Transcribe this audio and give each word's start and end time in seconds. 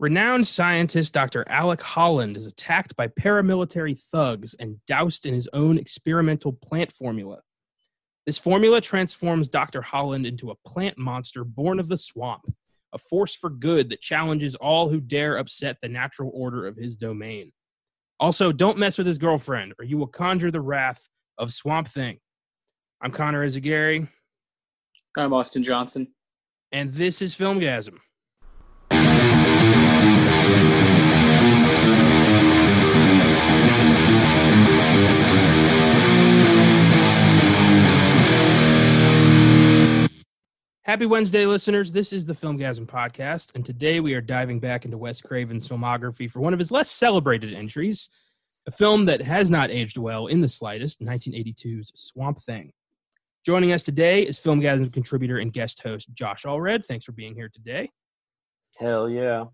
Renowned 0.00 0.46
scientist 0.46 1.12
Dr. 1.12 1.44
Alec 1.46 1.82
Holland 1.82 2.34
is 2.34 2.46
attacked 2.46 2.96
by 2.96 3.06
paramilitary 3.06 4.00
thugs 4.00 4.54
and 4.54 4.78
doused 4.86 5.26
in 5.26 5.34
his 5.34 5.46
own 5.52 5.76
experimental 5.76 6.54
plant 6.54 6.90
formula. 6.90 7.42
This 8.24 8.38
formula 8.38 8.80
transforms 8.80 9.50
Dr. 9.50 9.82
Holland 9.82 10.24
into 10.24 10.50
a 10.50 10.54
plant 10.66 10.96
monster 10.96 11.44
born 11.44 11.78
of 11.78 11.90
the 11.90 11.98
swamp, 11.98 12.44
a 12.94 12.98
force 12.98 13.34
for 13.34 13.50
good 13.50 13.90
that 13.90 14.00
challenges 14.00 14.54
all 14.54 14.88
who 14.88 15.02
dare 15.02 15.36
upset 15.36 15.76
the 15.82 15.88
natural 15.90 16.30
order 16.32 16.66
of 16.66 16.76
his 16.76 16.96
domain. 16.96 17.52
Also, 18.18 18.52
don't 18.52 18.78
mess 18.78 18.96
with 18.96 19.06
his 19.06 19.18
girlfriend, 19.18 19.74
or 19.78 19.84
you 19.84 19.98
will 19.98 20.06
conjure 20.06 20.50
the 20.50 20.62
wrath 20.62 21.10
of 21.36 21.52
Swamp 21.52 21.88
Thing. 21.88 22.16
I'm 23.02 23.12
Connor 23.12 23.46
Eyzaguirre, 23.46 24.08
I'm 25.18 25.34
Austin 25.34 25.62
Johnson. 25.62 26.08
and 26.72 26.90
this 26.94 27.20
is 27.20 27.36
Filmgazm. 27.36 27.98
Happy 40.90 41.06
Wednesday, 41.06 41.46
listeners. 41.46 41.92
This 41.92 42.12
is 42.12 42.26
the 42.26 42.32
Filmgazm 42.32 42.84
podcast, 42.84 43.54
and 43.54 43.64
today 43.64 44.00
we 44.00 44.12
are 44.14 44.20
diving 44.20 44.58
back 44.58 44.84
into 44.84 44.98
Wes 44.98 45.20
Craven's 45.20 45.68
filmography 45.68 46.28
for 46.28 46.40
one 46.40 46.52
of 46.52 46.58
his 46.58 46.72
less 46.72 46.90
celebrated 46.90 47.54
entries, 47.54 48.08
a 48.66 48.72
film 48.72 49.04
that 49.04 49.22
has 49.22 49.50
not 49.50 49.70
aged 49.70 49.98
well 49.98 50.26
in 50.26 50.40
the 50.40 50.48
slightest 50.48 51.00
1982's 51.00 51.92
Swamp 51.94 52.42
Thing. 52.42 52.72
Joining 53.46 53.70
us 53.70 53.84
today 53.84 54.22
is 54.22 54.40
Filmgazm 54.40 54.92
contributor 54.92 55.38
and 55.38 55.52
guest 55.52 55.80
host 55.80 56.12
Josh 56.12 56.42
Allred. 56.42 56.84
Thanks 56.84 57.04
for 57.04 57.12
being 57.12 57.36
here 57.36 57.48
today. 57.48 57.88
Hell 58.76 59.08
yeah. 59.08 59.44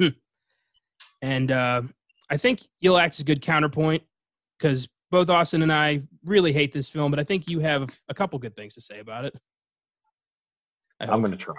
And 1.20 1.52
uh, 1.52 1.82
I 2.30 2.38
think 2.38 2.66
you'll 2.80 2.96
act 2.96 3.16
as 3.16 3.20
a 3.20 3.24
good 3.24 3.42
counterpoint 3.42 4.02
because 4.58 4.88
both 5.10 5.28
Austin 5.28 5.60
and 5.60 5.72
I 5.72 6.04
really 6.24 6.54
hate 6.54 6.72
this 6.72 6.88
film, 6.88 7.10
but 7.10 7.20
I 7.20 7.24
think 7.24 7.48
you 7.48 7.58
have 7.60 8.00
a 8.08 8.14
couple 8.14 8.38
good 8.38 8.56
things 8.56 8.72
to 8.76 8.80
say 8.80 9.00
about 9.00 9.26
it. 9.26 9.34
I 11.00 11.06
I'm 11.06 11.20
going 11.20 11.32
to 11.32 11.36
try. 11.36 11.54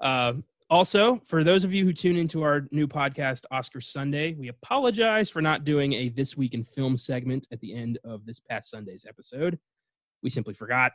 Uh, 0.00 0.32
also, 0.70 1.20
for 1.26 1.44
those 1.44 1.64
of 1.64 1.72
you 1.72 1.84
who 1.84 1.92
tune 1.92 2.16
into 2.16 2.42
our 2.42 2.66
new 2.70 2.88
podcast, 2.88 3.44
Oscar 3.50 3.80
Sunday, 3.80 4.34
we 4.34 4.48
apologize 4.48 5.30
for 5.30 5.42
not 5.42 5.64
doing 5.64 5.92
a 5.92 6.08
This 6.08 6.36
Week 6.36 6.54
in 6.54 6.64
Film 6.64 6.96
segment 6.96 7.46
at 7.52 7.60
the 7.60 7.74
end 7.74 7.98
of 8.04 8.26
this 8.26 8.40
past 8.40 8.70
Sunday's 8.70 9.04
episode. 9.08 9.58
We 10.22 10.30
simply 10.30 10.54
forgot, 10.54 10.92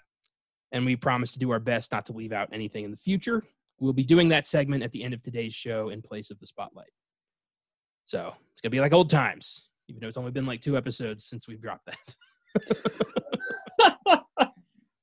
and 0.72 0.86
we 0.86 0.96
promise 0.96 1.32
to 1.34 1.40
do 1.40 1.52
our 1.52 1.60
best 1.60 1.92
not 1.92 2.06
to 2.08 2.14
leave 2.14 2.32
out 2.32 2.50
anything 2.52 2.84
in 2.86 2.92
the 2.92 2.98
future. 2.98 3.44
We'll 3.80 3.94
be 3.94 4.04
doing 4.04 4.30
that 4.30 4.46
segment 4.46 4.84
at 4.84 4.92
the 4.92 5.04
end 5.04 5.14
of 5.14 5.22
today's 5.22 5.54
show 5.54 5.90
in 5.90 6.02
place 6.02 6.32
of 6.32 6.40
the 6.40 6.48
spotlight. 6.48 6.92
So 8.06 8.34
it's 8.54 8.62
going 8.62 8.70
to 8.72 8.76
be 8.76 8.80
like 8.80 8.94
old 8.94 9.10
times, 9.10 9.72
even 9.88 10.02
though 10.02 10.08
it's 10.08 10.18
only 10.18 10.32
been 10.32 10.46
like 10.46 10.62
two 10.62 10.78
episodes 10.78 11.26
since 11.26 11.48
we've 11.48 11.62
dropped 11.62 11.88
that. 11.88 12.16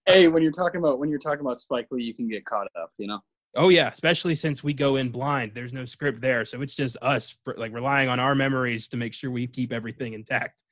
hey, 0.06 0.28
when 0.28 0.42
you're 0.42 0.52
talking 0.52 0.78
about 0.80 0.98
when 0.98 1.08
you're 1.10 1.18
talking 1.18 1.40
about 1.40 1.60
Spike 1.60 1.86
Lee, 1.90 2.02
you 2.02 2.14
can 2.14 2.28
get 2.28 2.44
caught 2.44 2.68
up. 2.80 2.90
You 2.98 3.06
know. 3.08 3.20
Oh 3.54 3.68
yeah, 3.68 3.90
especially 3.90 4.34
since 4.34 4.64
we 4.64 4.72
go 4.72 4.96
in 4.96 5.10
blind. 5.10 5.52
There's 5.54 5.72
no 5.72 5.84
script 5.84 6.20
there, 6.20 6.44
so 6.44 6.62
it's 6.62 6.74
just 6.74 6.96
us 7.02 7.36
for, 7.44 7.54
like 7.58 7.72
relying 7.72 8.08
on 8.08 8.18
our 8.18 8.34
memories 8.34 8.88
to 8.88 8.96
make 8.96 9.12
sure 9.12 9.30
we 9.30 9.46
keep 9.46 9.72
everything 9.72 10.14
intact. 10.14 10.62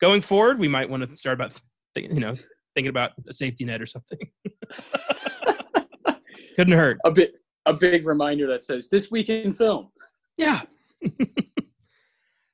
Going 0.00 0.20
forward, 0.20 0.58
we 0.58 0.68
might 0.68 0.88
want 0.88 1.08
to 1.08 1.16
start 1.16 1.34
about 1.34 1.60
think- 1.94 2.12
you 2.12 2.20
know 2.20 2.34
thinking 2.74 2.90
about 2.90 3.12
a 3.28 3.32
safety 3.32 3.64
net 3.64 3.80
or 3.80 3.86
something. 3.86 4.18
Couldn't 6.56 6.74
hurt. 6.74 6.98
A 7.04 7.10
bit 7.10 7.34
a 7.66 7.72
big 7.72 8.06
reminder 8.06 8.46
that 8.46 8.62
says 8.64 8.88
this 8.88 9.10
week 9.10 9.28
in 9.28 9.52
film. 9.52 9.88
Yeah. 10.36 10.62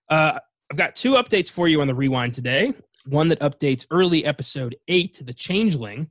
uh, 0.08 0.39
I've 0.70 0.77
got 0.77 0.95
two 0.95 1.12
updates 1.12 1.51
for 1.51 1.68
you 1.68 1.80
on 1.80 1.86
the 1.86 1.95
rewind 1.95 2.35
today. 2.35 2.73
One 3.06 3.28
that 3.28 3.40
updates 3.40 3.86
early 3.90 4.24
episode 4.24 4.77
eight, 4.88 5.20
The 5.24 5.33
Changeling, 5.33 6.08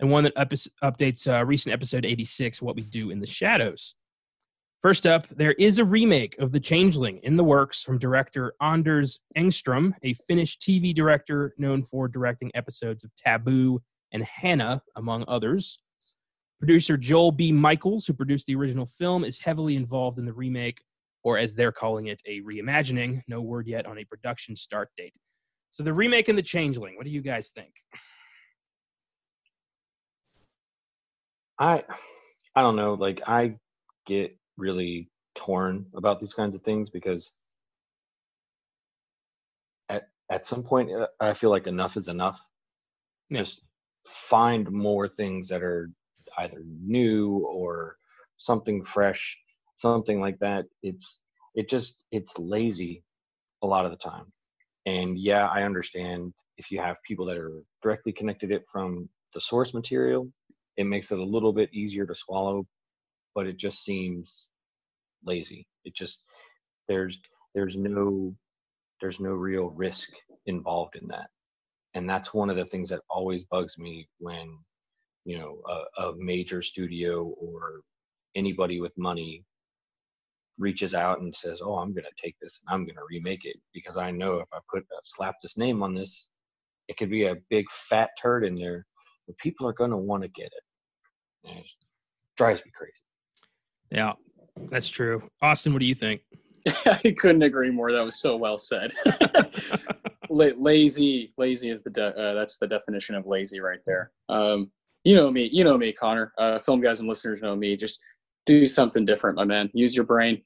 and 0.00 0.10
one 0.10 0.24
that 0.24 0.34
upis- 0.34 0.68
updates 0.82 1.28
uh, 1.28 1.44
recent 1.44 1.72
episode 1.72 2.04
86, 2.04 2.60
What 2.60 2.76
We 2.76 2.82
Do 2.82 3.10
in 3.10 3.20
the 3.20 3.26
Shadows. 3.26 3.94
First 4.82 5.06
up, 5.06 5.26
there 5.28 5.52
is 5.52 5.78
a 5.78 5.84
remake 5.84 6.38
of 6.38 6.52
The 6.52 6.60
Changeling 6.60 7.18
in 7.22 7.36
the 7.36 7.44
works 7.44 7.82
from 7.82 7.98
director 7.98 8.54
Anders 8.60 9.20
Engstrom, 9.36 9.92
a 10.02 10.14
Finnish 10.14 10.58
TV 10.58 10.94
director 10.94 11.54
known 11.58 11.82
for 11.82 12.08
directing 12.08 12.50
episodes 12.54 13.02
of 13.04 13.14
Taboo 13.16 13.82
and 14.12 14.24
Hanna, 14.24 14.82
among 14.96 15.24
others. 15.26 15.80
Producer 16.58 16.96
Joel 16.96 17.32
B. 17.32 17.52
Michaels, 17.52 18.06
who 18.06 18.12
produced 18.12 18.46
the 18.46 18.56
original 18.56 18.86
film, 18.86 19.24
is 19.24 19.40
heavily 19.40 19.76
involved 19.76 20.18
in 20.18 20.26
the 20.26 20.32
remake, 20.32 20.82
or 21.22 21.38
as 21.38 21.54
they're 21.54 21.72
calling 21.72 22.06
it, 22.06 22.20
a 22.26 22.40
reimagining. 22.42 23.22
No 23.28 23.40
word 23.40 23.68
yet 23.68 23.86
on 23.86 23.98
a 23.98 24.04
production 24.04 24.56
start 24.56 24.90
date. 24.96 25.14
So 25.70 25.82
the 25.82 25.92
remake 25.92 26.28
and 26.28 26.38
the 26.38 26.42
Changeling. 26.42 26.96
What 26.96 27.04
do 27.04 27.10
you 27.10 27.22
guys 27.22 27.50
think? 27.50 27.72
I 31.58 31.84
I 32.54 32.62
don't 32.62 32.76
know, 32.76 32.94
like 32.94 33.20
I 33.26 33.56
get 34.06 34.36
really 34.56 35.10
torn 35.34 35.86
about 35.94 36.18
these 36.20 36.34
kinds 36.34 36.56
of 36.56 36.62
things 36.62 36.90
because 36.90 37.32
at 39.88 40.08
at 40.30 40.46
some 40.46 40.62
point 40.62 40.90
uh, 40.90 41.06
I 41.20 41.32
feel 41.34 41.50
like 41.50 41.66
enough 41.66 41.96
is 41.96 42.08
enough. 42.08 42.40
Yeah. 43.30 43.38
Just 43.38 43.64
find 44.06 44.70
more 44.70 45.08
things 45.08 45.48
that 45.48 45.62
are 45.62 45.90
either 46.38 46.62
new 46.64 47.38
or 47.38 47.96
something 48.38 48.84
fresh, 48.84 49.38
something 49.76 50.20
like 50.20 50.38
that. 50.40 50.64
It's 50.82 51.20
it 51.54 51.68
just 51.68 52.04
it's 52.12 52.38
lazy 52.38 53.04
a 53.62 53.66
lot 53.66 53.84
of 53.84 53.90
the 53.90 53.96
time. 53.96 54.32
And 54.88 55.18
yeah, 55.18 55.46
I 55.48 55.64
understand 55.64 56.32
if 56.56 56.70
you 56.70 56.80
have 56.80 56.96
people 57.06 57.26
that 57.26 57.36
are 57.36 57.62
directly 57.82 58.10
connected 58.10 58.50
it 58.50 58.66
from 58.72 59.06
the 59.34 59.40
source 59.40 59.74
material, 59.74 60.32
it 60.78 60.84
makes 60.84 61.12
it 61.12 61.18
a 61.18 61.24
little 61.24 61.52
bit 61.52 61.68
easier 61.74 62.06
to 62.06 62.14
swallow, 62.14 62.66
but 63.34 63.46
it 63.46 63.58
just 63.58 63.84
seems 63.84 64.48
lazy. 65.22 65.66
It 65.84 65.94
just 65.94 66.24
there's 66.88 67.20
there's 67.54 67.76
no 67.76 68.34
there's 69.02 69.20
no 69.20 69.32
real 69.32 69.66
risk 69.66 70.08
involved 70.46 70.96
in 70.96 71.06
that. 71.08 71.28
And 71.92 72.08
that's 72.08 72.32
one 72.32 72.48
of 72.48 72.56
the 72.56 72.64
things 72.64 72.88
that 72.88 73.02
always 73.10 73.44
bugs 73.44 73.78
me 73.78 74.08
when 74.20 74.56
you 75.26 75.38
know 75.38 75.60
a, 75.68 76.02
a 76.02 76.14
major 76.16 76.62
studio 76.62 77.24
or 77.24 77.82
anybody 78.34 78.80
with 78.80 78.96
money 78.96 79.44
reaches 80.58 80.94
out 80.94 81.20
and 81.20 81.34
says, 81.34 81.60
"Oh, 81.62 81.76
I'm 81.76 81.92
going 81.92 82.04
to 82.04 82.22
take 82.22 82.36
this 82.40 82.60
and 82.60 82.74
I'm 82.74 82.84
going 82.84 82.96
to 82.96 83.02
remake 83.10 83.44
it 83.44 83.56
because 83.72 83.96
I 83.96 84.10
know 84.10 84.38
if 84.38 84.48
I 84.52 84.58
put 84.72 84.82
uh, 84.82 85.00
slap 85.04 85.36
this 85.42 85.56
name 85.56 85.82
on 85.82 85.94
this, 85.94 86.28
it 86.88 86.96
could 86.96 87.10
be 87.10 87.26
a 87.26 87.36
big 87.50 87.66
fat 87.70 88.10
turd 88.20 88.44
in 88.44 88.54
there, 88.54 88.86
but 89.26 89.38
people 89.38 89.66
are 89.66 89.72
going 89.72 89.90
to 89.90 89.96
want 89.96 90.22
to 90.22 90.28
get 90.28 90.46
it." 90.46 91.48
And 91.48 91.58
it 91.58 91.72
drives 92.36 92.64
me 92.64 92.70
crazy. 92.74 92.92
Yeah, 93.90 94.14
that's 94.70 94.88
true. 94.88 95.22
Austin, 95.40 95.72
what 95.72 95.80
do 95.80 95.86
you 95.86 95.94
think? 95.94 96.22
I 96.86 97.14
couldn't 97.18 97.42
agree 97.42 97.70
more. 97.70 97.92
That 97.92 98.04
was 98.04 98.20
so 98.20 98.36
well 98.36 98.58
said. 98.58 98.92
La- 100.30 100.50
lazy, 100.56 101.32
lazy 101.38 101.70
is 101.70 101.82
the 101.82 101.90
de- 101.90 102.16
uh, 102.16 102.34
that's 102.34 102.58
the 102.58 102.66
definition 102.66 103.14
of 103.14 103.24
lazy 103.26 103.60
right 103.60 103.80
there. 103.86 104.10
Um, 104.28 104.70
you 105.04 105.14
know 105.14 105.30
me, 105.30 105.48
you 105.52 105.64
know 105.64 105.78
me, 105.78 105.92
Connor. 105.92 106.32
Uh, 106.38 106.58
film 106.58 106.80
guys 106.80 107.00
and 107.00 107.08
listeners 107.08 107.40
know 107.40 107.56
me. 107.56 107.76
Just 107.76 108.00
do 108.48 108.66
something 108.66 109.04
different, 109.04 109.36
my 109.36 109.44
man. 109.44 109.70
Use 109.74 109.94
your 109.94 110.06
brain. 110.06 110.42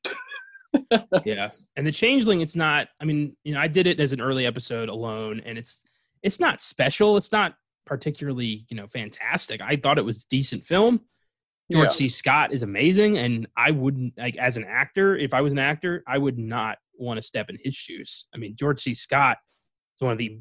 yeah. 1.24 1.48
And 1.76 1.86
the 1.86 1.92
changeling 1.92 2.40
it's 2.40 2.56
not 2.56 2.88
i 3.00 3.04
mean 3.04 3.36
you 3.44 3.52
know 3.52 3.60
i 3.60 3.68
did 3.68 3.86
it 3.86 4.00
as 4.00 4.12
an 4.12 4.22
early 4.22 4.46
episode 4.46 4.88
alone 4.88 5.42
and 5.44 5.58
it's 5.58 5.84
it's 6.22 6.38
not 6.40 6.60
special. 6.62 7.16
It's 7.16 7.32
not 7.32 7.54
particularly 7.84 8.64
you 8.68 8.76
know 8.76 8.86
fantastic. 8.86 9.60
I 9.60 9.76
thought 9.76 9.98
it 9.98 10.04
was 10.04 10.24
decent 10.24 10.64
film. 10.64 11.00
George 11.70 11.86
Yeah. 11.86 11.90
c. 11.90 12.08
Scott 12.08 12.52
is 12.52 12.62
amazing 12.62 13.18
and 13.18 13.46
i 13.56 13.70
wouldn't 13.70 14.14
like 14.18 14.36
as 14.36 14.56
an 14.56 14.64
actor 14.64 15.16
if 15.16 15.32
i 15.34 15.40
was 15.40 15.52
an 15.52 15.58
actor 15.58 16.02
i 16.06 16.18
would 16.18 16.38
not 16.38 16.78
want 16.98 17.18
to 17.18 17.22
step 17.22 17.50
in 17.50 17.58
his 17.62 17.74
shoes. 17.74 18.28
I 18.34 18.38
mean 18.38 18.56
george 18.56 18.80
c. 18.82 18.94
Scott 18.94 19.38
is 19.96 20.04
one 20.04 20.12
of 20.12 20.18
the 20.18 20.40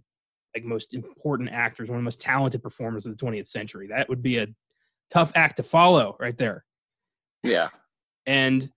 like 0.55 0.63
most 0.65 0.93
important 0.93 1.49
actors 1.51 1.89
one 1.89 1.97
of 1.97 2.01
the 2.01 2.11
most 2.11 2.21
talented 2.21 2.63
performers 2.63 3.05
of 3.05 3.15
the 3.17 3.23
20th 3.25 3.47
century. 3.47 3.87
That 3.87 4.07
would 4.09 4.21
be 4.23 4.37
a 4.37 4.47
tough 5.09 5.31
act 5.35 5.57
to 5.57 5.63
follow 5.63 6.15
right 6.19 6.37
there 6.37 6.63
Yeah. 7.43 7.69
and 8.25 8.69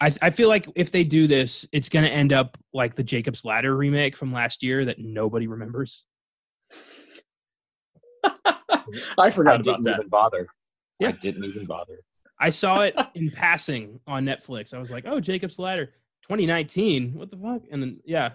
I, 0.00 0.12
I 0.20 0.30
feel 0.30 0.48
like 0.48 0.68
if 0.74 0.90
they 0.90 1.04
do 1.04 1.26
this, 1.28 1.66
it's 1.72 1.88
going 1.88 2.04
to 2.04 2.10
end 2.10 2.32
up 2.32 2.58
like 2.72 2.94
the 2.96 3.04
Jacob's 3.04 3.44
Ladder 3.44 3.76
remake 3.76 4.16
from 4.16 4.30
last 4.30 4.62
year 4.62 4.84
that 4.86 4.98
nobody 4.98 5.46
remembers. 5.46 6.04
I 9.18 9.30
forgot 9.30 9.52
I 9.52 9.54
about 9.56 9.62
didn't 9.64 9.82
that. 9.84 9.96
even 9.98 10.08
bother. 10.08 10.46
Yeah. 10.98 11.08
I 11.08 11.12
didn't 11.12 11.44
even 11.44 11.66
bother. 11.66 12.00
I 12.40 12.50
saw 12.50 12.80
it 12.82 12.98
in 13.14 13.30
passing 13.34 14.00
on 14.06 14.24
Netflix. 14.24 14.74
I 14.74 14.78
was 14.78 14.90
like, 14.90 15.04
"Oh, 15.06 15.20
Jacob's 15.20 15.58
Ladder, 15.58 15.86
2019. 16.22 17.14
What 17.14 17.30
the 17.30 17.36
fuck?" 17.36 17.62
And 17.70 17.82
then 17.82 17.98
yeah, 18.04 18.30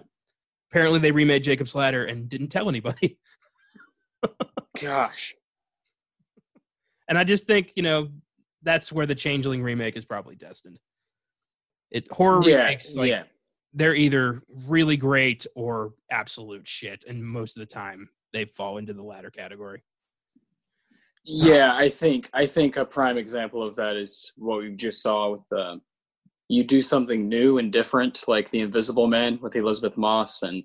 apparently 0.70 0.98
they 0.98 1.12
remade 1.12 1.44
Jacob's 1.44 1.74
Ladder 1.74 2.06
and 2.06 2.28
didn't 2.28 2.48
tell 2.48 2.68
anybody. 2.68 3.18
Gosh. 4.80 5.34
and 7.08 7.18
I 7.18 7.24
just 7.24 7.46
think 7.46 7.72
you 7.76 7.82
know 7.82 8.08
that's 8.62 8.92
where 8.92 9.06
the 9.06 9.14
Changeling 9.14 9.62
remake 9.62 9.96
is 9.96 10.04
probably 10.04 10.36
destined. 10.36 10.78
It 11.90 12.08
horror 12.10 12.40
Yeah, 12.44 12.64
remakes, 12.64 12.94
like, 12.94 13.10
yeah. 13.10 13.24
they're 13.72 13.94
either 13.94 14.42
really 14.66 14.96
great 14.96 15.46
or 15.56 15.94
absolute 16.10 16.66
shit, 16.68 17.04
and 17.08 17.24
most 17.24 17.56
of 17.56 17.60
the 17.60 17.66
time 17.66 18.08
they 18.32 18.44
fall 18.44 18.78
into 18.78 18.92
the 18.92 19.02
latter 19.02 19.30
category. 19.30 19.82
Yeah, 21.24 21.74
I 21.76 21.88
think 21.88 22.30
I 22.32 22.46
think 22.46 22.76
a 22.76 22.84
prime 22.84 23.18
example 23.18 23.62
of 23.62 23.76
that 23.76 23.96
is 23.96 24.32
what 24.36 24.60
we 24.60 24.70
just 24.70 25.02
saw 25.02 25.32
with 25.32 25.52
uh, 25.56 25.76
you 26.48 26.64
do 26.64 26.80
something 26.82 27.28
new 27.28 27.58
and 27.58 27.72
different, 27.72 28.24
like 28.26 28.50
the 28.50 28.60
Invisible 28.60 29.06
Man 29.06 29.38
with 29.42 29.54
Elisabeth 29.54 29.96
Moss, 29.96 30.42
and 30.42 30.62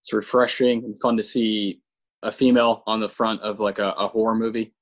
it's 0.00 0.12
refreshing 0.12 0.84
and 0.84 0.98
fun 1.00 1.16
to 1.16 1.22
see 1.22 1.80
a 2.22 2.32
female 2.32 2.82
on 2.86 3.00
the 3.00 3.08
front 3.08 3.40
of 3.42 3.60
like 3.60 3.78
a, 3.78 3.90
a 3.90 4.08
horror 4.08 4.34
movie. 4.34 4.72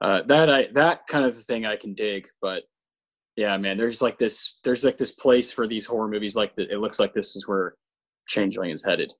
Uh, 0.00 0.22
that 0.22 0.50
I 0.50 0.68
that 0.72 1.06
kind 1.06 1.24
of 1.24 1.36
thing 1.38 1.64
I 1.64 1.76
can 1.76 1.94
dig, 1.94 2.28
but 2.40 2.64
yeah, 3.36 3.56
man, 3.56 3.76
there's 3.76 4.02
like 4.02 4.18
this 4.18 4.60
there's 4.64 4.84
like 4.84 4.98
this 4.98 5.12
place 5.12 5.52
for 5.52 5.66
these 5.66 5.86
horror 5.86 6.08
movies. 6.08 6.36
Like 6.36 6.54
the, 6.54 6.70
it 6.70 6.78
looks 6.78 6.98
like 6.98 7.14
this 7.14 7.36
is 7.36 7.46
where 7.46 7.74
Changeling 8.26 8.70
is 8.70 8.84
headed. 8.84 9.12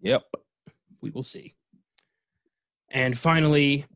Yep. 0.00 0.24
We 1.00 1.10
will 1.10 1.22
see. 1.22 1.54
And 2.90 3.16
finally, 3.16 3.86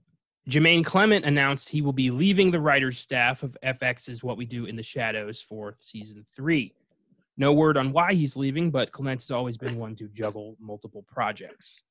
Jermaine 0.49 0.85
Clement 0.85 1.25
announced 1.25 1.69
he 1.69 1.83
will 1.83 1.93
be 1.93 2.11
leaving 2.11 2.51
the 2.51 2.61
writer's 2.61 2.99
staff 2.99 3.43
of 3.43 3.57
FX's 3.65 4.23
What 4.23 4.37
We 4.37 4.47
Do 4.47 4.67
in 4.67 4.77
the 4.77 4.83
Shadows 4.83 5.43
for 5.43 5.75
season 5.79 6.25
three. 6.35 6.73
No 7.37 7.53
word 7.53 7.77
on 7.77 7.93
why 7.93 8.15
he's 8.15 8.37
leaving, 8.37 8.71
but 8.71 8.93
Clement 8.93 9.21
has 9.21 9.31
always 9.31 9.57
been 9.57 9.77
one 9.77 9.95
to 9.97 10.09
juggle 10.09 10.57
multiple 10.59 11.05
projects. 11.07 11.85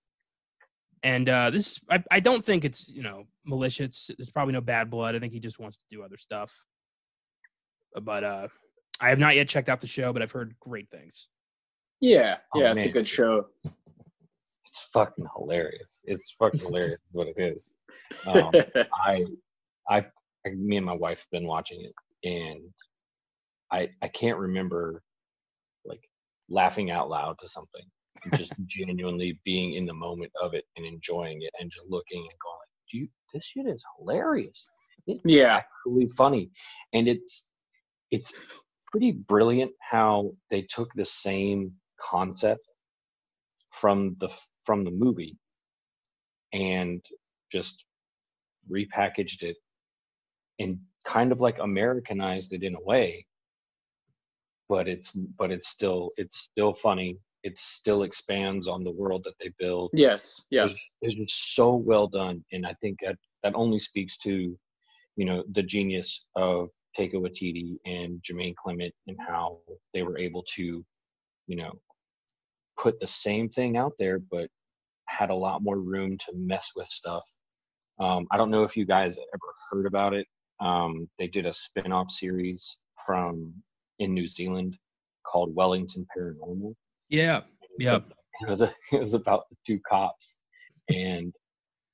And 1.06 1.30
uh, 1.30 1.52
this, 1.52 1.80
I, 1.88 2.04
I 2.10 2.20
don't 2.20 2.44
think 2.44 2.66
it's 2.66 2.90
you 2.90 3.04
know 3.04 3.26
malicious. 3.46 4.10
There's 4.18 4.32
probably 4.32 4.54
no 4.54 4.62
bad 4.62 4.90
blood. 4.90 5.16
I 5.16 5.20
think 5.20 5.34
he 5.34 5.40
just 5.40 5.60
wants 5.60 5.78
to 5.78 5.84
do 5.88 6.02
other 6.02 6.18
stuff. 6.18 6.66
But 8.02 8.24
uh, 8.24 8.48
I 9.00 9.10
have 9.10 9.20
not 9.20 9.36
yet 9.36 9.48
checked 9.48 9.70
out 9.70 9.82
the 9.82 9.88
show, 9.88 10.12
but 10.12 10.24
I've 10.24 10.32
heard 10.32 10.56
great 10.60 10.90
things. 10.90 11.28
Yeah, 12.02 12.38
Oh, 12.56 12.60
yeah, 12.60 12.72
it's 12.72 12.86
a 12.86 12.90
good 12.90 13.08
show. 13.08 13.46
It's 13.64 14.90
fucking 14.94 15.28
hilarious. 15.38 16.02
It's 16.06 16.32
fucking 16.32 16.60
hilarious. 16.62 17.00
what 17.12 17.28
it 17.28 17.40
is. 17.40 17.72
Um, 18.28 18.52
I, 19.06 19.26
I, 19.88 20.06
I, 20.46 20.50
me 20.56 20.78
and 20.78 20.86
my 20.86 20.96
wife 20.96 21.20
have 21.20 21.32
been 21.32 21.48
watching 21.48 21.82
it, 21.86 21.94
and 22.28 22.62
I, 23.72 23.90
I 24.02 24.08
can't 24.08 24.38
remember, 24.38 25.04
like, 25.86 26.02
laughing 26.50 26.90
out 26.92 27.10
loud 27.10 27.38
to 27.40 27.48
something, 27.48 27.82
and 27.82 27.92
just 28.36 28.54
genuinely 28.66 29.40
being 29.46 29.74
in 29.74 29.86
the 29.86 29.94
moment 29.94 30.32
of 30.42 30.54
it 30.54 30.66
and 30.78 30.86
enjoying 30.86 31.42
it, 31.42 31.52
and 31.60 31.72
just 31.72 31.86
looking 31.90 32.20
and 32.20 32.40
going, 32.44 32.58
like, 32.60 32.90
"Do 32.92 32.98
you? 33.00 33.08
This 33.34 33.46
shit 33.46 33.68
is 33.68 33.84
hilarious. 33.98 34.68
It's 35.08 35.22
yeah, 35.26 35.58
actually 35.58 36.08
funny," 36.10 36.50
and 36.94 37.08
it's, 37.08 37.48
it's 38.12 38.34
pretty 38.92 39.12
brilliant 39.12 39.72
how 39.82 40.32
they 40.50 40.62
took 40.62 40.90
the 40.96 41.06
same 41.06 41.74
concept 42.00 42.68
from 43.72 44.16
the 44.20 44.30
from 44.64 44.84
the 44.84 44.92
movie 44.92 45.38
and 46.54 47.04
just 47.52 47.86
repackaged 48.72 49.44
it 49.44 49.58
and 50.60 50.80
kind 51.06 51.32
of 51.32 51.42
like 51.42 51.58
americanized 51.60 52.54
it 52.54 52.64
in 52.64 52.76
a 52.76 52.82
way 52.82 53.26
but 54.70 54.88
it's 54.88 55.12
but 55.12 55.52
it's 55.52 55.68
still 55.68 56.10
it's 56.18 56.40
still 56.40 56.74
funny 56.74 57.18
it 57.46 57.60
still 57.60 58.02
expands 58.02 58.68
on 58.68 58.84
the 58.84 58.92
world 58.92 59.24
that 59.24 59.36
they 59.40 59.52
build. 59.60 59.92
Yes, 59.94 60.44
yes. 60.50 60.72
it's, 60.72 60.90
it's 61.04 61.16
just 61.16 61.56
so 61.56 61.76
well 61.76 62.08
done 62.08 62.44
and 62.52 62.66
i 62.66 62.74
think 62.82 62.98
that 63.04 63.16
that 63.44 63.54
only 63.56 63.80
speaks 63.80 64.18
to 64.18 64.58
you 65.16 65.26
know 65.26 65.44
the 65.52 65.64
genius 65.64 66.28
of 66.36 66.70
Taika 66.98 67.16
Waititi 67.16 67.78
and 67.86 68.22
Jermaine 68.24 68.56
Clement 68.56 68.94
and 69.08 69.18
how 69.28 69.60
they 69.94 70.02
were 70.02 70.18
able 70.18 70.44
to 70.56 70.84
you 71.48 71.56
know 71.56 71.72
put 72.78 73.00
the 73.00 73.08
same 73.08 73.48
thing 73.50 73.78
out 73.78 73.94
there 74.00 74.20
but 74.20 74.50
had 75.08 75.30
a 75.30 75.36
lot 75.36 75.62
more 75.62 75.78
room 75.78 76.18
to 76.18 76.34
mess 76.36 76.72
with 76.76 76.88
stuff. 76.88 77.24
Um, 78.00 78.26
i 78.32 78.38
don't 78.38 78.52
know 78.52 78.64
if 78.64 78.76
you 78.76 78.86
guys 78.86 79.18
ever 79.18 79.52
heard 79.70 79.86
about 79.86 80.14
it. 80.14 80.28
Um, 80.60 81.08
they 81.20 81.28
did 81.28 81.46
a 81.46 81.54
spin-off 81.54 82.10
series 82.10 82.82
from 83.06 83.54
in 84.00 84.14
new 84.14 84.28
zealand 84.28 84.78
called 85.30 85.54
wellington 85.56 86.06
paranormal 86.16 86.74
Yeah. 87.10 87.42
Yeah. 87.78 88.00
it 88.42 88.50
was 88.50 88.62
a, 88.62 88.74
it 88.92 89.00
was 89.00 89.14
about 89.14 89.50
the 89.50 89.58
two 89.66 89.80
cops 89.88 90.40
and 90.90 91.34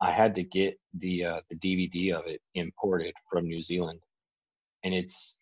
i 0.02 0.12
had 0.12 0.36
to 0.36 0.44
get 0.44 0.78
the 1.00 1.26
uh, 1.26 1.42
the 1.50 1.56
dvd 1.56 2.14
of 2.14 2.28
it 2.28 2.42
imported 2.56 3.14
from 3.30 3.46
new 3.48 3.62
zealand. 3.62 4.00
And 4.84 4.94
it's 4.94 5.38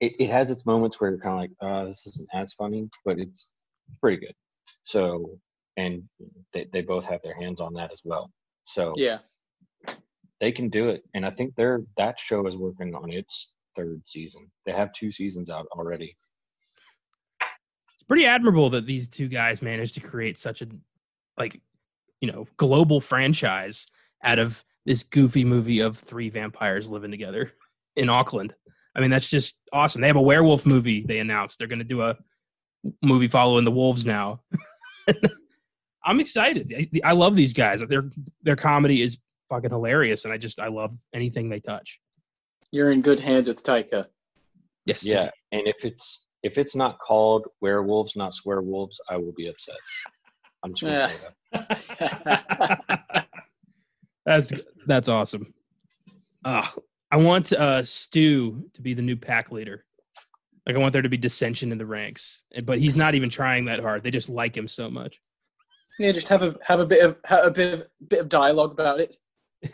it, 0.00 0.12
it 0.20 0.30
has 0.30 0.50
its 0.50 0.66
moments 0.66 1.00
where 1.00 1.10
you're 1.10 1.18
kind 1.18 1.34
of 1.34 1.40
like 1.40 1.50
uh 1.60 1.84
this 1.86 2.06
isn't 2.06 2.28
as 2.34 2.52
funny 2.52 2.88
but 3.04 3.18
it's 3.18 3.52
pretty 4.00 4.18
good. 4.18 4.34
So 4.82 5.38
and 5.76 6.02
they, 6.54 6.66
they 6.72 6.82
both 6.82 7.06
have 7.06 7.20
their 7.22 7.34
hands 7.38 7.60
on 7.60 7.74
that 7.74 7.92
as 7.92 8.02
well. 8.04 8.30
So 8.64 8.94
Yeah, 8.96 9.18
they 10.40 10.52
can 10.52 10.68
do 10.68 10.90
it 10.90 11.02
and 11.14 11.24
i 11.26 11.30
think 11.30 11.54
they're 11.54 11.82
that 11.96 12.18
show 12.18 12.46
is 12.46 12.56
working 12.56 12.94
on 12.94 13.10
its 13.10 13.52
third 13.74 14.00
season. 14.06 14.50
They 14.64 14.72
have 14.72 14.92
two 14.92 15.12
seasons 15.12 15.50
out 15.50 15.66
already. 15.72 16.06
it's 16.06 16.25
pretty 18.08 18.26
admirable 18.26 18.70
that 18.70 18.86
these 18.86 19.08
two 19.08 19.28
guys 19.28 19.62
managed 19.62 19.94
to 19.94 20.00
create 20.00 20.38
such 20.38 20.62
a 20.62 20.68
like 21.38 21.60
you 22.20 22.30
know 22.30 22.46
global 22.56 23.00
franchise 23.00 23.86
out 24.22 24.38
of 24.38 24.64
this 24.84 25.02
goofy 25.02 25.44
movie 25.44 25.80
of 25.80 25.98
three 25.98 26.30
vampires 26.30 26.90
living 26.90 27.10
together 27.10 27.52
in 27.96 28.08
auckland. 28.08 28.54
I 28.94 29.00
mean 29.00 29.10
that's 29.10 29.28
just 29.28 29.60
awesome. 29.72 30.00
They 30.00 30.06
have 30.06 30.16
a 30.16 30.22
werewolf 30.22 30.64
movie 30.64 31.04
they 31.06 31.18
announced. 31.18 31.58
They're 31.58 31.68
going 31.68 31.78
to 31.78 31.84
do 31.84 32.02
a 32.02 32.16
movie 33.02 33.28
following 33.28 33.64
the 33.64 33.70
wolves 33.70 34.06
now. 34.06 34.40
I'm 36.04 36.20
excited. 36.20 36.72
I, 36.76 37.08
I 37.10 37.12
love 37.12 37.36
these 37.36 37.52
guys. 37.52 37.84
Their 37.86 38.10
their 38.42 38.56
comedy 38.56 39.02
is 39.02 39.18
fucking 39.48 39.70
hilarious 39.70 40.24
and 40.24 40.34
i 40.34 40.36
just 40.36 40.58
i 40.58 40.66
love 40.66 40.96
anything 41.14 41.48
they 41.48 41.60
touch. 41.60 42.00
You're 42.72 42.90
in 42.90 43.00
good 43.00 43.20
hands 43.20 43.48
with 43.48 43.62
Taika. 43.62 44.06
yes. 44.84 45.04
Yeah 45.04 45.30
and 45.52 45.66
if 45.66 45.84
it's 45.84 46.25
if 46.46 46.58
it's 46.58 46.74
not 46.76 46.98
called 47.06 47.46
werewolves 47.60 48.14
not 48.16 48.32
swear 48.34 48.60
wolves 48.62 49.00
i 49.10 49.16
will 49.16 49.32
be 49.36 49.48
upset 49.48 49.76
i'm 50.62 50.72
just 50.74 50.82
gonna 50.82 50.94
Yeah. 50.94 51.08
say 51.08 51.18
that 52.82 53.26
That's 54.26 54.52
that's 54.86 55.08
awesome. 55.08 55.54
Uh, 56.44 56.66
I 57.12 57.16
want 57.16 57.52
uh, 57.52 57.84
Stu 57.84 58.68
to 58.74 58.82
be 58.82 58.92
the 58.92 59.00
new 59.00 59.14
pack 59.14 59.52
leader. 59.52 59.84
Like 60.66 60.74
I 60.74 60.80
want 60.80 60.92
there 60.92 61.00
to 61.02 61.08
be 61.08 61.16
dissension 61.16 61.70
in 61.70 61.78
the 61.78 61.86
ranks, 61.86 62.42
but 62.64 62.80
he's 62.80 62.96
not 62.96 63.14
even 63.14 63.30
trying 63.30 63.66
that 63.66 63.78
hard. 63.78 64.02
They 64.02 64.10
just 64.10 64.28
like 64.28 64.56
him 64.56 64.66
so 64.66 64.90
much. 64.90 65.20
Yeah, 66.00 66.10
just 66.10 66.26
have 66.26 66.42
a 66.42 66.56
have 66.66 66.80
a 66.80 66.86
bit 66.86 67.04
of 67.04 67.16
have 67.24 67.44
a 67.46 67.50
bit 67.52 67.72
of 67.74 67.86
bit 68.08 68.18
of 68.18 68.28
dialogue 68.28 68.72
about 68.72 68.98
it. 68.98 69.16
Yeah. 69.62 69.70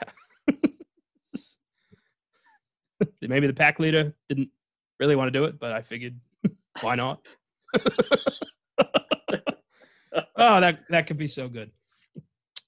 Maybe 3.23 3.47
the 3.47 3.55
pack 3.55 3.79
leader 3.81 4.13
didn't 4.29 4.51
really 5.01 5.17
want 5.17 5.33
to 5.33 5.39
do 5.39 5.45
it, 5.45 5.59
but 5.59 5.73
I 5.73 5.81
figured 5.81 6.21
why 6.81 6.95
not? 6.95 7.21
oh, 10.37 10.61
that 10.61 10.81
that 10.89 11.07
could 11.07 11.19
be 11.19 11.27
so 11.27 11.49
good. 11.49 11.71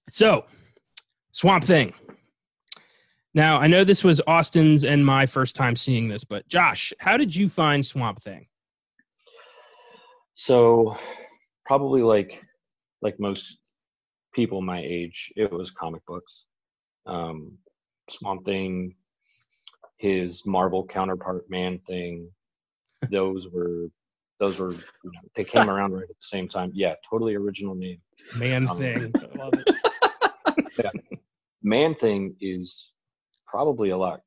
So, 0.08 0.46
Swamp 1.32 1.64
Thing. 1.64 1.94
Now, 3.32 3.58
I 3.58 3.66
know 3.66 3.82
this 3.82 4.04
was 4.04 4.20
Austin's 4.28 4.84
and 4.84 5.04
my 5.04 5.26
first 5.26 5.56
time 5.56 5.74
seeing 5.74 6.08
this, 6.08 6.22
but 6.22 6.46
Josh, 6.46 6.92
how 7.00 7.16
did 7.16 7.34
you 7.34 7.48
find 7.48 7.84
Swamp 7.84 8.22
Thing? 8.22 8.46
so 10.34 10.96
probably 11.64 12.02
like 12.02 12.42
like 13.02 13.18
most 13.18 13.58
people 14.34 14.60
my 14.60 14.80
age 14.80 15.32
it 15.36 15.50
was 15.52 15.70
comic 15.70 16.04
books 16.06 16.46
um 17.06 17.52
swamp 18.08 18.44
thing 18.44 18.94
his 19.96 20.44
marvel 20.44 20.84
counterpart 20.84 21.48
man 21.48 21.78
thing 21.78 22.28
those 23.10 23.48
were 23.48 23.88
those 24.38 24.58
were 24.58 24.72
you 24.72 24.80
know, 25.12 25.20
they 25.36 25.44
came 25.44 25.70
around 25.70 25.92
right 25.92 26.02
at 26.02 26.08
the 26.08 26.14
same 26.20 26.48
time. 26.48 26.70
Yeah 26.74 26.94
totally 27.08 27.34
original 27.34 27.74
name. 27.74 28.00
Man 28.38 28.68
Um, 28.68 28.78
Thing. 28.78 29.12
I 29.34 29.38
love 29.38 29.54
it. 29.58 30.92
man 31.62 31.94
thing 31.94 32.36
is 32.40 32.92
probably 33.46 33.90
a 33.90 33.96
lot 33.96 34.20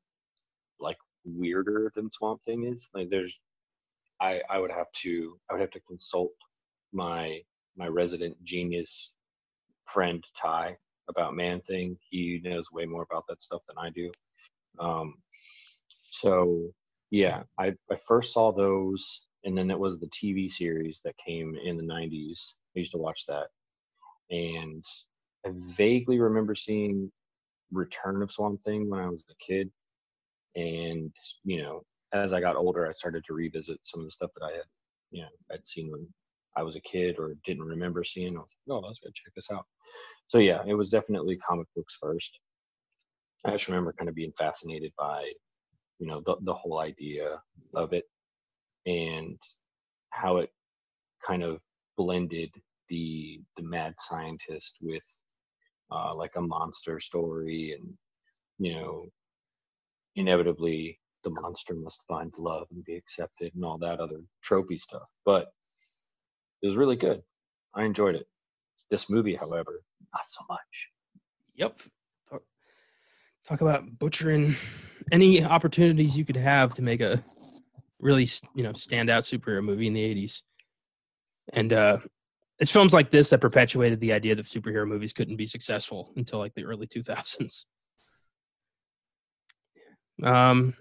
like 0.80 0.96
weirder 1.24 1.92
than 1.94 2.10
swamp 2.10 2.42
thing 2.42 2.64
is. 2.64 2.88
Like 2.94 3.10
there's 3.10 3.40
i 4.20 4.40
i 4.50 4.58
would 4.58 4.70
have 4.72 4.90
to 4.92 5.38
i 5.48 5.52
would 5.54 5.60
have 5.60 5.70
to 5.70 5.80
consult 5.80 6.32
my 6.92 7.40
my 7.76 7.86
resident 7.86 8.36
genius 8.42 9.12
friend 9.86 10.24
ty 10.40 10.76
about 11.08 11.34
man 11.34 11.60
thing. 11.60 11.96
He 12.10 12.40
knows 12.44 12.70
way 12.72 12.84
more 12.84 13.06
about 13.10 13.24
that 13.28 13.40
stuff 13.40 13.62
than 13.68 13.76
i 13.78 13.90
do. 13.90 14.10
Um 14.78 15.14
so 16.10 16.72
yeah 17.10 17.42
i 17.58 17.72
i 17.90 17.96
first 18.06 18.32
saw 18.32 18.52
those 18.52 19.26
and 19.44 19.56
then 19.56 19.70
it 19.70 19.78
was 19.78 19.98
the 19.98 20.08
tv 20.08 20.50
series 20.50 21.00
that 21.04 21.14
came 21.24 21.56
in 21.64 21.76
the 21.76 21.82
90s 21.82 22.54
i 22.76 22.78
used 22.78 22.92
to 22.92 22.98
watch 22.98 23.24
that 23.26 23.46
and 24.30 24.84
i 25.46 25.50
vaguely 25.76 26.18
remember 26.20 26.54
seeing 26.54 27.10
return 27.72 28.22
of 28.22 28.32
Swamp 28.32 28.62
Thing 28.62 28.88
when 28.88 29.00
I 29.00 29.08
was 29.08 29.24
a 29.30 29.44
kid, 29.44 29.70
and 30.56 31.12
you 31.44 31.62
know, 31.62 31.82
as 32.12 32.32
I 32.32 32.40
got 32.40 32.56
older, 32.56 32.88
I 32.88 32.92
started 32.92 33.24
to 33.24 33.34
revisit 33.34 33.78
some 33.82 34.00
of 34.00 34.06
the 34.06 34.10
stuff 34.10 34.30
that 34.34 34.44
I 34.44 34.52
had, 34.52 34.64
you 35.10 35.22
know, 35.22 35.28
I'd 35.52 35.66
seen 35.66 35.90
when 35.90 36.06
I 36.56 36.62
was 36.62 36.76
a 36.76 36.80
kid 36.80 37.16
or 37.18 37.34
didn't 37.44 37.64
remember 37.64 38.02
seeing. 38.04 38.36
I 38.36 38.40
was 38.40 38.56
like, 38.66 38.76
oh, 38.76 38.86
let's 38.86 39.00
go 39.00 39.10
check 39.14 39.34
this 39.34 39.50
out. 39.52 39.66
So 40.26 40.38
yeah, 40.38 40.62
it 40.66 40.74
was 40.74 40.90
definitely 40.90 41.36
comic 41.36 41.66
books 41.76 41.98
first. 42.00 42.38
I 43.44 43.52
just 43.52 43.68
remember 43.68 43.92
kind 43.92 44.08
of 44.08 44.14
being 44.14 44.32
fascinated 44.32 44.92
by, 44.98 45.30
you 45.98 46.06
know, 46.06 46.22
the 46.24 46.36
the 46.42 46.54
whole 46.54 46.78
idea 46.78 47.40
of 47.74 47.92
it 47.92 48.04
and 48.86 49.38
how 50.10 50.38
it 50.38 50.50
kind 51.26 51.42
of 51.42 51.60
blended 51.96 52.50
the 52.88 53.40
the 53.56 53.62
mad 53.62 53.94
scientist 53.98 54.76
with 54.80 55.04
uh, 55.90 56.14
like 56.14 56.32
a 56.36 56.40
monster 56.40 57.00
story 57.00 57.76
and 57.78 57.92
you 58.58 58.74
know 58.74 59.06
inevitably 60.16 60.98
the 61.24 61.30
monster 61.30 61.74
must 61.74 62.02
find 62.06 62.32
love 62.38 62.66
and 62.70 62.84
be 62.84 62.94
accepted 62.94 63.52
and 63.54 63.64
all 63.64 63.78
that 63.78 64.00
other 64.00 64.20
tropey 64.48 64.80
stuff. 64.80 65.08
But 65.24 65.48
it 66.62 66.68
was 66.68 66.76
really 66.76 66.96
good. 66.96 67.22
I 67.74 67.84
enjoyed 67.84 68.14
it. 68.14 68.26
This 68.90 69.10
movie 69.10 69.34
however 69.34 69.82
not 70.14 70.22
so 70.28 70.44
much. 70.48 70.90
Yep. 71.56 71.82
Talk, 73.48 73.62
about 73.62 73.98
butchering 73.98 74.56
any 75.10 75.42
opportunities 75.42 76.14
you 76.14 76.26
could 76.26 76.36
have 76.36 76.74
to 76.74 76.82
make 76.82 77.00
a 77.00 77.24
really, 77.98 78.28
you 78.54 78.62
know, 78.62 78.72
standout 78.72 79.24
superhero 79.24 79.64
movie 79.64 79.86
in 79.86 79.94
the 79.94 80.02
80s. 80.02 80.42
And 81.54 81.72
uh 81.72 81.98
it's 82.58 82.70
films 82.70 82.92
like 82.92 83.10
this 83.10 83.30
that 83.30 83.40
perpetuated 83.40 84.00
the 84.00 84.12
idea 84.12 84.34
that 84.34 84.44
superhero 84.44 84.86
movies 84.86 85.14
couldn't 85.14 85.36
be 85.36 85.46
successful 85.46 86.12
until 86.16 86.40
like 86.40 86.52
the 86.54 86.64
early 86.64 86.86
2000s. 86.86 87.64
Um 90.22 90.74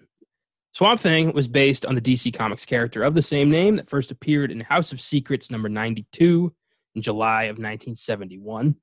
Swamp 0.73 0.99
Thing 0.99 1.31
was 1.31 1.47
based 1.47 1.85
on 1.85 1.95
the 1.95 2.01
DC 2.01 2.33
Comics 2.33 2.65
character 2.65 3.01
of 3.01 3.15
the 3.15 3.21
same 3.21 3.49
name 3.49 3.77
that 3.77 3.89
first 3.89 4.11
appeared 4.11 4.51
in 4.51 4.59
House 4.59 4.91
of 4.91 4.99
Secrets 4.99 5.49
number 5.49 5.69
92 5.69 6.53
in 6.95 7.01
July 7.01 7.43
of 7.43 7.55
1971. 7.55 8.75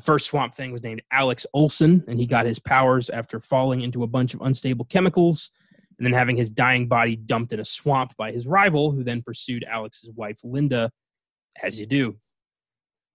The 0.00 0.06
first 0.06 0.24
Swamp 0.24 0.54
Thing 0.54 0.72
was 0.72 0.82
named 0.82 1.02
Alex 1.12 1.46
Olsen, 1.52 2.02
and 2.08 2.18
he 2.18 2.24
got 2.24 2.46
his 2.46 2.58
powers 2.58 3.10
after 3.10 3.38
falling 3.38 3.82
into 3.82 4.02
a 4.02 4.06
bunch 4.06 4.32
of 4.32 4.40
unstable 4.40 4.86
chemicals 4.86 5.50
and 5.98 6.06
then 6.06 6.14
having 6.14 6.38
his 6.38 6.50
dying 6.50 6.88
body 6.88 7.16
dumped 7.16 7.52
in 7.52 7.60
a 7.60 7.66
swamp 7.66 8.16
by 8.16 8.32
his 8.32 8.46
rival, 8.46 8.92
who 8.92 9.04
then 9.04 9.20
pursued 9.20 9.62
Alex's 9.68 10.10
wife, 10.12 10.40
Linda, 10.42 10.90
as 11.62 11.78
you 11.78 11.84
do. 11.84 12.16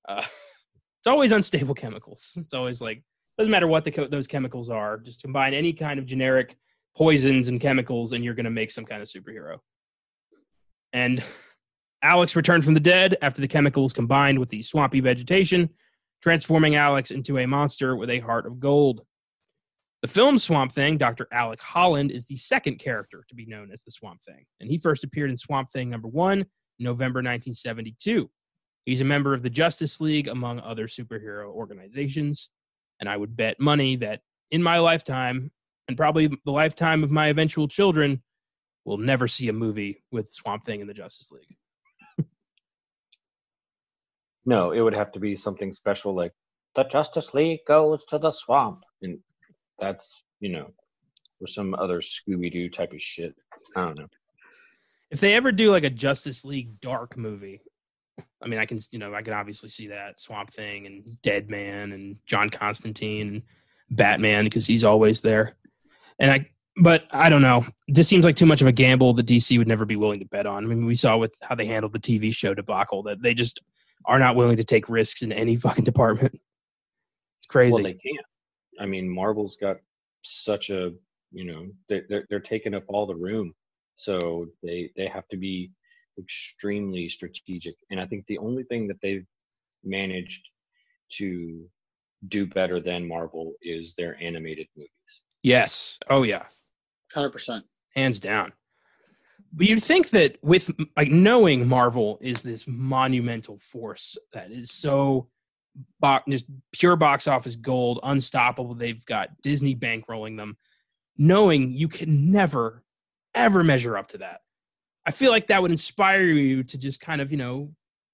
Uh, 0.08 0.22
it's 1.00 1.08
always 1.08 1.32
unstable 1.32 1.74
chemicals. 1.74 2.34
It's 2.38 2.54
always 2.54 2.82
like, 2.82 3.02
doesn't 3.40 3.50
matter 3.50 3.68
what 3.68 3.92
co- 3.92 4.08
those 4.08 4.28
chemicals 4.28 4.70
are, 4.70 5.00
just 5.00 5.24
combine 5.24 5.56
any 5.56 5.74
kind 5.74 5.98
of 5.98 6.06
generic 6.06 6.56
poisons 6.96 7.48
and 7.48 7.60
chemicals, 7.60 8.14
and 8.14 8.24
you're 8.24 8.36
going 8.36 8.44
to 8.44 8.52
make 8.52 8.70
some 8.70 8.86
kind 8.86 9.02
of 9.02 9.08
superhero. 9.08 9.58
And 10.94 11.24
Alex 12.04 12.36
returned 12.36 12.64
from 12.64 12.76
the 12.76 12.80
dead 12.80 13.18
after 13.24 13.42
the 13.42 13.48
chemicals 13.48 13.92
combined 13.92 14.38
with 14.38 14.50
the 14.50 14.62
swampy 14.62 15.00
vegetation 15.00 15.72
transforming 16.26 16.74
Alex 16.74 17.12
into 17.12 17.38
a 17.38 17.46
monster 17.46 17.96
with 17.96 18.10
a 18.10 18.18
heart 18.18 18.48
of 18.48 18.60
gold. 18.60 19.02
The 20.02 20.08
film 20.08 20.40
Swamp 20.40 20.72
Thing, 20.72 20.98
Dr. 20.98 21.28
Alec 21.32 21.62
Holland, 21.62 22.10
is 22.10 22.26
the 22.26 22.36
second 22.36 22.80
character 22.80 23.24
to 23.30 23.36
be 23.36 23.46
known 23.46 23.70
as 23.72 23.84
the 23.84 23.92
Swamp 23.92 24.24
Thing, 24.24 24.44
and 24.60 24.68
he 24.68 24.80
first 24.80 25.04
appeared 25.04 25.30
in 25.30 25.38
Swamp 25.38 25.70
Thing 25.70 25.88
number 25.88 26.08
one, 26.08 26.48
November 26.80 27.20
1972. 27.20 28.28
He's 28.88 29.02
a 29.02 29.06
member 29.06 29.36
of 29.36 29.44
the 29.44 29.52
Justice 29.52 30.02
League, 30.02 30.28
among 30.28 30.60
other 30.62 30.88
superhero 30.88 31.46
organizations, 31.46 32.50
and 33.00 33.08
I 33.08 33.18
would 33.18 33.38
bet 33.38 33.60
money 33.60 33.96
that 33.98 34.22
in 34.50 34.64
my 34.64 34.80
lifetime, 34.80 35.52
and 35.88 35.96
probably 35.96 36.26
the 36.26 36.52
lifetime 36.52 37.04
of 37.04 37.12
my 37.12 37.28
eventual 37.28 37.68
children, 37.68 38.24
we'll 38.84 38.98
never 38.98 39.28
see 39.28 39.48
a 39.50 39.54
movie 39.54 40.04
with 40.12 40.34
Swamp 40.34 40.64
Thing 40.64 40.82
in 40.82 40.88
the 40.88 40.94
Justice 40.96 41.32
League. 41.32 41.56
No 44.46 44.72
it 44.72 44.82
would 44.82 44.94
have 44.94 45.12
to 45.14 45.20
be 45.20 45.36
something 45.36 45.74
special 45.74 46.14
like 46.16 46.32
the 46.76 46.84
justice 46.84 47.34
league 47.34 47.60
goes 47.68 48.06
to 48.06 48.18
the 48.18 48.32
swamp 48.32 48.84
and 49.02 49.20
that's 49.80 50.24
you 50.40 50.50
know 50.50 50.72
or 51.42 51.48
some 51.48 51.74
other 51.76 52.00
scooby-doo 52.00 52.70
type 52.70 52.94
of 52.94 53.02
shit 53.02 53.36
i 53.76 53.82
don't 53.82 53.98
know 53.98 54.08
if 55.12 55.20
they 55.20 55.34
ever 55.34 55.52
do 55.52 55.72
like 55.72 55.84
a 55.84 55.90
Justice 55.90 56.46
League 56.46 56.82
dark 56.82 57.18
movie, 57.18 57.62
I 58.44 58.48
mean, 58.48 58.60
I 58.60 58.66
can 58.66 58.80
you 58.92 59.00
know 59.00 59.14
I 59.14 59.22
can 59.22 59.34
obviously 59.34 59.70
see 59.70 59.88
that 59.88 60.20
Swamp 60.20 60.52
Thing 60.52 60.86
and 60.86 61.22
Deadman 61.22 61.92
and 61.92 62.18
John 62.26 62.50
Constantine 62.50 63.28
and 63.28 63.42
Batman 63.90 64.46
because 64.46 64.68
he's 64.68 64.84
always 64.84 65.22
there. 65.22 65.56
And 66.20 66.32
I, 66.32 66.50
but 66.82 67.06
I 67.12 67.30
don't 67.30 67.42
know. 67.42 67.66
This 67.88 68.08
seems 68.08 68.26
like 68.26 68.36
too 68.36 68.46
much 68.46 68.62
of 68.62 68.68
a 68.68 68.72
gamble 68.72 69.14
that 69.14 69.26
DC 69.26 69.58
would 69.58 69.68
never 69.68 69.86
be 69.86 69.96
willing 69.96 70.20
to 70.20 70.26
bet 70.26 70.46
on. 70.46 70.64
I 70.64 70.68
mean, 70.68 70.86
we 70.86 70.96
saw 70.96 71.18
with 71.18 71.34
how 71.42 71.56
they 71.56 71.66
handled 71.66 71.94
the 71.94 72.00
TV 72.00 72.34
show 72.34 72.54
debacle 72.54 73.04
that 73.04 73.22
they 73.22 73.34
just 73.34 73.62
are 74.08 74.20
not 74.20 74.36
willing 74.36 74.58
to 74.58 74.64
take 74.64 74.90
risks 74.90 75.22
in 75.22 75.32
any 75.32 75.56
fucking 75.66 75.86
department. 75.86 76.34
It's 76.34 77.48
crazy. 77.48 77.74
well 77.74 77.84
they 77.84 77.94
can't 77.94 78.26
i 78.80 78.86
mean 78.86 79.08
marvel's 79.08 79.56
got 79.56 79.78
such 80.24 80.72
a 80.72 80.92
you 81.32 81.46
know 81.46 81.68
they're, 81.88 82.06
they're, 82.10 82.26
they're 82.30 82.40
taking 82.40 82.74
up 82.74 82.84
all 82.88 83.06
the 83.06 83.16
room 83.16 83.54
so 83.96 84.48
they 84.64 84.90
they 84.98 85.08
have 85.08 85.28
to 85.28 85.38
be 85.38 85.72
extremely 86.20 87.08
strategic 87.08 87.76
and 87.92 88.00
i 88.00 88.06
think 88.06 88.26
the 88.26 88.38
only 88.40 88.64
thing 88.64 88.88
that 88.88 88.98
they've 89.04 89.26
managed 89.84 90.42
to 91.12 91.70
do 92.30 92.48
better 92.48 92.80
than 92.80 93.08
marvel 93.08 93.54
is 93.62 93.94
their 93.94 94.18
animated 94.22 94.68
movies 94.76 95.22
yes. 95.46 96.00
Oh 96.10 96.24
yeah. 96.24 96.44
Hundred 97.14 97.32
percent. 97.32 97.64
hands 97.96 98.20
down. 98.20 98.52
But 99.56 99.68
you'd 99.68 99.84
think 99.84 100.10
that 100.10 100.38
with 100.42 100.70
like 100.98 101.10
knowing 101.10 101.68
Marvel 101.68 102.18
is 102.22 102.44
this 102.44 102.68
monumental 102.68 103.58
force 103.58 104.18
that 104.34 104.52
is 104.52 104.70
so 104.70 105.30
bo- 106.02 106.20
just 106.30 106.46
pure 106.74 106.98
box 106.98 107.28
office 107.28 107.56
gold, 107.56 108.02
unstoppable. 108.04 108.76
They've 108.76 109.06
got 109.06 109.30
Disney 109.42 109.74
bankrolling 109.74 110.36
them. 110.36 110.58
Knowing 111.18 111.72
you 111.72 111.88
can 111.88 112.32
never, 112.32 112.84
ever 113.34 113.64
measure 113.64 113.98
up 113.98 114.10
to 114.10 114.18
that. 114.18 114.42
I 115.06 115.12
feel 115.12 115.32
like 115.32 115.48
that 115.48 115.62
would 115.62 115.72
inspire 115.72 116.24
you 116.24 116.64
to 116.64 116.78
just 116.78 117.00
kind 117.00 117.22
of, 117.22 117.32
you 117.32 117.38
know, 117.38 117.72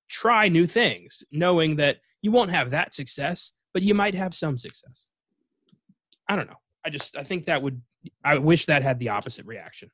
try 0.10 0.48
new 0.48 0.68
things, 0.68 1.24
knowing 1.32 1.78
that 1.78 1.98
you 2.22 2.32
won't 2.32 2.52
have 2.52 2.72
that 2.72 2.94
success, 2.94 3.54
but 3.74 3.82
you 3.82 3.96
might 3.96 4.14
have 4.14 4.36
some 4.36 4.58
success. 4.58 5.10
I 6.30 6.36
don't 6.36 6.48
know. 6.48 6.60
I 6.86 6.90
just 6.92 7.18
I 7.18 7.24
think 7.24 7.46
that 7.46 7.64
would 7.64 7.82
I 8.24 8.38
wish 8.38 8.66
that 8.68 8.84
had 8.84 9.00
the 9.00 9.10
opposite 9.10 9.46
reaction. 9.46 9.90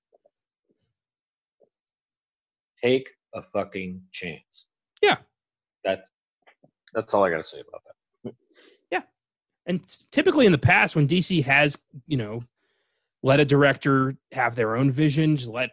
Take 2.87 3.09
a 3.33 3.41
fucking 3.53 4.01
chance 4.11 4.65
Yeah. 5.01 5.17
that's 5.83 6.09
that's 6.93 7.13
all 7.13 7.23
i 7.23 7.29
gotta 7.29 7.43
say 7.43 7.61
about 7.67 7.81
that 7.85 8.33
Yeah. 8.91 9.01
And 9.65 9.81
typically 10.11 10.45
in 10.45 10.51
the 10.53 10.57
past, 10.57 10.95
when 10.95 11.07
DC 11.07 11.43
has, 11.43 11.77
you 12.07 12.17
know, 12.17 12.41
let 13.21 13.39
a 13.41 13.45
director 13.45 14.15
have 14.31 14.55
their 14.55 14.75
own 14.77 14.89
vision, 14.91 15.35
just 15.35 15.51
let, 15.51 15.71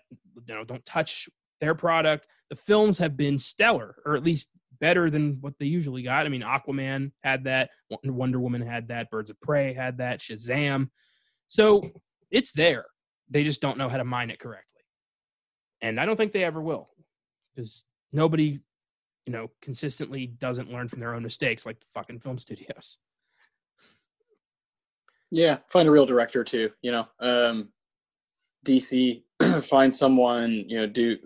you 0.48 0.54
know, 0.54 0.64
don't 0.64 0.84
touch 0.84 1.28
their 1.60 1.74
product, 1.74 2.26
the 2.50 2.56
films 2.56 2.98
have 2.98 3.16
been 3.16 3.38
stellar, 3.38 3.96
or 4.04 4.16
at 4.16 4.24
least 4.24 4.50
better 4.80 5.10
than 5.10 5.38
what 5.40 5.54
they 5.58 5.66
usually 5.66 6.02
got. 6.02 6.26
I 6.26 6.28
mean, 6.28 6.42
Aquaman 6.42 7.12
had 7.22 7.44
that, 7.44 7.70
Wonder 8.04 8.40
Woman 8.40 8.62
had 8.62 8.88
that, 8.88 9.10
Birds 9.10 9.30
of 9.30 9.40
Prey 9.40 9.72
had 9.72 9.98
that, 9.98 10.20
Shazam. 10.20 10.90
So 11.46 11.90
it's 12.30 12.50
there. 12.52 12.86
They 13.30 13.44
just 13.44 13.62
don't 13.62 13.78
know 13.78 13.88
how 13.88 13.98
to 13.98 14.04
mine 14.04 14.30
it 14.30 14.40
correctly. 14.40 14.82
And 15.80 16.00
I 16.00 16.04
don't 16.06 16.16
think 16.16 16.32
they 16.32 16.44
ever 16.44 16.60
will 16.60 16.88
because 17.54 17.84
nobody, 18.12 18.60
you 19.26 19.32
know, 19.32 19.50
consistently 19.62 20.26
doesn't 20.26 20.70
learn 20.70 20.88
from 20.88 21.00
their 21.00 21.14
own 21.14 21.22
mistakes 21.22 21.66
like 21.66 21.80
the 21.80 21.86
fucking 21.94 22.20
film 22.20 22.38
studios. 22.38 22.98
Yeah, 25.30 25.58
find 25.68 25.88
a 25.88 25.90
real 25.90 26.06
director 26.06 26.44
too. 26.44 26.70
You 26.82 26.92
know, 26.92 27.08
um, 27.20 27.68
DC 28.64 29.22
find 29.62 29.92
someone. 29.92 30.64
You 30.68 30.80
know, 30.80 30.86
do 30.86 31.18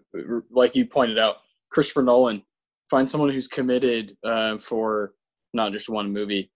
like 0.51 0.75
you 0.75 0.87
pointed 0.87 1.19
out, 1.19 1.37
Christopher 1.71 2.03
Nolan. 2.03 2.43
Find 2.91 3.07
someone 3.07 3.31
who's 3.31 3.49
committed 3.49 4.17
uh, 4.25 4.57
for 4.57 5.13
not 5.53 5.73
just 5.73 5.91
one 5.91 6.11
movie. 6.11 6.51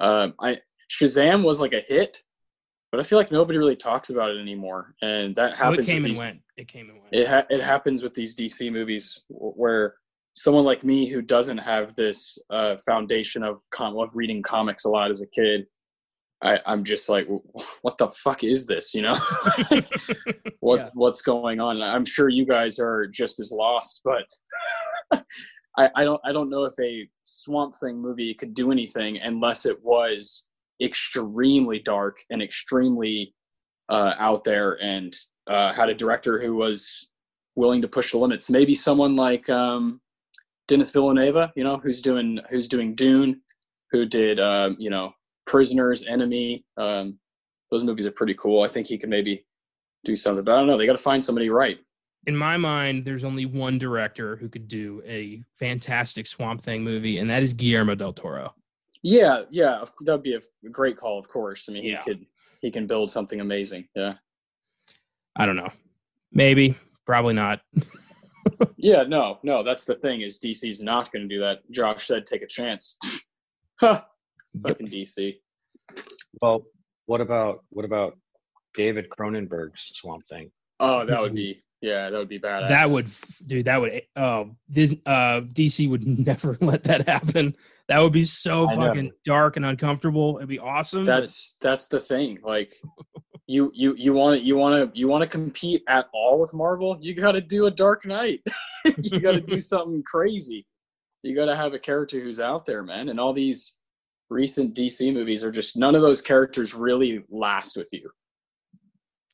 Um, 0.00 0.34
I 0.40 0.60
Shazam 0.90 1.44
was 1.44 1.60
like 1.60 1.72
a 1.72 1.84
hit, 1.86 2.22
but 2.90 3.00
I 3.00 3.02
feel 3.02 3.18
like 3.18 3.30
nobody 3.30 3.58
really 3.58 3.76
talks 3.76 4.10
about 4.10 4.30
it 4.30 4.40
anymore, 4.40 4.94
and 5.02 5.34
that 5.36 5.54
happens. 5.56 5.88
it 5.88 5.92
came 5.92 6.04
and 6.04 6.04
these, 6.12 6.18
went. 6.18 6.40
It 6.56 6.68
came 6.68 6.88
and 6.90 7.00
went. 7.00 7.14
it 7.14 7.26
ha- 7.28 7.46
it 7.50 7.60
happens 7.62 8.02
with 8.02 8.14
these 8.14 8.34
DC 8.36 8.72
movies 8.72 9.20
where 9.28 9.94
someone 10.34 10.64
like 10.64 10.84
me 10.84 11.06
who 11.06 11.20
doesn't 11.20 11.58
have 11.58 11.94
this 11.96 12.38
uh, 12.50 12.76
foundation 12.86 13.42
of 13.42 13.60
com- 13.70 13.98
of 13.98 14.10
reading 14.14 14.42
comics 14.42 14.84
a 14.84 14.88
lot 14.88 15.10
as 15.10 15.20
a 15.20 15.26
kid, 15.28 15.66
I, 16.42 16.60
I'm 16.66 16.84
just 16.84 17.08
like, 17.08 17.26
what 17.82 17.96
the 17.98 18.08
fuck 18.08 18.44
is 18.44 18.66
this? 18.66 18.94
You 18.94 19.02
know, 19.02 19.14
what's 20.60 20.86
Yeah. 20.86 20.90
what's 20.94 21.20
going 21.20 21.60
on? 21.60 21.82
I'm 21.82 22.04
sure 22.04 22.28
you 22.28 22.46
guys 22.46 22.78
are 22.78 23.06
just 23.06 23.40
as 23.40 23.50
lost, 23.52 24.02
but 24.04 24.26
I, 25.76 25.90
I 25.94 26.04
don't 26.04 26.20
I 26.24 26.32
don't 26.32 26.50
know 26.50 26.64
if 26.64 26.74
a 26.80 27.08
Swamp 27.24 27.74
Thing 27.76 28.00
movie 28.00 28.34
could 28.34 28.54
do 28.54 28.72
anything 28.72 29.18
unless 29.22 29.66
it 29.66 29.78
was 29.82 30.47
extremely 30.80 31.78
dark 31.78 32.18
and 32.30 32.42
extremely 32.42 33.34
uh, 33.88 34.14
out 34.18 34.44
there, 34.44 34.82
and 34.82 35.16
uh, 35.48 35.72
had 35.72 35.88
a 35.88 35.94
director 35.94 36.40
who 36.40 36.54
was 36.54 37.10
willing 37.56 37.82
to 37.82 37.88
push 37.88 38.12
the 38.12 38.18
limits. 38.18 38.50
Maybe 38.50 38.74
someone 38.74 39.16
like 39.16 39.48
um, 39.50 40.00
Denis 40.68 40.90
Villeneuve, 40.90 41.50
you 41.56 41.64
know, 41.64 41.78
who's 41.78 42.00
doing 42.00 42.40
who's 42.50 42.68
doing 42.68 42.94
Dune, 42.94 43.40
who 43.90 44.06
did 44.06 44.38
um, 44.40 44.76
you 44.78 44.90
know 44.90 45.12
Prisoners, 45.46 46.06
Enemy. 46.06 46.64
Um, 46.76 47.18
those 47.70 47.84
movies 47.84 48.06
are 48.06 48.12
pretty 48.12 48.34
cool. 48.34 48.62
I 48.62 48.68
think 48.68 48.86
he 48.86 48.98
could 48.98 49.10
maybe 49.10 49.44
do 50.04 50.16
something, 50.16 50.44
but 50.44 50.52
I 50.52 50.58
don't 50.58 50.66
know. 50.66 50.78
They 50.78 50.86
got 50.86 50.92
to 50.92 51.02
find 51.02 51.22
somebody 51.22 51.50
right. 51.50 51.78
In 52.26 52.36
my 52.36 52.56
mind, 52.56 53.04
there's 53.04 53.24
only 53.24 53.46
one 53.46 53.78
director 53.78 54.36
who 54.36 54.48
could 54.48 54.68
do 54.68 55.02
a 55.06 55.42
fantastic 55.58 56.26
Swamp 56.26 56.62
Thing 56.62 56.82
movie, 56.82 57.18
and 57.18 57.30
that 57.30 57.42
is 57.42 57.52
Guillermo 57.52 57.94
del 57.94 58.12
Toro. 58.12 58.54
Yeah, 59.02 59.42
yeah, 59.50 59.84
that'd 60.04 60.22
be 60.22 60.34
a 60.34 60.40
great 60.70 60.96
call. 60.96 61.18
Of 61.18 61.28
course, 61.28 61.68
I 61.68 61.72
mean, 61.72 61.84
Yeah. 61.84 62.02
he 62.04 62.10
could 62.12 62.26
he 62.60 62.70
can 62.70 62.86
build 62.86 63.10
something 63.10 63.40
amazing. 63.40 63.86
Yeah, 63.94 64.14
I 65.36 65.46
don't 65.46 65.56
know. 65.56 65.70
Maybe, 66.32 66.76
probably 67.06 67.34
not. 67.34 67.60
yeah. 68.76 69.04
No, 69.04 69.38
no. 69.42 69.62
That's 69.62 69.84
the 69.84 69.94
thing 69.94 70.22
is 70.22 70.38
DC's 70.38 70.82
not 70.82 71.12
going 71.12 71.28
to 71.28 71.34
do 71.34 71.40
that. 71.40 71.58
Josh 71.70 72.06
said, 72.06 72.26
take 72.26 72.42
a 72.42 72.46
chance. 72.46 72.98
Huh. 73.80 74.00
Yep. 74.54 74.62
Fucking 74.66 74.88
DC. 74.88 75.36
Well, 76.42 76.64
what 77.06 77.20
about 77.20 77.62
what 77.68 77.84
about 77.84 78.18
David 78.74 79.08
Cronenberg's 79.08 79.92
Swamp 79.94 80.26
Thing? 80.26 80.50
Oh, 80.80 81.04
that 81.06 81.20
would 81.20 81.32
be 81.36 81.62
yeah, 81.80 82.10
that 82.10 82.18
would 82.18 82.28
be 82.28 82.38
badass. 82.40 82.68
That 82.68 82.88
would, 82.88 83.06
dude. 83.46 83.66
That 83.66 83.80
would. 83.80 84.02
Uh, 84.16 84.44
this, 84.68 84.94
uh, 85.06 85.42
DC 85.52 85.88
would 85.88 86.06
never 86.26 86.56
let 86.60 86.82
that 86.84 87.06
happen. 87.08 87.54
That 87.88 88.00
would 88.00 88.12
be 88.12 88.24
so 88.24 88.68
I 88.68 88.74
know. 88.74 88.86
fucking 88.88 89.12
dark 89.24 89.56
and 89.56 89.64
uncomfortable. 89.64 90.36
It'd 90.38 90.48
be 90.48 90.58
awesome. 90.58 91.04
but- 91.04 91.18
That's 91.20 91.56
that's 91.60 91.86
the 91.86 92.00
thing. 92.00 92.38
Like 92.42 92.74
you 93.46 93.70
you 93.74 93.94
you 93.96 94.12
want 94.12 94.38
to 94.40 94.44
you 94.46 94.56
want 94.56 94.92
to 94.92 94.98
you 94.98 95.08
want 95.08 95.22
to 95.22 95.28
compete 95.28 95.82
at 95.88 96.06
all 96.12 96.40
with 96.40 96.52
Marvel. 96.52 96.98
You 97.00 97.14
got 97.14 97.32
to 97.32 97.40
do 97.40 97.66
a 97.66 97.70
Dark 97.70 98.04
Knight. 98.04 98.40
you 98.84 99.20
got 99.20 99.32
to 99.32 99.40
do 99.40 99.60
something 99.72 100.02
crazy. 100.02 100.66
You 101.22 101.34
got 101.34 101.46
to 101.46 101.56
have 101.56 101.74
a 101.74 101.78
character 101.78 102.20
who's 102.20 102.40
out 102.40 102.64
there, 102.64 102.82
man. 102.82 103.08
And 103.08 103.18
all 103.18 103.32
these 103.32 103.76
recent 104.30 104.76
DC 104.76 105.12
movies 105.14 105.42
are 105.42 105.50
just 105.52 105.76
none 105.76 105.94
of 105.94 106.02
those 106.02 106.20
characters 106.20 106.74
really 106.74 107.24
last 107.30 107.76
with 107.76 107.88
you. 107.92 108.10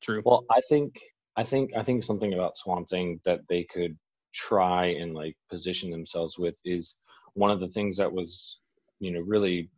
true. 0.00 0.22
Well, 0.24 0.44
I 0.50 0.60
think 0.68 0.94
I 1.36 1.44
think 1.44 1.72
I 1.76 1.82
think 1.82 2.04
something 2.04 2.32
about 2.32 2.56
Swamp 2.56 2.88
Thing 2.88 3.20
that 3.24 3.40
they 3.48 3.64
could 3.64 3.96
try 4.32 4.86
and 4.86 5.14
like 5.14 5.36
position 5.50 5.90
themselves 5.90 6.38
with 6.38 6.56
is 6.64 6.96
one 7.34 7.50
of 7.50 7.60
the 7.60 7.68
things 7.68 7.96
that 7.98 8.12
was 8.12 8.60
you 9.00 9.12
know 9.12 9.20
really 9.20 9.70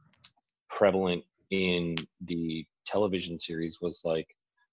prevalent 0.71 1.25
in 1.51 1.95
the 2.23 2.65
television 2.87 3.41
series 3.41 3.79
was 3.81 4.03
like 4.05 4.27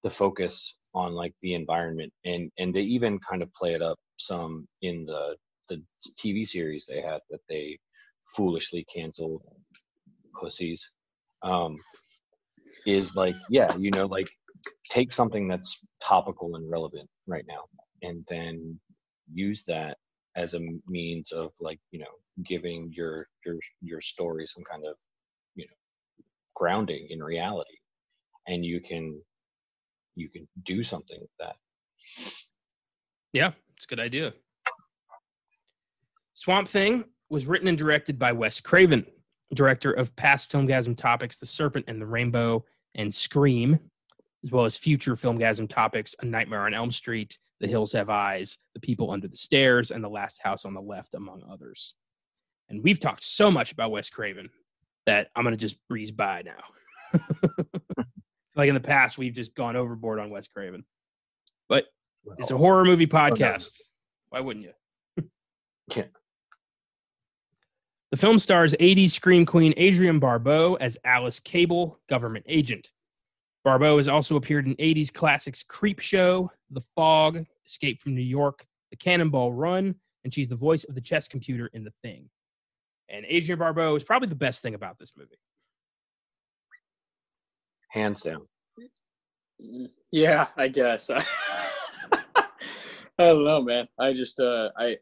the 0.04 0.10
focus 0.10 0.76
on 0.94 1.14
like 1.14 1.34
the 1.42 1.54
environment. 1.54 2.12
And 2.26 2.52
and 2.58 2.74
they 2.74 2.82
even 2.82 3.20
kind 3.20 3.42
of 3.42 3.54
play 3.54 3.74
it 3.74 3.82
up 3.82 4.00
some 4.18 4.68
in 4.82 5.06
the 5.06 5.36
the 5.70 5.82
TV 6.20 6.46
series 6.46 6.86
they 6.86 7.02
had 7.02 7.22
that 7.30 7.40
they 7.50 7.80
foolishly 8.36 8.86
canceled 8.94 9.42
pussies 10.40 10.92
um 11.44 11.78
is 12.86 13.16
like 13.16 13.36
yeah 13.50 13.74
you 13.78 13.92
know 13.92 14.06
like 14.06 14.30
take 14.90 15.12
something 15.12 15.48
that's 15.48 15.80
topical 16.02 16.56
and 16.56 16.70
relevant 16.70 17.10
right 17.28 17.46
now 17.48 17.64
and 18.02 18.26
then 18.30 18.80
use 19.34 19.64
that 19.64 19.98
as 20.36 20.54
a 20.54 20.60
means 20.88 21.32
of 21.32 21.52
like 21.60 21.80
you 21.92 22.00
know 22.00 22.06
giving 22.46 22.92
your 22.92 23.28
your 23.46 23.56
your 23.82 24.02
story 24.02 24.46
some 24.48 24.64
kind 24.64 24.84
of 24.86 24.96
you 25.56 25.66
know 25.66 25.74
grounding 26.56 27.08
in 27.10 27.22
reality. 27.22 27.78
And 28.48 28.66
you 28.66 28.82
can 28.82 29.22
you 30.16 30.30
can 30.30 30.48
do 30.64 30.84
something 30.84 31.18
with 31.20 31.30
that. 31.40 31.56
Yeah, 33.32 33.52
it's 33.76 33.86
a 33.86 33.88
good 33.88 34.00
idea. 34.00 34.34
Swamp 36.36 36.68
Thing 36.68 37.06
was 37.30 37.46
written 37.46 37.68
and 37.68 37.78
directed 37.78 38.20
by 38.20 38.32
Wes 38.32 38.60
Craven, 38.60 39.06
director 39.54 39.92
of 39.92 40.16
past 40.16 40.52
Filmgazm 40.52 40.98
topics 40.98 41.40
The 41.40 41.46
Serpent 41.46 41.86
and 41.88 42.02
the 42.02 42.06
Rainbow 42.06 42.66
and 42.96 43.14
Scream, 43.14 43.80
as 44.44 44.52
well 44.52 44.66
as 44.66 44.78
future 44.78 45.16
Filmgazm 45.16 45.70
topics 45.70 46.16
A 46.22 46.26
Nightmare 46.26 46.66
on 46.66 46.74
Elm 46.74 46.92
Street, 46.92 47.38
The 47.60 47.68
Hills 47.68 47.94
Have 47.94 48.10
Eyes, 48.10 48.58
The 48.74 48.80
People 48.80 49.12
Under 49.12 49.28
the 49.28 49.38
Stairs, 49.38 49.92
and 49.92 50.04
The 50.04 50.10
Last 50.10 50.42
House 50.42 50.66
on 50.66 50.74
the 50.74 50.82
Left, 50.82 51.14
among 51.14 51.44
others. 51.50 51.96
And 52.70 52.84
we've 52.84 53.00
talked 53.00 53.24
so 53.24 53.52
much 53.52 53.72
about 53.72 53.92
Wes 53.92 54.10
Craven 54.10 54.50
that 55.06 55.30
I'm 55.36 55.44
going 55.44 55.56
to 55.56 55.62
just 55.62 55.78
breeze 55.88 56.12
by 56.12 56.44
now. 56.44 57.20
like 58.56 58.70
in 58.70 58.74
the 58.74 58.82
past, 58.82 59.18
we've 59.18 59.34
just 59.34 59.54
gone 59.56 59.76
overboard 59.76 60.20
on 60.20 60.30
Wes 60.30 60.48
Craven. 60.48 60.86
But 61.70 61.86
it's 62.38 62.52
a 62.52 62.58
horror 62.58 62.86
movie 62.86 63.08
podcast. 63.08 63.82
Why 64.30 64.40
wouldn't 64.40 64.66
you? 64.66 64.74
Yeah. 65.94 66.06
The 68.12 68.18
film 68.18 68.40
stars 68.40 68.74
80s 68.80 69.10
scream 69.10 69.46
queen 69.46 69.74
Adrienne 69.78 70.20
Barbeau 70.20 70.76
as 70.76 70.98
Alice 71.04 71.42
Cable, 71.42 72.00
government 72.08 72.46
agent. 72.48 72.92
Barbeau 73.64 73.98
has 73.98 74.08
also 74.08 74.36
appeared 74.36 74.68
in 74.68 74.76
80s 74.76 75.14
classics 75.14 75.64
Creepshow, 75.64 76.50
The 76.72 76.82
Fog, 76.96 77.46
Escape 77.66 78.02
from 78.02 78.14
New 78.14 78.22
York, 78.22 78.66
The 78.92 78.98
Cannonball 78.98 79.54
Run, 79.54 79.96
and 80.24 80.34
she's 80.34 80.48
the 80.48 80.56
voice 80.56 80.84
of 80.84 80.96
the 80.96 81.02
chess 81.02 81.28
computer 81.28 81.70
in 81.74 81.84
The 81.84 81.94
Thing. 82.02 82.30
And 83.10 83.26
Adrienne 83.26 83.60
Barbeau 83.60 83.96
is 83.96 84.04
probably 84.04 84.28
the 84.28 84.36
best 84.36 84.62
thing 84.62 84.76
about 84.76 84.98
this 85.00 85.14
movie. 85.18 85.38
hands 87.92 88.22
down 88.22 88.42
Yeah, 90.12 90.48
I 90.58 90.68
guess. 90.68 91.10
I 91.10 91.26
don't 93.18 93.46
know, 93.46 93.62
man. 93.62 93.88
I 94.00 94.14
just 94.14 94.40
uh 94.40 94.70
I 94.78 94.98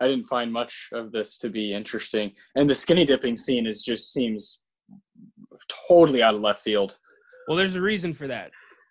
I 0.00 0.08
didn't 0.08 0.24
find 0.24 0.52
much 0.52 0.88
of 0.92 1.12
this 1.12 1.38
to 1.38 1.50
be 1.50 1.74
interesting. 1.74 2.32
And 2.56 2.68
the 2.68 2.74
skinny 2.74 3.04
dipping 3.04 3.36
scene 3.36 3.66
is 3.66 3.84
just 3.84 4.12
seems 4.12 4.62
totally 5.88 6.22
out 6.22 6.34
of 6.34 6.40
left 6.40 6.60
field. 6.60 6.98
Well, 7.48 7.56
there's 7.56 7.74
a 7.74 7.80
reason 7.80 8.14
for 8.14 8.26
that. 8.28 8.50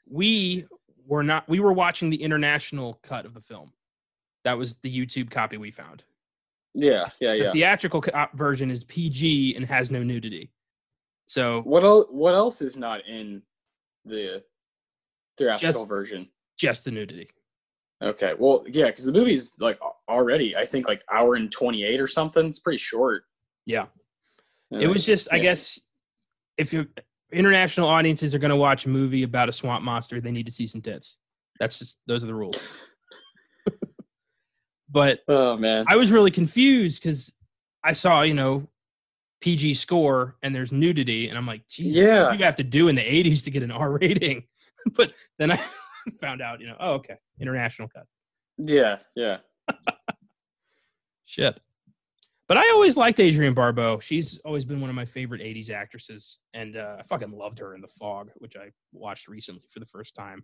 We 0.10 0.66
were 1.06 1.24
not 1.24 1.48
we 1.50 1.60
were 1.60 1.74
watching 1.74 2.10
the 2.10 2.22
international 2.22 3.00
cut 3.04 3.26
of 3.26 3.34
the 3.34 3.42
film. 3.42 3.72
That 4.44 4.58
was 4.58 4.76
the 4.78 4.94
YouTube 4.96 5.30
copy 5.30 5.58
we 5.58 5.72
found. 5.72 6.04
Yeah, 6.74 7.10
yeah, 7.20 7.34
yeah. 7.34 7.44
The 7.48 7.52
theatrical 7.52 8.04
version 8.34 8.72
is 8.72 8.84
PG 8.86 9.56
and 9.56 9.66
has 9.66 9.92
no 9.92 10.04
nudity. 10.04 10.52
So 11.28 11.62
What 11.62 11.84
else 11.84 12.06
what 12.10 12.34
else 12.36 12.62
is 12.62 12.78
not 12.78 13.06
in 13.08 13.42
the 14.06 14.44
theatrical 15.38 15.82
Just- 15.82 15.90
version? 15.90 16.30
just 16.58 16.86
the 16.86 16.92
nudity. 16.92 17.28
Okay. 18.04 18.34
Well, 18.38 18.64
yeah, 18.68 18.86
because 18.88 19.06
the 19.06 19.12
movie's 19.12 19.60
like 19.60 19.80
already, 20.10 20.56
I 20.56 20.66
think 20.66 20.88
like 20.88 21.04
hour 21.12 21.36
and 21.36 21.52
twenty 21.52 21.84
eight 21.84 22.00
or 22.00 22.08
something. 22.08 22.46
It's 22.48 22.60
pretty 22.60 22.78
short. 22.78 23.24
Yeah. 23.66 23.84
Uh, 24.74 24.78
it 24.80 24.88
was 24.88 25.06
just, 25.06 25.28
I 25.32 25.40
guess, 25.40 25.80
if 26.58 26.72
you 26.74 26.88
international 27.32 27.88
audiences 27.88 28.34
are 28.36 28.39
going 28.39 28.50
to 28.50 28.56
watch 28.56 28.86
a 28.86 28.89
movie 28.89 29.24
about 29.24 29.50
a 29.50 29.54
swamp 29.54 29.84
monster, 29.84 30.20
they 30.22 30.32
need 30.32 30.46
to 30.46 30.52
see 30.52 30.67
some 30.67 30.82
tits. 30.82 31.17
That's 31.60 31.80
just 31.80 32.00
those 32.08 32.24
are 32.24 32.28
the 32.28 32.36
rules. 32.36 32.67
but 34.89 35.20
Oh 35.28 35.58
man. 35.58 35.86
I 35.88 35.96
was 35.96 36.12
really 36.12 36.32
confused 36.32 37.02
because 37.02 37.34
I 37.84 37.94
saw, 37.94 38.22
you 38.22 38.34
know, 38.34 38.67
PG 39.41 39.74
score 39.76 40.36
and 40.44 40.54
there's 40.54 40.72
nudity, 40.72 41.30
and 41.30 41.38
I'm 41.38 41.48
like, 41.48 41.67
geez, 41.67 41.96
Yeah. 41.96 42.24
what 42.24 42.34
do 42.34 42.38
you 42.39 42.46
have 42.46 42.56
to 42.58 42.63
do 42.63 42.88
in 42.89 42.96
the 42.96 43.02
80s 43.02 43.44
to 43.46 43.52
get 43.52 43.63
an 43.63 43.72
R 43.72 43.91
rating? 43.91 44.44
but 44.96 45.13
then 45.39 45.52
I 45.52 45.60
found 46.20 46.41
out, 46.41 46.60
you 46.62 46.67
know, 46.67 46.76
oh, 46.80 46.94
okay, 46.94 47.15
international 47.39 47.88
cut. 47.89 48.06
Yeah, 48.58 48.98
yeah. 49.15 49.38
Shit. 51.26 51.60
But 52.52 52.58
I 52.58 52.70
always 52.74 52.98
liked 52.98 53.18
Adrienne 53.22 53.54
Barbeau. 53.54 54.02
She's 54.02 54.40
always 54.40 54.66
been 54.66 54.82
one 54.82 54.90
of 54.90 54.96
my 54.98 55.06
favorite 55.06 55.40
80s 55.40 55.70
actresses. 55.70 56.38
And 56.54 56.76
uh, 56.76 56.98
I 57.00 57.04
fucking 57.04 57.32
loved 57.32 57.60
her 57.60 57.76
in 57.76 57.80
The 57.80 57.88
Fog, 57.88 58.30
which 58.40 58.58
I 58.58 58.72
watched 58.92 59.30
recently 59.30 59.62
for 59.72 59.80
the 59.80 59.86
first 59.86 60.16
time. 60.16 60.44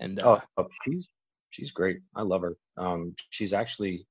And 0.00 0.22
uh, 0.22 0.40
oh, 0.56 0.62
oh, 0.62 0.68
she's 0.86 1.10
she's 1.50 1.72
great 1.72 1.98
i 2.16 2.22
love 2.22 2.40
her 2.40 2.56
um 2.78 3.14
she's 3.28 3.52
actually 3.52 4.06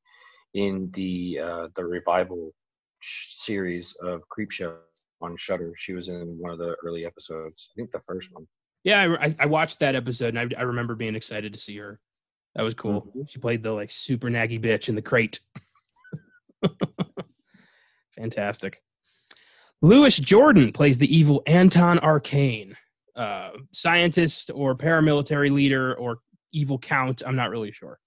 in 0.54 0.92
the 0.94 1.40
uh 1.44 1.68
the 1.76 1.84
revival 1.84 2.54
sh- 3.00 3.38
series 3.38 3.96
of 4.04 4.22
Creepshow 4.30 4.76
on 5.20 5.36
Shudder 5.36 5.74
she 5.76 5.94
was 5.94 6.10
in 6.10 6.38
one 6.40 6.52
of 6.52 6.60
the 6.60 6.76
early 6.86 7.08
episodes 7.08 7.72
i 7.72 7.76
think 7.76 7.90
the 7.90 8.02
first 8.08 8.32
one 8.32 8.46
yeah, 8.84 9.16
I, 9.20 9.36
I- 9.40 9.46
watched 9.48 9.80
that 9.80 9.96
episode 9.96 10.36
and 10.36 10.54
I, 10.54 10.60
I 10.60 10.64
remember 10.64 10.94
being 10.94 11.16
excited 11.16 11.54
to 11.54 11.60
see 11.60 11.76
her. 11.78 12.00
That 12.56 12.62
was 12.64 12.76
cool. 12.76 13.12
Mhm. 13.16 13.30
She 13.30 13.40
played 13.40 13.64
the 13.64 13.72
like 13.72 13.90
super 13.90 14.30
naggy 14.30 14.62
bitch 14.62 14.90
in 14.90 14.96
the 14.96 15.02
crate. 15.02 15.40
Fantastic. 18.16 18.82
Louis 19.82 20.20
Jourdan 20.20 20.74
plays 20.74 20.98
the 20.98 21.14
evil 21.14 21.44
Anton 21.46 22.00
Arcane, 22.00 22.76
uh, 23.16 23.50
scientist 23.72 24.50
or 24.54 24.76
paramilitary 24.76 25.52
leader 25.52 25.94
or 25.96 26.20
evil 26.54 26.78
count. 26.78 27.22
I'm 27.26 27.36
not 27.36 27.50
really 27.50 27.72
sure. 27.72 28.00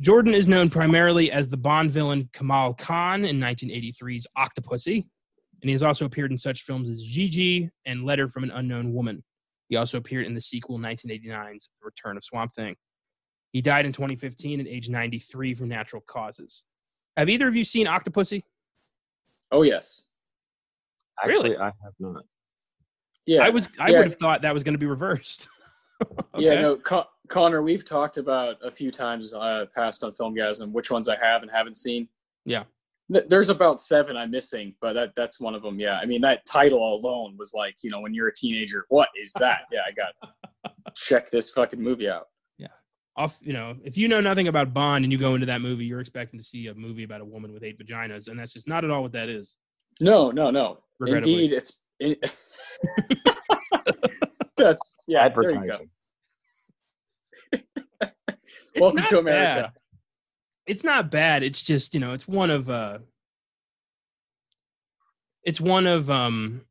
Jordan 0.00 0.34
is 0.34 0.48
known 0.48 0.70
primarily 0.70 1.30
as 1.30 1.48
the 1.48 1.56
Bond 1.56 1.90
villain 1.90 2.28
Kamal 2.32 2.74
Khan 2.74 3.24
in 3.24 3.38
1983's 3.38 4.26
Octopussy. 4.36 5.06
and 5.60 5.68
he 5.68 5.72
has 5.72 5.82
also 5.82 6.04
appeared 6.04 6.32
in 6.32 6.38
such 6.38 6.62
films 6.62 6.88
as 6.88 7.02
Gigi 7.02 7.70
and 7.86 8.04
Letter 8.04 8.28
from 8.28 8.42
an 8.44 8.50
Unknown 8.50 8.92
Woman. 8.92 9.22
He 9.68 9.76
also 9.76 9.98
appeared 9.98 10.26
in 10.26 10.34
the 10.34 10.40
sequel 10.40 10.78
1989's 10.78 11.70
The 11.80 11.84
Return 11.84 12.16
of 12.16 12.24
Swamp 12.24 12.52
Thing. 12.52 12.76
He 13.52 13.60
died 13.60 13.86
in 13.86 13.92
2015 13.92 14.60
at 14.60 14.66
age 14.66 14.88
93 14.88 15.54
from 15.54 15.68
natural 15.68 16.02
causes. 16.06 16.64
Have 17.16 17.28
either 17.28 17.48
of 17.48 17.54
you 17.56 17.64
seen 17.64 17.86
Octopussy? 17.86 18.42
Oh 19.50 19.62
yes. 19.62 20.04
Actually, 21.22 21.50
Really? 21.50 21.56
I 21.58 21.64
have 21.66 21.92
not. 21.98 22.24
Yeah. 23.26 23.42
I 23.44 23.50
was 23.50 23.68
I 23.78 23.90
Yeah. 23.90 23.98
would 23.98 24.06
have 24.08 24.18
thought 24.18 24.42
that 24.42 24.52
was 24.54 24.62
going 24.62 24.74
to 24.74 24.78
be 24.78 24.86
reversed. 24.86 25.48
Yeah, 26.36 26.60
no, 26.60 26.74
Con- 26.78 27.04
Connor, 27.28 27.62
we've 27.62 27.84
talked 27.84 28.16
about 28.16 28.56
a 28.64 28.72
few 28.72 28.90
times 28.90 29.32
uh, 29.34 29.66
past 29.72 30.02
on 30.02 30.10
Filmgazm 30.10 30.72
which 30.72 30.90
ones 30.90 31.08
I 31.08 31.14
have 31.14 31.42
and 31.42 31.50
haven't 31.50 31.76
seen. 31.76 32.08
Yeah. 32.44 32.64
Th- 33.12 33.24
There's 33.28 33.50
about 33.50 33.78
seven 33.78 34.16
I'm 34.16 34.32
missing, 34.32 34.74
but 34.80 34.94
that 34.94 35.12
that's 35.14 35.38
one 35.38 35.54
of 35.54 35.62
them. 35.62 35.78
Yeah, 35.78 35.98
I 36.02 36.06
mean 36.06 36.20
that 36.22 36.44
title 36.44 36.96
alone 36.96 37.36
was 37.38 37.52
like, 37.54 37.76
you 37.84 37.90
know, 37.90 38.00
when 38.00 38.14
you're 38.14 38.26
a 38.26 38.34
teenager, 38.34 38.84
what 38.88 39.10
is 39.16 39.32
that? 39.34 39.60
Yeah, 39.70 39.82
I 39.86 39.92
got 39.92 40.74
check 40.96 41.30
this 41.30 41.50
fucking 41.50 41.80
movie 41.80 42.08
out. 42.08 42.26
Off, 43.16 43.38
you 43.42 43.52
know, 43.52 43.76
if 43.84 43.96
you 43.98 44.08
know 44.08 44.20
nothing 44.20 44.48
about 44.48 44.72
Bond 44.72 45.04
and 45.04 45.12
you 45.12 45.18
go 45.18 45.34
into 45.34 45.46
that 45.46 45.60
movie, 45.60 45.84
you're 45.84 46.00
expecting 46.00 46.38
to 46.38 46.44
see 46.44 46.68
a 46.68 46.74
movie 46.74 47.04
about 47.04 47.20
a 47.20 47.24
woman 47.24 47.52
with 47.52 47.62
eight 47.62 47.78
vaginas, 47.78 48.28
and 48.28 48.38
that's 48.38 48.52
just 48.52 48.66
not 48.66 48.84
at 48.84 48.90
all 48.90 49.02
what 49.02 49.12
that 49.12 49.28
is. 49.28 49.56
No, 50.00 50.30
no, 50.30 50.50
no. 50.50 50.78
Indeed, 51.06 51.52
it's. 51.52 51.78
It, 52.00 52.34
that's 54.56 54.98
yeah. 55.06 55.28
There 55.28 55.50
you 55.50 55.56
go. 55.56 55.62
Advertising. 55.62 55.90
It's 58.74 58.80
Welcome 58.80 59.00
not 59.00 59.08
to 59.10 59.18
America. 59.18 59.62
bad. 59.62 59.72
It's 60.66 60.82
not 60.82 61.10
bad. 61.10 61.42
It's 61.42 61.60
just 61.60 61.92
you 61.92 62.00
know, 62.00 62.14
it's 62.14 62.26
one 62.26 62.50
of 62.50 62.70
uh, 62.70 63.00
it's 65.44 65.60
one 65.60 65.86
of 65.86 66.08
um, 66.08 66.62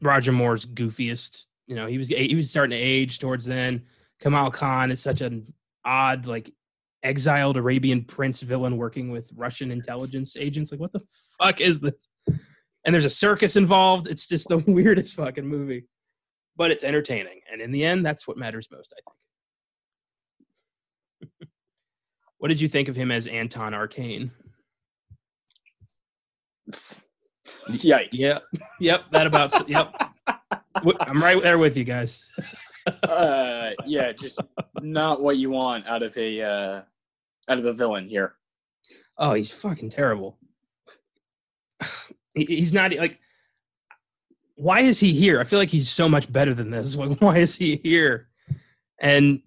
Roger 0.00 0.32
Moore's 0.32 0.64
goofiest. 0.64 1.44
You 1.66 1.74
know, 1.74 1.86
he 1.86 1.98
was 1.98 2.08
he 2.08 2.34
was 2.34 2.48
starting 2.48 2.70
to 2.70 2.82
age 2.82 3.18
towards 3.18 3.44
then. 3.44 3.82
Kamal 4.24 4.50
Khan 4.50 4.90
is 4.90 5.02
such 5.02 5.20
an 5.20 5.52
odd, 5.84 6.24
like 6.24 6.50
exiled 7.02 7.58
Arabian 7.58 8.02
prince 8.02 8.40
villain 8.40 8.78
working 8.78 9.10
with 9.10 9.30
Russian 9.36 9.70
intelligence 9.70 10.34
agents. 10.36 10.72
Like, 10.72 10.80
what 10.80 10.94
the 10.94 11.02
fuck 11.38 11.60
is 11.60 11.78
this? 11.80 12.08
And 12.26 12.92
there's 12.94 13.04
a 13.04 13.10
circus 13.10 13.56
involved. 13.56 14.08
It's 14.08 14.26
just 14.26 14.48
the 14.48 14.58
weirdest 14.66 15.14
fucking 15.14 15.46
movie, 15.46 15.84
but 16.56 16.70
it's 16.70 16.84
entertaining. 16.84 17.40
And 17.52 17.60
in 17.60 17.70
the 17.70 17.84
end, 17.84 18.04
that's 18.04 18.26
what 18.26 18.38
matters 18.38 18.68
most, 18.72 18.94
I 18.96 19.00
think. 21.20 21.50
what 22.38 22.48
did 22.48 22.62
you 22.62 22.68
think 22.68 22.88
of 22.88 22.96
him 22.96 23.10
as 23.10 23.26
Anton 23.26 23.74
Arcane? 23.74 24.30
Yikes. 27.68 28.08
Yep, 28.12 28.42
yep, 28.80 29.02
that 29.12 29.26
about. 29.26 29.68
yep, 29.68 29.92
I'm 31.00 31.22
right 31.22 31.42
there 31.42 31.58
with 31.58 31.76
you 31.76 31.84
guys. 31.84 32.30
Uh, 32.86 33.70
yeah, 33.86 34.12
just 34.12 34.40
not 34.82 35.22
what 35.22 35.36
you 35.36 35.50
want 35.50 35.86
out 35.86 36.02
of 36.02 36.16
a 36.16 36.42
uh, 36.42 36.82
out 37.48 37.58
of 37.58 37.64
a 37.64 37.72
villain 37.72 38.08
here. 38.08 38.34
Oh, 39.16 39.34
he's 39.34 39.50
fucking 39.50 39.90
terrible. 39.90 40.38
He's 42.34 42.72
not 42.72 42.92
like. 42.96 43.20
Why 44.56 44.80
is 44.80 44.98
he 44.98 45.12
here? 45.12 45.40
I 45.40 45.44
feel 45.44 45.60
like 45.60 45.68
he's 45.68 45.88
so 45.88 46.08
much 46.08 46.32
better 46.32 46.52
than 46.52 46.70
this. 46.70 46.96
Like, 46.96 47.20
why 47.20 47.38
is 47.38 47.54
he 47.54 47.76
here? 47.76 48.28
And 49.00 49.40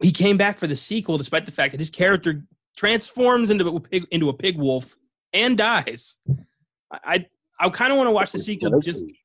he 0.00 0.10
came 0.10 0.36
back 0.36 0.58
for 0.58 0.66
the 0.66 0.76
sequel, 0.76 1.16
despite 1.16 1.46
the 1.46 1.52
fact 1.52 1.72
that 1.72 1.80
his 1.80 1.90
character 1.90 2.44
transforms 2.76 3.50
into 3.50 3.68
a 3.68 3.80
pig, 3.80 4.06
into 4.10 4.30
a 4.30 4.32
pig 4.32 4.58
wolf 4.58 4.96
and 5.32 5.56
dies. 5.56 6.16
I 6.90 6.98
I, 7.04 7.26
I 7.60 7.68
kind 7.70 7.92
of 7.92 7.98
want 7.98 8.08
to 8.08 8.12
watch 8.12 8.32
the 8.32 8.40
sequel. 8.40 8.80
Just 8.80 9.00
he? 9.00 9.21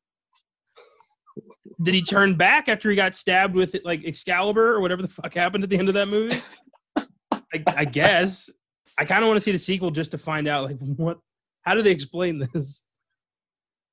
Did 1.82 1.94
he 1.94 2.02
turn 2.02 2.36
back 2.36 2.68
after 2.70 2.90
he 2.90 2.96
got 2.96 3.16
stabbed 3.16 3.56
with 3.56 3.76
like 3.84 4.06
Excalibur 4.06 4.74
or 4.74 4.82
whatever 4.82 5.02
the 5.02 5.08
fuck 5.08 5.34
happened 5.34 5.64
at 5.64 5.70
the 5.70 5.78
end 5.78 5.88
of 5.88 5.94
that 5.94 6.08
movie? 6.08 6.42
I, 6.98 7.64
I 7.68 7.86
guess 7.86 8.50
I 8.98 9.06
kind 9.06 9.24
of 9.24 9.28
want 9.28 9.38
to 9.38 9.42
see 9.42 9.52
the 9.52 9.60
sequel 9.60 9.92
just 9.92 10.12
to 10.12 10.18
find 10.18 10.48
out 10.48 10.66
like 10.66 10.78
what. 10.80 11.20
How 11.62 11.76
do 11.76 11.82
they 11.82 11.92
explain 11.92 12.40
this? 12.40 12.86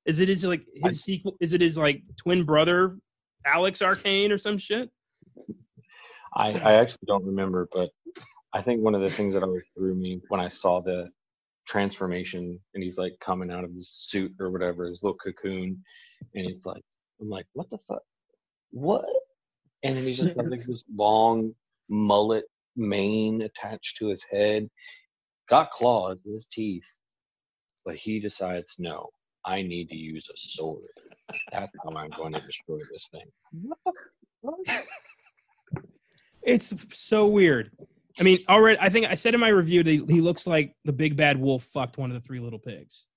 Is 0.05 0.19
it 0.19 0.29
his 0.29 0.43
like 0.43 0.65
his 0.83 1.03
sequel? 1.03 1.35
Is 1.39 1.53
it 1.53 1.61
his 1.61 1.77
like 1.77 2.01
twin 2.17 2.43
brother 2.43 2.97
Alex 3.45 3.81
Arcane 3.81 4.31
or 4.31 4.37
some 4.37 4.57
shit? 4.57 4.89
I, 6.35 6.51
I 6.51 6.73
actually 6.73 7.05
don't 7.07 7.25
remember, 7.25 7.67
but 7.71 7.89
I 8.53 8.61
think 8.61 8.81
one 8.81 8.95
of 8.95 9.01
the 9.01 9.07
things 9.07 9.33
that 9.33 9.43
always 9.43 9.63
threw 9.77 9.95
me 9.95 10.21
when 10.29 10.39
I 10.39 10.49
saw 10.49 10.81
the 10.81 11.09
transformation 11.67 12.59
and 12.73 12.83
he's 12.83 12.97
like 12.97 13.13
coming 13.19 13.51
out 13.51 13.63
of 13.63 13.71
his 13.71 13.89
suit 13.89 14.33
or 14.39 14.51
whatever, 14.51 14.85
his 14.85 15.01
little 15.01 15.17
cocoon, 15.17 15.81
and 16.33 16.45
it's 16.45 16.65
like 16.65 16.83
I'm 17.25 17.31
like, 17.31 17.47
what 17.53 17.69
the 17.69 17.77
fuck? 17.79 18.03
What? 18.71 19.05
And 19.83 19.95
then 19.95 20.03
he's 20.03 20.17
just 20.17 20.35
got 20.35 20.47
like 20.47 20.63
this 20.67 20.83
long 20.95 21.53
mullet 21.89 22.45
mane 22.75 23.41
attached 23.41 23.97
to 23.97 24.07
his 24.07 24.23
head, 24.31 24.69
got 25.49 25.71
claws 25.71 26.17
in 26.25 26.33
his 26.33 26.45
teeth, 26.45 26.87
but 27.83 27.95
he 27.95 28.19
decides, 28.19 28.75
no, 28.77 29.09
I 29.43 29.61
need 29.63 29.89
to 29.89 29.95
use 29.95 30.27
a 30.29 30.37
sword. 30.37 30.83
That's 31.51 31.71
how 31.83 31.95
I'm 31.95 32.11
going 32.11 32.33
to 32.33 32.41
destroy 32.41 32.79
this 32.91 33.09
thing. 33.11 33.25
What 33.51 33.79
the 33.85 33.93
fuck? 34.43 34.85
It's 36.43 36.75
so 36.93 37.25
weird. 37.25 37.71
I 38.19 38.23
mean, 38.23 38.37
already 38.47 38.77
I 38.79 38.89
think 38.89 39.07
I 39.07 39.15
said 39.15 39.33
in 39.33 39.39
my 39.39 39.49
review 39.49 39.83
that 39.83 39.89
he 39.89 40.05
he 40.05 40.21
looks 40.21 40.45
like 40.47 40.73
the 40.85 40.93
big 40.93 41.17
bad 41.17 41.37
wolf 41.39 41.63
fucked 41.63 41.97
one 41.97 42.11
of 42.11 42.15
the 42.15 42.25
three 42.25 42.39
little 42.39 42.59
pigs, 42.59 43.07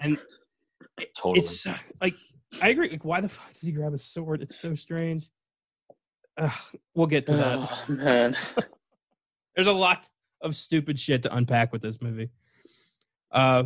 and 0.00 0.18
Totally. 1.16 1.40
it's 1.40 1.66
uh, 1.66 1.76
like 2.00 2.14
I 2.62 2.70
agree. 2.70 2.90
Like, 2.90 3.04
why 3.04 3.20
the 3.20 3.28
fuck 3.28 3.52
does 3.52 3.60
he 3.60 3.72
grab 3.72 3.94
a 3.94 3.98
sword? 3.98 4.42
It's 4.42 4.56
so 4.56 4.74
strange. 4.74 5.28
Ugh, 6.38 6.52
we'll 6.94 7.06
get 7.06 7.26
to 7.26 7.32
that. 7.32 7.58
Oh 7.58 7.84
man. 7.92 8.34
There's 9.54 9.66
a 9.66 9.72
lot 9.72 10.08
of 10.40 10.56
stupid 10.56 10.98
shit 10.98 11.24
to 11.24 11.34
unpack 11.34 11.72
with 11.72 11.82
this 11.82 12.00
movie. 12.00 12.30
Uh, 13.32 13.64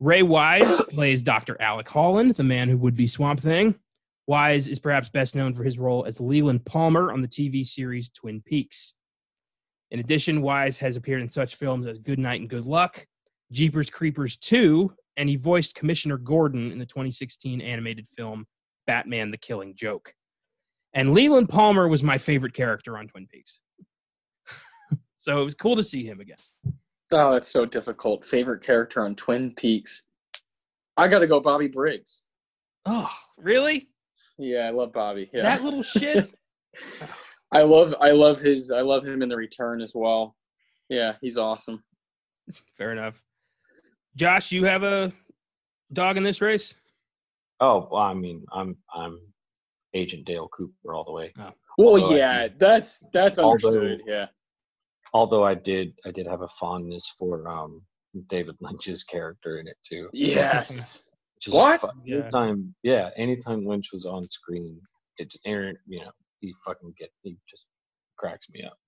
Ray 0.00 0.22
Wise 0.22 0.80
plays 0.90 1.22
Dr. 1.22 1.60
Alec 1.60 1.88
Holland, 1.88 2.34
the 2.34 2.44
man 2.44 2.68
who 2.68 2.76
would 2.78 2.94
be 2.94 3.06
Swamp 3.06 3.40
Thing. 3.40 3.74
Wise 4.26 4.68
is 4.68 4.78
perhaps 4.78 5.08
best 5.08 5.34
known 5.34 5.54
for 5.54 5.64
his 5.64 5.78
role 5.78 6.04
as 6.04 6.20
Leland 6.20 6.64
Palmer 6.64 7.12
on 7.12 7.22
the 7.22 7.28
TV 7.28 7.66
series 7.66 8.08
Twin 8.10 8.42
Peaks. 8.42 8.94
In 9.90 10.00
addition, 10.00 10.42
Wise 10.42 10.78
has 10.78 10.96
appeared 10.96 11.22
in 11.22 11.28
such 11.28 11.56
films 11.56 11.86
as 11.86 11.98
Good 11.98 12.18
Night 12.18 12.40
and 12.40 12.50
Good 12.50 12.66
Luck, 12.66 13.06
Jeepers 13.52 13.90
Creepers 13.90 14.36
2, 14.36 14.92
and 15.16 15.28
he 15.28 15.36
voiced 15.36 15.74
Commissioner 15.74 16.18
Gordon 16.18 16.72
in 16.72 16.78
the 16.78 16.86
2016 16.86 17.60
animated 17.60 18.06
film 18.16 18.46
Batman 18.86 19.30
the 19.30 19.36
Killing 19.36 19.74
Joke. 19.74 20.12
And 20.92 21.12
Leland 21.12 21.48
Palmer 21.48 21.88
was 21.88 22.02
my 22.02 22.18
favorite 22.18 22.54
character 22.54 22.96
on 22.96 23.08
Twin 23.08 23.26
Peaks. 23.26 23.62
so 25.16 25.40
it 25.40 25.44
was 25.44 25.54
cool 25.54 25.76
to 25.76 25.82
see 25.82 26.04
him 26.04 26.20
again. 26.20 26.36
Oh, 27.10 27.32
that's 27.32 27.48
so 27.48 27.66
difficult. 27.66 28.24
Favorite 28.24 28.62
character 28.62 29.04
on 29.04 29.14
Twin 29.14 29.52
Peaks. 29.54 30.06
I 30.96 31.08
got 31.08 31.20
to 31.20 31.26
go, 31.26 31.40
Bobby 31.40 31.68
Briggs. 31.68 32.22
Oh, 32.86 33.10
really? 33.38 33.88
Yeah, 34.38 34.66
I 34.66 34.70
love 34.70 34.92
Bobby. 34.92 35.28
Yeah, 35.32 35.42
That 35.42 35.64
little 35.64 35.82
shit? 35.82 36.32
I 37.52 37.62
love, 37.62 37.94
I 38.00 38.10
love 38.10 38.40
his, 38.40 38.70
I 38.70 38.80
love 38.80 39.04
him 39.04 39.22
in 39.22 39.28
the 39.28 39.36
return 39.36 39.80
as 39.80 39.92
well. 39.94 40.36
Yeah, 40.88 41.14
he's 41.20 41.38
awesome. 41.38 41.82
Fair 42.76 42.92
enough. 42.92 43.22
Josh, 44.16 44.52
you 44.52 44.64
have 44.64 44.82
a 44.82 45.12
dog 45.92 46.16
in 46.16 46.22
this 46.22 46.40
race? 46.40 46.76
Oh, 47.60 47.88
well, 47.90 48.02
I 48.02 48.14
mean, 48.14 48.44
I'm 48.52 48.76
I'm 48.94 49.18
Agent 49.94 50.24
Dale 50.26 50.48
Cooper 50.48 50.94
all 50.94 51.04
the 51.04 51.12
way. 51.12 51.32
Well, 51.38 51.54
Although 52.02 52.16
yeah, 52.16 52.48
do- 52.48 52.54
that's 52.58 53.06
that's 53.12 53.38
Although- 53.38 53.68
understood. 53.68 54.02
Yeah, 54.06 54.26
Although 55.12 55.44
I 55.44 55.54
did 55.54 55.92
I 56.06 56.10
did 56.10 56.26
have 56.26 56.42
a 56.42 56.48
fondness 56.48 57.12
for 57.18 57.48
um 57.48 57.82
David 58.28 58.56
Lynch's 58.60 59.02
character 59.02 59.58
in 59.58 59.66
it 59.68 59.76
too. 59.84 60.08
yes. 60.12 61.06
Which 61.36 61.48
is 61.48 61.54
What? 61.54 61.80
fu- 61.80 61.88
Yeah. 62.04 62.18
Anytime, 62.20 62.74
yeah, 62.84 63.10
anytime 63.16 63.66
Lynch 63.66 63.90
was 63.92 64.06
on 64.06 64.28
screen, 64.30 64.80
it's 65.18 65.36
Aaron. 65.44 65.76
You 65.86 66.00
know, 66.04 66.10
he 66.40 66.54
fucking 66.64 66.94
get 66.98 67.10
he 67.22 67.36
just 67.50 67.66
cracks 68.16 68.48
me 68.50 68.62
up. 68.62 68.78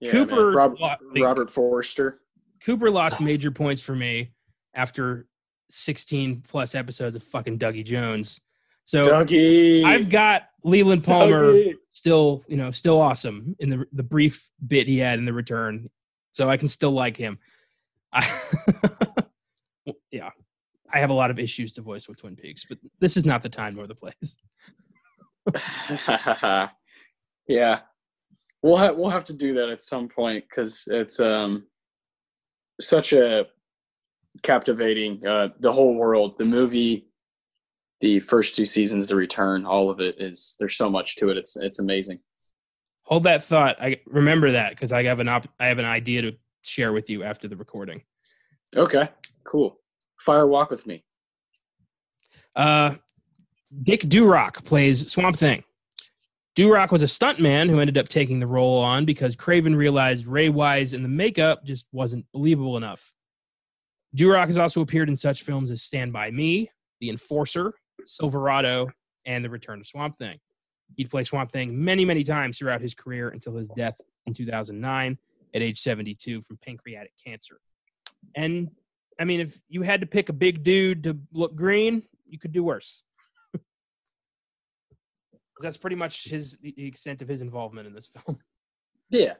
Yeah, 0.00 0.10
Cooper- 0.10 0.50
Rob- 0.50 0.76
Robert 1.16 1.48
Forster. 1.48 2.18
Cooper 2.64 2.90
lost 2.90 3.20
major 3.20 3.50
points 3.52 3.80
for 3.82 3.94
me 3.94 4.32
after 4.76 5.26
16 5.70 6.42
plus 6.46 6.74
episodes 6.74 7.16
of 7.16 7.22
fucking 7.22 7.58
Dougie 7.58 7.84
Jones. 7.84 8.40
So 8.84 9.02
Dougie. 9.04 9.82
I've 9.82 10.08
got 10.10 10.44
Leland 10.62 11.02
Palmer 11.02 11.52
Dougie. 11.52 11.74
still, 11.92 12.44
you 12.46 12.56
know, 12.56 12.70
still 12.70 13.00
awesome 13.00 13.56
in 13.58 13.68
the 13.68 13.84
the 13.92 14.04
brief 14.04 14.48
bit 14.64 14.86
he 14.86 14.98
had 14.98 15.18
in 15.18 15.24
the 15.24 15.32
return. 15.32 15.90
So 16.32 16.48
I 16.48 16.56
can 16.56 16.68
still 16.68 16.92
like 16.92 17.16
him. 17.16 17.38
I, 18.12 18.30
yeah, 20.12 20.30
I 20.92 21.00
have 21.00 21.10
a 21.10 21.14
lot 21.14 21.30
of 21.30 21.38
issues 21.38 21.72
to 21.72 21.82
voice 21.82 22.08
with 22.08 22.18
Twin 22.18 22.36
Peaks, 22.36 22.64
but 22.64 22.78
this 23.00 23.16
is 23.16 23.24
not 23.24 23.42
the 23.42 23.48
time 23.48 23.74
nor 23.74 23.86
the 23.86 23.94
place. 23.94 24.36
yeah, 27.48 27.80
we'll 28.62 28.76
have 28.76 28.96
we'll 28.96 29.10
have 29.10 29.24
to 29.24 29.32
do 29.32 29.54
that 29.54 29.68
at 29.68 29.82
some 29.82 30.08
point 30.08 30.44
because 30.48 30.84
it's 30.88 31.18
um 31.18 31.66
such 32.80 33.12
a 33.12 33.46
captivating. 34.42 35.26
Uh, 35.26 35.48
the 35.58 35.72
whole 35.72 35.94
world, 35.94 36.36
the 36.38 36.44
movie, 36.44 37.08
the 38.00 38.20
first 38.20 38.54
two 38.54 38.66
seasons, 38.66 39.06
the 39.06 39.16
return, 39.16 39.64
all 39.64 39.90
of 39.90 40.00
it 40.00 40.16
is. 40.18 40.56
There's 40.58 40.76
so 40.76 40.90
much 40.90 41.16
to 41.16 41.30
it. 41.30 41.36
It's 41.36 41.56
it's 41.56 41.78
amazing. 41.78 42.20
Hold 43.04 43.24
that 43.24 43.44
thought. 43.44 43.80
I 43.80 44.00
remember 44.06 44.50
that 44.52 44.70
because 44.70 44.92
I 44.92 45.04
have 45.04 45.20
an 45.20 45.28
op- 45.28 45.48
I 45.60 45.66
have 45.66 45.78
an 45.78 45.84
idea 45.84 46.22
to 46.22 46.32
share 46.62 46.92
with 46.92 47.08
you 47.08 47.22
after 47.22 47.48
the 47.48 47.56
recording. 47.56 48.02
Okay, 48.74 49.08
cool. 49.44 49.78
Fire 50.18 50.46
walk 50.46 50.70
with 50.70 50.86
me. 50.86 51.04
Uh, 52.54 52.94
Dick 53.82 54.02
Durock 54.02 54.64
plays 54.64 55.10
Swamp 55.10 55.38
Thing. 55.38 55.62
Durock 56.56 56.90
was 56.90 57.02
a 57.02 57.06
stuntman 57.06 57.68
who 57.68 57.80
ended 57.80 57.98
up 57.98 58.08
taking 58.08 58.40
the 58.40 58.46
role 58.46 58.78
on 58.78 59.04
because 59.04 59.36
Craven 59.36 59.76
realized 59.76 60.26
Ray 60.26 60.48
Wise 60.48 60.94
in 60.94 61.02
the 61.02 61.08
makeup 61.08 61.64
just 61.64 61.86
wasn't 61.92 62.24
believable 62.32 62.78
enough. 62.78 63.12
Durock 64.16 64.46
has 64.46 64.58
also 64.58 64.80
appeared 64.80 65.08
in 65.08 65.16
such 65.16 65.42
films 65.42 65.70
as 65.70 65.82
Stand 65.82 66.12
By 66.12 66.30
Me, 66.30 66.70
The 67.00 67.10
Enforcer, 67.10 67.74
Silverado, 68.04 68.88
and 69.26 69.44
The 69.44 69.50
Return 69.50 69.80
of 69.80 69.86
Swamp 69.86 70.16
Thing. 70.16 70.38
He'd 70.96 71.10
play 71.10 71.22
Swamp 71.22 71.52
Thing 71.52 71.84
many, 71.84 72.04
many 72.04 72.24
times 72.24 72.58
throughout 72.58 72.80
his 72.80 72.94
career 72.94 73.28
until 73.28 73.54
his 73.54 73.68
death 73.68 74.00
in 74.26 74.32
2009 74.32 75.18
at 75.54 75.62
age 75.62 75.78
72 75.78 76.40
from 76.42 76.58
pancreatic 76.64 77.12
cancer. 77.24 77.60
And 78.34 78.70
I 79.20 79.24
mean, 79.24 79.40
if 79.40 79.60
you 79.68 79.82
had 79.82 80.00
to 80.00 80.06
pick 80.06 80.28
a 80.28 80.32
big 80.32 80.62
dude 80.62 81.04
to 81.04 81.18
look 81.32 81.54
green, 81.54 82.02
you 82.26 82.38
could 82.38 82.52
do 82.52 82.64
worse. 82.64 83.02
That's 85.60 85.76
pretty 85.76 85.96
much 85.96 86.28
his 86.28 86.58
the 86.58 86.86
extent 86.86 87.22
of 87.22 87.28
his 87.28 87.42
involvement 87.42 87.86
in 87.86 87.94
this 87.94 88.06
film. 88.06 88.38
Yeah. 89.10 89.34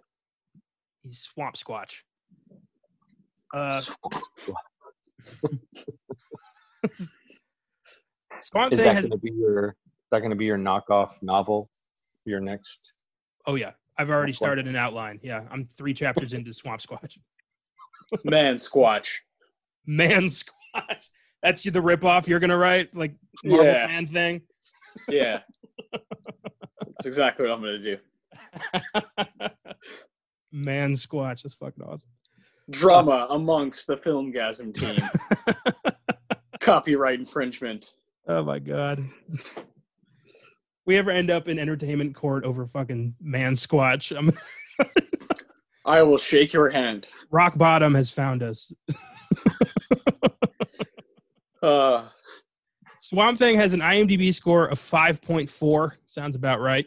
He's 1.03 1.21
Swamp 1.21 1.57
Squatch. 1.57 2.03
Uh, 3.55 3.81
Swamp 8.41 8.73
Is 8.73 8.79
Thing 8.79 8.87
that 8.89 8.95
has. 8.95 9.07
going 9.07 9.11
to 9.13 9.19
be 9.19 9.33
your? 9.33 9.69
Is 9.71 9.75
that 10.11 10.19
going 10.21 10.31
to 10.31 10.37
be 10.37 10.45
your 10.45 10.59
knockoff 10.59 11.23
novel? 11.23 11.71
Your 12.25 12.41
next? 12.41 12.93
Oh 13.47 13.55
yeah, 13.55 13.73
I've 13.99 14.11
already 14.11 14.33
Swamp 14.33 14.49
started 14.49 14.67
an 14.69 14.77
outline. 14.77 15.21
Yeah, 15.23 15.43
I'm 15.51 15.69
three 15.77 15.95
chapters 15.95 16.33
into 16.33 16.53
Swamp 16.53 16.81
Squatch. 16.81 17.19
Man, 18.25 18.55
Squatch. 18.57 19.19
Man 19.87 20.25
Squatch. 20.25 21.05
That's 21.43 21.63
the 21.63 21.71
ripoff 21.81 22.27
you're 22.27 22.41
gonna 22.41 22.57
write, 22.57 22.95
like 22.97 23.15
Marvel 23.45 23.67
Yeah. 23.67 23.87
Man 23.87 24.07
thing. 24.09 24.43
Yeah. 25.09 25.41
That's 25.93 27.07
exactly 27.07 27.47
what 27.47 27.55
I'm 27.55 27.61
gonna 27.61 27.79
do. 27.79 27.99
Man 30.53 30.93
Squatch. 30.95 31.43
That's 31.43 31.55
fucking 31.55 31.85
awesome. 31.85 32.09
Drama 32.71 33.27
amongst 33.31 33.87
the 33.87 33.97
Filmgazm 33.97 34.75
team. 34.75 35.01
Copyright 36.61 37.19
infringement. 37.19 37.95
Oh 38.27 38.43
my 38.43 38.59
god. 38.59 39.05
We 40.85 40.97
ever 40.97 41.11
end 41.11 41.31
up 41.31 41.49
in 41.49 41.59
entertainment 41.59 42.15
court 42.15 42.45
over 42.45 42.67
fucking 42.67 43.15
man 43.21 43.55
squatch? 43.55 44.17
I'm, 44.17 44.33
I 45.85 46.03
will 46.03 46.17
shake 46.17 46.53
your 46.53 46.69
hand. 46.69 47.11
rock 47.31 47.57
bottom 47.57 47.95
has 47.95 48.11
found 48.11 48.43
us. 48.43 48.73
Uh, 51.63 52.07
Swamp 53.01 53.39
Thing 53.39 53.57
has 53.57 53.73
an 53.73 53.81
IMDb 53.81 54.33
score 54.33 54.67
of 54.67 54.79
5.4, 54.79 55.93
sounds 56.07 56.37
about 56.37 56.61
right, 56.61 56.87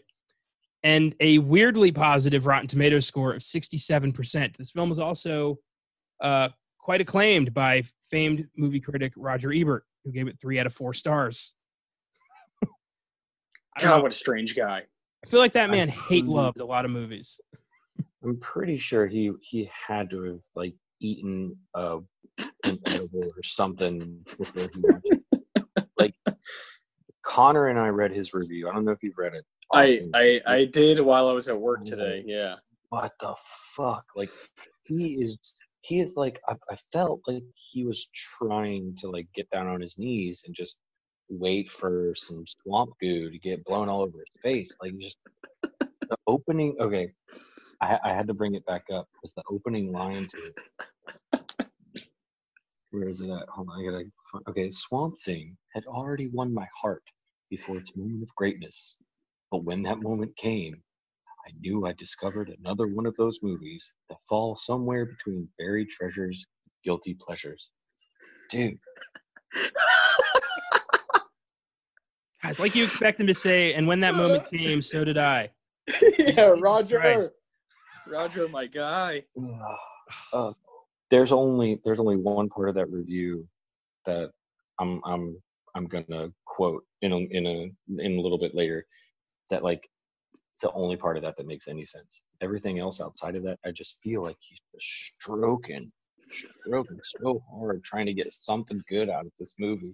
and 0.83 1.15
a 1.19 1.39
weirdly 1.39 1.91
positive 1.91 2.45
Rotten 2.45 2.67
Tomatoes 2.67 3.05
score 3.05 3.33
of 3.33 3.41
67%. 3.41 4.55
This 4.55 4.71
film 4.71 4.87
was 4.87 4.99
also 4.99 5.59
uh, 6.21 6.49
quite 6.77 7.01
acclaimed 7.01 7.53
by 7.53 7.83
famed 8.09 8.47
movie 8.57 8.79
critic 8.79 9.13
Roger 9.15 9.51
Ebert, 9.53 9.83
who 10.03 10.11
gave 10.11 10.27
it 10.27 10.39
three 10.39 10.59
out 10.59 10.65
of 10.65 10.73
four 10.73 10.93
stars. 10.93 11.53
God, 13.79 13.85
know, 13.97 14.01
what 14.01 14.11
a 14.11 14.15
strange 14.15 14.55
guy. 14.55 14.83
I 15.23 15.27
feel 15.29 15.39
like 15.39 15.53
that 15.53 15.69
man 15.69 15.89
I- 15.89 15.91
hate 15.91 16.25
loved 16.25 16.59
a 16.59 16.65
lot 16.65 16.85
of 16.85 16.91
movies. 16.91 17.39
I'm 18.23 18.37
pretty 18.39 18.77
sure 18.77 19.07
he 19.07 19.31
he 19.41 19.69
had 19.87 20.09
to 20.09 20.23
have 20.23 20.39
like 20.55 20.75
eaten 20.99 21.55
uh, 21.73 21.99
an 22.65 22.79
edible 22.87 23.23
or 23.23 23.43
something 23.43 24.25
before 24.37 24.69
he 24.73 24.79
watched 24.81 25.05
it. 25.05 25.23
Like 25.97 26.13
Connor 27.23 27.67
and 27.67 27.77
I 27.77 27.89
read 27.89 28.11
his 28.11 28.33
review. 28.33 28.69
I 28.69 28.73
don't 28.73 28.85
know 28.85 28.91
if 28.91 28.99
you've 29.01 29.17
read 29.17 29.33
it. 29.33 29.45
I, 29.73 30.01
I 30.13 30.41
I 30.47 30.65
did 30.65 30.99
while 31.01 31.27
I 31.27 31.33
was 31.33 31.47
at 31.49 31.59
work 31.59 31.83
today. 31.85 32.23
Yeah. 32.25 32.55
what 32.89 33.11
the 33.19 33.35
fuck? 33.75 34.05
Like 34.15 34.29
he 34.85 35.15
is 35.21 35.37
he 35.89 36.01
is 36.01 36.15
like 36.17 36.41
I, 36.49 36.55
I 36.71 36.77
felt 36.93 37.21
like 37.27 37.43
he 37.55 37.85
was 37.85 38.09
trying 38.39 38.97
to 39.01 39.11
like 39.11 39.27
get 39.35 39.49
down 39.51 39.67
on 39.67 39.81
his 39.81 39.99
knees 39.99 40.43
and 40.47 40.55
just 40.55 40.79
wait 41.29 41.71
for 41.71 42.13
some 42.17 42.45
swamp 42.47 42.91
goo 43.01 43.31
to 43.31 43.39
get 43.39 43.65
blown 43.65 43.89
all 43.89 44.03
over 44.03 44.19
his 44.19 44.43
face. 44.43 44.75
Like 44.83 44.93
just 44.99 45.19
the 46.09 46.17
opening 46.27 46.77
okay. 46.81 47.13
I, 47.81 47.99
I 48.03 48.09
had 48.13 48.27
to 48.27 48.33
bring 48.33 48.55
it 48.55 48.65
back 48.65 48.85
up 48.93 49.07
because 49.13 49.33
the 49.35 49.43
opening 49.51 49.91
line 49.93 50.23
to 50.25 50.37
it. 50.37 50.53
Where 52.91 53.09
is 53.09 53.21
it 53.21 53.29
at? 53.29 53.49
Hold 53.49 53.69
on, 53.71 53.79
I 53.81 53.85
gotta. 53.85 54.05
find- 54.31 54.45
Okay, 54.49 54.71
Swamp 54.71 55.19
Thing 55.21 55.57
had 55.73 55.85
already 55.85 56.27
won 56.29 56.53
my 56.53 56.67
heart 56.81 57.03
before 57.49 57.77
its 57.77 57.95
moment 57.95 58.23
of 58.23 58.35
greatness, 58.35 58.97
but 59.51 59.63
when 59.63 59.83
that 59.83 60.01
moment 60.01 60.37
came, 60.37 60.83
I 61.49 61.53
knew 61.61 61.87
I 61.87 61.93
discovered 61.93 62.55
another 62.59 62.87
one 62.87 63.05
of 63.07 63.15
those 63.15 63.39
movies 63.41 63.91
that 64.09 64.17
fall 64.27 64.55
somewhere 64.55 65.05
between 65.05 65.47
buried 65.57 65.89
treasures, 65.89 66.45
guilty 66.83 67.15
pleasures. 67.19 67.71
Dude, 68.51 68.77
God, 72.43 72.51
It's 72.51 72.59
like 72.59 72.75
you 72.75 72.83
expect 72.83 73.19
him 73.19 73.25
to 73.27 73.33
say, 73.33 73.73
and 73.73 73.87
when 73.87 73.99
that 74.01 74.13
moment 74.13 74.49
came, 74.51 74.81
so 74.83 75.03
did 75.03 75.17
I. 75.17 75.49
yeah, 76.19 76.53
Roger. 76.59 76.99
Christ. 76.99 77.31
Roger, 78.07 78.47
my 78.49 78.67
guy. 78.67 79.23
uh, 80.33 80.53
there's 81.11 81.31
only 81.31 81.81
there's 81.83 81.99
only 81.99 82.17
one 82.17 82.49
part 82.49 82.69
of 82.69 82.75
that 82.75 82.91
review 82.91 83.47
that 84.05 84.29
I'm 84.79 85.01
I'm 85.03 85.41
I'm 85.75 85.87
gonna 85.87 86.31
quote 86.45 86.83
in 87.01 87.11
a, 87.11 87.17
in 87.17 87.45
a 87.47 88.01
in 88.03 88.17
a 88.17 88.21
little 88.21 88.37
bit 88.39 88.53
later. 88.53 88.85
That 89.49 89.63
like 89.63 89.89
it's 90.59 90.65
the 90.65 90.77
only 90.77 90.97
part 90.97 91.15
of 91.15 91.23
that 91.23 91.37
that 91.37 91.47
makes 91.47 91.69
any 91.69 91.85
sense. 91.85 92.21
Everything 92.41 92.79
else 92.79 92.99
outside 92.99 93.37
of 93.37 93.43
that, 93.43 93.57
I 93.65 93.71
just 93.71 93.97
feel 94.03 94.23
like 94.23 94.35
he's 94.41 94.59
just 94.73 95.13
stroking, 95.21 95.89
stroking 96.21 96.99
so 97.01 97.41
hard, 97.49 97.81
trying 97.81 98.07
to 98.07 98.13
get 98.13 98.33
something 98.33 98.83
good 98.89 99.09
out 99.09 99.25
of 99.25 99.31
this 99.39 99.53
movie, 99.57 99.93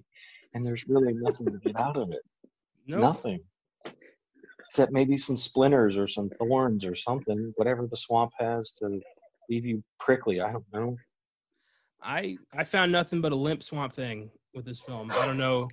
and 0.56 0.66
there's 0.66 0.88
really 0.88 1.14
nothing 1.14 1.46
to 1.46 1.60
get 1.60 1.80
out 1.80 1.98
of 1.98 2.10
it. 2.12 2.24
No, 2.88 2.98
Nothing. 2.98 3.42
Except 4.68 4.92
maybe 4.92 5.20
some 5.20 5.38
splinters 5.38 6.00
or 6.00 6.08
some 6.08 6.32
thorns 6.32 6.84
or 6.84 6.96
something, 6.96 7.54
whatever 7.58 7.86
the 7.86 7.96
swamp 7.96 8.32
has 8.40 8.72
to 8.80 9.00
leave 9.48 9.68
you 9.68 9.84
prickly. 10.00 10.42
I 10.42 10.52
don't 10.52 10.66
know. 10.74 10.98
I 12.02 12.38
I 12.58 12.64
found 12.64 12.92
nothing 12.92 13.22
but 13.22 13.34
a 13.34 13.36
limp 13.36 13.62
Swamp 13.62 13.94
Thing 13.94 14.32
with 14.56 14.66
this 14.66 14.80
film. 14.80 15.12
I 15.12 15.28
don't 15.28 15.38
know. 15.38 15.68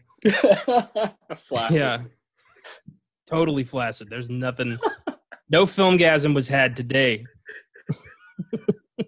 Flaccid. 1.35 1.79
Yeah, 1.79 2.03
totally 3.33 3.65
flaccid. 3.65 4.11
There's 4.11 4.31
nothing. 4.31 4.79
No 5.49 5.65
filmgasm 5.65 6.35
was 6.35 6.47
had 6.49 6.77
today. 6.77 7.25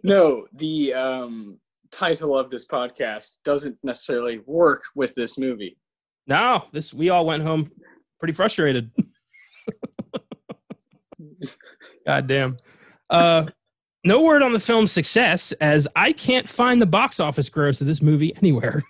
No, 0.02 0.46
the 0.54 0.94
um, 0.94 1.58
title 1.90 2.36
of 2.38 2.50
this 2.50 2.66
podcast 2.66 3.36
doesn't 3.44 3.76
necessarily 3.82 4.40
work 4.46 4.82
with 4.94 5.14
this 5.14 5.38
movie. 5.38 5.76
No, 6.26 6.64
this 6.72 6.94
we 6.94 7.10
all 7.10 7.26
went 7.26 7.42
home 7.42 7.66
pretty 8.18 8.32
frustrated. 8.32 8.90
God 12.06 12.26
damn. 12.26 12.56
Uh, 13.10 13.46
no 14.04 14.22
word 14.22 14.42
on 14.42 14.52
the 14.52 14.60
film's 14.60 14.92
success, 14.92 15.52
as 15.52 15.86
I 15.96 16.12
can't 16.12 16.48
find 16.48 16.80
the 16.80 16.86
box 16.86 17.20
office 17.20 17.48
gross 17.48 17.80
of 17.80 17.86
this 17.86 18.02
movie 18.02 18.34
anywhere. 18.36 18.82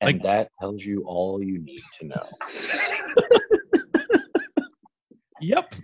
And 0.00 0.14
Like- 0.18 0.22
that 0.22 0.50
tells 0.60 0.84
you 0.84 1.04
all 1.06 1.42
you 1.42 1.58
need 1.58 1.80
to 2.00 2.06
know. 2.06 2.22
Yep. 5.40 5.74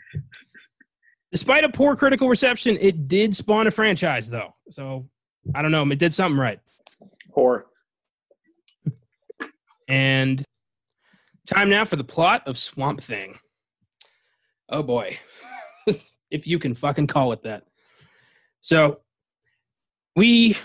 Despite 1.33 1.65
a 1.65 1.69
poor 1.69 1.97
critical 1.97 2.29
reception, 2.29 2.79
it 2.81 3.09
did 3.09 3.35
spawn 3.35 3.67
a 3.67 3.71
franchise, 3.71 4.31
though. 4.31 4.55
So 4.71 5.09
I 5.55 5.63
don't 5.63 5.73
know. 5.73 5.89
It 5.91 5.99
did 5.99 6.15
something 6.15 6.39
right. 6.39 6.61
Whore. 7.37 7.65
And 9.89 10.45
time 11.47 11.69
now 11.69 11.85
for 11.85 11.97
the 11.97 12.05
plot 12.05 12.43
of 12.47 12.59
Swamp 12.59 13.01
Thing. 13.01 13.39
Oh 14.69 14.83
boy. 14.83 15.19
if 16.31 16.47
you 16.47 16.59
can 16.59 16.75
fucking 16.75 17.07
call 17.07 17.33
it 17.33 17.43
that. 17.43 17.65
So 18.61 19.01
we 20.17 20.57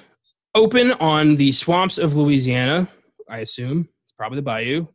open 0.56 0.94
on 0.94 1.36
the 1.36 1.52
swamps 1.52 1.98
of 1.98 2.16
Louisiana, 2.16 2.88
I 3.30 3.40
assume. 3.40 3.90
It's 4.06 4.14
probably 4.18 4.38
the 4.38 4.44
bayou. 4.44 4.88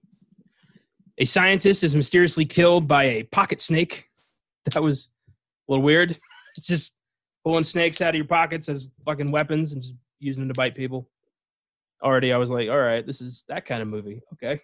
A 1.19 1.25
scientist 1.25 1.85
is 1.85 1.95
mysteriously 1.95 2.45
killed 2.45 2.89
by 2.89 3.05
a 3.05 3.23
pocket 3.25 3.61
snake. 3.61 4.09
That 4.73 4.83
was 4.83 5.11
a 5.69 5.73
little 5.73 5.85
weird. 5.85 6.19
Just 6.61 6.95
pulling 7.45 7.65
snakes 7.65 8.01
out 8.01 8.11
of 8.11 8.15
your 8.17 8.25
pockets 8.27 8.69
as 8.69 8.91
fucking 9.05 9.31
weapons 9.31 9.73
and 9.73 9.83
just 9.83 9.95
using 10.19 10.41
them 10.43 10.49
to 10.49 10.55
bite 10.57 10.75
people. 10.75 11.09
already 12.03 12.33
I 12.33 12.39
was 12.39 12.49
like, 12.49 12.69
all 12.71 12.79
right, 12.79 13.05
this 13.07 13.21
is 13.21 13.45
that 13.49 13.67
kind 13.67 13.83
of 13.83 13.89
movie. 13.89 14.23
Okay. 14.33 14.61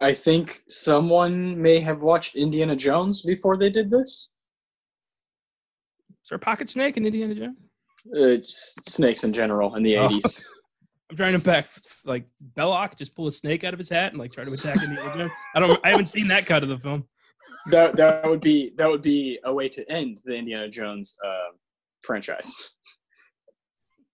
I 0.00 0.12
think 0.12 0.60
someone 0.68 1.60
may 1.60 1.80
have 1.80 2.02
watched 2.02 2.36
Indiana 2.36 2.76
Jones 2.76 3.22
before 3.22 3.56
they 3.56 3.68
did 3.68 3.90
this. 3.90 4.30
Is 6.10 6.28
there 6.30 6.36
a 6.36 6.38
pocket 6.38 6.70
snake 6.70 6.96
in 6.96 7.04
Indiana 7.06 7.34
Jones? 7.34 7.58
Uh, 8.16 8.36
snakes 8.44 9.24
in 9.24 9.32
general 9.32 9.74
in 9.74 9.82
the 9.82 9.96
Oh. 9.98 10.08
80s. 10.08 10.42
I'm 11.10 11.16
trying 11.16 11.32
to 11.32 11.38
back 11.38 11.68
like 12.04 12.24
Belloq 12.54 12.96
just 12.96 13.14
pull 13.14 13.26
a 13.26 13.32
snake 13.32 13.64
out 13.64 13.72
of 13.72 13.78
his 13.78 13.88
hat 13.88 14.12
and 14.12 14.20
like 14.20 14.32
try 14.32 14.44
to 14.44 14.52
attack 14.52 14.82
Indiana 14.82 15.16
Jones. 15.16 15.32
I 15.54 15.60
don't. 15.60 15.80
I 15.84 15.90
haven't 15.90 16.06
seen 16.06 16.28
that 16.28 16.46
cut 16.46 16.62
of 16.62 16.68
the 16.68 16.78
film. 16.78 17.06
that 17.70 17.96
that 17.96 18.28
would 18.28 18.40
be 18.40 18.72
that 18.76 18.88
would 18.88 19.02
be 19.02 19.38
a 19.44 19.52
way 19.52 19.68
to 19.68 19.90
end 19.90 20.20
the 20.24 20.34
Indiana 20.34 20.68
Jones 20.68 21.16
uh, 21.24 21.54
franchise. 22.02 22.52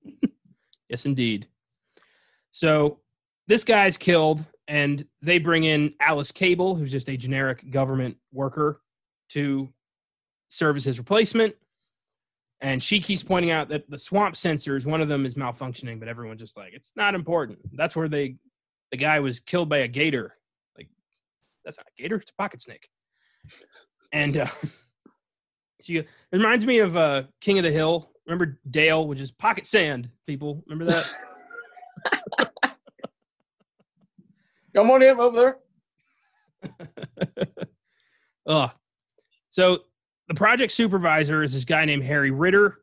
Yes, 0.89 1.07
indeed. 1.07 1.49
So 2.51 3.01
this 3.49 3.65
guy's 3.65 3.97
killed, 3.97 4.45
and 4.69 5.05
they 5.23 5.39
bring 5.39 5.65
in 5.65 5.95
Alice 5.99 6.31
Cable, 6.31 6.75
who's 6.77 6.93
just 6.93 7.09
a 7.09 7.17
generic 7.17 7.71
government 7.71 8.17
worker, 8.33 8.81
to 9.31 9.73
serve 10.51 10.77
as 10.77 10.85
his 10.85 10.99
replacement. 10.99 11.57
And 12.65 12.83
she 12.83 12.99
keeps 12.99 13.23
pointing 13.23 13.51
out 13.51 13.69
that 13.69 13.91
the 13.91 13.99
swamp 13.99 14.37
sensors, 14.37 14.87
one 14.87 15.03
of 15.03 15.09
them 15.09 15.27
is 15.27 15.35
malfunctioning, 15.35 15.99
but 15.99 16.09
everyone's 16.09 16.41
just 16.41 16.57
like, 16.57 16.73
it's 16.73 16.93
not 16.97 17.15
important. 17.15 17.59
That's 17.75 17.95
where 17.95 18.09
they, 18.09 18.37
the 18.91 18.97
guy 18.97 19.21
was 19.21 19.39
killed 19.39 19.69
by 19.69 19.81
a 19.81 19.89
gator. 19.89 20.35
Like, 20.79 20.89
that's 21.63 21.77
not 21.77 21.85
a 21.87 22.03
gator, 22.03 22.17
it's 22.17 22.31
a 22.31 22.35
pocket 22.41 22.63
snake. 22.63 22.89
And 24.15 24.39
uh, 24.39 24.47
she, 25.83 25.99
it 25.99 26.09
reminds 26.33 26.65
me 26.65 26.79
of 26.79 26.97
uh, 26.97 27.25
King 27.43 27.59
of 27.59 27.65
the 27.65 27.71
Hill. 27.71 28.11
Remember 28.27 28.59
Dale, 28.71 29.07
which 29.07 29.21
is 29.21 29.31
pocket 29.31 29.67
sand, 29.67 30.09
people? 30.27 30.65
Remember 30.67 30.91
that? 30.91 31.07
Come 34.75 34.91
on 34.91 35.03
in 35.03 35.21
over 35.21 35.37
there. 35.37 35.59
Ugh. 38.47 38.71
So 39.51 39.81
the 40.29 40.35
project 40.35 40.73
supervisor 40.73 41.43
is 41.43 41.53
this 41.53 41.65
guy 41.65 41.85
named 41.85 42.05
Harry 42.05 42.31
Ritter, 42.31 42.79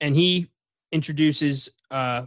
and 0.00 0.14
he 0.14 0.50
introduces 0.92 1.68
uh, 1.90 2.26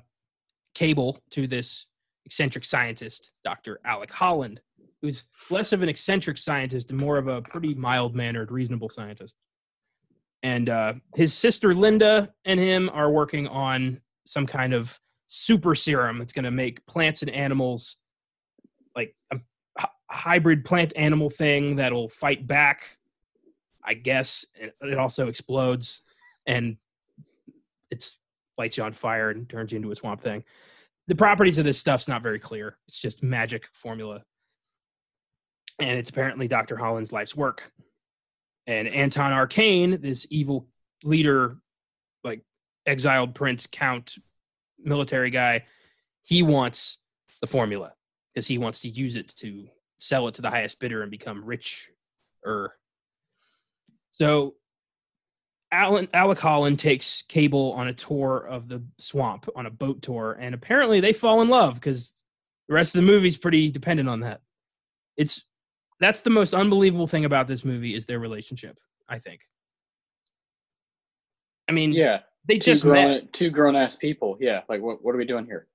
Cable 0.76 1.18
to 1.32 1.48
this 1.48 1.88
eccentric 2.26 2.64
scientist, 2.64 3.38
Dr. 3.44 3.80
Alec 3.84 4.12
Holland, 4.12 4.62
who's 5.02 5.26
less 5.50 5.74
of 5.74 5.84
an 5.84 5.90
eccentric 5.90 6.38
scientist 6.38 6.92
and 6.92 7.00
more 7.00 7.18
of 7.18 7.28
a 7.28 7.42
pretty 7.42 7.74
mild 7.74 8.16
mannered, 8.16 8.52
reasonable 8.52 8.90
scientist. 8.90 9.36
And 10.44 10.70
uh, 10.70 10.94
his 11.16 11.34
sister 11.34 11.74
Linda 11.74 12.34
and 12.46 12.60
him 12.60 12.90
are 12.94 13.12
working 13.12 13.48
on 13.48 14.00
some 14.26 14.48
kind 14.48 14.74
of 14.74 14.98
super 15.28 15.76
serum 15.76 16.20
that's 16.20 16.34
going 16.34 16.46
to 16.46 16.52
make 16.52 16.86
plants 16.86 17.22
and 17.22 17.32
animals 17.32 17.98
like 18.96 19.16
a 19.32 19.40
hybrid 20.10 20.66
plant 20.66 20.94
animal 20.96 21.30
thing 21.30 21.76
that'll 21.76 22.10
fight 22.10 22.48
back. 22.48 22.98
I 23.84 23.94
guess 23.94 24.46
it, 24.56 24.98
also 24.98 25.28
explodes 25.28 26.02
and 26.48 26.78
it's 27.90 28.18
lights 28.58 28.78
you 28.78 28.84
on 28.84 28.94
fire 28.94 29.30
and 29.30 29.50
turns 29.50 29.72
you 29.72 29.78
into 29.78 29.92
a 29.92 29.96
swamp 29.96 30.22
thing. 30.22 30.44
The 31.08 31.16
properties 31.16 31.58
of 31.58 31.66
this 31.66 31.78
stuff's 31.78 32.08
not 32.08 32.24
very 32.24 32.40
clear. 32.40 32.78
It's 32.88 33.00
just 33.00 33.24
magic 33.24 33.68
formula. 33.74 34.24
And 35.80 35.98
it's 35.98 36.10
apparently 36.10 36.48
Dr. 36.48 36.78
Holland's 36.78 37.12
life's 37.12 37.36
work. 37.36 37.72
And 38.68 38.88
Anton 38.88 39.34
Arcane, 39.34 40.00
this 40.00 40.28
evil 40.30 40.68
leader, 41.04 41.58
like 42.24 42.42
exiled 42.86 43.34
prince, 43.34 43.68
count, 43.68 44.16
military 44.84 45.32
guy, 45.32 45.66
he 46.22 46.44
wants 46.44 46.98
the 47.42 47.48
formula 47.48 47.94
because 48.34 48.48
he 48.48 48.58
wants 48.58 48.82
to 48.82 48.90
use 48.90 49.16
it 49.16 49.28
to 49.30 49.68
sell 50.00 50.28
it 50.28 50.36
to 50.36 50.42
the 50.42 50.50
highest 50.50 50.80
bidder 50.80 51.02
and 51.02 51.12
become 51.12 51.44
richer. 51.44 51.92
So 54.12 54.56
Alan 55.72 56.08
Alec 56.14 56.40
Holland 56.40 56.80
takes 56.80 57.22
Cable 57.24 57.74
on 57.74 57.88
a 57.88 57.94
tour 57.94 58.38
of 58.48 58.68
the 58.68 58.84
swamp 59.00 59.48
on 59.56 59.66
a 59.66 59.72
boat 59.72 60.02
tour, 60.02 60.38
and 60.40 60.54
apparently 60.54 61.00
they 61.00 61.14
fall 61.14 61.42
in 61.42 61.48
love 61.50 61.76
because 61.76 62.24
the 62.68 62.74
rest 62.74 62.94
of 62.96 63.02
the 63.02 63.08
movie's 63.12 63.38
pretty 63.38 63.72
dependent 63.72 64.10
on 64.10 64.20
that. 64.22 64.42
It's 65.18 65.44
that's 66.00 66.22
the 66.22 66.30
most 66.30 66.54
unbelievable 66.54 67.08
thing 67.08 67.26
about 67.26 67.48
this 67.48 67.64
movie 67.64 67.94
is 67.96 68.06
their 68.06 68.20
relationship. 68.20 68.78
I 69.08 69.20
think. 69.20 69.42
I 71.70 71.72
mean, 71.74 71.94
Yeah, 71.94 72.20
they 72.48 72.58
two 72.58 72.72
just 72.72 72.86
met. 72.86 72.92
grown 73.22 73.28
two 73.32 73.50
grown 73.50 73.76
ass 73.76 73.96
people. 73.96 74.38
Yeah, 74.40 74.62
like 74.68 74.82
what 74.82 75.04
what 75.04 75.16
are 75.16 75.18
we 75.18 75.26
doing 75.26 75.46
here? 75.46 75.68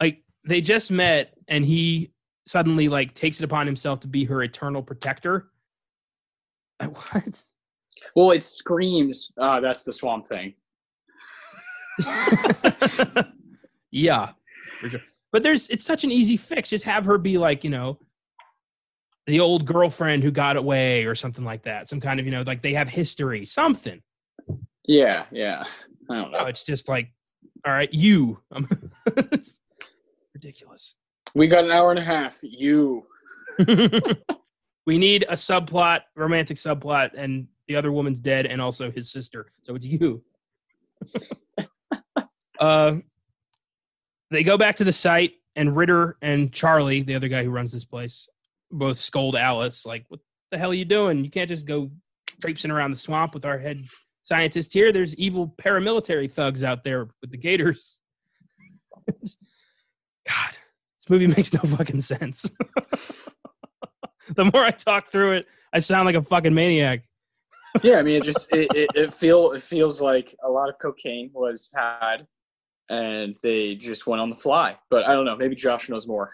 like 0.00 0.22
they 0.46 0.60
just 0.60 0.90
met 0.90 1.32
and 1.48 1.64
he 1.64 2.12
suddenly 2.46 2.86
like 2.88 3.14
takes 3.14 3.40
it 3.40 3.44
upon 3.44 3.66
himself 3.66 3.98
to 4.00 4.06
be 4.08 4.24
her 4.24 4.42
eternal 4.42 4.82
protector 4.82 5.48
Uh, 6.78 6.86
what 7.12 7.42
Well, 8.14 8.30
it 8.32 8.42
screams. 8.42 9.32
Ah, 9.38 9.60
that's 9.60 9.82
the 9.82 9.92
Swamp 9.92 10.26
Thing. 10.26 10.54
yeah 13.90 14.32
for 14.80 14.90
sure 14.90 15.00
but 15.32 15.42
there's 15.42 15.66
it's 15.70 15.84
such 15.84 16.04
an 16.04 16.10
easy 16.12 16.36
fix 16.36 16.68
just 16.68 16.84
have 16.84 17.06
her 17.06 17.16
be 17.16 17.38
like 17.38 17.64
you 17.64 17.70
know 17.70 17.98
the 19.26 19.40
old 19.40 19.64
girlfriend 19.64 20.22
who 20.22 20.30
got 20.30 20.58
away 20.58 21.06
or 21.06 21.14
something 21.14 21.42
like 21.44 21.62
that 21.62 21.88
some 21.88 21.98
kind 21.98 22.20
of 22.20 22.26
you 22.26 22.32
know 22.32 22.42
like 22.42 22.60
they 22.60 22.74
have 22.74 22.86
history 22.88 23.46
something 23.46 24.02
Yeah, 24.84 25.24
yeah. 25.32 25.64
I 26.10 26.16
don't 26.16 26.32
no, 26.32 26.40
know. 26.40 26.46
it's 26.46 26.64
just 26.64 26.86
like 26.86 27.10
all 27.66 27.72
right 27.72 27.88
you 27.94 28.42
it's 29.16 29.60
ridiculous 30.34 30.96
We 31.34 31.46
got 31.48 31.64
an 31.64 31.70
hour 31.70 31.90
and 31.90 31.98
a 31.98 32.02
half. 32.04 32.38
You. 32.42 33.06
we 34.86 34.96
need 34.98 35.24
a 35.28 35.34
subplot, 35.36 36.00
romantic 36.14 36.56
subplot, 36.56 37.10
and 37.14 37.46
the 37.68 37.76
other 37.76 37.92
woman's 37.92 38.20
dead, 38.20 38.46
and 38.46 38.60
also 38.60 38.90
his 38.90 39.10
sister. 39.10 39.52
So 39.62 39.74
it's 39.74 39.86
you. 39.86 40.22
uh, 42.60 42.96
they 44.30 44.42
go 44.42 44.58
back 44.58 44.76
to 44.76 44.84
the 44.84 44.92
site, 44.92 45.34
and 45.54 45.76
Ritter 45.76 46.16
and 46.22 46.52
Charlie, 46.52 47.02
the 47.02 47.14
other 47.14 47.28
guy 47.28 47.44
who 47.44 47.50
runs 47.50 47.72
this 47.72 47.84
place, 47.84 48.28
both 48.70 48.98
scold 48.98 49.36
Alice, 49.36 49.86
like, 49.86 50.04
"What 50.08 50.20
the 50.50 50.58
hell 50.58 50.70
are 50.70 50.74
you 50.74 50.84
doing? 50.84 51.24
You 51.24 51.30
can't 51.30 51.48
just 51.48 51.66
go 51.66 51.90
traipsing 52.40 52.70
around 52.70 52.90
the 52.90 52.98
swamp 52.98 53.34
with 53.34 53.44
our 53.44 53.58
head 53.58 53.84
scientist 54.22 54.72
here. 54.72 54.92
There's 54.92 55.14
evil 55.16 55.54
paramilitary 55.56 56.30
thugs 56.30 56.62
out 56.64 56.84
there 56.84 57.08
with 57.20 57.30
the 57.30 57.38
gators." 57.38 58.00
God, 60.26 60.56
this 60.98 61.08
movie 61.08 61.26
makes 61.36 61.52
no 61.52 61.60
fucking 61.60 62.00
sense. 62.00 62.50
the 64.34 64.44
more 64.44 64.64
I 64.64 64.70
talk 64.70 65.06
through 65.08 65.32
it, 65.32 65.46
I 65.72 65.78
sound 65.78 66.06
like 66.06 66.16
a 66.16 66.22
fucking 66.22 66.54
maniac. 66.54 67.05
Yeah, 67.82 67.98
I 67.98 68.02
mean, 68.02 68.16
it 68.16 68.22
just 68.22 68.52
it, 68.52 68.74
it, 68.74 68.90
it 68.94 69.14
feel 69.14 69.52
it 69.52 69.62
feels 69.62 70.00
like 70.00 70.34
a 70.44 70.48
lot 70.48 70.68
of 70.68 70.76
cocaine 70.80 71.30
was 71.32 71.70
had, 71.74 72.26
and 72.88 73.36
they 73.42 73.74
just 73.74 74.06
went 74.06 74.20
on 74.20 74.30
the 74.30 74.36
fly. 74.36 74.76
But 74.90 75.06
I 75.06 75.12
don't 75.12 75.24
know. 75.24 75.36
Maybe 75.36 75.54
Josh 75.54 75.88
knows 75.88 76.06
more. 76.06 76.32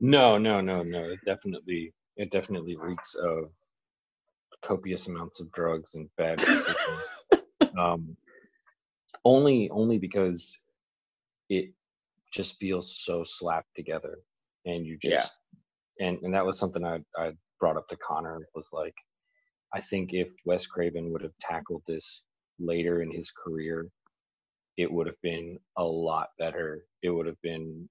No, 0.00 0.38
no, 0.38 0.60
no, 0.60 0.82
no. 0.82 1.00
It 1.00 1.18
definitely, 1.26 1.92
it 2.16 2.30
definitely 2.30 2.76
reeks 2.76 3.14
of 3.14 3.50
copious 4.62 5.08
amounts 5.08 5.40
of 5.40 5.50
drugs 5.52 5.94
and 5.94 6.08
bad 6.16 6.40
um, 7.78 8.16
only, 9.24 9.68
only 9.70 9.98
because 9.98 10.56
it 11.48 11.72
just 12.32 12.58
feels 12.58 12.96
so 13.04 13.24
slapped 13.24 13.74
together, 13.74 14.18
and 14.66 14.86
you 14.86 14.98
Yeah. 15.02 15.18
just, 15.18 15.38
and 16.00 16.18
and 16.22 16.32
that 16.34 16.46
was 16.46 16.58
something 16.58 16.84
I 16.84 17.00
I 17.16 17.32
brought 17.58 17.76
up 17.76 17.88
to 17.88 17.96
Connor 17.96 18.40
was 18.54 18.68
like, 18.72 18.94
I 19.74 19.80
think 19.80 20.14
if 20.14 20.32
Wes 20.44 20.66
Craven 20.66 21.12
would 21.12 21.22
have 21.22 21.36
tackled 21.40 21.82
this 21.86 22.24
later 22.58 23.02
in 23.02 23.10
his 23.10 23.30
career, 23.30 23.88
it 24.76 24.90
would 24.90 25.06
have 25.06 25.20
been 25.22 25.58
a 25.76 25.84
lot 25.84 26.30
better. 26.38 26.84
It 27.02 27.10
would 27.10 27.26
have 27.26 27.40
been 27.42 27.88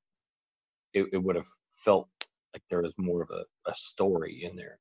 it, 0.93 1.07
it 1.13 1.17
would 1.17 1.35
have 1.35 1.47
felt 1.71 2.09
like 2.53 2.63
there 2.69 2.81
was 2.81 2.93
more 2.97 3.21
of 3.21 3.29
a, 3.31 3.43
a 3.69 3.75
story 3.75 4.43
in 4.49 4.55
there 4.55 4.79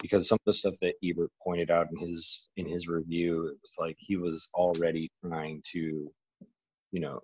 because 0.00 0.28
some 0.28 0.36
of 0.36 0.46
the 0.46 0.54
stuff 0.54 0.74
that 0.80 0.94
Ebert 1.04 1.30
pointed 1.42 1.70
out 1.70 1.88
in 1.92 2.08
his 2.08 2.46
in 2.56 2.66
his 2.66 2.88
review 2.88 3.48
it 3.48 3.58
was 3.62 3.74
like 3.78 3.96
he 3.98 4.16
was 4.16 4.48
already 4.54 5.10
trying 5.24 5.62
to 5.72 6.10
you 6.92 7.00
know 7.00 7.20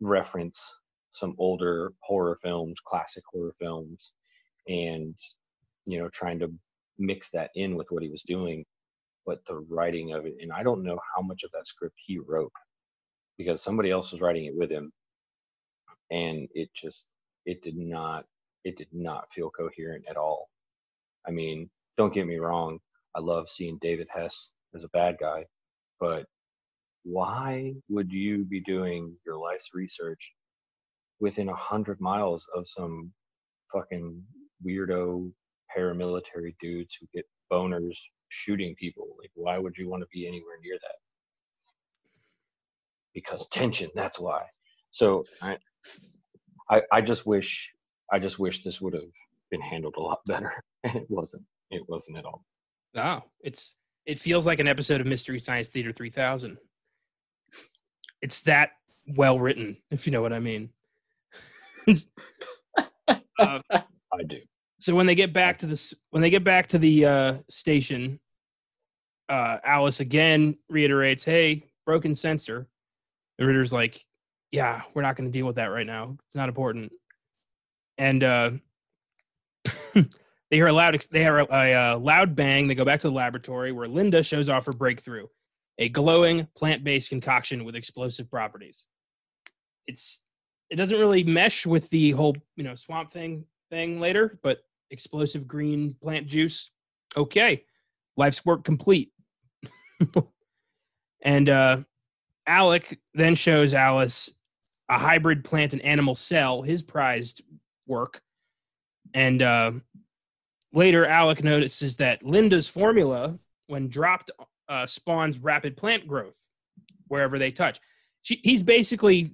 reference 0.00 0.74
some 1.12 1.34
older 1.38 1.92
horror 2.00 2.36
films 2.42 2.80
classic 2.84 3.22
horror 3.32 3.54
films 3.60 4.12
and 4.68 5.14
you 5.86 5.98
know 5.98 6.08
trying 6.08 6.38
to 6.38 6.52
mix 7.00 7.30
that 7.32 7.50
in 7.56 7.76
with 7.76 7.88
what 7.90 8.04
he 8.04 8.10
was 8.10 8.24
doing 8.24 8.64
but 9.26 9.44
the 9.46 9.56
writing 9.70 10.12
of 10.14 10.26
it 10.26 10.34
and 10.40 10.52
I 10.52 10.62
don't 10.64 10.84
know 10.84 10.98
how 11.16 11.22
much 11.22 11.44
of 11.44 11.52
that 11.52 11.66
script 11.68 11.96
he 12.06 12.18
wrote 12.18 12.52
because 13.38 13.62
somebody 13.62 13.90
else 13.90 14.12
was 14.12 14.20
writing 14.22 14.46
it 14.46 14.56
with 14.56 14.70
him 14.70 14.92
and 16.10 16.48
it 16.54 16.70
just 16.74 17.08
it 17.46 17.62
did 17.62 17.76
not 17.78 18.24
it 18.64 18.76
did 18.78 18.88
not 18.92 19.32
feel 19.32 19.50
coherent 19.50 20.04
at 20.10 20.16
all. 20.16 20.48
I 21.26 21.30
mean 21.32 21.70
don't 21.98 22.14
get 22.14 22.26
me 22.26 22.38
wrong 22.38 22.78
i 23.16 23.20
love 23.20 23.48
seeing 23.48 23.78
david 23.82 24.08
hess 24.14 24.50
as 24.74 24.84
a 24.84 24.88
bad 24.90 25.16
guy 25.20 25.44
but 26.00 26.26
why 27.04 27.74
would 27.90 28.12
you 28.12 28.44
be 28.44 28.60
doing 28.60 29.16
your 29.26 29.38
life's 29.38 29.70
research 29.74 30.34
within 31.20 31.48
a 31.50 31.56
hundred 31.56 32.00
miles 32.00 32.46
of 32.56 32.68
some 32.68 33.12
fucking 33.72 34.22
weirdo 34.66 35.32
paramilitary 35.76 36.54
dudes 36.60 36.96
who 37.00 37.06
get 37.14 37.24
boners 37.52 37.96
shooting 38.28 38.74
people. 38.78 39.16
Like, 39.18 39.30
why 39.34 39.58
would 39.58 39.76
you 39.76 39.88
want 39.88 40.02
to 40.02 40.08
be 40.12 40.26
anywhere 40.26 40.56
near 40.62 40.76
that? 40.80 40.96
Because 43.14 43.48
tension. 43.48 43.90
That's 43.94 44.18
why. 44.18 44.42
So 44.90 45.24
I, 45.42 45.58
I, 46.70 46.82
I 46.92 47.00
just 47.00 47.26
wish, 47.26 47.70
I 48.12 48.18
just 48.18 48.38
wish 48.38 48.62
this 48.62 48.80
would 48.80 48.94
have 48.94 49.02
been 49.50 49.60
handled 49.60 49.94
a 49.96 50.00
lot 50.00 50.20
better, 50.26 50.52
and 50.84 50.96
it 50.96 51.06
wasn't. 51.08 51.44
It 51.70 51.82
wasn't 51.88 52.18
at 52.18 52.24
all. 52.24 52.44
Oh, 52.96 53.22
it's 53.40 53.76
it 54.06 54.18
feels 54.18 54.46
like 54.46 54.58
an 54.58 54.66
episode 54.66 55.00
of 55.00 55.06
Mystery 55.06 55.38
Science 55.38 55.68
Theater 55.68 55.92
3000. 55.92 56.56
It's 58.22 58.40
that 58.42 58.70
well 59.16 59.38
written, 59.38 59.76
if 59.90 60.06
you 60.06 60.12
know 60.12 60.22
what 60.22 60.32
I 60.32 60.40
mean. 60.40 60.70
uh, 61.88 63.60
I 63.72 64.22
do. 64.26 64.40
So 64.80 64.94
when 64.94 65.04
they 65.04 65.14
get 65.14 65.32
back 65.34 65.58
to 65.58 65.66
this, 65.66 65.92
when 66.08 66.22
they 66.22 66.30
get 66.30 66.42
back 66.42 66.68
to 66.68 66.78
the 66.78 67.04
uh, 67.04 67.34
station, 67.50 68.18
uh, 69.28 69.58
Alice 69.62 70.00
again 70.00 70.56
reiterates, 70.70 71.22
"Hey, 71.22 71.66
broken 71.84 72.14
sensor." 72.14 72.66
And 73.38 73.46
Ritter's 73.46 73.74
like, 73.74 74.02
"Yeah, 74.50 74.80
we're 74.94 75.02
not 75.02 75.16
going 75.16 75.30
to 75.30 75.38
deal 75.38 75.46
with 75.46 75.56
that 75.56 75.66
right 75.66 75.86
now. 75.86 76.16
It's 76.26 76.34
not 76.34 76.48
important." 76.48 76.92
And 77.98 78.24
uh, 78.24 78.50
they 79.94 80.06
hear 80.50 80.68
a 80.68 80.72
loud, 80.72 80.98
they 81.10 81.20
hear 81.20 81.40
a, 81.40 81.46
a, 81.52 81.72
a 81.72 81.98
loud 81.98 82.34
bang. 82.34 82.66
They 82.66 82.74
go 82.74 82.86
back 82.86 83.00
to 83.00 83.08
the 83.08 83.14
laboratory 83.14 83.72
where 83.72 83.86
Linda 83.86 84.22
shows 84.22 84.48
off 84.48 84.64
her 84.64 84.72
breakthrough, 84.72 85.26
a 85.78 85.90
glowing 85.90 86.48
plant-based 86.56 87.10
concoction 87.10 87.64
with 87.64 87.76
explosive 87.76 88.30
properties. 88.30 88.86
It's 89.86 90.24
it 90.70 90.76
doesn't 90.76 90.98
really 90.98 91.22
mesh 91.22 91.66
with 91.66 91.90
the 91.90 92.12
whole 92.12 92.34
you 92.56 92.64
know 92.64 92.74
swamp 92.76 93.12
thing 93.12 93.44
thing 93.70 94.00
later, 94.00 94.38
but 94.42 94.62
explosive 94.90 95.46
green 95.46 95.94
plant 96.02 96.26
juice. 96.26 96.70
Okay, 97.16 97.64
life's 98.16 98.44
work 98.44 98.64
complete. 98.64 99.12
and 101.22 101.48
uh, 101.48 101.78
Alec 102.46 103.00
then 103.14 103.34
shows 103.34 103.74
Alice 103.74 104.32
a 104.88 104.98
hybrid 104.98 105.44
plant 105.44 105.72
and 105.72 105.82
animal 105.82 106.16
cell, 106.16 106.62
his 106.62 106.82
prized 106.82 107.42
work. 107.86 108.20
And 109.14 109.42
uh, 109.42 109.72
later, 110.72 111.06
Alec 111.06 111.44
notices 111.44 111.96
that 111.98 112.24
Linda's 112.24 112.68
formula, 112.68 113.38
when 113.66 113.88
dropped, 113.88 114.30
uh, 114.68 114.86
spawns 114.86 115.38
rapid 115.38 115.76
plant 115.76 116.06
growth 116.06 116.38
wherever 117.08 117.38
they 117.38 117.50
touch. 117.50 117.80
She, 118.22 118.40
he's 118.42 118.62
basically 118.62 119.32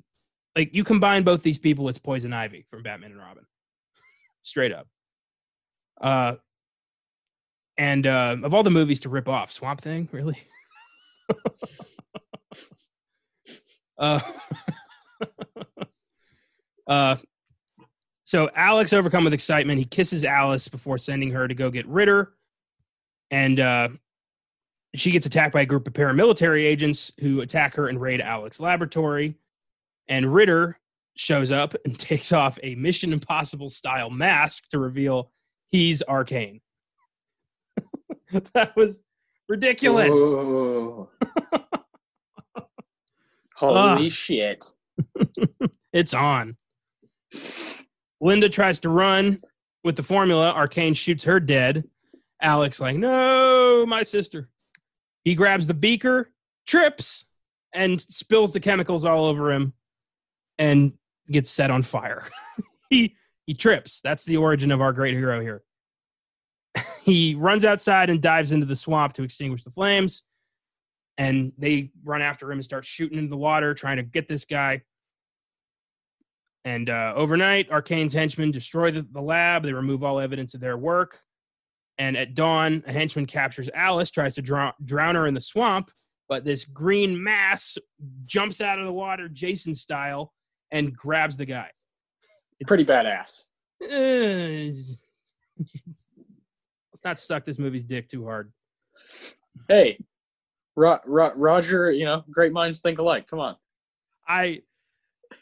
like 0.56 0.74
you 0.74 0.82
combine 0.82 1.22
both 1.22 1.42
these 1.42 1.58
people, 1.58 1.88
it's 1.88 1.98
Poison 1.98 2.32
Ivy 2.32 2.66
from 2.70 2.82
Batman 2.82 3.12
and 3.12 3.20
Robin, 3.20 3.44
straight 4.42 4.72
up. 4.72 4.88
Uh, 6.00 6.34
and 7.78 8.06
uh, 8.06 8.36
of 8.42 8.54
all 8.54 8.62
the 8.62 8.70
movies 8.70 9.00
to 9.00 9.08
rip 9.08 9.28
off, 9.28 9.52
Swamp 9.52 9.80
Thing, 9.80 10.08
really. 10.12 10.38
uh, 13.98 14.20
uh, 16.86 17.16
so 18.24 18.50
Alex, 18.54 18.92
overcome 18.92 19.24
with 19.24 19.34
excitement, 19.34 19.78
he 19.78 19.84
kisses 19.84 20.24
Alice 20.24 20.68
before 20.68 20.98
sending 20.98 21.32
her 21.32 21.46
to 21.46 21.54
go 21.54 21.70
get 21.70 21.86
Ritter, 21.86 22.32
and 23.30 23.60
uh, 23.60 23.88
she 24.94 25.10
gets 25.10 25.26
attacked 25.26 25.52
by 25.52 25.60
a 25.62 25.66
group 25.66 25.86
of 25.86 25.92
paramilitary 25.92 26.64
agents 26.64 27.12
who 27.20 27.40
attack 27.40 27.74
her 27.74 27.88
and 27.88 28.00
raid 28.00 28.20
Alex's 28.20 28.60
laboratory. 28.60 29.34
And 30.08 30.32
Ritter 30.32 30.78
shows 31.16 31.50
up 31.50 31.74
and 31.84 31.98
takes 31.98 32.32
off 32.32 32.58
a 32.62 32.74
Mission 32.74 33.12
Impossible 33.12 33.68
style 33.68 34.10
mask 34.10 34.68
to 34.70 34.78
reveal 34.78 35.30
he's 35.70 36.02
Arcane. 36.02 36.60
that 38.54 38.74
was 38.76 39.02
ridiculous. 39.48 40.08
Holy 43.54 44.06
Ah. 44.06 44.08
shit. 44.08 44.64
It's 45.92 46.12
on. 46.12 46.56
Linda 48.20 48.50
tries 48.50 48.80
to 48.80 48.90
run 48.90 49.40
with 49.82 49.96
the 49.96 50.02
formula. 50.02 50.50
Arcane 50.52 50.92
shoots 50.92 51.24
her 51.24 51.40
dead. 51.40 51.84
Alex 52.42 52.80
like, 52.82 52.96
no, 52.96 53.86
my 53.86 54.02
sister. 54.02 54.50
He 55.24 55.34
grabs 55.34 55.66
the 55.66 55.72
beaker, 55.72 56.30
trips, 56.66 57.24
and 57.72 57.98
spills 57.98 58.52
the 58.52 58.60
chemicals 58.60 59.06
all 59.06 59.24
over 59.24 59.50
him, 59.50 59.72
and 60.58 60.92
gets 61.30 61.48
set 61.48 61.70
on 61.70 61.80
fire. 61.80 62.28
he 62.90 63.14
he 63.46 63.54
trips. 63.54 64.00
That's 64.00 64.24
the 64.24 64.36
origin 64.36 64.72
of 64.72 64.80
our 64.80 64.92
great 64.92 65.14
hero 65.14 65.40
here. 65.40 65.62
he 67.02 67.34
runs 67.34 67.64
outside 67.64 68.10
and 68.10 68.20
dives 68.20 68.52
into 68.52 68.66
the 68.66 68.76
swamp 68.76 69.14
to 69.14 69.22
extinguish 69.22 69.64
the 69.64 69.70
flames. 69.70 70.22
And 71.18 71.52
they 71.56 71.92
run 72.04 72.20
after 72.20 72.50
him 72.50 72.58
and 72.58 72.64
start 72.64 72.84
shooting 72.84 73.18
into 73.18 73.30
the 73.30 73.36
water, 73.36 73.72
trying 73.72 73.96
to 73.96 74.02
get 74.02 74.28
this 74.28 74.44
guy. 74.44 74.82
And 76.64 76.90
uh, 76.90 77.14
overnight, 77.16 77.70
Arcane's 77.70 78.12
henchmen 78.12 78.50
destroy 78.50 78.90
the, 78.90 79.06
the 79.12 79.22
lab. 79.22 79.62
They 79.62 79.72
remove 79.72 80.02
all 80.02 80.18
evidence 80.18 80.52
of 80.54 80.60
their 80.60 80.76
work. 80.76 81.20
And 81.96 82.16
at 82.16 82.34
dawn, 82.34 82.82
a 82.86 82.92
henchman 82.92 83.26
captures 83.26 83.70
Alice, 83.72 84.10
tries 84.10 84.34
to 84.34 84.42
drown, 84.42 84.72
drown 84.84 85.14
her 85.14 85.26
in 85.26 85.32
the 85.32 85.40
swamp. 85.40 85.90
But 86.28 86.44
this 86.44 86.64
green 86.64 87.22
mass 87.22 87.78
jumps 88.24 88.60
out 88.60 88.80
of 88.80 88.84
the 88.84 88.92
water, 88.92 89.28
Jason 89.28 89.74
style, 89.74 90.32
and 90.72 90.94
grabs 90.94 91.36
the 91.36 91.46
guy. 91.46 91.70
It's- 92.60 92.66
Pretty 92.68 92.84
badass. 92.84 93.44
Eh, 93.82 94.70
let's 95.58 97.04
not 97.04 97.20
suck 97.20 97.44
this 97.44 97.58
movie's 97.58 97.84
dick 97.84 98.08
too 98.08 98.24
hard. 98.24 98.52
Hey, 99.68 99.98
Ro- 100.76 100.98
Ro- 101.04 101.32
Roger, 101.36 101.90
you 101.90 102.04
know, 102.04 102.24
great 102.30 102.52
minds 102.52 102.80
think 102.80 102.98
alike. 102.98 103.26
Come 103.28 103.40
on. 103.40 103.56
I, 104.26 104.62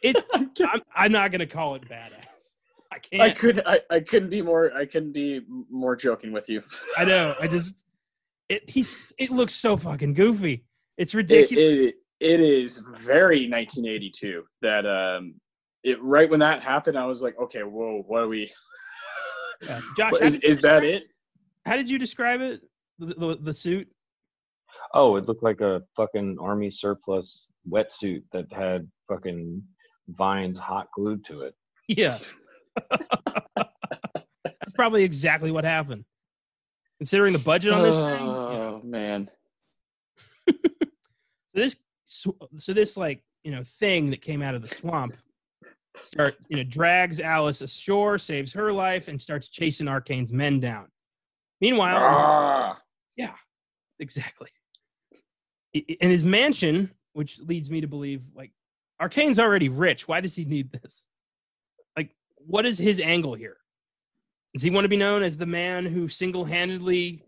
it's, 0.03 0.25
I'm, 0.35 0.51
I'm 0.95 1.13
not 1.13 1.31
gonna 1.31 1.47
call 1.47 1.75
it 1.77 1.89
badass. 1.89 2.55
I 2.93 2.99
can't. 2.99 3.23
I 3.23 3.31
could 3.33 3.63
I, 3.67 3.81
I 3.91 4.01
couldn't 4.01 4.31
be 4.31 4.41
more 4.43 4.73
I 4.75 4.87
couldn't 4.87 5.13
be 5.13 5.43
more 5.71 5.97
joking 5.97 6.33
with 6.33 6.49
you. 6.49 6.63
I 6.97 7.05
know. 7.05 7.35
I 7.41 7.49
just 7.49 7.83
it 8.49 8.69
he's 8.71 9.13
it 9.19 9.31
looks 9.31 9.55
so 9.55 9.77
fucking 9.77 10.15
goofy. 10.15 10.65
It's 10.97 11.13
It, 11.13 11.17
ridiculous. 11.19 11.65
it 11.65 11.95
it 12.21 12.41
is 12.41 12.87
very 13.01 13.49
1982 13.49 14.45
that 14.63 14.87
um 14.87 15.35
it 15.85 16.03
right 16.03 16.29
when 16.31 16.41
that 16.41 16.63
happened 16.63 16.99
I 16.99 17.07
was 17.07 17.23
like 17.23 17.39
okay 17.39 17.63
whoa 17.63 18.03
what 18.07 18.23
are 18.23 18.29
we 18.29 18.51
Yeah. 19.67 19.81
Josh, 19.97 20.13
what- 20.13 20.21
how 20.21 20.27
is, 20.27 20.33
did 20.33 20.43
you 20.43 20.49
is 20.49 20.61
that 20.63 20.83
it 20.85 21.05
How 21.67 21.77
did 21.77 21.89
you 21.89 21.99
describe 21.99 22.41
it? 22.41 22.61
The, 22.99 23.07
the, 23.15 23.39
the 23.41 23.53
suit? 23.53 23.89
Oh, 24.93 25.17
it 25.17 25.27
looked 25.27 25.43
like 25.43 25.61
a 25.61 25.83
fucking 25.97 26.37
army 26.41 26.71
surplus 26.71 27.49
wetsuit 27.69 28.23
that 28.33 28.53
had 28.53 28.89
fucking 29.09 29.63
vines 30.09 30.59
hot 30.59 30.89
glued 30.95 31.25
to 31.27 31.43
it. 31.43 31.55
Yeah. 31.89 32.19
That's 33.57 34.75
probably 34.75 35.03
exactly 35.05 35.51
what 35.51 35.65
happened. 35.65 36.05
Considering 36.99 37.33
the 37.33 37.39
budget 37.41 37.73
on 37.73 37.83
this 37.83 37.97
thing. 37.97 38.21
oh 38.21 38.81
man 38.85 39.29
So 40.49 40.55
this 41.55 41.77
so 42.59 42.73
this 42.73 42.97
like 42.97 43.23
you 43.43 43.53
know 43.53 43.63
thing 43.81 44.11
that 44.11 44.23
came 44.23 44.43
out 44.43 44.55
of 44.55 44.63
the 44.63 44.69
swamp 44.69 45.15
start 46.03 46.37
you 46.49 46.57
know 46.57 46.65
drags 46.65 47.21
Alice 47.21 47.61
ashore, 47.61 48.19
saves 48.19 48.53
her 48.53 48.73
life, 48.73 49.09
and 49.09 49.21
starts 49.21 49.49
chasing 49.49 49.89
Arcane's 49.89 50.33
men 50.33 50.61
down. 50.61 50.89
Meanwhile, 51.61 51.99
ah, 51.99 52.81
yeah, 53.17 53.35
exactly 53.99 54.51
in 55.75 56.11
his 56.11 56.25
mansion, 56.25 56.91
which 57.13 57.39
leads 57.41 57.71
me 57.71 57.81
to 57.81 57.87
believe 57.87 58.23
like 58.35 58.53
Arcane's 59.01 59.41
already 59.41 59.69
rich. 59.69 60.07
Why 60.07 60.21
does 60.21 60.35
he 60.35 60.45
need 60.45 60.71
this? 60.73 61.05
Like, 61.97 62.15
what 62.37 62.65
is 62.65 62.79
his 62.79 63.01
angle 63.01 63.35
here? 63.35 63.57
Does 64.53 64.63
he 64.63 64.71
want 64.71 64.85
to 64.85 64.89
be 64.89 64.97
known 64.97 65.23
as 65.25 65.37
the 65.37 65.47
man 65.47 65.85
who 65.85 66.09
single-handedly 66.09 67.25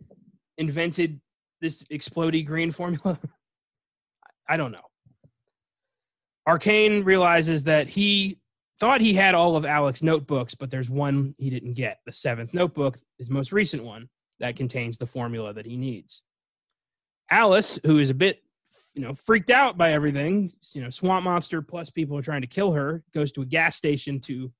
invented 0.58 1.20
this 1.60 1.82
explodey 1.84 2.46
green 2.46 2.70
formula? 2.70 3.18
I 4.48 4.56
don't 4.56 4.70
know. 4.70 4.78
Arcane 6.46 7.02
realizes 7.02 7.64
that 7.64 7.88
he 7.88 8.38
thought 8.78 9.00
he 9.00 9.14
had 9.14 9.34
all 9.34 9.56
of 9.56 9.64
Alec's 9.64 10.02
notebooks, 10.02 10.54
but 10.54 10.70
there's 10.70 10.90
one 10.90 11.34
he 11.38 11.50
didn't 11.50 11.74
get. 11.74 12.00
The 12.06 12.12
seventh 12.12 12.52
notebook, 12.52 12.98
his 13.18 13.30
most 13.30 13.52
recent 13.52 13.82
one, 13.84 14.08
that 14.40 14.56
contains 14.56 14.96
the 14.96 15.06
formula 15.06 15.52
that 15.54 15.66
he 15.66 15.76
needs. 15.76 16.22
Alice, 17.30 17.78
who 17.84 17.98
is 17.98 18.10
a 18.10 18.14
bit, 18.14 18.42
you 18.94 19.02
know, 19.02 19.14
freaked 19.14 19.50
out 19.50 19.76
by 19.76 19.92
everything, 19.92 20.52
you 20.72 20.82
know, 20.82 20.90
swamp 20.90 21.24
monster 21.24 21.62
plus 21.62 21.90
people 21.90 22.16
are 22.16 22.22
trying 22.22 22.42
to 22.42 22.46
kill 22.46 22.72
her, 22.72 23.02
goes 23.14 23.32
to 23.32 23.42
a 23.42 23.46
gas 23.46 23.76
station 23.76 24.20
to 24.20 24.52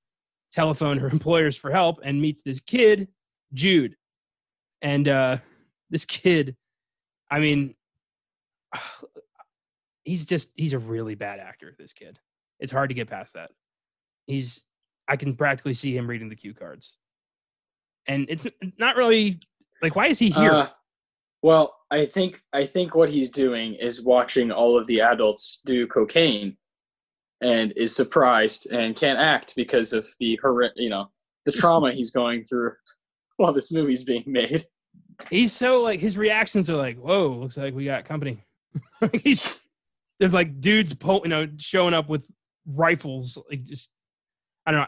telephone 0.51 0.99
her 0.99 1.09
employers 1.13 1.57
for 1.57 1.71
help 1.71 2.01
and 2.03 2.21
meets 2.21 2.43
this 2.43 2.61
kid, 2.61 3.09
Jude. 3.53 3.97
And 4.83 5.09
uh 5.09 5.39
this 5.91 6.05
kid, 6.05 6.57
I 7.31 7.39
mean, 7.39 7.75
he's 10.05 10.25
just 10.25 10.49
he's 10.55 10.73
a 10.73 10.79
really 10.79 11.15
bad 11.15 11.39
actor, 11.39 11.75
this 11.79 11.93
kid. 11.93 12.19
It's 12.59 12.73
hard 12.73 12.91
to 12.91 12.95
get 12.95 13.09
past 13.09 13.35
that. 13.35 13.51
He's 14.27 14.65
I 15.09 15.17
can 15.17 15.35
practically 15.37 15.75
see 15.75 15.97
him 15.97 16.09
reading 16.09 16.29
the 16.29 16.37
cue 16.37 16.55
cards. 16.55 16.97
And 18.09 18.27
it's 18.29 18.47
not 18.79 18.97
really 18.97 19.41
like 19.83 19.97
why 19.97 20.07
is 20.07 20.19
he 20.19 20.31
here? 20.31 20.53
Uh, 20.53 20.69
well, 21.43 21.75
I 21.91 22.07
think 22.07 22.43
I 22.53 22.65
think 22.65 22.95
what 22.95 23.09
he's 23.09 23.31
doing 23.31 23.75
is 23.75 24.03
watching 24.03 24.51
all 24.51 24.77
of 24.77 24.87
the 24.87 25.01
adults 25.01 25.61
do 25.65 25.87
cocaine, 25.87 26.57
and 27.41 27.73
is 27.77 27.95
surprised 27.95 28.71
and 28.73 28.97
can't 28.97 29.19
act 29.19 29.55
because 29.57 29.93
of 29.93 30.07
the 30.19 30.39
horror, 30.43 30.71
you 30.77 30.91
know, 30.91 31.11
the 31.45 31.53
trauma 31.61 31.93
he's 31.93 32.11
going 32.11 32.45
through 32.45 32.73
while 33.37 33.53
this 33.53 33.73
movie's 33.73 34.05
being 34.05 34.25
made. 34.27 34.65
He's 35.31 35.53
so 35.53 35.81
like 35.83 36.01
his 36.01 36.19
reactions 36.19 36.69
are 36.69 36.77
like, 36.77 36.99
"Whoa, 36.99 37.29
looks 37.29 37.57
like 37.57 37.75
we 37.75 37.85
got 37.85 38.05
company." 38.05 38.45
he's 39.23 39.59
there's 40.19 40.35
like 40.35 40.61
dudes, 40.61 40.95
pull, 40.95 41.21
you 41.23 41.29
know, 41.29 41.49
showing 41.59 41.95
up 41.95 42.09
with 42.09 42.29
rifles. 42.75 43.39
Like 43.51 43.65
just, 43.65 43.91
I 44.67 44.73
don't 44.73 44.81
know. 44.81 44.87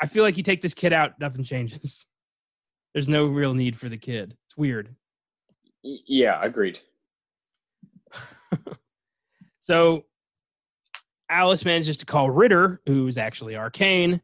I 0.00 0.06
feel 0.06 0.22
like 0.22 0.36
you 0.36 0.42
take 0.42 0.60
this 0.60 0.74
kid 0.74 0.92
out, 0.92 1.18
nothing 1.18 1.44
changes. 1.44 2.06
There's 2.94 3.08
no 3.08 3.26
real 3.26 3.54
need 3.54 3.78
for 3.78 3.88
the 3.88 3.96
kid. 3.96 4.36
It's 4.46 4.56
weird. 4.56 4.94
Yeah, 5.82 6.38
agreed. 6.42 6.80
so 9.60 10.04
Alice 11.28 11.64
manages 11.64 11.98
to 11.98 12.06
call 12.06 12.30
Ritter, 12.30 12.80
who's 12.86 13.18
actually 13.18 13.56
Arcane, 13.56 14.20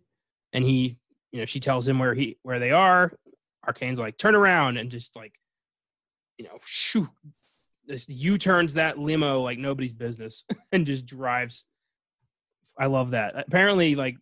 and 0.52 0.64
he, 0.64 0.98
you 1.32 1.40
know, 1.40 1.46
she 1.46 1.60
tells 1.60 1.86
him 1.86 1.98
where 1.98 2.14
he 2.14 2.38
where 2.42 2.58
they 2.58 2.70
are. 2.70 3.12
Arcane's 3.64 3.98
like, 3.98 4.18
turn 4.18 4.34
around 4.34 4.76
and 4.76 4.90
just 4.90 5.14
like, 5.14 5.34
you 6.36 6.44
know, 6.44 6.58
shoot, 6.64 7.08
this 7.86 8.08
U 8.08 8.38
turns 8.38 8.74
that 8.74 8.98
limo 8.98 9.40
like 9.40 9.58
nobody's 9.58 9.92
business 9.92 10.44
and 10.72 10.86
just 10.86 11.06
drives. 11.06 11.64
I 12.78 12.86
love 12.86 13.10
that. 13.10 13.34
Apparently, 13.36 13.94
like 13.94 14.16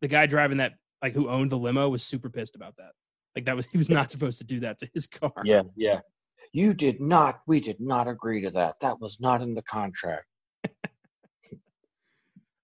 the 0.00 0.08
guy 0.08 0.26
driving 0.26 0.58
that, 0.58 0.72
like 1.02 1.14
who 1.14 1.28
owned 1.28 1.50
the 1.50 1.58
limo, 1.58 1.88
was 1.88 2.02
super 2.02 2.30
pissed 2.30 2.56
about 2.56 2.76
that. 2.76 2.92
Like 3.34 3.44
that 3.46 3.56
was 3.56 3.66
he 3.72 3.78
was 3.78 3.88
not 3.88 4.10
supposed 4.10 4.38
to 4.38 4.44
do 4.44 4.60
that 4.60 4.78
to 4.80 4.88
his 4.94 5.06
car. 5.06 5.32
Yeah, 5.44 5.62
yeah. 5.76 6.00
You 6.52 6.74
did 6.74 7.00
not. 7.00 7.40
We 7.46 7.60
did 7.60 7.80
not 7.80 8.08
agree 8.08 8.40
to 8.42 8.50
that. 8.50 8.80
That 8.80 9.00
was 9.00 9.20
not 9.20 9.42
in 9.42 9.54
the 9.54 9.62
contract. 9.62 10.26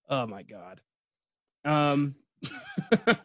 Oh 0.09 0.26
my 0.26 0.43
god. 0.43 0.80
Um. 1.64 2.14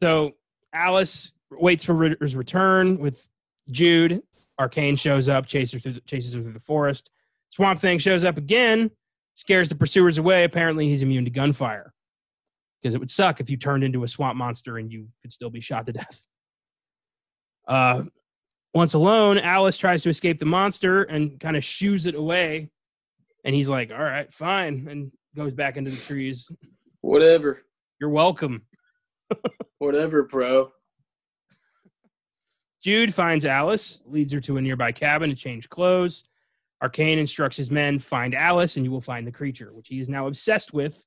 so 0.00 0.32
Alice 0.72 1.32
waits 1.52 1.84
for 1.84 1.94
Ritter's 1.94 2.34
return 2.34 2.98
with 2.98 3.24
Jude. 3.70 4.22
Arcane 4.58 4.96
shows 4.96 5.28
up, 5.28 5.46
chases 5.46 5.74
her 5.74 5.78
through 5.78 5.92
the, 5.92 6.00
chases 6.00 6.34
her 6.34 6.42
through 6.42 6.52
the 6.52 6.60
forest. 6.60 7.10
Swamp 7.50 7.78
Thing 7.78 7.98
shows 7.98 8.24
up 8.24 8.36
again, 8.36 8.90
scares 9.34 9.68
the 9.68 9.76
pursuers 9.76 10.18
away. 10.18 10.44
Apparently, 10.44 10.88
he's 10.88 11.02
immune 11.02 11.24
to 11.24 11.30
gunfire. 11.30 11.94
Because 12.80 12.94
it 12.94 12.98
would 12.98 13.10
suck 13.10 13.40
if 13.40 13.50
you 13.50 13.56
turned 13.56 13.82
into 13.82 14.04
a 14.04 14.08
swamp 14.08 14.36
monster 14.36 14.78
and 14.78 14.92
you 14.92 15.08
could 15.22 15.32
still 15.32 15.50
be 15.50 15.60
shot 15.60 15.86
to 15.86 15.92
death. 15.94 16.26
Uh, 17.66 18.04
once 18.74 18.94
alone, 18.94 19.38
Alice 19.38 19.76
tries 19.76 20.02
to 20.02 20.08
escape 20.08 20.38
the 20.38 20.46
monster 20.46 21.02
and 21.02 21.40
kind 21.40 21.56
of 21.56 21.64
shoos 21.64 22.06
it 22.06 22.14
away. 22.14 22.70
And 23.44 23.54
he's 23.54 23.68
like, 23.68 23.90
"All 23.90 24.02
right, 24.02 24.32
fine," 24.32 24.86
and 24.90 25.12
goes 25.36 25.54
back 25.54 25.76
into 25.76 25.90
the 25.90 25.96
trees. 25.96 26.50
Whatever, 27.00 27.62
You're 28.00 28.10
welcome. 28.10 28.62
whatever, 29.78 30.24
bro. 30.24 30.70
Jude 32.82 33.14
finds 33.14 33.44
Alice, 33.44 34.02
leads 34.06 34.32
her 34.32 34.40
to 34.40 34.56
a 34.56 34.60
nearby 34.60 34.92
cabin 34.92 35.30
to 35.30 35.36
change 35.36 35.68
clothes. 35.68 36.24
Arcane 36.82 37.18
instructs 37.18 37.56
his 37.56 37.70
men 37.70 37.98
find 37.98 38.34
Alice 38.34 38.76
and 38.76 38.84
you 38.84 38.90
will 38.90 39.00
find 39.00 39.26
the 39.26 39.32
creature, 39.32 39.72
which 39.72 39.88
he 39.88 40.00
is 40.00 40.08
now 40.08 40.26
obsessed 40.26 40.72
with 40.72 41.02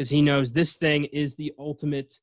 because 0.00 0.08
he 0.08 0.22
knows 0.22 0.50
this 0.50 0.78
thing 0.78 1.04
is 1.04 1.34
the 1.34 1.52
ultimate 1.58 2.14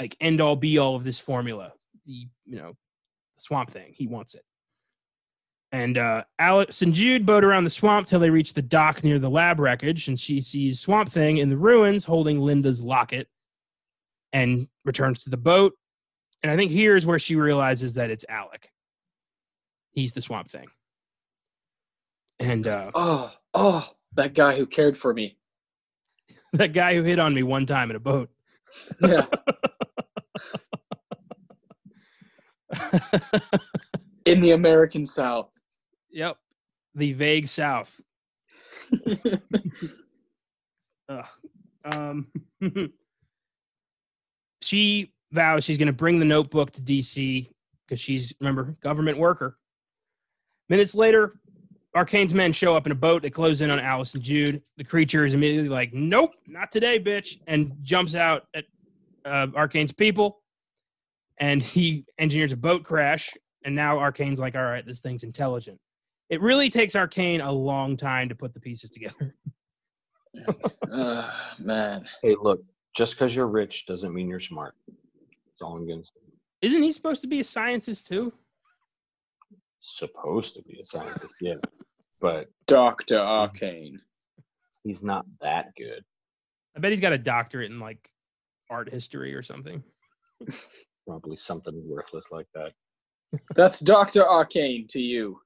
like 0.00 0.16
end 0.20 0.40
all 0.40 0.56
be 0.56 0.78
all 0.78 0.96
of 0.96 1.04
this 1.04 1.16
formula. 1.16 1.72
The 2.06 2.26
you 2.44 2.56
know, 2.56 2.70
the 3.36 3.40
swamp 3.40 3.70
thing. 3.70 3.92
He 3.94 4.08
wants 4.08 4.34
it. 4.34 4.42
And 5.70 5.96
uh 5.96 6.24
Alice 6.40 6.82
and 6.82 6.92
Jude 6.92 7.24
boat 7.24 7.44
around 7.44 7.62
the 7.62 7.70
swamp 7.70 8.08
till 8.08 8.18
they 8.18 8.30
reach 8.30 8.52
the 8.52 8.62
dock 8.62 9.04
near 9.04 9.20
the 9.20 9.30
lab 9.30 9.60
wreckage, 9.60 10.08
and 10.08 10.18
she 10.18 10.40
sees 10.40 10.80
Swamp 10.80 11.08
Thing 11.08 11.36
in 11.36 11.50
the 11.50 11.56
ruins 11.56 12.04
holding 12.04 12.40
Linda's 12.40 12.82
locket 12.82 13.28
and 14.32 14.66
returns 14.84 15.22
to 15.22 15.30
the 15.30 15.36
boat 15.36 15.72
and 16.42 16.50
I 16.50 16.56
think 16.56 16.72
here 16.72 16.96
is 16.96 17.06
where 17.06 17.20
she 17.20 17.36
realizes 17.36 17.94
that 17.94 18.10
it's 18.10 18.24
Alec. 18.28 18.72
He's 19.92 20.14
the 20.14 20.20
swamp 20.20 20.48
thing. 20.48 20.66
And 22.40 22.66
uh, 22.66 22.90
Oh, 22.92 23.32
oh, 23.54 23.88
that 24.14 24.34
guy 24.34 24.56
who 24.56 24.66
cared 24.66 24.96
for 24.96 25.14
me. 25.14 25.38
that 26.58 26.72
guy 26.72 26.94
who 26.94 27.02
hit 27.02 27.18
on 27.18 27.34
me 27.34 27.42
one 27.42 27.66
time 27.66 27.90
in 27.90 27.96
a 27.96 28.00
boat. 28.00 28.30
Yeah. 29.00 29.26
In 34.24 34.40
the 34.40 34.52
American 34.52 35.04
South. 35.04 35.50
yep. 36.10 36.38
The 36.94 37.12
vague 37.12 37.48
South. 37.48 38.00
Um, 41.84 42.24
she 44.60 45.12
vows 45.30 45.62
she's 45.62 45.78
going 45.78 45.86
to 45.86 45.92
bring 45.92 46.18
the 46.18 46.24
notebook 46.24 46.72
to 46.72 46.80
DC 46.80 47.48
because 47.86 48.00
she's, 48.00 48.34
remember, 48.40 48.76
government 48.82 49.16
worker. 49.16 49.56
Minutes 50.68 50.96
later, 50.96 51.38
Arcane's 51.96 52.34
men 52.34 52.52
show 52.52 52.76
up 52.76 52.84
in 52.84 52.92
a 52.92 52.96
boat. 52.96 53.22
They 53.22 53.30
close 53.30 53.62
in 53.62 53.70
on 53.70 53.80
Alice 53.80 54.12
and 54.12 54.22
Jude. 54.22 54.62
The 54.76 54.84
creature 54.84 55.24
is 55.24 55.32
immediately 55.32 55.70
like, 55.70 55.94
"Nope, 55.94 56.32
not 56.46 56.70
today, 56.70 57.00
bitch!" 57.00 57.40
and 57.46 57.72
jumps 57.82 58.14
out 58.14 58.44
at 58.54 58.66
uh, 59.24 59.46
Arcane's 59.54 59.92
people. 59.92 60.42
And 61.38 61.62
he 61.62 62.04
engineers 62.18 62.52
a 62.52 62.56
boat 62.56 62.84
crash. 62.84 63.32
And 63.64 63.74
now 63.74 63.98
Arcane's 63.98 64.38
like, 64.38 64.54
"All 64.54 64.62
right, 64.62 64.84
this 64.84 65.00
thing's 65.00 65.24
intelligent." 65.24 65.80
It 66.28 66.42
really 66.42 66.68
takes 66.68 66.94
Arcane 66.94 67.40
a 67.40 67.50
long 67.50 67.96
time 67.96 68.28
to 68.28 68.34
put 68.34 68.52
the 68.52 68.60
pieces 68.60 68.90
together. 68.90 69.34
Uh, 70.92 71.30
man. 71.58 72.06
Hey, 72.22 72.36
look, 72.38 72.62
just 72.94 73.14
because 73.14 73.34
you're 73.34 73.46
rich 73.46 73.86
doesn't 73.86 74.12
mean 74.12 74.28
you're 74.28 74.38
smart. 74.38 74.74
That's 74.86 75.62
all 75.62 75.74
I'm 75.74 75.86
going 75.86 76.02
to 76.02 76.06
say. 76.06 76.20
Isn't 76.60 76.82
he 76.82 76.92
supposed 76.92 77.22
to 77.22 77.26
be 77.26 77.40
a 77.40 77.44
scientist 77.44 78.06
too? 78.06 78.34
Supposed 79.80 80.54
to 80.56 80.62
be 80.62 80.78
a 80.78 80.84
scientist, 80.84 81.34
yeah. 81.40 81.54
But 82.20 82.48
Dr. 82.66 83.18
Arcane. 83.18 84.00
he's 84.84 85.04
not 85.04 85.26
that 85.40 85.74
good. 85.76 86.04
I 86.76 86.80
bet 86.80 86.90
he's 86.90 87.00
got 87.00 87.12
a 87.12 87.18
doctorate 87.18 87.70
in 87.70 87.78
like 87.80 88.10
art 88.70 88.90
history 88.90 89.34
or 89.34 89.42
something. 89.42 89.82
Probably 91.06 91.36
something 91.36 91.82
worthless 91.88 92.32
like 92.32 92.46
that. 92.54 92.72
That's 93.54 93.80
Dr. 93.80 94.28
Arcane 94.28 94.86
to 94.88 95.00
you. 95.00 95.40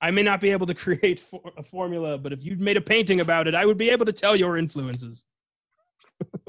I 0.00 0.10
may 0.10 0.22
not 0.22 0.40
be 0.40 0.50
able 0.50 0.66
to 0.66 0.74
create 0.74 1.20
for- 1.20 1.52
a 1.56 1.62
formula, 1.62 2.18
but 2.18 2.32
if 2.32 2.44
you 2.44 2.56
made 2.56 2.76
a 2.76 2.80
painting 2.80 3.20
about 3.20 3.46
it, 3.48 3.54
I 3.54 3.64
would 3.64 3.78
be 3.78 3.90
able 3.90 4.06
to 4.06 4.12
tell 4.12 4.36
your 4.36 4.58
influences. 4.58 5.24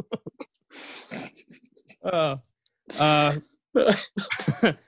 uh, 2.11 2.37
uh, 2.99 3.35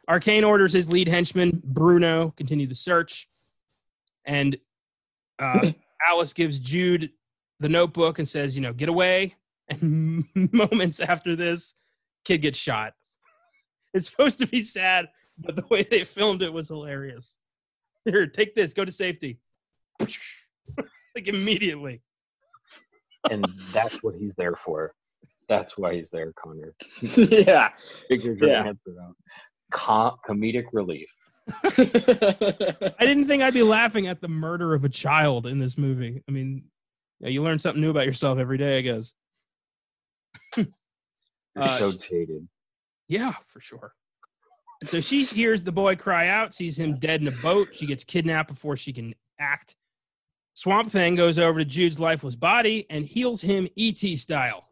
Arcane 0.07 0.43
orders 0.43 0.73
his 0.73 0.91
lead 0.91 1.07
henchman, 1.07 1.61
Bruno, 1.63 2.33
continue 2.37 2.67
the 2.67 2.75
search. 2.75 3.29
And 4.27 4.57
uh, 5.39 5.71
Alice 6.07 6.33
gives 6.33 6.59
Jude 6.59 7.09
the 7.59 7.69
notebook 7.69 8.19
and 8.19 8.27
says, 8.29 8.55
you 8.55 8.61
know, 8.61 8.73
get 8.73 8.89
away. 8.89 9.35
And 9.69 10.23
moments 10.53 11.01
after 11.01 11.35
this, 11.35 11.73
kid 12.23 12.37
gets 12.43 12.57
shot. 12.59 12.93
It's 13.93 14.09
supposed 14.09 14.37
to 14.39 14.45
be 14.47 14.61
sad, 14.61 15.07
but 15.39 15.55
the 15.55 15.65
way 15.69 15.81
they 15.89 16.03
filmed 16.03 16.41
it 16.43 16.53
was 16.53 16.67
hilarious. 16.67 17.35
Here, 18.05 18.27
take 18.27 18.53
this, 18.53 18.73
go 18.73 18.85
to 18.85 18.91
safety. 18.91 19.39
like 19.99 21.27
immediately. 21.27 22.01
And 23.31 23.43
that's 23.73 24.03
what 24.03 24.13
he's 24.15 24.35
there 24.35 24.55
for. 24.55 24.93
That's 25.49 25.77
why 25.77 25.95
he's 25.95 26.09
there, 26.11 26.31
Connor. 26.33 26.73
yeah. 27.01 27.69
Figure 28.07 28.33
your 28.39 28.49
Yeah. 28.49 28.67
answer 28.67 28.95
out. 29.03 29.15
Com- 29.71 30.17
comedic 30.29 30.65
relief. 30.73 31.09
I 31.63 33.05
didn't 33.05 33.25
think 33.27 33.43
I'd 33.43 33.53
be 33.53 33.63
laughing 33.63 34.07
at 34.07 34.21
the 34.21 34.27
murder 34.27 34.73
of 34.73 34.83
a 34.83 34.89
child 34.89 35.47
in 35.47 35.59
this 35.59 35.77
movie. 35.77 36.21
I 36.27 36.31
mean, 36.31 36.65
yeah, 37.19 37.29
you 37.29 37.41
learn 37.41 37.59
something 37.59 37.81
new 37.81 37.89
about 37.89 38.05
yourself 38.05 38.37
every 38.39 38.57
day, 38.57 38.77
I 38.77 38.81
guess. 38.81 39.13
You're 40.55 40.67
Uh, 41.57 41.67
so 41.79 41.91
jaded. 41.91 42.47
Yeah, 43.07 43.33
for 43.47 43.59
sure. 43.61 43.93
So 44.83 45.01
she 45.01 45.23
hears 45.23 45.63
the 45.63 45.71
boy 45.71 45.95
cry 45.95 46.27
out, 46.27 46.53
sees 46.53 46.77
him 46.77 46.93
dead 46.99 47.21
in 47.21 47.27
a 47.27 47.31
boat. 47.41 47.69
She 47.73 47.87
gets 47.87 48.03
kidnapped 48.03 48.49
before 48.49 48.77
she 48.77 48.93
can 48.93 49.15
act. 49.39 49.75
Swamp 50.53 50.91
Thing 50.91 51.15
goes 51.15 51.39
over 51.39 51.59
to 51.59 51.65
Jude's 51.65 51.99
lifeless 51.99 52.35
body 52.35 52.85
and 52.89 53.05
heals 53.05 53.41
him 53.41 53.67
ET 53.77 53.97
style. 54.19 54.67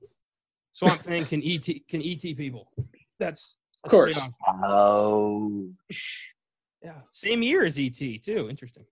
Swamp 0.73 1.01
Thing 1.01 1.25
can 1.25 1.41
ET 1.43 1.67
can 1.87 2.01
ET 2.03 2.21
people. 2.21 2.67
That's, 3.19 3.57
Of 3.83 3.91
that's 3.91 3.93
pretty 3.93 4.13
course. 4.13 4.17
awesome. 4.17 4.63
Oh, 4.63 5.69
Yeah, 6.85 7.01
same 7.13 7.41
year 7.41 7.65
as 7.65 7.79
ET 7.79 7.97
too. 7.97 8.47
Interesting. 8.47 8.85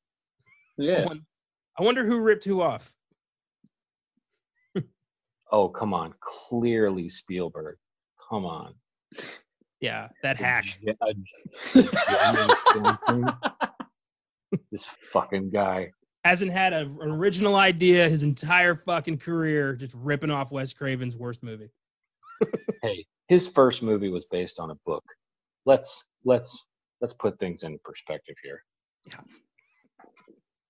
I 0.80 0.84
Yeah. 0.84 1.06
I 1.78 1.84
wonder 1.84 2.04
who 2.04 2.20
ripped 2.20 2.44
who 2.44 2.62
off. 2.62 2.91
Oh, 5.52 5.70
come 5.70 5.94
on. 5.94 6.16
Clearly 6.20 7.10
Spielberg. 7.10 7.78
Come 8.28 8.44
on. 8.44 8.74
Yeah, 9.80 10.08
that 10.24 10.38
hack. 10.38 10.66
A 10.88 11.14
this 14.72 14.86
fucking 15.12 15.52
guy. 15.52 15.91
Hasn't 16.24 16.52
had 16.52 16.74
a, 16.74 16.80
an 16.80 17.12
original 17.12 17.56
idea 17.56 18.10
his 18.10 18.24
entire 18.24 18.76
fucking 18.76 19.20
career, 19.20 19.76
just 19.76 19.94
ripping 19.94 20.32
off 20.32 20.52
Wes 20.52 20.74
Craven's 20.74 21.16
worst 21.16 21.44
movie. 21.44 21.70
Hey, 22.82 23.06
his 23.30 23.48
first 23.48 23.84
movie 23.84 24.10
was 24.10 24.26
based 24.26 24.60
on 24.60 24.72
a 24.72 24.76
book. 24.86 25.06
Let's 25.66 26.04
let's 26.26 26.66
let's 27.04 27.14
put 27.14 27.38
things 27.38 27.62
in 27.64 27.78
perspective 27.84 28.36
here. 28.41 28.64
Yeah. 29.12 29.20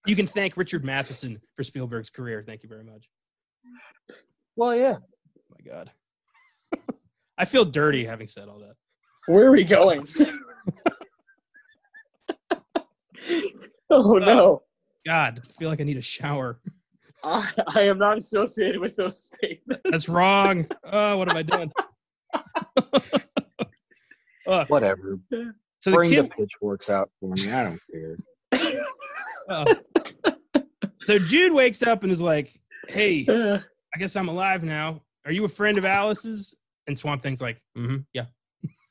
You 0.07 0.15
can 0.15 0.25
thank 0.25 0.57
Richard 0.57 0.83
Matheson 0.83 1.39
for 1.55 1.63
Spielberg's 1.63 2.09
career. 2.09 2.43
Thank 2.45 2.63
you 2.63 2.69
very 2.69 2.83
much. 2.83 3.07
Well, 4.55 4.75
yeah. 4.75 4.97
Oh 4.97 5.41
my 5.51 5.59
God. 5.71 5.91
I 7.37 7.45
feel 7.45 7.63
dirty 7.63 8.03
having 8.03 8.27
said 8.27 8.49
all 8.49 8.57
that. 8.59 8.73
Where 9.27 9.45
are 9.45 9.51
we 9.51 9.63
going? 9.63 10.07
oh 13.91 14.15
uh, 14.15 14.19
no. 14.19 14.63
God, 15.05 15.39
I 15.47 15.59
feel 15.59 15.69
like 15.69 15.81
I 15.81 15.83
need 15.83 15.97
a 15.97 16.01
shower. 16.01 16.59
I, 17.23 17.47
I 17.75 17.81
am 17.81 17.99
not 17.99 18.17
associated 18.17 18.81
with 18.81 18.95
those 18.95 19.29
statements. 19.33 19.83
That's 19.85 20.09
wrong. 20.09 20.65
Oh, 20.91 21.17
what 21.17 21.27
have 21.27 21.37
I 21.37 21.43
done? 21.43 21.71
Ugh. 22.91 23.03
Uh, 24.45 24.65
Whatever. 24.65 25.15
So 25.83 25.91
the 25.91 25.97
Bring 25.97 26.11
kid, 26.11 26.25
the 26.25 26.29
pitchforks 26.29 26.89
out 26.89 27.09
for 27.19 27.33
me. 27.33 27.51
I 27.51 27.63
don't 27.63 27.79
care. 27.91 28.15
oh. 29.49 29.65
so 31.05 31.19
Jude 31.19 31.51
wakes 31.51 31.83
up 31.83 32.03
and 32.03 32.11
is 32.11 32.21
like, 32.21 32.57
"Hey, 32.87 33.25
I 33.27 33.99
guess 33.99 34.15
I'm 34.15 34.29
alive 34.29 34.63
now. 34.63 35.01
Are 35.25 35.33
you 35.33 35.43
a 35.43 35.49
friend 35.49 35.77
of 35.77 35.83
Alice's?" 35.83 36.55
And 36.87 36.97
Swamp 36.97 37.21
Thing's 37.21 37.41
like, 37.41 37.61
mm-hmm, 37.77 37.97
"Yeah." 38.13 38.27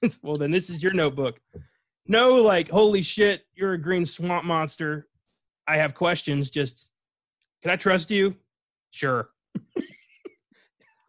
well, 0.22 0.36
then 0.36 0.50
this 0.50 0.68
is 0.68 0.82
your 0.82 0.92
notebook. 0.92 1.40
No, 2.08 2.34
like, 2.34 2.68
holy 2.68 3.00
shit, 3.00 3.46
you're 3.54 3.72
a 3.72 3.80
green 3.80 4.04
swamp 4.04 4.44
monster. 4.44 5.08
I 5.66 5.78
have 5.78 5.94
questions. 5.94 6.50
Just, 6.50 6.90
can 7.62 7.70
I 7.70 7.76
trust 7.76 8.10
you? 8.10 8.36
Sure. 8.90 9.30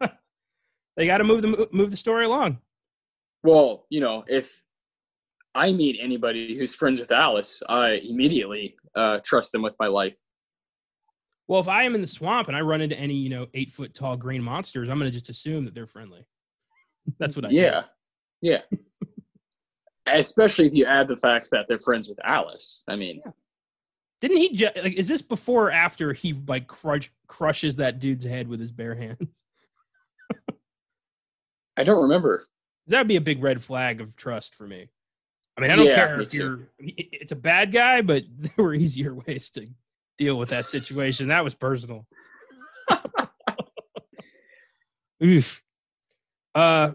they 0.96 1.06
got 1.06 1.18
to 1.18 1.24
move 1.24 1.42
the 1.42 1.68
move 1.72 1.90
the 1.90 1.96
story 1.98 2.24
along. 2.24 2.56
well, 3.42 3.84
you 3.90 4.00
know, 4.00 4.24
if 4.28 4.63
I 5.54 5.72
meet 5.72 5.98
anybody 6.00 6.56
who's 6.56 6.74
friends 6.74 6.98
with 7.00 7.12
Alice, 7.12 7.62
I 7.68 8.02
immediately 8.04 8.76
uh, 8.96 9.20
trust 9.24 9.52
them 9.52 9.62
with 9.62 9.76
my 9.78 9.86
life. 9.86 10.16
Well, 11.46 11.60
if 11.60 11.68
I 11.68 11.84
am 11.84 11.94
in 11.94 12.00
the 12.00 12.06
swamp 12.06 12.48
and 12.48 12.56
I 12.56 12.60
run 12.60 12.80
into 12.80 12.98
any, 12.98 13.14
you 13.14 13.28
know, 13.28 13.46
eight 13.54 13.70
foot 13.70 13.94
tall 13.94 14.16
green 14.16 14.42
monsters, 14.42 14.88
I'm 14.88 14.98
going 14.98 15.10
to 15.10 15.16
just 15.16 15.28
assume 15.28 15.64
that 15.66 15.74
they're 15.74 15.86
friendly. 15.86 16.26
That's 17.18 17.36
what 17.36 17.44
I 17.44 17.50
do. 17.50 17.56
Yeah, 17.56 17.82
yeah. 18.40 18.62
Especially 20.06 20.66
if 20.66 20.74
you 20.74 20.86
add 20.86 21.08
the 21.08 21.16
fact 21.16 21.48
that 21.52 21.66
they're 21.68 21.78
friends 21.78 22.08
with 22.08 22.18
Alice. 22.24 22.82
I 22.88 22.96
mean, 22.96 23.22
Didn't 24.20 24.36
he 24.38 24.52
ju- 24.54 24.68
like? 24.82 24.94
Is 24.94 25.08
this 25.08 25.22
before 25.22 25.68
or 25.68 25.70
after 25.70 26.12
he 26.12 26.34
like 26.46 26.66
crush 26.66 27.10
crushes 27.26 27.76
that 27.76 28.00
dude's 28.00 28.24
head 28.24 28.48
with 28.48 28.60
his 28.60 28.72
bare 28.72 28.94
hands? 28.94 29.44
I 31.76 31.84
don't 31.84 32.02
remember. 32.02 32.44
That 32.88 32.98
would 32.98 33.08
be 33.08 33.16
a 33.16 33.20
big 33.20 33.42
red 33.42 33.62
flag 33.62 34.00
of 34.00 34.14
trust 34.14 34.54
for 34.54 34.66
me. 34.66 34.88
I 35.56 35.60
mean, 35.60 35.70
I 35.70 35.76
don't 35.76 35.86
Yeah, 35.86 35.94
care 35.94 36.20
if 36.20 36.34
you're. 36.34 36.60
it- 36.78 37.08
It's 37.12 37.32
a 37.32 37.36
bad 37.36 37.72
guy, 37.72 38.00
but 38.00 38.24
there 38.38 38.52
were 38.64 38.74
easier 38.74 39.14
ways 39.14 39.50
to 39.50 39.66
deal 40.18 40.36
with 40.36 40.48
that 40.50 40.68
situation. 40.68 41.28
That 41.28 41.44
was 41.44 41.54
personal. 41.54 42.06
Oof. 45.24 45.62
Uh, 46.54 46.92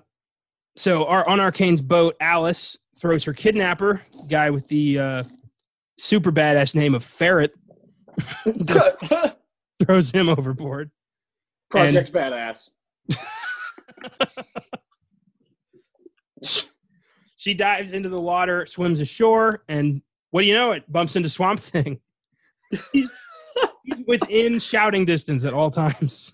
so 0.75 1.05
our 1.05 1.27
on 1.27 1.39
Arcane's 1.39 1.81
boat, 1.81 2.15
Alice 2.21 2.77
throws 2.97 3.23
her 3.23 3.33
kidnapper, 3.33 4.01
guy 4.29 4.49
with 4.49 4.67
the 4.67 4.99
uh, 4.99 5.23
super 5.97 6.31
badass 6.31 6.75
name 6.75 6.95
of 6.95 7.03
Ferret, 7.03 7.53
throws 9.85 10.11
him 10.11 10.29
overboard. 10.29 10.91
Project 11.69 12.11
Badass. 12.11 12.71
She 17.39 17.53
dives 17.53 17.93
into 17.93 18.09
the 18.09 18.19
water, 18.19 18.65
swims 18.65 18.99
ashore, 18.99 19.63
and 19.69 20.01
what 20.31 20.41
do 20.41 20.47
you 20.47 20.53
know? 20.53 20.73
It 20.73 20.91
bumps 20.91 21.15
into 21.15 21.29
Swamp 21.29 21.61
Thing. 21.61 22.01
He's, 22.91 23.09
he's 23.85 24.05
within 24.05 24.59
shouting 24.59 25.05
distance 25.05 25.45
at 25.45 25.53
all 25.53 25.71
times. 25.71 26.33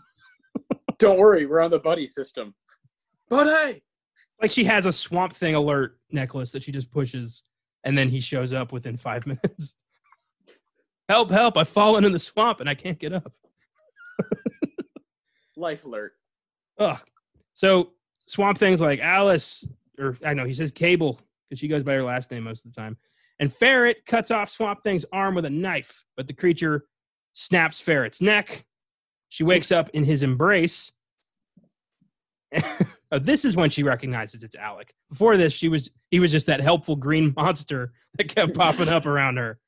Don't 0.97 1.19
worry, 1.19 1.45
we're 1.45 1.61
on 1.61 1.69
the 1.69 1.77
buddy 1.77 2.07
system. 2.07 2.55
Buddy! 3.29 3.83
Like 4.41 4.49
she 4.49 4.63
has 4.63 4.87
a 4.87 4.91
Swamp 4.91 5.33
Thing 5.33 5.53
alert 5.53 5.99
necklace 6.09 6.51
that 6.53 6.63
she 6.63 6.71
just 6.71 6.89
pushes, 6.89 7.43
and 7.83 7.95
then 7.95 8.09
he 8.09 8.19
shows 8.19 8.51
up 8.51 8.71
within 8.71 8.97
five 8.97 9.27
minutes. 9.27 9.75
help! 11.07 11.29
Help! 11.29 11.55
I've 11.55 11.69
fallen 11.69 12.03
in 12.03 12.13
the 12.13 12.19
swamp 12.19 12.61
and 12.61 12.69
I 12.69 12.73
can't 12.73 12.97
get 12.97 13.13
up. 13.13 13.31
Life 15.55 15.85
alert. 15.85 16.13
Ugh. 16.79 16.99
So 17.53 17.91
Swamp 18.25 18.57
Thing's 18.57 18.81
like 18.81 19.01
Alice, 19.01 19.67
or 19.99 20.17
I 20.25 20.33
know 20.33 20.45
he 20.45 20.53
says 20.53 20.71
Cable 20.71 21.19
because 21.49 21.59
she 21.59 21.67
goes 21.67 21.83
by 21.83 21.93
her 21.93 22.03
last 22.03 22.31
name 22.31 22.43
most 22.43 22.65
of 22.65 22.73
the 22.73 22.81
time. 22.81 22.97
And 23.39 23.53
Ferret 23.53 24.05
cuts 24.05 24.31
off 24.31 24.49
Swamp 24.49 24.81
Thing's 24.81 25.05
arm 25.11 25.35
with 25.35 25.45
a 25.45 25.49
knife, 25.49 26.05
but 26.15 26.27
the 26.27 26.33
creature 26.33 26.85
snaps 27.33 27.81
Ferret's 27.81 28.21
neck. 28.21 28.65
She 29.29 29.43
wakes 29.43 29.71
up 29.71 29.89
in 29.89 30.03
his 30.03 30.23
embrace. 30.23 30.91
Oh, 33.11 33.19
this 33.19 33.45
is 33.45 33.55
when 33.55 33.69
she 33.69 33.83
recognizes 33.83 34.43
it's 34.43 34.55
Alec. 34.55 34.93
Before 35.09 35.37
this, 35.37 35.53
she 35.53 35.69
was 35.69 35.91
he 36.09 36.19
was 36.19 36.31
just 36.31 36.47
that 36.47 36.59
helpful 36.59 36.95
green 36.95 37.33
monster 37.37 37.93
that 38.17 38.33
kept 38.33 38.55
popping 38.55 38.89
up 38.89 39.05
around 39.05 39.37
her. 39.37 39.59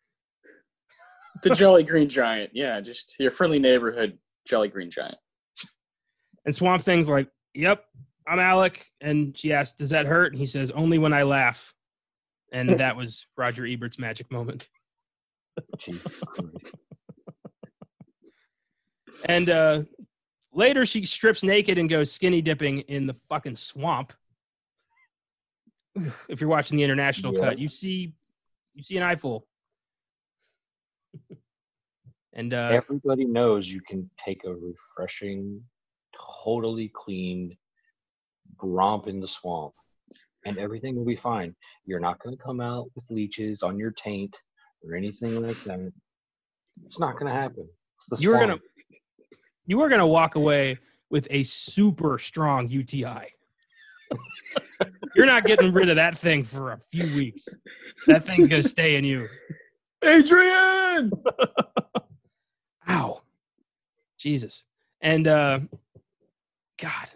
The 1.44 1.52
Jolly 1.52 1.84
Green 1.84 2.10
Giant. 2.10 2.52
Yeah, 2.54 2.82
just 2.82 3.16
your 3.20 3.32
friendly 3.32 3.60
neighborhood 3.60 4.18
Jolly 4.48 4.70
Green 4.70 4.90
Giant. 4.90 5.18
And 6.46 6.56
Swamp 6.56 6.84
Thing's 6.84 7.08
like, 7.08 7.30
"Yep, 7.54 7.86
I'm 8.28 8.40
Alec." 8.40 8.86
And 9.02 9.38
she 9.38 9.54
asks, 9.54 9.78
"Does 9.78 9.90
that 9.92 10.06
hurt?" 10.06 10.32
And 10.34 10.40
he 10.40 10.46
says, 10.46 10.72
"Only 10.72 10.98
when 10.98 11.14
I 11.14 11.24
laugh." 11.24 11.74
And 12.52 12.80
that 12.80 12.96
was 12.96 13.28
Roger 13.36 13.66
Ebert's 13.66 14.00
magic 14.00 14.32
moment. 14.32 14.70
And 19.28 19.50
uh, 19.50 19.84
later, 20.54 20.86
she 20.86 21.06
strips 21.06 21.44
naked 21.44 21.78
and 21.78 21.90
goes 21.90 22.12
skinny 22.12 22.42
dipping 22.42 22.80
in 22.82 23.08
the 23.08 23.16
fucking 23.30 23.56
swamp. 23.56 24.14
If 26.30 26.40
you're 26.40 26.50
watching 26.50 26.78
the 26.78 26.84
international 26.84 27.34
Yeah. 27.34 27.40
cut, 27.40 27.60
you 27.60 27.68
see 27.70 28.14
you 28.76 28.84
see 28.84 28.98
an 28.98 29.04
eyeful. 29.04 29.48
and 32.34 32.54
uh, 32.54 32.70
Everybody 32.72 33.26
knows 33.26 33.68
you 33.68 33.82
can 33.82 34.10
take 34.24 34.44
a 34.46 34.54
refreshing, 34.54 35.64
totally 36.44 36.92
cleaned 36.94 37.56
romp 38.62 39.08
in 39.08 39.20
the 39.20 39.28
swamp, 39.28 39.74
and 40.46 40.58
everything 40.58 40.96
will 40.96 41.06
be 41.06 41.16
fine. 41.16 41.56
You're 41.86 42.00
not 42.00 42.20
going 42.20 42.36
to 42.36 42.44
come 42.44 42.62
out 42.62 42.90
with 42.96 43.06
leeches 43.10 43.64
on 43.64 43.78
your 43.78 43.92
taint 43.92 44.36
or 44.84 44.96
anything 44.96 45.42
like 45.42 45.58
that. 45.66 45.92
It's 46.86 47.00
not 47.00 47.14
going 47.14 47.26
to 47.26 47.32
happen. 47.32 47.68
You 48.20 48.34
are 48.34 48.40
gonna 48.40 48.60
you 49.66 49.78
were 49.78 49.90
gonna 49.90 50.08
walk 50.08 50.36
away 50.36 50.80
with 51.10 51.28
a 51.30 51.44
super 51.44 52.18
strong 52.20 52.70
UTI. 52.70 53.34
You're 55.16 55.26
not 55.26 55.46
getting 55.46 55.74
rid 55.74 55.90
of 55.90 55.98
that 55.98 56.18
thing 56.18 56.44
for 56.44 56.72
a 56.72 56.80
few 56.92 57.14
weeks. 57.14 57.58
That 58.08 58.26
thing's 58.26 58.48
gonna 58.48 58.64
stay 58.64 58.96
in 58.96 59.04
you. 59.04 59.28
Adrian! 60.04 61.12
Ow. 62.90 63.22
Jesus. 64.18 64.64
And 65.02 65.28
uh 65.28 65.60
God. 66.80 67.08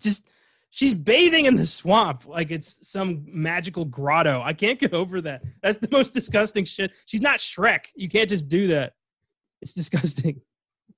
Just 0.00 0.28
she's 0.70 0.94
bathing 0.94 1.46
in 1.46 1.56
the 1.56 1.66
swamp 1.66 2.26
like 2.26 2.50
it's 2.50 2.88
some 2.88 3.24
magical 3.26 3.84
grotto. 3.84 4.42
I 4.42 4.52
can't 4.52 4.78
get 4.78 4.92
over 4.94 5.20
that. 5.22 5.42
That's 5.62 5.78
the 5.78 5.88
most 5.90 6.12
disgusting 6.14 6.64
shit. 6.64 6.92
She's 7.06 7.20
not 7.22 7.38
Shrek. 7.38 7.86
You 7.94 8.08
can't 8.08 8.28
just 8.28 8.48
do 8.48 8.68
that. 8.68 8.92
It's 9.60 9.72
disgusting. 9.72 10.40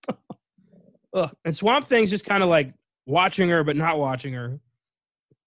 Ugh. 1.14 1.34
And 1.44 1.56
Swamp 1.56 1.86
Thing's 1.86 2.10
just 2.10 2.24
kind 2.24 2.42
of 2.42 2.48
like 2.48 2.72
watching 3.06 3.48
her 3.48 3.64
but 3.64 3.76
not 3.76 3.98
watching 3.98 4.32
her. 4.34 4.60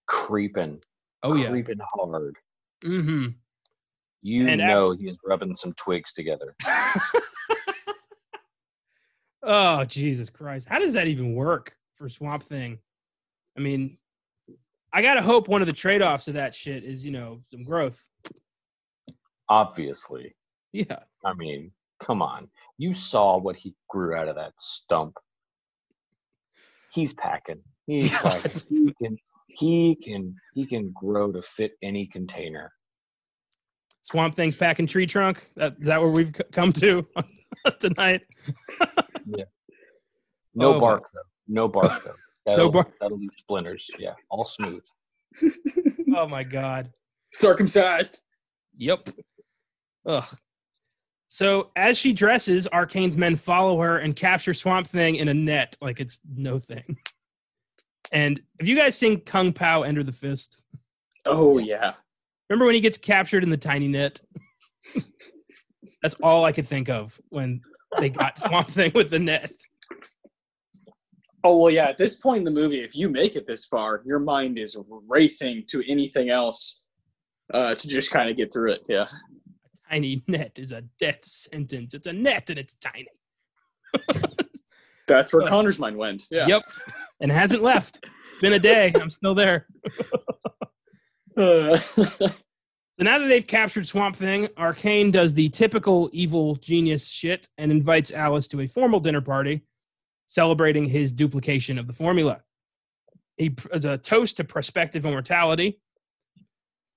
creeping. 0.07 0.81
Oh 1.23 1.35
yeah. 1.35 1.49
creeping 1.49 1.79
hard. 1.95 2.35
Mm-hmm. 2.83 3.27
You 4.23 4.47
And 4.47 4.59
know 4.61 4.91
he 4.91 5.07
is 5.09 5.19
rubbing 5.25 5.55
some 5.55 5.73
twigs 5.73 6.13
together. 6.13 6.55
oh 9.43 9.83
Jesus 9.85 10.29
Christ! 10.29 10.67
How 10.69 10.79
does 10.79 10.93
that 10.93 11.07
even 11.07 11.33
work 11.35 11.75
for 11.95 12.07
Swamp 12.09 12.43
Thing? 12.43 12.79
I 13.57 13.61
mean, 13.61 13.97
I 14.91 15.01
gotta 15.01 15.21
hope 15.21 15.47
one 15.47 15.61
of 15.61 15.67
the 15.67 15.73
trade-offs 15.73 16.27
of 16.27 16.35
that 16.35 16.55
shit 16.55 16.83
is 16.83 17.05
you 17.05 17.11
know 17.11 17.41
some 17.51 17.63
growth. 17.63 18.05
Obviously. 19.49 20.35
Yeah, 20.71 20.99
I 21.23 21.33
mean, 21.33 21.71
come 22.03 22.21
on. 22.21 22.49
You 22.77 22.93
saw 22.93 23.37
what 23.37 23.55
he 23.55 23.75
grew 23.89 24.15
out 24.15 24.27
of 24.27 24.35
that 24.35 24.53
stump. 24.57 25.15
he's 26.91 27.13
packing. 27.13 27.61
He's 27.85 28.11
packing. 28.21 28.61
he 28.69 28.93
can 29.01 29.17
he 29.47 29.95
can 29.95 30.35
he 30.55 30.65
can 30.65 30.91
grow 30.91 31.31
to 31.31 31.41
fit 31.41 31.73
any 31.83 32.07
container. 32.07 32.71
Swamp 34.01 34.35
Thing's 34.35 34.55
packing 34.55 34.85
tree 34.87 35.05
trunk. 35.05 35.47
That, 35.55 35.75
is 35.79 35.87
that 35.87 36.01
where 36.01 36.09
we've 36.11 36.33
come 36.51 36.73
to 36.73 37.05
tonight? 37.79 38.21
yeah. 39.25 39.45
No 40.55 40.73
Oh, 40.75 40.79
bark 40.79 41.03
though. 41.13 41.21
No 41.47 41.67
bark 41.67 42.03
though. 42.03 42.15
That'll, 42.45 42.69
bark. 42.69 42.93
That'll 42.99 43.17
leave 43.17 43.29
splinters. 43.37 43.89
Yeah, 43.97 44.13
all 44.29 44.45
smooth. 44.45 44.83
Oh 46.15 46.27
my 46.27 46.43
god. 46.43 46.91
Circumcised. 47.31 48.19
Yep. 48.77 49.09
Ugh. 50.05 50.25
So 51.27 51.71
as 51.75 51.97
she 51.97 52.13
dresses, 52.13 52.67
Arcane's 52.67 53.17
men 53.17 53.35
follow 53.35 53.79
her 53.79 53.97
and 53.97 54.15
capture 54.15 54.53
Swamp 54.53 54.85
Thing 54.85 55.15
in 55.15 55.29
a 55.29 55.33
net 55.33 55.75
like 55.81 55.99
it's 55.99 56.19
no 56.35 56.59
thing. 56.59 56.97
And 58.11 58.39
have 58.59 58.67
you 58.67 58.75
guys 58.75 58.95
seen 58.95 59.21
Kung 59.21 59.51
Pao 59.53 59.81
Enter 59.81 60.03
the 60.03 60.11
Fist? 60.11 60.61
Oh 61.25 61.57
yeah. 61.57 61.93
Remember 62.49 62.65
when 62.65 62.75
he 62.75 62.81
gets 62.81 62.99
captured 62.99 63.43
in 63.43 63.49
the 63.49 63.57
tiny 63.57 63.87
net? 63.87 64.21
That's 66.03 66.15
all 66.21 66.45
I 66.45 66.51
could 66.51 66.67
think 66.67 66.89
of 66.89 67.19
when 67.29 67.61
they 67.97 68.09
got 68.09 68.37
Swamp 68.37 68.67
Thing 68.69 68.91
with 68.93 69.09
the 69.09 69.17
net. 69.17 69.51
Oh 71.43 71.57
well, 71.57 71.69
yeah. 71.71 71.85
At 71.87 71.97
this 71.97 72.15
point 72.15 72.39
in 72.39 72.43
the 72.45 72.51
movie, 72.51 72.79
if 72.81 72.95
you 72.95 73.09
make 73.09 73.35
it 73.35 73.45
this 73.45 73.65
far, 73.65 74.01
your 74.05 74.19
mind 74.19 74.57
is 74.57 74.77
racing 75.07 75.65
to 75.67 75.83
anything 75.91 76.29
else 76.29 76.85
uh, 77.53 77.75
to 77.75 77.87
just 77.87 78.11
kind 78.11 78.29
of 78.29 78.37
get 78.37 78.53
through 78.53 78.71
it. 78.71 78.85
Yeah. 78.87 79.07
A 79.89 79.93
Tiny 79.93 80.23
net 80.27 80.53
is 80.57 80.71
a 80.71 80.81
death 80.99 81.25
sentence. 81.25 81.93
It's 81.93 82.07
a 82.07 82.13
net 82.13 82.49
and 82.49 82.57
it's 82.57 82.75
tiny. 82.75 83.07
That's 85.07 85.33
where 85.33 85.43
Oh. 85.43 85.47
Connor's 85.47 85.79
mind 85.79 85.97
went. 85.97 86.23
Yeah. 86.31 86.47
Yep. 86.47 86.63
And 87.19 87.31
hasn't 87.31 87.61
left. 87.61 87.99
It's 88.29 88.39
been 88.41 88.53
a 88.53 88.59
day. 88.59 88.91
I'm 88.99 89.09
still 89.09 89.35
there. 89.35 89.67
Uh, 91.37 91.77
So 92.99 93.03
now 93.05 93.17
that 93.17 93.25
they've 93.25 93.45
captured 93.45 93.87
Swamp 93.87 94.15
Thing, 94.15 94.49
Arcane 94.55 95.09
does 95.09 95.33
the 95.33 95.49
typical 95.49 96.11
evil 96.13 96.55
genius 96.57 97.09
shit 97.09 97.49
and 97.57 97.71
invites 97.71 98.11
Alice 98.11 98.47
to 98.49 98.61
a 98.61 98.67
formal 98.67 98.99
dinner 98.99 99.19
party 99.19 99.63
celebrating 100.33 100.85
his 100.85 101.11
duplication 101.11 101.77
of 101.77 101.85
the 101.85 101.93
formula. 101.93 102.41
He 103.37 103.55
as 103.71 103.85
a 103.85 103.99
toast 103.99 104.37
to 104.37 104.43
prospective 104.43 105.05
immortality 105.05 105.79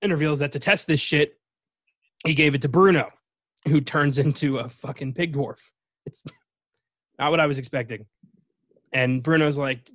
and 0.01 0.11
reveals 0.11 0.39
that 0.39 0.51
to 0.53 0.59
test 0.59 0.87
this 0.87 0.99
shit, 0.99 1.37
he 2.25 2.33
gave 2.33 2.55
it 2.55 2.63
to 2.63 2.69
Bruno, 2.69 3.11
who 3.67 3.79
turns 3.79 4.17
into 4.17 4.57
a 4.57 4.67
fucking 4.67 5.13
pig 5.13 5.35
dwarf. 5.35 5.59
It's 6.07 6.25
not 7.19 7.29
what 7.29 7.39
I 7.39 7.45
was 7.45 7.59
expecting. 7.59 8.07
And 8.91 9.21
Bruno's 9.21 9.57
like, 9.57 9.87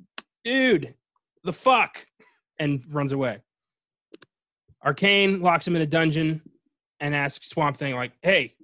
dude, 0.44 0.94
the 1.42 1.52
fuck, 1.52 2.06
and 2.60 2.84
runs 2.90 3.10
away. 3.10 3.40
Arcane 4.84 5.40
locks 5.40 5.66
him 5.66 5.74
in 5.74 5.82
a 5.82 5.86
dungeon 5.86 6.42
and 7.00 7.12
asks 7.12 7.48
Swamp 7.48 7.76
Thing, 7.76 7.96
like, 7.96 8.12
"Hey, 8.22 8.54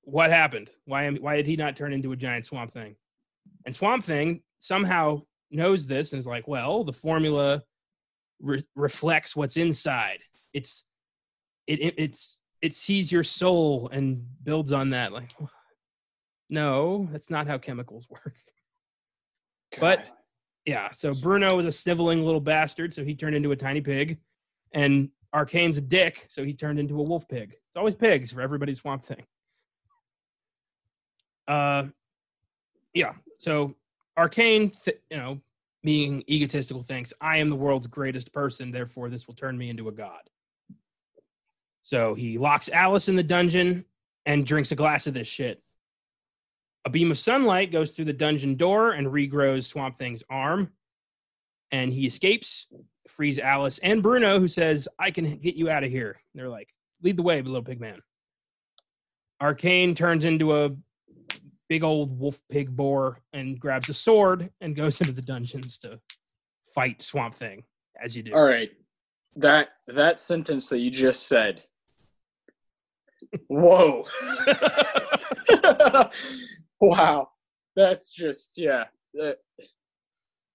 what 0.00 0.30
happened? 0.30 0.70
Why 0.86 1.04
am, 1.04 1.18
why 1.18 1.36
did 1.36 1.46
he 1.46 1.54
not 1.54 1.76
turn 1.76 1.92
into 1.92 2.10
a 2.10 2.16
giant 2.16 2.46
Swamp 2.46 2.72
Thing?" 2.72 2.96
And 3.68 3.76
Swamp 3.76 4.02
Thing 4.02 4.40
somehow 4.60 5.24
knows 5.50 5.86
this 5.86 6.14
and 6.14 6.20
is 6.20 6.26
like, 6.26 6.48
"Well, 6.48 6.84
the 6.84 6.92
formula 6.94 7.62
re- 8.40 8.64
reflects 8.74 9.36
what's 9.36 9.58
inside. 9.58 10.20
It's 10.54 10.84
it, 11.66 11.78
it 11.78 11.94
it's 11.98 12.40
it 12.62 12.74
sees 12.74 13.12
your 13.12 13.22
soul 13.22 13.90
and 13.92 14.24
builds 14.42 14.72
on 14.72 14.88
that." 14.90 15.12
Like, 15.12 15.32
no, 16.48 17.10
that's 17.12 17.28
not 17.28 17.46
how 17.46 17.58
chemicals 17.58 18.08
work. 18.10 18.36
But 19.78 20.06
yeah, 20.64 20.90
so 20.92 21.12
Bruno 21.12 21.54
was 21.54 21.66
a 21.66 21.72
sniveling 21.72 22.24
little 22.24 22.40
bastard, 22.40 22.94
so 22.94 23.04
he 23.04 23.14
turned 23.14 23.36
into 23.36 23.52
a 23.52 23.56
tiny 23.56 23.82
pig, 23.82 24.16
and 24.72 25.10
Arcane's 25.34 25.76
a 25.76 25.82
dick, 25.82 26.24
so 26.30 26.42
he 26.42 26.54
turned 26.54 26.78
into 26.78 26.98
a 26.98 27.02
wolf 27.02 27.28
pig. 27.28 27.54
It's 27.68 27.76
always 27.76 27.94
pigs 27.94 28.32
for 28.32 28.40
everybody's 28.40 28.78
swamp 28.78 29.04
thing. 29.04 29.24
Uh, 31.46 31.88
yeah. 32.94 33.12
So 33.38 33.74
Arcane, 34.16 34.70
th- 34.70 35.00
you 35.10 35.16
know, 35.16 35.40
being 35.82 36.24
egotistical, 36.28 36.82
thinks 36.82 37.12
I 37.20 37.38
am 37.38 37.50
the 37.50 37.56
world's 37.56 37.86
greatest 37.86 38.32
person, 38.32 38.70
therefore 38.70 39.08
this 39.08 39.26
will 39.26 39.34
turn 39.34 39.56
me 39.56 39.70
into 39.70 39.88
a 39.88 39.92
god. 39.92 40.28
So 41.82 42.14
he 42.14 42.36
locks 42.36 42.68
Alice 42.68 43.08
in 43.08 43.16
the 43.16 43.22
dungeon 43.22 43.84
and 44.26 44.46
drinks 44.46 44.72
a 44.72 44.76
glass 44.76 45.06
of 45.06 45.14
this 45.14 45.28
shit. 45.28 45.62
A 46.84 46.90
beam 46.90 47.10
of 47.10 47.18
sunlight 47.18 47.72
goes 47.72 47.92
through 47.92 48.06
the 48.06 48.12
dungeon 48.12 48.56
door 48.56 48.92
and 48.92 49.06
regrows 49.06 49.64
Swamp 49.64 49.98
Thing's 49.98 50.22
arm. 50.28 50.72
And 51.70 51.92
he 51.92 52.06
escapes, 52.06 52.66
frees 53.06 53.38
Alice 53.38 53.78
and 53.78 54.02
Bruno, 54.02 54.38
who 54.38 54.48
says, 54.48 54.88
I 54.98 55.10
can 55.10 55.36
get 55.38 55.54
you 55.54 55.70
out 55.70 55.84
of 55.84 55.90
here. 55.90 56.10
And 56.10 56.40
they're 56.40 56.48
like, 56.48 56.72
lead 57.02 57.16
the 57.16 57.22
way, 57.22 57.40
little 57.40 57.62
pig 57.62 57.80
man. 57.80 58.00
Arcane 59.40 59.94
turns 59.94 60.24
into 60.24 60.64
a 60.64 60.70
big 61.68 61.84
old 61.84 62.18
wolf 62.18 62.40
pig 62.50 62.74
boar 62.74 63.20
and 63.32 63.58
grabs 63.58 63.88
a 63.88 63.94
sword 63.94 64.50
and 64.60 64.76
goes 64.76 65.00
into 65.00 65.12
the 65.12 65.22
dungeons 65.22 65.78
to 65.78 66.00
fight 66.74 67.02
Swamp 67.02 67.34
Thing, 67.34 67.62
as 68.02 68.16
you 68.16 68.22
do. 68.22 68.32
All 68.32 68.46
right. 68.46 68.70
That 69.36 69.68
that 69.86 70.18
sentence 70.18 70.68
that 70.68 70.78
you 70.78 70.90
just 70.90 71.26
said. 71.26 71.62
Whoa. 73.48 74.04
wow. 76.80 77.28
That's 77.76 78.10
just 78.10 78.52
yeah. 78.56 78.84
Uh, 79.20 79.32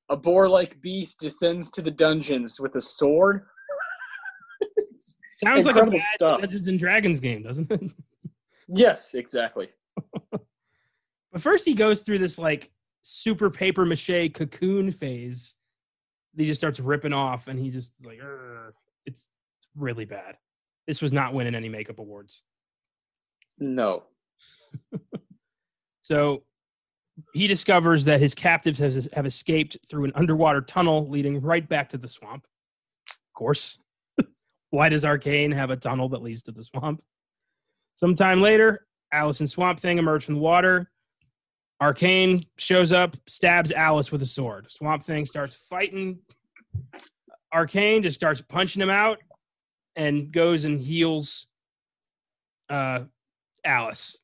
a 0.09 0.17
boar-like 0.17 0.81
beast 0.81 1.19
descends 1.19 1.71
to 1.71 1.81
the 1.81 1.91
dungeons 1.91 2.59
with 2.59 2.75
a 2.75 2.81
sword. 2.81 3.45
Sounds 5.43 5.65
like 5.65 5.75
a 5.75 5.85
bad 5.85 5.99
stuff. 6.15 6.41
Dungeons 6.41 6.67
and 6.67 6.79
Dragons 6.79 7.19
game, 7.19 7.43
doesn't 7.43 7.71
it? 7.71 7.81
yes, 8.67 9.13
exactly. 9.13 9.69
But 11.33 11.41
first, 11.41 11.65
he 11.65 11.73
goes 11.73 12.01
through 12.01 12.19
this 12.19 12.39
like 12.39 12.71
super 13.01 13.49
paper 13.49 13.85
mache 13.85 14.31
cocoon 14.33 14.91
phase. 14.91 15.55
He 16.37 16.45
just 16.45 16.61
starts 16.61 16.79
ripping 16.79 17.13
off, 17.13 17.47
and 17.47 17.59
he 17.59 17.69
just 17.69 18.05
like, 18.05 18.21
it's 19.05 19.29
really 19.75 20.05
bad. 20.05 20.37
This 20.87 21.01
was 21.01 21.11
not 21.11 21.33
winning 21.33 21.55
any 21.55 21.69
makeup 21.69 21.99
awards. 21.99 22.43
No. 23.59 24.03
So 26.03 26.43
he 27.33 27.47
discovers 27.47 28.05
that 28.05 28.19
his 28.19 28.35
captives 28.35 28.77
has, 28.79 29.09
have 29.13 29.25
escaped 29.25 29.77
through 29.89 30.03
an 30.03 30.11
underwater 30.15 30.61
tunnel 30.61 31.09
leading 31.09 31.41
right 31.41 31.67
back 31.67 31.89
to 31.89 31.97
the 31.97 32.07
swamp. 32.07 32.45
Of 33.09 33.33
course. 33.33 33.79
Why 34.69 34.89
does 34.89 35.05
Arcane 35.05 35.51
have 35.51 35.69
a 35.69 35.77
tunnel 35.77 36.09
that 36.09 36.21
leads 36.21 36.43
to 36.43 36.51
the 36.51 36.63
swamp? 36.63 37.01
Sometime 37.95 38.41
later, 38.41 38.85
Alice 39.11 39.39
and 39.39 39.49
Swamp 39.49 39.79
Thing 39.79 39.97
emerge 39.97 40.25
from 40.25 40.35
the 40.35 40.41
water. 40.41 40.91
Arcane 41.81 42.45
shows 42.57 42.93
up, 42.93 43.17
stabs 43.27 43.71
Alice 43.71 44.11
with 44.11 44.21
a 44.21 44.27
sword. 44.27 44.71
Swamp 44.71 45.03
Thing 45.03 45.25
starts 45.25 45.55
fighting. 45.55 46.19
Arcane 47.53 48.01
just 48.03 48.15
starts 48.15 48.41
punching 48.41 48.81
him 48.81 48.89
out 48.89 49.19
and 49.95 50.31
goes 50.31 50.65
and 50.65 50.79
heals 50.79 51.47
uh, 52.69 53.01
Alice 53.65 54.17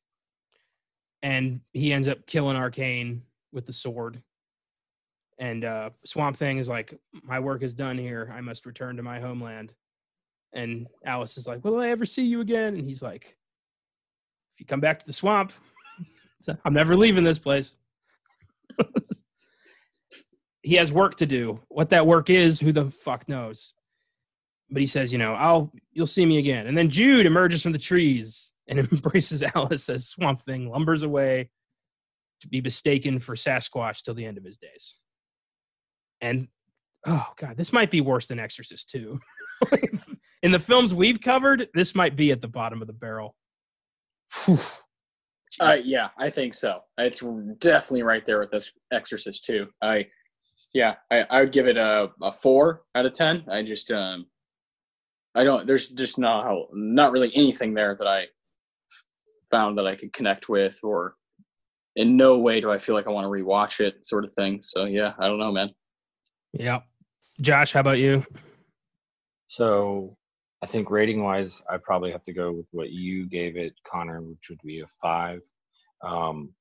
and 1.22 1.60
he 1.72 1.92
ends 1.92 2.08
up 2.08 2.26
killing 2.26 2.56
Arcane 2.56 3.22
with 3.52 3.66
the 3.66 3.72
sword. 3.72 4.22
And 5.38 5.64
uh, 5.64 5.90
Swamp 6.04 6.36
Thing 6.36 6.58
is 6.58 6.68
like, 6.68 6.98
"My 7.22 7.40
work 7.40 7.62
is 7.62 7.74
done 7.74 7.98
here. 7.98 8.32
I 8.34 8.40
must 8.40 8.66
return 8.66 8.96
to 8.96 9.02
my 9.02 9.20
homeland." 9.20 9.72
And 10.52 10.86
Alice 11.04 11.38
is 11.38 11.46
like, 11.46 11.64
"Will 11.64 11.78
I 11.78 11.88
ever 11.88 12.04
see 12.04 12.24
you 12.24 12.40
again?" 12.40 12.76
And 12.76 12.86
he's 12.86 13.02
like, 13.02 13.36
"If 14.54 14.60
you 14.60 14.66
come 14.66 14.80
back 14.80 14.98
to 14.98 15.06
the 15.06 15.12
swamp, 15.12 15.52
I'm 16.64 16.74
never 16.74 16.96
leaving 16.96 17.24
this 17.24 17.38
place." 17.38 17.74
he 20.62 20.74
has 20.76 20.92
work 20.92 21.16
to 21.16 21.26
do. 21.26 21.60
What 21.68 21.90
that 21.90 22.06
work 22.06 22.30
is, 22.30 22.60
who 22.60 22.72
the 22.72 22.90
fuck 22.90 23.28
knows? 23.28 23.74
But 24.70 24.80
he 24.80 24.86
says, 24.86 25.12
"You 25.12 25.18
know, 25.18 25.34
I'll 25.34 25.72
you'll 25.92 26.06
see 26.06 26.26
me 26.26 26.38
again." 26.38 26.66
And 26.66 26.76
then 26.76 26.90
Jude 26.90 27.26
emerges 27.26 27.62
from 27.62 27.72
the 27.72 27.78
trees 27.78 28.52
and 28.68 28.78
embraces 28.92 29.42
Alice 29.42 29.88
as 29.88 30.08
Swamp 30.08 30.40
Thing 30.40 30.70
lumbers 30.70 31.02
away 31.02 31.50
to 32.40 32.48
be 32.48 32.60
mistaken 32.60 33.18
for 33.18 33.34
Sasquatch 33.34 34.02
till 34.02 34.14
the 34.14 34.24
end 34.24 34.38
of 34.38 34.44
his 34.44 34.58
days. 34.58 34.96
And 36.20 36.48
oh 37.06 37.26
god, 37.36 37.56
this 37.56 37.72
might 37.72 37.90
be 37.90 38.00
worse 38.00 38.26
than 38.26 38.38
Exorcist 38.38 38.90
2. 38.90 39.20
In 40.42 40.52
the 40.52 40.58
films 40.58 40.94
we've 40.94 41.20
covered, 41.20 41.68
this 41.74 41.94
might 41.94 42.16
be 42.16 42.30
at 42.30 42.40
the 42.40 42.48
bottom 42.48 42.80
of 42.80 42.86
the 42.86 42.94
barrel. 42.94 43.36
Whew. 44.44 44.58
Uh, 45.58 45.78
yeah, 45.82 46.08
I 46.16 46.30
think 46.30 46.54
so. 46.54 46.82
It's 46.98 47.20
definitely 47.58 48.04
right 48.04 48.24
there 48.24 48.38
with 48.38 48.52
this 48.52 48.72
Exorcist 48.92 49.44
too. 49.44 49.66
I, 49.82 50.06
yeah, 50.72 50.94
I, 51.10 51.22
I 51.28 51.40
would 51.40 51.52
give 51.52 51.66
it 51.66 51.76
a, 51.76 52.10
a 52.22 52.30
four 52.30 52.82
out 52.94 53.06
of 53.06 53.12
ten. 53.12 53.44
I 53.50 53.62
just, 53.62 53.90
um, 53.90 54.26
I 55.34 55.44
don't. 55.44 55.66
There's 55.66 55.88
just 55.88 56.18
not 56.18 56.44
how, 56.44 56.68
not 56.72 57.12
really 57.12 57.30
anything 57.34 57.74
there 57.74 57.96
that 57.96 58.06
I 58.06 58.26
found 59.50 59.78
that 59.78 59.86
I 59.86 59.96
could 59.96 60.12
connect 60.12 60.48
with, 60.48 60.78
or 60.82 61.14
in 61.96 62.16
no 62.16 62.38
way 62.38 62.60
do 62.60 62.70
I 62.70 62.78
feel 62.78 62.94
like 62.94 63.06
I 63.06 63.10
want 63.10 63.24
to 63.24 63.28
rewatch 63.28 63.80
it, 63.80 64.06
sort 64.06 64.24
of 64.24 64.32
thing. 64.32 64.60
So 64.62 64.84
yeah, 64.84 65.14
I 65.18 65.26
don't 65.26 65.38
know, 65.38 65.52
man. 65.52 65.70
Yeah. 66.52 66.80
Josh, 67.40 67.72
how 67.72 67.80
about 67.80 67.98
you? 67.98 68.24
So 69.48 70.16
I 70.62 70.66
think 70.66 70.90
rating 70.90 71.22
wise, 71.22 71.62
I 71.70 71.78
probably 71.78 72.12
have 72.12 72.22
to 72.24 72.32
go 72.32 72.52
with 72.52 72.66
what 72.72 72.90
you 72.90 73.26
gave 73.26 73.56
it, 73.56 73.72
Connor, 73.90 74.20
which 74.20 74.50
would 74.50 74.60
be 74.62 74.80
a 74.80 74.86
five. 74.86 75.40
Um, 76.04 76.54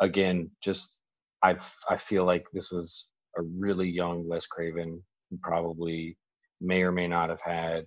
again, 0.00 0.50
just 0.62 0.98
I 1.42 1.56
I 1.88 1.96
feel 1.96 2.24
like 2.24 2.46
this 2.52 2.70
was 2.70 3.08
a 3.38 3.42
really 3.42 3.88
young 3.88 4.28
Wes 4.28 4.46
Craven 4.46 5.02
who 5.30 5.38
probably 5.42 6.18
may 6.60 6.82
or 6.82 6.92
may 6.92 7.08
not 7.08 7.30
have 7.30 7.40
had 7.40 7.84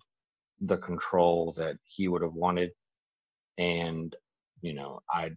the 0.61 0.77
control 0.77 1.53
that 1.57 1.77
he 1.83 2.07
would 2.07 2.21
have 2.23 2.33
wanted, 2.33 2.71
and 3.57 4.15
you 4.61 4.73
know 4.73 5.01
I 5.09 5.31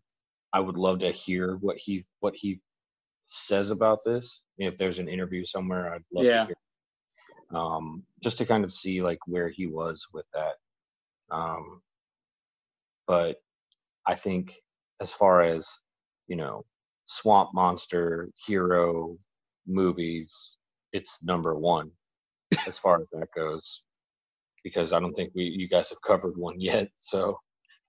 I 0.52 0.60
would 0.60 0.76
love 0.76 1.00
to 1.00 1.12
hear 1.12 1.56
what 1.56 1.76
he 1.76 2.06
what 2.20 2.34
he 2.34 2.60
says 3.26 3.70
about 3.70 4.00
this. 4.04 4.42
If 4.56 4.78
there's 4.78 4.98
an 4.98 5.08
interview 5.08 5.44
somewhere, 5.44 5.92
I'd 5.94 6.04
love 6.12 6.24
Yeah. 6.24 6.40
to 6.42 6.46
hear. 6.46 6.56
Um, 7.54 8.02
just 8.22 8.38
to 8.38 8.46
kind 8.46 8.64
of 8.64 8.72
see 8.72 9.02
like 9.02 9.18
where 9.26 9.48
he 9.48 9.66
was 9.66 10.06
with 10.12 10.26
that. 10.34 10.54
Um, 11.30 11.82
but 13.06 13.36
I 14.06 14.14
think 14.14 14.54
as 15.00 15.12
far 15.12 15.42
as 15.42 15.70
you 16.28 16.36
know, 16.36 16.64
swamp 17.06 17.50
monster 17.54 18.30
hero 18.46 19.16
movies, 19.66 20.58
it's 20.92 21.22
number 21.24 21.54
one 21.54 21.90
as 22.66 22.78
far 22.78 23.00
as 23.00 23.08
that 23.12 23.28
goes. 23.34 23.82
Because 24.64 24.92
I 24.92 24.98
don't 25.00 25.14
think 25.14 25.32
we 25.34 25.44
you 25.44 25.68
guys 25.68 25.90
have 25.90 26.02
covered 26.02 26.36
one 26.36 26.60
yet, 26.60 26.88
so 26.98 27.38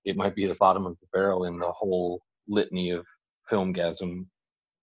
it 0.04 0.16
might 0.16 0.34
be 0.36 0.46
the 0.46 0.54
bottom 0.54 0.86
of 0.86 0.96
the 1.00 1.06
barrel 1.12 1.44
in 1.44 1.58
the 1.58 1.72
whole 1.72 2.22
litany 2.48 2.90
of 2.90 3.04
Filmgazm 3.50 4.26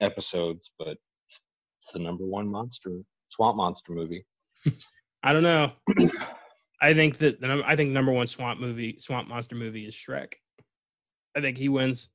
episodes, 0.01 0.71
but 0.77 0.97
it's 1.29 1.91
the 1.93 1.99
number 1.99 2.25
one 2.25 2.51
monster 2.51 2.91
swamp 3.29 3.57
monster 3.57 3.93
movie. 3.93 4.25
I 5.23 5.33
don't 5.33 5.43
know. 5.43 5.71
I 6.81 6.93
think 6.93 7.17
that 7.17 7.41
the 7.41 7.47
num- 7.47 7.63
I 7.65 7.75
think 7.75 7.91
number 7.91 8.11
one 8.11 8.27
swamp 8.27 8.59
movie, 8.59 8.97
swamp 8.99 9.27
monster 9.27 9.55
movie 9.55 9.85
is 9.87 9.95
Shrek. 9.95 10.33
I 11.35 11.41
think 11.41 11.57
he 11.57 11.69
wins. 11.69 12.09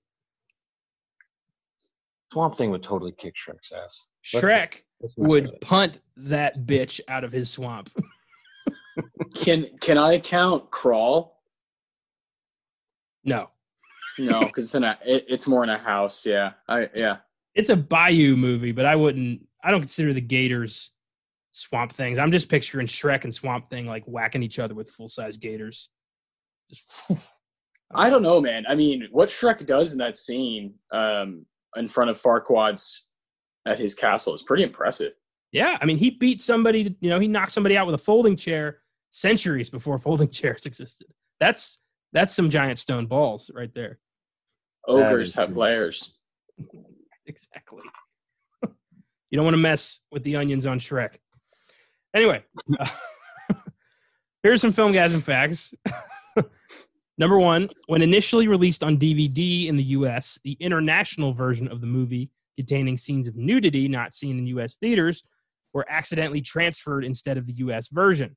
Swamp 2.32 2.56
Thing 2.56 2.70
would 2.70 2.82
totally 2.82 3.12
kick 3.12 3.34
Shrek's 3.34 3.72
ass. 3.72 4.06
Let's- 4.34 4.44
Shrek 4.44 4.82
let's 5.00 5.14
would 5.16 5.46
it. 5.46 5.60
punt 5.60 6.00
that 6.16 6.60
bitch 6.66 7.00
out 7.08 7.24
of 7.24 7.32
his 7.32 7.50
swamp. 7.50 7.90
Can 9.34 9.66
can 9.80 9.96
I 9.96 10.18
count 10.18 10.70
Crawl? 10.70 11.40
No, 13.24 13.50
No, 14.18 14.40
because 14.40 14.64
it's 14.64 14.74
in 14.74 14.84
a 14.84 14.98
it, 15.04 15.24
it's 15.28 15.46
more 15.46 15.62
in 15.62 15.70
a 15.70 15.78
house. 15.78 16.26
Yeah, 16.26 16.52
I 16.68 16.88
yeah. 16.94 17.18
it's 17.54 17.70
a 17.70 17.76
Bayou 17.76 18.34
movie, 18.36 18.72
but 18.72 18.84
I 18.86 18.96
wouldn't. 18.96 19.46
I 19.62 19.70
don't 19.70 19.80
consider 19.80 20.12
the 20.12 20.20
Gators 20.20 20.90
swamp 21.52 21.92
things. 21.92 22.18
I'm 22.18 22.32
just 22.32 22.48
picturing 22.48 22.86
Shrek 22.86 23.24
and 23.24 23.34
Swamp 23.34 23.68
Thing 23.68 23.86
like 23.86 24.04
whacking 24.04 24.42
each 24.42 24.58
other 24.58 24.74
with 24.74 24.90
full 24.90 25.08
size 25.08 25.36
Gators. 25.36 25.90
Just, 26.70 27.02
I 27.94 28.08
don't 28.08 28.22
know, 28.22 28.40
man. 28.40 28.64
I 28.68 28.74
mean, 28.74 29.08
what 29.10 29.28
Shrek 29.28 29.66
does 29.66 29.92
in 29.92 29.98
that 29.98 30.16
scene 30.16 30.74
um, 30.92 31.44
in 31.76 31.88
front 31.88 32.10
of 32.10 32.20
Farquaad's 32.20 33.08
at 33.66 33.78
his 33.78 33.94
castle 33.94 34.34
is 34.34 34.42
pretty 34.42 34.62
impressive. 34.62 35.12
Yeah, 35.52 35.76
I 35.80 35.84
mean, 35.84 35.98
he 35.98 36.10
beat 36.10 36.40
somebody. 36.40 36.84
to- 36.84 36.94
You 37.00 37.10
know, 37.10 37.18
he 37.18 37.26
knocked 37.26 37.52
somebody 37.52 37.76
out 37.76 37.86
with 37.86 37.94
a 37.96 37.98
folding 37.98 38.36
chair 38.36 38.78
centuries 39.10 39.68
before 39.70 39.98
folding 40.00 40.30
chairs 40.30 40.66
existed. 40.66 41.08
That's 41.40 41.78
that's 42.12 42.34
some 42.34 42.50
giant 42.50 42.78
stone 42.78 43.06
balls 43.06 43.50
right 43.54 43.72
there. 43.74 43.98
Ogres 44.86 45.34
have 45.34 45.56
layers. 45.56 46.14
Exactly. 47.26 47.82
you 49.30 49.36
don't 49.36 49.44
want 49.44 49.54
to 49.54 49.62
mess 49.62 50.00
with 50.10 50.24
the 50.24 50.34
onions 50.34 50.66
on 50.66 50.80
Shrek. 50.80 51.16
Anyway, 52.14 52.44
uh, 52.78 52.88
here's 54.42 54.60
some 54.60 54.72
Filmgazm 54.72 55.22
facts. 55.22 55.72
Number 57.18 57.38
one, 57.38 57.68
when 57.86 58.02
initially 58.02 58.48
released 58.48 58.82
on 58.82 58.96
DVD 58.96 59.66
in 59.66 59.76
the 59.76 59.84
US, 59.84 60.38
the 60.42 60.56
international 60.60 61.32
version 61.32 61.68
of 61.68 61.80
the 61.80 61.86
movie 61.86 62.30
containing 62.56 62.96
scenes 62.96 63.26
of 63.26 63.36
nudity 63.36 63.88
not 63.88 64.12
seen 64.12 64.38
in 64.38 64.46
US 64.58 64.76
theaters 64.76 65.22
were 65.72 65.86
accidentally 65.88 66.40
transferred 66.40 67.04
instead 67.04 67.38
of 67.38 67.46
the 67.46 67.52
US 67.54 67.88
version. 67.88 68.36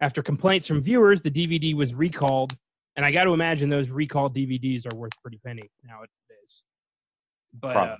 After 0.00 0.22
complaints 0.22 0.66
from 0.66 0.80
viewers, 0.80 1.20
the 1.20 1.30
DVD 1.30 1.74
was 1.74 1.94
recalled, 1.94 2.56
and 2.96 3.04
I 3.04 3.12
got 3.12 3.24
to 3.24 3.34
imagine 3.34 3.68
those 3.68 3.90
recalled 3.90 4.34
DVDs 4.34 4.92
are 4.92 4.96
worth 4.96 5.12
a 5.16 5.20
pretty 5.20 5.40
penny 5.44 5.70
nowadays. 5.84 6.64
But 7.52 7.76
uh, 7.76 7.96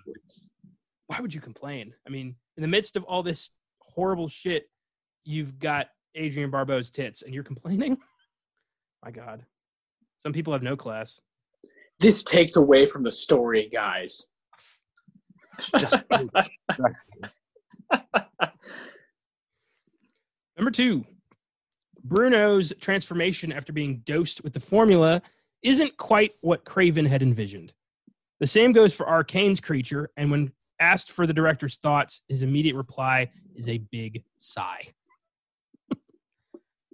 why 1.07 1.21
would 1.21 1.35
you 1.35 1.41
complain? 1.41 1.93
I 2.07 2.11
mean, 2.11 2.35
in 2.57 2.63
the 2.63 2.69
midst 2.69 2.97
of 2.97 3.05
all 3.05 3.23
this 3.23 3.51
horrible 3.81 4.29
shit, 4.29 4.65
you've 5.25 5.59
got 5.59 5.89
Adrienne 6.17 6.51
Barbeau's 6.51 6.91
tits, 6.91 7.23
and 7.23 7.35
you're 7.35 7.45
complaining. 7.45 7.97
My 9.05 9.11
God, 9.11 9.45
some 10.19 10.33
people 10.33 10.53
have 10.53 10.63
no 10.63 10.77
class. 10.77 11.19
This 11.99 12.23
takes 12.23 12.57
away 12.57 12.87
from 12.87 13.03
the 13.03 13.11
story, 13.11 13.69
guys. 13.73 14.27
just 15.79 16.05
Number 20.57 20.71
two, 20.71 21.05
Bruno's 22.05 22.73
transformation 22.81 23.53
after 23.53 23.73
being 23.73 24.03
dosed 24.05 24.45
with 24.45 24.53
the 24.53 24.61
formula 24.61 25.23
isn't 25.63 25.97
quite 25.97 26.33
what 26.41 26.65
Craven 26.65 27.07
had 27.07 27.23
envisioned. 27.23 27.73
The 28.41 28.47
same 28.47 28.73
goes 28.73 28.93
for 28.95 29.07
Arcane's 29.07 29.61
creature, 29.61 30.11
and 30.17 30.31
when 30.31 30.53
asked 30.81 31.13
for 31.13 31.27
the 31.27 31.33
director's 31.33 31.77
thoughts, 31.77 32.23
his 32.29 32.43
immediate 32.43 32.75
reply 32.75 33.31
is 33.55 33.69
a 33.69 33.79
big 33.79 34.25
sigh. 34.39 34.89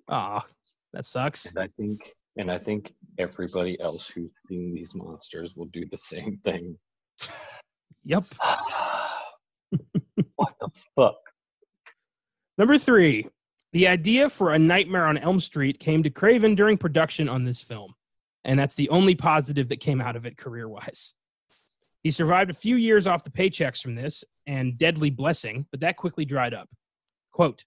Ah, 0.08 0.44
that 0.92 1.04
sucks. 1.06 1.46
and 1.46 1.58
I 1.58 1.68
think 1.78 2.12
and 2.36 2.50
I 2.50 2.58
think 2.58 2.94
everybody 3.18 3.80
else 3.80 4.08
who's 4.08 4.30
seen 4.48 4.74
these 4.74 4.94
monsters 4.94 5.56
will 5.56 5.66
do 5.66 5.84
the 5.90 5.96
same 5.96 6.38
thing. 6.44 6.76
Yep. 8.04 8.24
what 10.36 10.54
the 10.60 10.68
fuck? 10.96 11.16
Number 12.56 12.78
three, 12.78 13.28
the 13.74 13.86
idea 13.86 14.30
for 14.30 14.54
A 14.54 14.58
Nightmare 14.58 15.04
on 15.06 15.18
Elm 15.18 15.40
Street 15.40 15.78
came 15.78 16.02
to 16.02 16.08
Craven 16.10 16.54
during 16.54 16.78
production 16.78 17.28
on 17.28 17.44
this 17.44 17.62
film, 17.62 17.94
and 18.46 18.58
that's 18.58 18.74
the 18.76 18.88
only 18.88 19.14
positive 19.14 19.68
that 19.68 19.80
came 19.80 20.00
out 20.00 20.16
of 20.16 20.24
it 20.24 20.38
career 20.38 20.68
wise. 20.68 21.14
He 22.02 22.10
survived 22.10 22.50
a 22.50 22.54
few 22.54 22.76
years 22.76 23.06
off 23.06 23.24
the 23.24 23.30
paychecks 23.30 23.82
from 23.82 23.94
this 23.94 24.24
and 24.46 24.78
Deadly 24.78 25.10
Blessing, 25.10 25.66
but 25.70 25.80
that 25.80 25.98
quickly 25.98 26.24
dried 26.24 26.54
up. 26.54 26.68
Quote, 27.32 27.64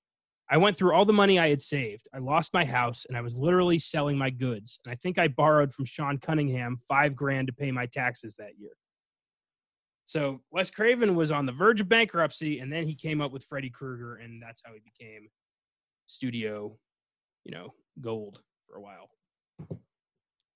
I 0.51 0.57
went 0.57 0.75
through 0.75 0.93
all 0.93 1.05
the 1.05 1.13
money 1.13 1.39
I 1.39 1.49
had 1.49 1.61
saved. 1.61 2.09
I 2.13 2.17
lost 2.17 2.53
my 2.53 2.65
house 2.65 3.05
and 3.07 3.17
I 3.17 3.21
was 3.21 3.37
literally 3.37 3.79
selling 3.79 4.17
my 4.17 4.29
goods. 4.29 4.79
And 4.83 4.91
I 4.91 4.95
think 4.95 5.17
I 5.17 5.29
borrowed 5.29 5.73
from 5.73 5.85
Sean 5.85 6.17
Cunningham 6.17 6.77
five 6.89 7.15
grand 7.15 7.47
to 7.47 7.53
pay 7.53 7.71
my 7.71 7.85
taxes 7.85 8.35
that 8.35 8.59
year. 8.59 8.73
So 10.05 10.41
Wes 10.51 10.69
Craven 10.69 11.15
was 11.15 11.31
on 11.31 11.45
the 11.45 11.53
verge 11.53 11.79
of 11.79 11.87
bankruptcy, 11.87 12.59
and 12.59 12.69
then 12.71 12.85
he 12.85 12.95
came 12.95 13.21
up 13.21 13.31
with 13.31 13.45
Freddy 13.45 13.69
Krueger, 13.69 14.15
and 14.17 14.43
that's 14.43 14.61
how 14.65 14.73
he 14.73 14.81
became 14.81 15.29
studio, 16.07 16.77
you 17.45 17.51
know, 17.53 17.73
gold 18.01 18.41
for 18.67 18.75
a 18.75 18.81
while. 18.81 19.09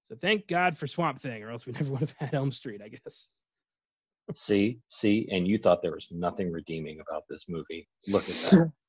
So 0.04 0.16
thank 0.20 0.48
God 0.48 0.76
for 0.76 0.88
Swamp 0.88 1.22
Thing, 1.22 1.41
or 1.41 1.52
else 1.52 1.66
we 1.66 1.72
never 1.72 1.91
would 1.91 2.02
have 2.02 2.16
had 2.18 2.34
Elm 2.34 2.52
Street, 2.52 2.82
I 2.84 2.89
guess. 2.89 3.30
See, 4.34 4.80
see, 4.89 5.30
and 5.32 5.48
you 5.48 5.58
thought 5.58 5.82
there 5.82 5.93
was 5.93 6.10
nothing 6.12 6.52
redeeming 6.52 7.00
about 7.00 7.24
this 7.30 7.48
movie. 7.48 7.88
Look 8.10 8.28
at 8.28 8.36
that. 8.36 8.72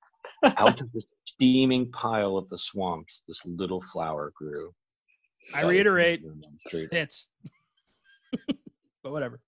Out 0.56 0.80
of 0.80 0.92
this 0.92 1.06
steaming 1.24 1.90
pile 1.92 2.36
of 2.36 2.48
the 2.48 2.58
swamps, 2.58 3.22
this 3.28 3.44
little 3.46 3.80
flower 3.80 4.32
grew. 4.34 4.72
I 5.54 5.62
reiterate, 5.68 6.20
Nightmare 6.22 6.32
on 6.32 6.42
Elm 6.44 6.58
Street. 6.66 6.88
Hits. 6.92 7.30
but 9.02 9.12
whatever. 9.12 9.40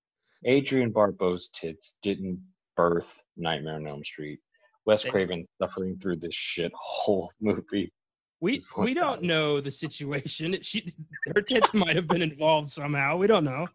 Adrienne 0.46 0.92
Barbeau's 0.92 1.48
tits 1.48 1.96
didn't 2.02 2.40
birth 2.76 3.22
Nightmare 3.36 3.74
on 3.76 3.86
Elm 3.86 4.04
Street. 4.04 4.38
Wes 4.86 5.02
They- 5.02 5.10
Craven 5.10 5.46
suffering 5.60 5.98
through 5.98 6.16
this 6.16 6.34
shit 6.34 6.72
whole 6.74 7.30
movie. 7.40 7.92
We 8.40 8.60
we 8.76 8.94
don't 8.94 9.22
know 9.22 9.60
the 9.60 9.72
situation. 9.72 10.56
She 10.62 10.94
her 11.34 11.42
tits 11.42 11.74
might 11.74 11.96
have 11.96 12.06
been 12.06 12.22
involved 12.22 12.68
somehow. 12.68 13.16
We 13.16 13.26
don't 13.26 13.42
know. 13.44 13.66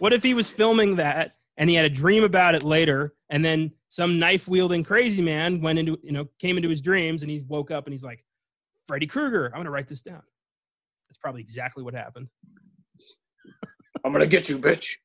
what 0.00 0.12
if 0.12 0.24
he 0.24 0.34
was 0.34 0.50
filming 0.50 0.96
that 0.96 1.36
and 1.56 1.70
he 1.70 1.76
had 1.76 1.84
a 1.84 1.90
dream 1.90 2.24
about 2.24 2.54
it 2.54 2.62
later, 2.62 3.14
and 3.30 3.44
then 3.44 3.72
some 3.88 4.18
knife 4.18 4.46
wielding 4.48 4.84
crazy 4.84 5.22
man 5.22 5.60
went 5.60 5.78
into 5.78 5.98
you 6.02 6.12
know 6.12 6.28
came 6.38 6.56
into 6.56 6.68
his 6.68 6.80
dreams 6.80 7.22
and 7.22 7.30
he 7.30 7.42
woke 7.48 7.70
up 7.70 7.86
and 7.86 7.92
he's 7.92 8.04
like, 8.04 8.24
Freddy 8.86 9.06
Krueger. 9.06 9.46
I'm 9.46 9.60
gonna 9.60 9.70
write 9.70 9.88
this 9.88 10.02
down. 10.02 10.22
That's 11.08 11.18
probably 11.18 11.40
exactly 11.40 11.82
what 11.82 11.94
happened. 11.94 12.28
I'm 14.04 14.12
gonna 14.12 14.26
get 14.26 14.48
you, 14.48 14.58
bitch. 14.58 14.96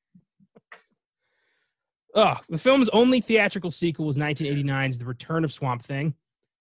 Oh, 2.14 2.38
the 2.50 2.58
film's 2.58 2.90
only 2.90 3.22
theatrical 3.22 3.72
sequel 3.72 4.06
was 4.06 4.18
1989's 4.18 4.98
The 4.98 5.06
Return 5.06 5.46
of 5.46 5.54
Swamp 5.54 5.82
Thing, 5.82 6.14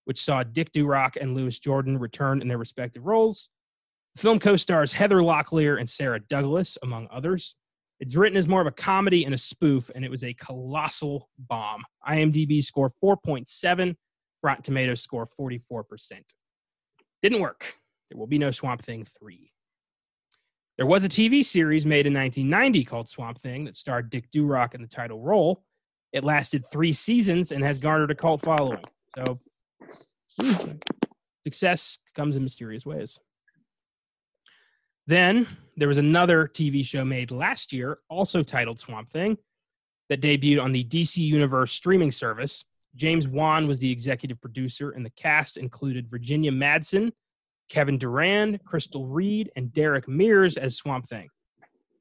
which 0.05 0.23
saw 0.23 0.45
Dick 0.45 0.73
Durock 0.73 1.17
and 1.21 1.35
Louis 1.35 1.59
Jourdan 1.59 2.01
return 2.01 2.41
in 2.41 2.47
their 2.47 2.59
respective 2.59 3.07
roles. 3.07 3.49
The 4.15 4.23
film 4.23 4.39
co-stars 4.39 4.93
Heather 4.93 5.19
Locklear 5.19 5.79
and 5.79 5.89
Sarah 5.89 6.21
Douglas, 6.21 6.79
among 6.83 7.09
others. 7.11 7.57
It's 8.01 8.17
written 8.17 8.39
as 8.39 8.49
more 8.49 8.63
of 8.63 8.67
a 8.67 8.73
comedy 8.73 9.25
and 9.25 9.35
a 9.35 9.39
spoof, 9.39 9.91
and 9.95 10.05
it 10.05 10.11
was 10.11 10.25
a 10.25 10.33
colossal 10.35 11.29
bomb. 11.39 11.85
IMDb 12.09 12.65
score 12.65 12.93
4.7, 13.05 13.95
Rotten 14.43 14.63
Tomatoes 14.63 15.03
score 15.03 15.27
44%. 15.39 15.85
Didn't 17.23 17.41
work. 17.41 17.75
There 18.11 18.19
will 18.19 18.27
be 18.27 18.39
no 18.39 18.51
Swamp 18.51 18.83
Thing 18.83 19.05
3. 19.05 19.53
There 20.79 20.87
was 20.87 21.05
a 21.05 21.11
TV 21.11 21.45
series 21.45 21.85
made 21.85 22.07
in 22.07 22.15
1990 22.15 22.85
called 22.85 23.09
Swamp 23.11 23.39
Thing 23.39 23.67
that 23.67 23.77
starred 23.77 24.09
Dick 24.09 24.31
Durock 24.35 24.75
in 24.75 24.81
the 24.81 24.89
title 24.89 25.21
role. 25.21 25.63
It 26.15 26.25
lasted 26.25 26.65
three 26.73 26.95
seasons 26.95 27.53
and 27.53 27.63
has 27.63 27.79
garnered 27.79 28.11
a 28.11 28.15
cult 28.15 28.41
following. 28.41 28.83
So, 29.15 29.39
hmm, 30.41 30.73
success 31.47 31.99
comes 32.17 32.35
in 32.35 32.43
mysterious 32.43 32.87
ways. 32.87 33.19
Then 35.11 35.49
there 35.77 35.89
was 35.89 35.99
another 35.99 36.47
TV 36.47 36.87
show 36.87 37.05
made 37.05 37.33
last 37.33 37.73
year, 37.73 37.99
also 38.09 38.45
titled 38.45 38.79
Swamp 38.79 39.11
Thing, 39.11 39.37
that 40.09 40.21
debuted 40.21 40.63
on 40.63 40.71
the 40.71 40.85
DC 40.85 41.17
Universe 41.17 41.73
streaming 41.73 42.13
service. 42.13 42.65
James 42.95 43.27
Wan 43.27 43.67
was 43.67 43.81
the 43.81 43.91
executive 43.91 44.41
producer, 44.41 44.91
and 44.91 45.05
the 45.05 45.11
cast 45.11 45.57
included 45.57 46.09
Virginia 46.09 46.53
Madsen, 46.53 47.11
Kevin 47.69 47.99
Durand, 47.99 48.61
Crystal 48.65 49.05
Reed, 49.05 49.51
and 49.57 49.73
Derek 49.73 50.07
Mears 50.07 50.57
as 50.57 50.77
Swamp 50.77 51.09
Thing. 51.09 51.29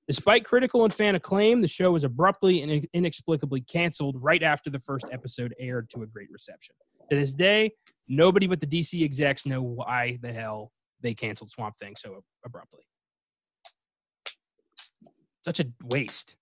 Despite 0.08 0.46
critical 0.46 0.84
and 0.84 0.94
fan 0.94 1.16
acclaim, 1.16 1.62
the 1.62 1.68
show 1.68 1.94
was 1.94 2.04
abruptly 2.04 2.62
and 2.62 2.86
inexplicably 2.94 3.62
canceled 3.62 4.18
right 4.22 4.44
after 4.44 4.70
the 4.70 4.82
first 4.82 5.08
episode 5.12 5.56
aired 5.58 5.90
to 5.96 6.04
a 6.04 6.06
great 6.06 6.30
reception. 6.30 6.76
To 7.10 7.16
this 7.16 7.34
day, 7.34 7.72
nobody 8.08 8.46
but 8.46 8.60
the 8.60 8.68
DC 8.68 9.04
execs 9.04 9.48
know 9.48 9.64
why 9.64 10.20
the 10.22 10.32
hell 10.32 10.72
they 11.02 11.16
canceled 11.16 11.50
Swamp 11.50 11.76
Thing 11.76 11.96
so 11.96 12.24
abruptly. 12.46 12.84
Such 15.46 15.60
a 15.60 15.68
waste. 15.84 16.36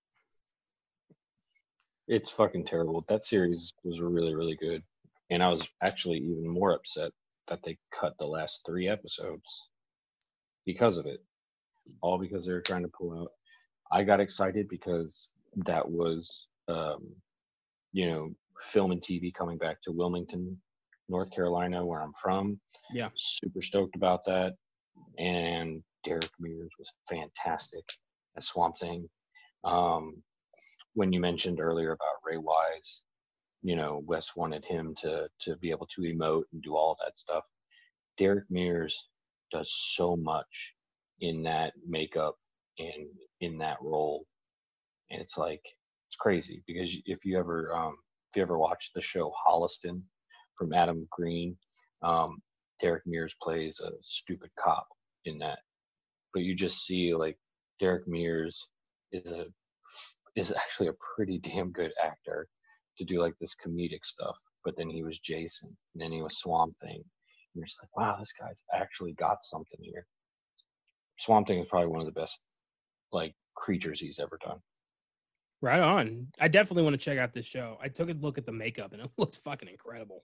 It's 2.08 2.32
fucking 2.32 2.66
terrible. 2.66 3.04
That 3.08 3.26
series 3.26 3.74
was 3.84 4.02
really, 4.02 4.34
really 4.34 4.56
good. 4.56 4.82
And 5.30 5.44
I 5.44 5.50
was 5.50 5.68
actually 5.86 6.20
even 6.20 6.48
more 6.48 6.72
upset 6.72 7.12
that 7.48 7.60
they 7.64 7.78
cut 7.94 8.14
the 8.18 8.28
last 8.28 8.62
three 8.66 8.88
episodes 8.88 9.70
because 10.66 10.98
of 10.98 11.06
it. 11.06 11.24
All 12.02 12.18
because 12.18 12.46
they 12.46 12.54
were 12.54 12.62
trying 12.62 12.84
to 12.84 12.90
pull 12.90 13.18
out. 13.18 13.32
I 13.92 14.04
got 14.04 14.20
excited 14.20 14.68
because 14.68 15.32
that 15.58 15.90
was, 15.90 16.48
um, 16.68 17.08
you 17.94 18.10
know, 18.10 18.32
film 18.60 18.92
and 18.92 19.02
TV 19.02 19.34
coming 19.34 19.58
back 19.58 19.82
to 19.84 19.92
Wilmington, 19.92 20.60
North 21.08 21.32
Carolina, 21.32 21.86
where 21.86 22.02
I'm 22.02 22.14
from. 22.22 22.60
Yeah. 22.92 23.10
Super 23.16 23.62
stoked 23.62 23.96
about 23.96 24.26
that. 24.26 24.56
And 25.18 25.82
Derek 26.04 26.30
Mears 26.40 26.72
was 26.78 26.92
fantastic 27.10 27.84
Swamp 28.44 28.78
Thing. 28.80 29.10
Um, 29.64 30.24
when 30.94 31.14
you 31.14 31.20
mentioned 31.20 31.60
earlier 31.60 31.92
about 31.92 32.22
Ray 32.26 32.38
Wise, 32.38 33.02
you 33.62 33.76
know, 33.76 34.02
Wes 34.06 34.36
wanted 34.36 34.66
him 34.66 34.96
to 35.02 35.28
to 35.42 35.56
be 35.58 35.72
able 35.72 35.88
to 35.88 36.02
emote 36.02 36.44
and 36.54 36.62
do 36.62 36.76
all 36.76 36.98
that 37.04 37.18
stuff. 37.18 37.46
Derek 38.18 38.46
Mears 38.50 39.08
does 39.52 39.72
so 39.74 40.16
much 40.16 40.74
in 41.22 41.44
that 41.44 41.74
makeup 41.88 42.36
and 42.80 43.08
in 43.42 43.58
that 43.60 43.78
role, 43.82 44.26
and 45.12 45.22
it's 45.22 45.38
like 45.38 45.62
it's 46.10 46.16
crazy 46.18 46.64
because 46.68 46.96
if 47.06 47.26
you 47.26 47.38
ever 47.38 47.74
um, 47.74 47.98
if 48.32 48.38
you 48.38 48.44
ever 48.44 48.58
watch 48.58 48.92
the 48.96 49.02
show 49.02 49.32
Holliston 49.48 50.02
from 50.58 50.74
Adam 50.74 51.08
Green, 51.12 51.58
um, 52.04 52.40
Derek 52.82 53.04
Mears 53.06 53.36
plays 53.42 53.80
a 53.80 53.92
stupid 54.02 54.50
cop 54.60 54.88
in 55.26 55.40
that, 55.40 55.60
but 56.34 56.44
you 56.44 56.56
just 56.56 56.86
see 56.86 57.14
like 57.16 57.38
Derek 57.80 58.08
Mears 58.08 58.68
is 59.12 59.32
a 59.32 59.46
is 60.36 60.52
actually 60.52 60.88
a 60.88 60.94
pretty 61.16 61.38
damn 61.44 61.72
good 61.72 61.92
actor 62.04 62.48
to 62.98 63.06
do 63.06 63.22
like 63.22 63.34
this 63.40 63.56
comedic 63.56 64.06
stuff. 64.06 64.36
But 64.64 64.76
then 64.78 64.90
he 64.90 65.04
was 65.04 65.20
Jason, 65.20 65.76
and 65.94 66.02
then 66.02 66.12
he 66.12 66.22
was 66.22 66.38
Swamp 66.38 66.76
Thing. 66.80 66.96
And 66.96 67.56
you're 67.56 67.66
just 67.66 67.80
like, 67.82 67.96
wow, 67.96 68.18
this 68.20 68.34
guy's 68.34 68.62
actually 68.74 69.14
got 69.14 69.38
something 69.44 69.80
here. 69.82 70.06
Swamp 71.18 71.48
Thing 71.48 71.60
is 71.60 71.68
probably 71.70 71.88
one 71.88 72.02
of 72.02 72.06
the 72.06 72.20
best 72.20 72.40
like 73.12 73.34
creatures 73.56 74.00
he's 74.00 74.20
ever 74.20 74.38
done. 74.44 74.60
Right 75.62 75.80
on. 75.80 76.28
I 76.40 76.48
definitely 76.48 76.84
want 76.84 76.94
to 76.94 77.04
check 77.04 77.18
out 77.18 77.34
this 77.34 77.46
show. 77.46 77.78
I 77.82 77.88
took 77.88 78.10
a 78.10 78.14
look 78.14 78.38
at 78.38 78.46
the 78.46 78.52
makeup 78.52 78.94
and 78.94 79.02
it 79.02 79.10
looked 79.18 79.38
fucking 79.38 79.70
incredible. 79.70 80.24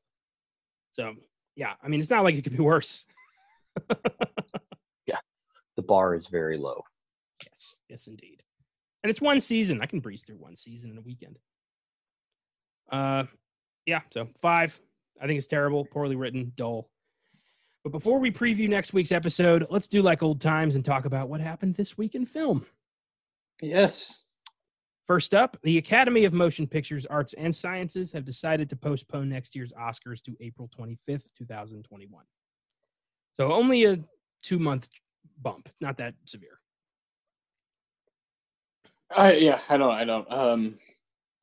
So 0.92 1.14
yeah, 1.56 1.74
I 1.84 1.88
mean 1.88 2.02
it's 2.02 2.10
not 2.10 2.24
like 2.24 2.36
it 2.36 2.44
could 2.44 2.58
be 2.58 2.64
worse. 2.64 3.06
yeah. 5.08 5.18
The 5.76 5.82
bar 5.82 6.16
is 6.16 6.28
very 6.28 6.58
low. 6.58 6.84
Yes, 7.52 7.80
yes 7.90 8.08
indeed. 8.08 8.44
And 9.04 9.10
it's 9.10 9.22
one 9.22 9.40
season. 9.40 9.82
I 9.82 9.86
can 9.86 10.00
breeze 10.00 10.24
through 10.24 10.38
one 10.38 10.56
season 10.56 10.92
in 10.92 10.98
a 10.98 11.02
weekend. 11.02 11.38
Uh, 12.92 13.24
yeah. 13.86 14.02
So 14.12 14.30
five. 14.42 14.80
I 15.22 15.28
think 15.28 15.38
it's 15.38 15.48
terrible, 15.48 15.86
poorly 15.86 16.16
written, 16.16 16.54
dull. 16.56 16.90
But 17.84 17.92
before 17.92 18.20
we 18.20 18.32
preview 18.32 18.70
next 18.70 18.94
week's 18.94 19.12
episode, 19.12 19.68
let's 19.70 19.88
do 19.88 20.02
like 20.02 20.24
old 20.24 20.40
times 20.40 20.76
and 20.76 20.86
talk 20.86 21.06
about 21.06 21.28
what 21.28 21.42
happened 21.42 21.76
this 21.76 21.98
week 21.98 22.16
in 22.16 22.26
film. 22.26 22.66
Yes. 23.62 24.26
First 25.06 25.34
up, 25.34 25.58
the 25.64 25.78
Academy 25.78 26.24
of 26.24 26.34
Motion 26.34 26.66
Pictures 26.66 27.06
Arts 27.06 27.34
and 27.34 27.54
Sciences 27.54 28.12
have 28.14 28.24
decided 28.24 28.70
to 28.70 28.78
postpone 28.78 29.28
next 29.28 29.54
year's 29.54 29.74
Oscars 29.74 30.22
to 30.24 30.36
April 30.40 30.70
25th, 30.78 31.30
2021. 31.38 32.24
So 33.34 33.52
only 33.52 33.84
a 33.84 34.00
two 34.42 34.60
month 34.60 34.88
bump, 35.42 35.68
not 35.82 35.98
that 35.98 36.16
severe. 36.26 36.60
I 39.16 39.34
yeah, 39.34 39.60
I 39.70 39.78
don't 39.78 39.92
I 39.92 40.06
don't 40.06 40.32
um 40.32 40.76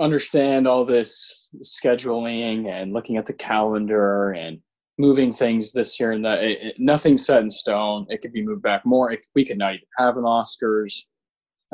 understand 0.00 0.66
all 0.66 0.84
this 0.84 1.50
scheduling 1.62 2.68
and 2.68 2.92
looking 2.92 3.16
at 3.16 3.26
the 3.26 3.34
calendar 3.34 4.32
and 4.32 4.58
moving 4.98 5.32
things 5.32 5.72
this 5.72 5.98
year 6.00 6.12
and 6.12 6.24
that. 6.24 6.42
It, 6.42 6.62
it, 6.62 6.74
nothing's 6.78 7.24
set 7.26 7.42
in 7.42 7.50
stone. 7.50 8.06
It 8.08 8.20
could 8.22 8.32
be 8.32 8.44
moved 8.44 8.62
back 8.62 8.84
more. 8.84 9.12
It, 9.12 9.20
we 9.34 9.44
could 9.44 9.58
not 9.58 9.74
even 9.74 9.86
have 9.98 10.16
an 10.16 10.24
Oscars. 10.24 10.94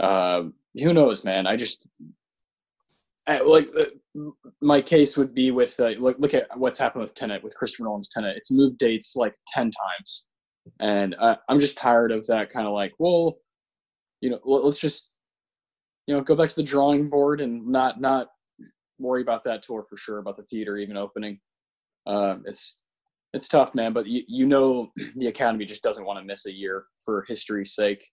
Uh, 0.00 0.44
who 0.74 0.92
knows, 0.92 1.24
man? 1.24 1.46
I 1.46 1.56
just 1.56 1.86
I, 3.26 3.40
like 3.40 3.68
uh, 3.78 4.20
my 4.60 4.80
case 4.80 5.16
would 5.16 5.34
be 5.34 5.50
with 5.50 5.78
uh, 5.80 5.90
look 5.98 6.18
look 6.18 6.34
at 6.34 6.46
what's 6.56 6.78
happened 6.78 7.02
with 7.02 7.14
Tenet 7.14 7.42
with 7.42 7.56
Christopher 7.56 7.84
Nolan's 7.84 8.08
Tenet. 8.08 8.36
It's 8.36 8.52
moved 8.52 8.78
dates 8.78 9.14
like 9.16 9.34
ten 9.48 9.70
times, 9.70 10.26
and 10.80 11.16
uh, 11.18 11.36
I'm 11.48 11.58
just 11.58 11.76
tired 11.76 12.12
of 12.12 12.26
that 12.28 12.50
kind 12.50 12.66
of 12.66 12.72
like, 12.72 12.92
well, 12.98 13.38
you 14.20 14.30
know, 14.30 14.40
let's 14.44 14.78
just 14.78 15.15
you 16.06 16.14
know, 16.14 16.20
go 16.20 16.36
back 16.36 16.48
to 16.48 16.56
the 16.56 16.62
drawing 16.62 17.08
board 17.08 17.40
and 17.40 17.66
not 17.66 18.00
not 18.00 18.28
worry 18.98 19.22
about 19.22 19.44
that 19.44 19.62
tour 19.62 19.84
for 19.88 19.96
sure 19.96 20.18
about 20.18 20.36
the 20.36 20.44
theater 20.44 20.76
even 20.76 20.96
opening. 20.96 21.38
Um, 22.06 22.44
it's 22.46 22.82
it's 23.32 23.48
tough, 23.48 23.74
man. 23.74 23.92
But 23.92 24.06
you 24.06 24.22
you 24.28 24.46
know 24.46 24.90
the 25.16 25.26
Academy 25.26 25.64
just 25.64 25.82
doesn't 25.82 26.04
want 26.04 26.18
to 26.18 26.24
miss 26.24 26.46
a 26.46 26.52
year 26.52 26.84
for 27.04 27.24
history's 27.28 27.74
sake. 27.74 28.04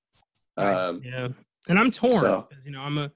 Um, 0.57 1.01
yeah, 1.03 1.29
and 1.67 1.79
I'm 1.79 1.91
torn 1.91 2.11
so. 2.11 2.47
because 2.49 2.65
you 2.65 2.71
know 2.71 2.81
I'm 2.81 2.97
a 2.97 3.11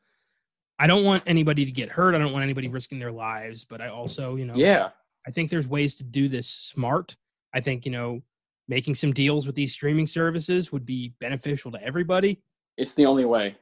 I 0.79 0.85
don't 0.85 1.03
want 1.03 1.23
anybody 1.25 1.65
to 1.65 1.71
get 1.71 1.89
hurt. 1.89 2.13
I 2.13 2.19
don't 2.19 2.31
want 2.31 2.43
anybody 2.43 2.67
risking 2.67 2.99
their 2.99 3.11
lives. 3.11 3.65
But 3.65 3.81
I 3.81 3.89
also 3.89 4.35
you 4.35 4.45
know 4.45 4.55
yeah 4.55 4.89
I 5.27 5.31
think 5.31 5.49
there's 5.49 5.67
ways 5.67 5.95
to 5.95 6.03
do 6.03 6.29
this 6.29 6.47
smart. 6.47 7.15
I 7.53 7.61
think 7.61 7.85
you 7.85 7.91
know 7.91 8.21
making 8.67 8.93
some 8.93 9.13
deals 9.13 9.47
with 9.47 9.55
these 9.55 9.71
streaming 9.71 10.05
services 10.05 10.71
would 10.71 10.85
be 10.85 11.13
beneficial 11.19 11.71
to 11.71 11.81
everybody. 11.81 12.41
It's 12.77 12.93
the 12.93 13.05
only 13.05 13.25
way 13.25 13.55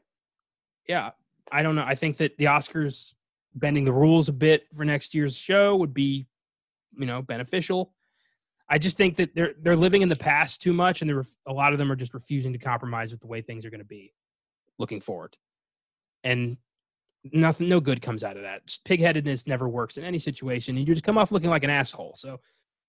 yeah, 0.87 1.11
I 1.51 1.63
don't 1.63 1.75
know. 1.75 1.85
I 1.85 1.95
think 1.95 2.17
that 2.17 2.37
the 2.37 2.45
Oscars 2.45 3.13
bending 3.53 3.85
the 3.85 3.93
rules 3.93 4.29
a 4.29 4.33
bit 4.33 4.63
for 4.75 4.85
next 4.85 5.13
year's 5.13 5.37
show 5.37 5.75
would 5.75 5.93
be, 5.93 6.27
you 6.97 7.05
know, 7.05 7.21
beneficial. 7.21 7.93
I 8.67 8.77
just 8.77 8.97
think 8.97 9.15
that 9.17 9.35
they're 9.35 9.53
they're 9.61 9.75
living 9.75 10.01
in 10.01 10.09
the 10.09 10.15
past 10.15 10.61
too 10.61 10.73
much, 10.73 11.01
and 11.01 11.15
ref- 11.15 11.35
a 11.47 11.53
lot 11.53 11.73
of 11.73 11.79
them 11.79 11.91
are 11.91 11.95
just 11.95 12.13
refusing 12.13 12.53
to 12.53 12.59
compromise 12.59 13.11
with 13.11 13.21
the 13.21 13.27
way 13.27 13.41
things 13.41 13.65
are 13.65 13.69
going 13.69 13.79
to 13.79 13.85
be 13.85 14.13
looking 14.79 14.99
forward. 14.99 15.37
And 16.23 16.57
nothing, 17.31 17.69
no 17.69 17.79
good 17.79 18.01
comes 18.01 18.23
out 18.23 18.37
of 18.37 18.43
that. 18.43 18.65
Just 18.65 18.83
pigheadedness 18.85 19.47
never 19.47 19.69
works 19.69 19.97
in 19.97 20.03
any 20.03 20.17
situation, 20.17 20.77
and 20.77 20.87
you 20.87 20.93
just 20.93 21.05
come 21.05 21.17
off 21.17 21.31
looking 21.31 21.51
like 21.51 21.63
an 21.63 21.69
asshole. 21.69 22.13
So, 22.15 22.39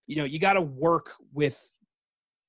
you 0.06 0.16
know, 0.16 0.24
you 0.24 0.38
got 0.38 0.54
to 0.54 0.62
work 0.62 1.12
with 1.34 1.74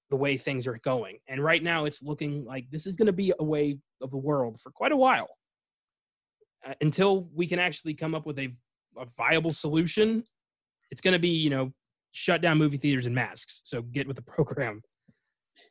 the 0.10 0.16
way 0.16 0.38
things 0.38 0.68
are 0.68 0.78
going. 0.84 1.18
And 1.28 1.44
right 1.44 1.62
now, 1.62 1.86
it's 1.86 2.02
looking 2.02 2.46
like 2.46 2.70
this 2.72 2.88
is 2.88 2.96
going 2.96 3.08
to 3.08 3.14
be 3.14 3.34
a 3.40 3.44
way 3.44 3.78
of 4.02 4.12
the 4.12 4.18
world 4.18 4.60
for 4.62 4.72
quite 4.72 4.92
a 4.92 4.98
while 4.98 5.30
uh, 6.66 6.74
until 6.82 7.30
we 7.34 7.48
can 7.48 7.60
actually 7.60 7.94
come 7.94 8.16
up 8.16 8.26
with 8.26 8.40
a, 8.40 8.50
a 8.98 9.06
viable 9.18 9.52
solution. 9.52 10.24
It's 10.92 11.02
going 11.02 11.14
to 11.14 11.20
be, 11.20 11.30
you 11.30 11.50
know, 11.50 11.74
shut 12.12 12.42
down 12.42 12.58
movie 12.58 12.78
theaters 12.78 13.06
and 13.06 13.14
masks. 13.14 13.62
So 13.66 13.82
get 13.82 14.08
with 14.08 14.16
the 14.16 14.22
program. 14.34 14.82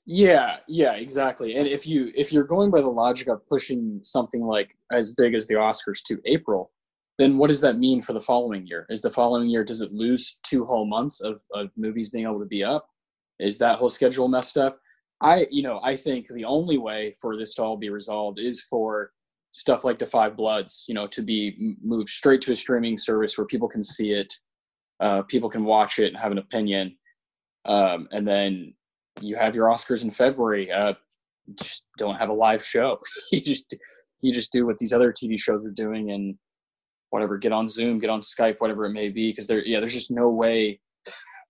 Yeah, 0.05 0.59
yeah, 0.69 0.95
exactly. 0.95 1.57
And 1.57 1.67
if 1.67 1.87
you 1.87 2.13
if 2.15 2.33
you're 2.33 2.45
going 2.45 2.71
by 2.71 2.81
the 2.81 2.89
logic 2.89 3.29
of 3.29 3.47
pushing 3.47 4.01
something 4.03 4.43
like 4.43 4.77
as 4.93 5.15
big 5.15 5.35
as 5.35 5.47
the 5.47 5.55
Oscars 5.55 6.03
to 6.07 6.21
April, 6.27 6.71
then 7.19 7.39
what 7.39 7.49
does 7.49 7.61
that 7.63 7.79
mean 7.79 8.03
for 8.03 8.13
the 8.13 8.21
following 8.21 8.67
year? 8.67 8.87
Is 8.91 9.01
the 9.01 9.11
following 9.11 9.49
year 9.49 9.65
does 9.65 9.83
it 9.83 9.93
lose 9.93 10.39
two 10.45 10.65
whole 10.65 10.87
months 10.87 11.21
of, 11.21 11.41
of 11.55 11.71
movies 11.77 12.11
being 12.11 12.25
able 12.25 12.41
to 12.41 12.47
be 12.47 12.63
up? 12.63 12.87
Is 13.39 13.59
that 13.59 13.77
whole 13.77 13.89
schedule 13.89 14.29
messed 14.29 14.57
up? 14.57 14.81
I, 15.21 15.47
you 15.51 15.63
know, 15.63 15.81
I 15.83 15.97
think 15.97 16.29
the 16.29 16.45
only 16.45 16.79
way 16.79 17.13
for 17.21 17.37
this 17.37 17.55
to 17.55 17.63
all 17.63 17.77
be 17.77 17.89
resolved 17.89 18.39
is 18.39 18.63
for 18.63 19.13
stuff 19.51 19.85
like 19.85 19.99
the 19.99 20.07
Five 20.07 20.37
Bloods, 20.37 20.85
you 20.89 20.95
know, 20.95 21.07
to 21.09 21.23
be 21.23 21.77
moved 21.83 22.09
straight 22.09 22.43
to 22.43 22.53
a 22.53 22.57
streaming 22.57 22.99
service 22.99 23.39
where 23.39 23.47
people 23.47 23.69
can 23.69 23.83
see 23.83 24.13
it, 24.13 24.33
uh, 25.01 25.23
people 25.23 25.49
can 25.49 25.65
watch 25.65 25.99
it 25.99 26.09
and 26.09 26.17
have 26.17 26.33
an 26.33 26.39
opinion, 26.39 26.97
um, 27.65 28.09
and 28.13 28.27
then 28.27 28.75
you 29.21 29.37
have 29.37 29.57
your 29.57 29.69
Oscars 29.69 30.05
in 30.05 30.11
February. 30.11 30.71
Uh, 30.71 30.95
just 31.59 31.87
don't 31.97 32.17
have 32.17 32.29
a 32.29 32.35
live 32.35 32.65
show. 32.65 32.99
you 33.33 33.41
just 33.41 33.75
you 34.21 34.33
just 34.33 34.53
do 34.53 34.67
what 34.67 34.79
these 34.79 34.93
other 34.93 35.13
TV 35.13 35.39
shows 35.39 35.65
are 35.65 35.71
doing 35.71 36.11
and 36.11 36.37
whatever. 37.11 37.39
Get 37.39 37.53
on 37.53 37.69
Zoom, 37.69 37.99
get 37.99 38.11
on 38.11 38.21
Skype, 38.21 38.57
whatever 38.59 38.85
it 38.87 38.93
may 38.93 39.09
be. 39.09 39.31
Because 39.31 39.47
there, 39.47 39.65
yeah, 39.65 39.79
there's 39.79 39.93
just 39.93 40.11
no 40.11 40.29
way 40.29 40.81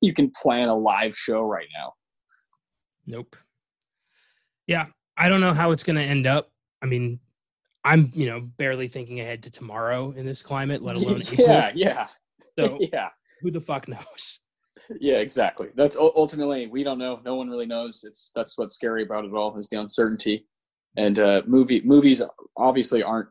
you 0.00 0.12
can 0.12 0.30
plan 0.42 0.68
a 0.68 0.74
live 0.74 1.16
show 1.16 1.42
right 1.42 1.68
now. 1.76 1.92
Nope. 3.06 3.36
Yeah, 4.66 4.86
I 5.16 5.28
don't 5.28 5.40
know 5.40 5.54
how 5.54 5.70
it's 5.70 5.82
going 5.82 5.96
to 5.96 6.02
end 6.02 6.26
up. 6.26 6.50
I 6.82 6.86
mean, 6.86 7.20
I'm 7.84 8.10
you 8.14 8.26
know 8.26 8.40
barely 8.40 8.88
thinking 8.88 9.20
ahead 9.20 9.42
to 9.44 9.50
tomorrow 9.50 10.12
in 10.16 10.26
this 10.26 10.42
climate, 10.42 10.82
let 10.82 10.96
alone 10.96 11.20
yeah, 11.38 11.68
April. 11.68 11.78
yeah. 11.78 12.06
So 12.58 12.78
yeah, 12.92 13.10
who 13.40 13.50
the 13.50 13.60
fuck 13.60 13.88
knows? 13.88 14.40
Yeah, 15.00 15.16
exactly. 15.18 15.68
That's 15.74 15.96
ultimately 15.96 16.66
we 16.66 16.82
don't 16.82 16.98
know. 16.98 17.20
No 17.24 17.36
one 17.36 17.48
really 17.48 17.66
knows. 17.66 18.04
It's 18.04 18.32
that's 18.34 18.58
what's 18.58 18.74
scary 18.74 19.04
about 19.04 19.24
it 19.24 19.32
all 19.32 19.56
is 19.56 19.68
the 19.68 19.80
uncertainty. 19.80 20.46
And 20.96 21.18
uh, 21.18 21.42
movie 21.46 21.82
movies 21.82 22.22
obviously 22.56 23.02
aren't 23.02 23.28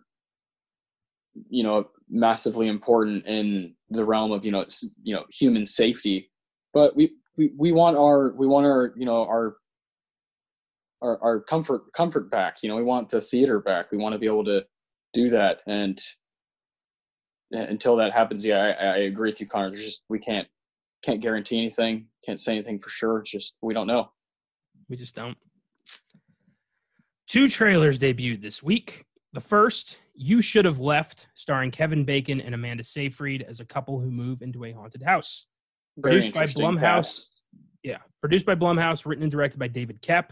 you 1.49 1.63
know 1.63 1.89
massively 2.09 2.67
important 2.67 3.25
in 3.25 3.75
the 3.89 4.05
realm 4.05 4.31
of 4.31 4.45
you 4.45 4.51
know 4.51 4.65
you 5.03 5.13
know 5.13 5.25
human 5.31 5.65
safety, 5.65 6.31
but 6.75 6.95
we 6.95 7.13
we, 7.37 7.51
we 7.57 7.71
want 7.71 7.97
our 7.97 8.33
we 8.35 8.45
want 8.45 8.67
our 8.67 8.93
you 8.95 9.07
know 9.07 9.25
our 9.25 9.55
our, 11.01 11.17
our 11.23 11.39
comfort 11.39 11.91
comfort 11.93 12.29
back. 12.29 12.57
You 12.61 12.69
know, 12.69 12.75
we 12.75 12.83
want 12.83 13.09
the 13.09 13.21
theater 13.21 13.59
back. 13.59 13.91
We 13.91 13.97
want 13.97 14.13
to 14.13 14.19
be 14.19 14.27
able 14.27 14.45
to 14.45 14.63
do 15.13 15.29
that. 15.31 15.61
And 15.65 15.99
until 17.51 17.95
that 17.95 18.11
happens, 18.11 18.45
yeah, 18.45 18.75
I, 18.79 18.85
I 18.85 18.97
agree 18.97 19.29
with 19.29 19.39
you, 19.39 19.47
Connor. 19.47 19.71
There's 19.71 19.83
just 19.83 20.03
we 20.09 20.19
can't 20.19 20.47
can't 21.03 21.21
guarantee 21.21 21.57
anything. 21.57 22.07
Can't 22.23 22.39
say 22.39 22.51
anything 22.51 22.77
for 22.77 22.89
sure. 22.89 23.19
It's 23.19 23.31
just 23.31 23.55
we 23.61 23.73
don't 23.73 23.87
know. 23.87 24.09
We 24.89 24.97
just 24.97 25.15
don't. 25.15 25.37
Two 27.27 27.47
trailers 27.47 27.97
debuted 27.97 28.41
this 28.41 28.61
week. 28.61 29.05
The 29.33 29.41
first, 29.41 29.99
You 30.13 30.41
Should 30.41 30.65
Have 30.65 30.79
Left, 30.79 31.27
starring 31.35 31.71
Kevin 31.71 32.05
Bacon 32.05 32.39
and 32.39 32.53
Amanda 32.53 32.83
Seyfried 32.83 33.41
as 33.41 33.59
a 33.59 33.65
couple 33.65 33.99
who 33.99 34.11
move 34.11 34.41
into 34.41 34.63
a 34.63 34.71
haunted 34.71 35.01
house. 35.01 35.47
Very 35.97 36.21
produced 36.21 36.55
by 36.55 36.61
Blumhouse. 36.61 36.79
Cast. 36.79 37.41
Yeah, 37.83 37.97
produced 38.21 38.45
by 38.45 38.55
Blumhouse, 38.55 39.05
written 39.05 39.23
and 39.23 39.31
directed 39.31 39.59
by 39.59 39.67
David 39.67 40.01
Koepp. 40.01 40.29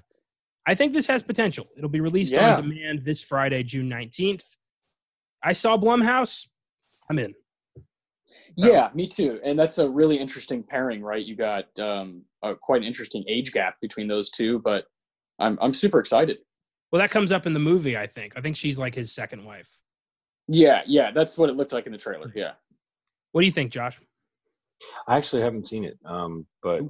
I 0.66 0.76
think 0.76 0.94
this 0.94 1.08
has 1.08 1.22
potential. 1.22 1.68
It'll 1.78 1.90
be 1.90 2.00
released 2.00 2.34
yeah. 2.34 2.56
on 2.56 2.70
demand 2.70 3.04
this 3.04 3.22
Friday, 3.22 3.64
June 3.64 3.90
19th. 3.90 4.46
I 5.44 5.52
saw 5.54 5.78
Blumhouse. 5.78 6.48
I'm 7.10 7.20
in. 7.20 7.34
Yeah, 8.56 8.90
me 8.94 9.08
too. 9.08 9.40
And 9.44 9.58
that's 9.58 9.78
a 9.78 9.90
really 9.90 10.18
interesting 10.18 10.64
pairing, 10.64 11.02
right? 11.02 11.24
You 11.24 11.36
got 11.36 11.66
um, 11.80 12.24
a, 12.44 12.56
quite 12.56 12.82
an 12.82 12.88
interesting 12.88 13.24
age 13.28 13.52
gap 13.52 13.76
between 13.82 14.08
those 14.08 14.30
two, 14.30 14.60
but 14.60 14.86
I'm 15.40 15.58
I'm 15.62 15.74
super 15.74 16.00
excited. 16.00 16.40
Well, 16.92 17.02
that 17.02 17.12
comes 17.12 17.32
up 17.32 17.46
in 17.46 17.54
the 17.54 17.60
movie. 17.60 17.98
I 17.98 18.08
think. 18.08 18.34
I 18.36 18.42
think 18.42 18.56
she's 18.56 18.80
like 18.80 18.96
his 18.96 19.14
second 19.14 19.44
wife. 19.44 19.70
Yeah, 20.48 20.82
yeah, 20.86 21.12
that's 21.12 21.38
what 21.38 21.50
it 21.50 21.56
looked 21.56 21.74
like 21.74 21.86
in 21.86 21.92
the 21.92 21.98
trailer. 21.98 22.32
Yeah. 22.36 22.52
What 23.32 23.42
do 23.42 23.48
you 23.48 23.52
think, 23.52 23.72
Josh? 23.72 24.00
I 25.08 25.18
actually 25.18 25.42
haven't 25.42 25.68
seen 25.68 25.84
it, 25.84 25.98
um, 26.06 26.46
but 26.62 26.82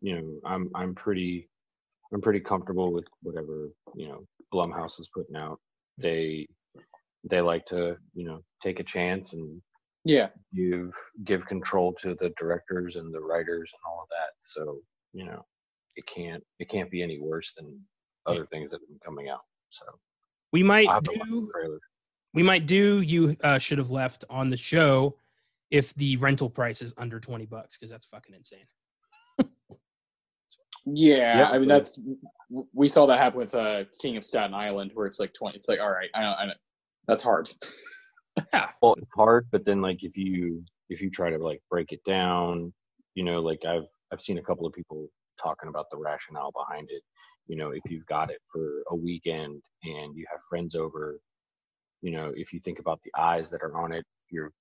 you 0.00 0.16
know, 0.16 0.40
I'm 0.44 0.70
I'm 0.74 0.94
pretty 0.94 1.48
I'm 2.12 2.20
pretty 2.20 2.40
comfortable 2.40 2.92
with 2.92 3.06
whatever 3.22 3.68
you 3.94 4.08
know 4.08 4.24
Blumhouse 4.52 5.00
is 5.00 5.08
putting 5.14 5.36
out. 5.36 5.58
They 5.98 6.46
they 7.28 7.40
like 7.40 7.66
to 7.66 7.96
you 8.14 8.26
know 8.26 8.40
take 8.62 8.80
a 8.80 8.84
chance 8.84 9.32
and 9.32 9.60
yeah 10.04 10.28
give 10.54 10.92
give 11.24 11.46
control 11.46 11.92
to 11.94 12.14
the 12.14 12.32
directors 12.38 12.96
and 12.96 13.12
the 13.12 13.20
writers 13.20 13.72
and 13.72 13.80
all 13.86 14.02
of 14.02 14.08
that. 14.10 14.32
So 14.40 14.78
you 15.12 15.24
know 15.24 15.44
it 15.96 16.06
can't 16.06 16.42
it 16.58 16.68
can't 16.68 16.90
be 16.90 17.02
any 17.02 17.18
worse 17.18 17.52
than 17.56 17.80
other 18.26 18.46
things 18.46 18.70
that 18.70 18.80
have 18.80 18.88
been 18.88 19.00
coming 19.04 19.28
out. 19.28 19.42
So 19.70 19.84
we 20.52 20.62
might 20.62 20.88
do 21.02 21.50
we 22.32 22.42
might 22.42 22.66
do 22.66 23.00
you 23.00 23.36
uh, 23.42 23.58
should 23.58 23.78
have 23.78 23.90
left 23.90 24.24
on 24.28 24.50
the 24.50 24.56
show 24.56 25.16
if 25.70 25.94
the 25.94 26.16
rental 26.16 26.50
price 26.50 26.82
is 26.82 26.94
under 26.96 27.18
20 27.18 27.46
bucks 27.46 27.76
because 27.76 27.90
that's 27.90 28.06
fucking 28.06 28.34
insane 28.34 28.66
yeah, 30.86 31.38
yeah, 31.38 31.50
I 31.50 31.58
mean 31.58 31.68
that's 31.68 31.98
we 32.72 32.88
saw 32.88 33.06
that 33.06 33.18
happen 33.18 33.38
with 33.38 33.54
uh, 33.54 33.84
King 34.00 34.16
of 34.16 34.24
Staten 34.24 34.54
Island, 34.54 34.90
where 34.94 35.06
it's 35.06 35.18
like 35.18 35.32
twenty. 35.32 35.56
It's 35.56 35.68
like 35.68 35.80
all 35.80 35.90
right, 35.90 36.10
I 36.14 36.20
know, 36.20 36.34
I 36.38 36.46
know 36.46 36.52
that's 37.08 37.22
hard. 37.22 37.50
yeah, 38.52 38.68
well, 38.82 38.94
it's 38.98 39.10
hard, 39.14 39.46
but 39.50 39.64
then 39.64 39.80
like 39.80 40.02
if 40.02 40.16
you 40.16 40.62
if 40.90 41.00
you 41.00 41.10
try 41.10 41.30
to 41.30 41.38
like 41.38 41.62
break 41.70 41.92
it 41.92 42.04
down, 42.04 42.72
you 43.14 43.24
know, 43.24 43.40
like 43.40 43.64
I've 43.64 43.86
I've 44.12 44.20
seen 44.20 44.38
a 44.38 44.42
couple 44.42 44.66
of 44.66 44.74
people 44.74 45.08
talking 45.42 45.70
about 45.70 45.86
the 45.90 45.96
rationale 45.96 46.52
behind 46.52 46.88
it. 46.90 47.02
You 47.46 47.56
know, 47.56 47.70
if 47.70 47.82
you've 47.88 48.06
got 48.06 48.30
it 48.30 48.40
for 48.52 48.82
a 48.90 48.94
weekend 48.94 49.62
and 49.84 50.14
you 50.14 50.26
have 50.30 50.40
friends 50.50 50.74
over, 50.74 51.18
you 52.02 52.10
know, 52.10 52.32
if 52.36 52.52
you 52.52 52.60
think 52.60 52.78
about 52.78 53.00
the 53.02 53.12
eyes 53.18 53.48
that 53.50 53.62
are 53.62 53.76
on 53.76 53.92
it, 53.92 54.04
you're 54.28 54.52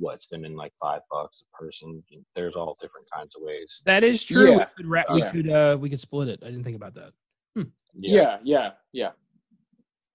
what 0.00 0.20
spending 0.20 0.56
like 0.56 0.72
five 0.80 1.02
bucks 1.10 1.42
a 1.42 1.62
person. 1.62 2.02
There's 2.34 2.56
all 2.56 2.76
different 2.80 3.06
kinds 3.14 3.36
of 3.36 3.42
ways. 3.42 3.82
That 3.84 4.02
is 4.02 4.24
true. 4.24 4.50
Yeah. 4.50 4.56
We 4.56 4.64
could 4.76 4.86
ra- 4.86 5.14
we, 5.14 5.22
could, 5.22 5.50
uh, 5.50 5.76
we 5.78 5.90
could 5.90 6.00
split 6.00 6.28
it. 6.28 6.40
I 6.42 6.46
didn't 6.46 6.64
think 6.64 6.76
about 6.76 6.94
that. 6.94 7.12
Hmm. 7.54 7.70
Yeah, 7.94 8.38
yeah, 8.42 8.70
yeah. 8.92 9.10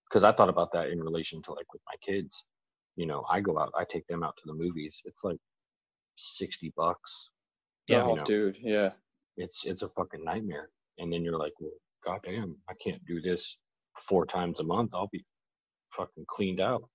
Because 0.10 0.24
I 0.24 0.32
thought 0.32 0.50
about 0.50 0.72
that 0.74 0.90
in 0.90 1.00
relation 1.00 1.42
to 1.44 1.54
like 1.54 1.72
with 1.72 1.82
my 1.88 1.96
kids. 2.06 2.46
You 2.98 3.06
know, 3.06 3.26
I 3.30 3.42
go 3.42 3.60
out, 3.60 3.72
I 3.78 3.84
take 3.90 4.08
them 4.08 4.24
out 4.24 4.36
to 4.38 4.44
the 4.46 4.54
movies. 4.54 5.02
It's 5.06 5.24
like 5.24 5.38
sixty 6.16 6.74
bucks. 6.76 7.32
Yeah, 7.88 8.04
oh, 8.04 8.16
know, 8.16 8.24
dude. 8.24 8.58
Yeah. 8.60 8.92
It's 9.38 9.66
it's 9.66 9.84
a 9.84 9.90
fucking 9.90 10.24
nightmare. 10.24 10.70
And 10.98 11.12
then 11.12 11.24
you're 11.24 11.38
like, 11.38 11.54
well, 11.60 11.72
goddamn, 12.06 12.56
I 12.70 12.74
can't 12.84 13.06
do 13.06 13.22
this 13.22 13.60
four 14.08 14.26
times 14.26 14.60
a 14.62 14.64
month. 14.64 14.96
I'll 14.96 15.10
be 15.12 15.26
fucking 15.92 16.26
cleaned 16.30 16.62
out 16.62 16.88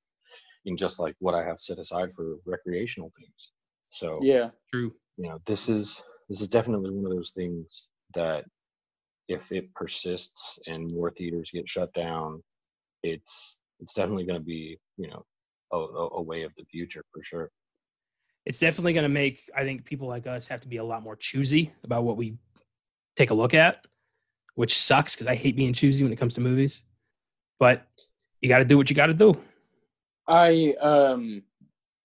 in 0.64 0.76
just 0.76 1.00
like 1.00 1.14
what 1.18 1.34
I 1.34 1.44
have 1.44 1.58
set 1.58 1.78
aside 1.78 2.12
for 2.12 2.36
recreational 2.44 3.11
things. 3.18 3.52
So 3.88 4.16
yeah, 4.20 4.50
true. 4.72 4.92
You 5.16 5.28
know, 5.28 5.38
this 5.46 5.68
is 5.68 6.02
this 6.28 6.40
is 6.40 6.48
definitely 6.48 6.90
one 6.90 7.11
of 7.11 7.16
those 7.16 7.30
things 7.30 7.88
that 8.14 8.44
if 9.28 9.52
it 9.52 9.72
persists 9.74 10.58
and 10.66 10.90
more 10.92 11.11
theaters 11.11 11.50
get 11.52 11.68
shut 11.68 11.92
down, 11.94 12.42
it's 13.02 13.59
it's 13.80 13.94
definitely 13.94 14.24
going 14.24 14.39
to 14.39 14.44
be 14.44 14.78
you 14.97 15.09
know 15.09 15.24
a, 15.72 15.76
a 15.76 16.22
way 16.22 16.43
of 16.43 16.52
the 16.56 16.64
future 16.64 17.05
for 17.12 17.22
sure. 17.22 17.51
It's 18.47 18.59
definitely 18.59 18.93
going 18.93 19.05
to 19.05 19.09
make 19.09 19.51
I 19.56 19.64
think 19.64 19.85
people 19.85 20.09
like 20.09 20.26
us 20.26 20.47
have 20.47 20.60
to 20.60 20.68
be 20.68 20.78
a 20.78 20.85
lot 20.85 21.02
more 21.02 21.16
choosy 21.16 21.72
about 21.85 22.05
what 22.05 22.16
we 22.16 22.36
take 23.16 23.30
a 23.30 23.35
look 23.35 23.55
at, 23.55 23.86
which 24.55 24.78
sucks 24.78 25.14
because 25.14 25.26
I 25.26 25.35
hate 25.35 25.56
being 25.56 25.72
choosy 25.72 26.02
when 26.02 26.12
it 26.12 26.16
comes 26.16 26.35
to 26.35 26.40
movies. 26.40 26.82
But 27.59 27.86
you 28.40 28.48
got 28.48 28.59
to 28.59 28.64
do 28.64 28.78
what 28.78 28.89
you 28.89 28.97
got 28.97 29.06
to 29.06 29.14
do. 29.14 29.39
I 30.31 30.74
um 30.81 31.43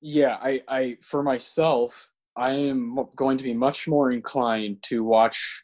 yeah, 0.02 0.38
I 0.42 0.62
I 0.68 0.98
for 1.02 1.22
myself, 1.22 2.12
I 2.36 2.52
am 2.54 2.98
going 3.16 3.38
to 3.38 3.44
be 3.44 3.54
much 3.54 3.88
more 3.88 4.12
inclined 4.12 4.84
to 4.84 5.04
watch 5.04 5.64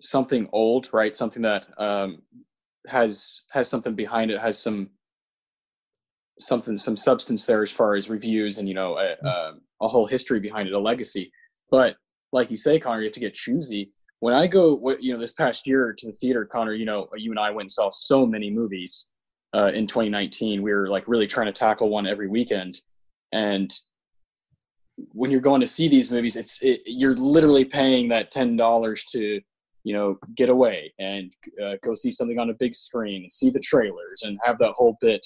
something 0.00 0.48
old, 0.52 0.88
right? 0.92 1.14
Something 1.14 1.42
that 1.42 1.66
um 1.78 2.22
has 2.86 3.42
has 3.50 3.68
something 3.68 3.94
behind 3.94 4.30
it, 4.30 4.40
has 4.40 4.58
some 4.58 4.90
something 6.38 6.78
some 6.78 6.96
substance 6.96 7.44
there 7.46 7.62
as 7.62 7.72
far 7.72 7.96
as 7.96 8.08
reviews 8.08 8.58
and 8.58 8.68
you 8.68 8.74
know 8.74 8.96
a, 8.96 9.16
a, 9.26 9.52
a 9.82 9.88
whole 9.88 10.06
history 10.06 10.38
behind 10.38 10.68
it, 10.68 10.74
a 10.74 10.78
legacy. 10.78 11.32
But 11.68 11.96
like 12.32 12.50
you 12.50 12.56
say, 12.56 12.78
Connor, 12.78 13.00
you 13.00 13.06
have 13.06 13.14
to 13.14 13.20
get 13.20 13.34
choosy. 13.34 13.90
When 14.20 14.34
I 14.34 14.46
go, 14.46 14.78
you 15.00 15.12
know, 15.12 15.18
this 15.18 15.32
past 15.32 15.66
year 15.66 15.94
to 15.98 16.06
the 16.06 16.12
theater, 16.12 16.44
Connor, 16.44 16.74
you 16.74 16.84
know, 16.84 17.08
you 17.16 17.30
and 17.32 17.40
I 17.40 17.50
went 17.50 17.64
and 17.64 17.70
saw 17.72 17.90
so 17.90 18.24
many 18.26 18.50
movies 18.50 19.09
uh, 19.54 19.70
in 19.74 19.86
2019. 19.86 20.62
We 20.62 20.72
were 20.72 20.88
like 20.88 21.08
really 21.08 21.26
trying 21.26 21.46
to 21.46 21.52
tackle 21.52 21.88
one 21.88 22.06
every 22.06 22.28
weekend, 22.28 22.80
and 23.32 23.72
when 25.12 25.30
you're 25.30 25.40
going 25.40 25.60
to 25.60 25.66
see 25.66 25.88
these 25.88 26.12
movies, 26.12 26.36
it's 26.36 26.62
it, 26.62 26.82
you're 26.86 27.16
literally 27.16 27.64
paying 27.64 28.08
that 28.08 28.30
ten 28.30 28.56
dollars 28.56 29.04
to 29.12 29.40
you 29.84 29.94
know 29.94 30.18
get 30.36 30.48
away 30.48 30.92
and 30.98 31.32
uh, 31.62 31.74
go 31.82 31.94
see 31.94 32.12
something 32.12 32.38
on 32.38 32.50
a 32.50 32.54
big 32.54 32.74
screen, 32.74 33.28
see 33.30 33.50
the 33.50 33.60
trailers, 33.60 34.22
and 34.22 34.38
have 34.44 34.58
that 34.58 34.72
whole 34.74 34.96
bit, 35.00 35.24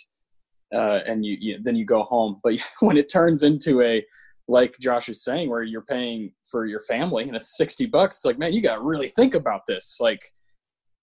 uh, 0.75 1.01
and 1.07 1.25
you, 1.25 1.37
you 1.41 1.59
then 1.63 1.77
you 1.77 1.85
go 1.85 2.03
home. 2.03 2.41
But 2.45 2.55
when 2.81 2.97
it 2.97 3.11
turns 3.11 3.43
into 3.43 3.83
a 3.83 4.05
like 4.49 4.77
Josh 4.79 5.09
is 5.09 5.25
saying, 5.25 5.49
where 5.49 5.63
you're 5.63 5.83
paying 5.83 6.33
for 6.45 6.67
your 6.67 6.81
family 6.81 7.25
and 7.25 7.37
it's 7.37 7.57
60 7.57 7.87
bucks, 7.87 8.17
it's 8.17 8.25
like, 8.25 8.39
man, 8.39 8.53
you 8.53 8.61
got 8.61 8.77
to 8.77 8.83
really 8.83 9.09
think 9.09 9.35
about 9.35 9.63
this. 9.67 9.97
Like, 10.01 10.21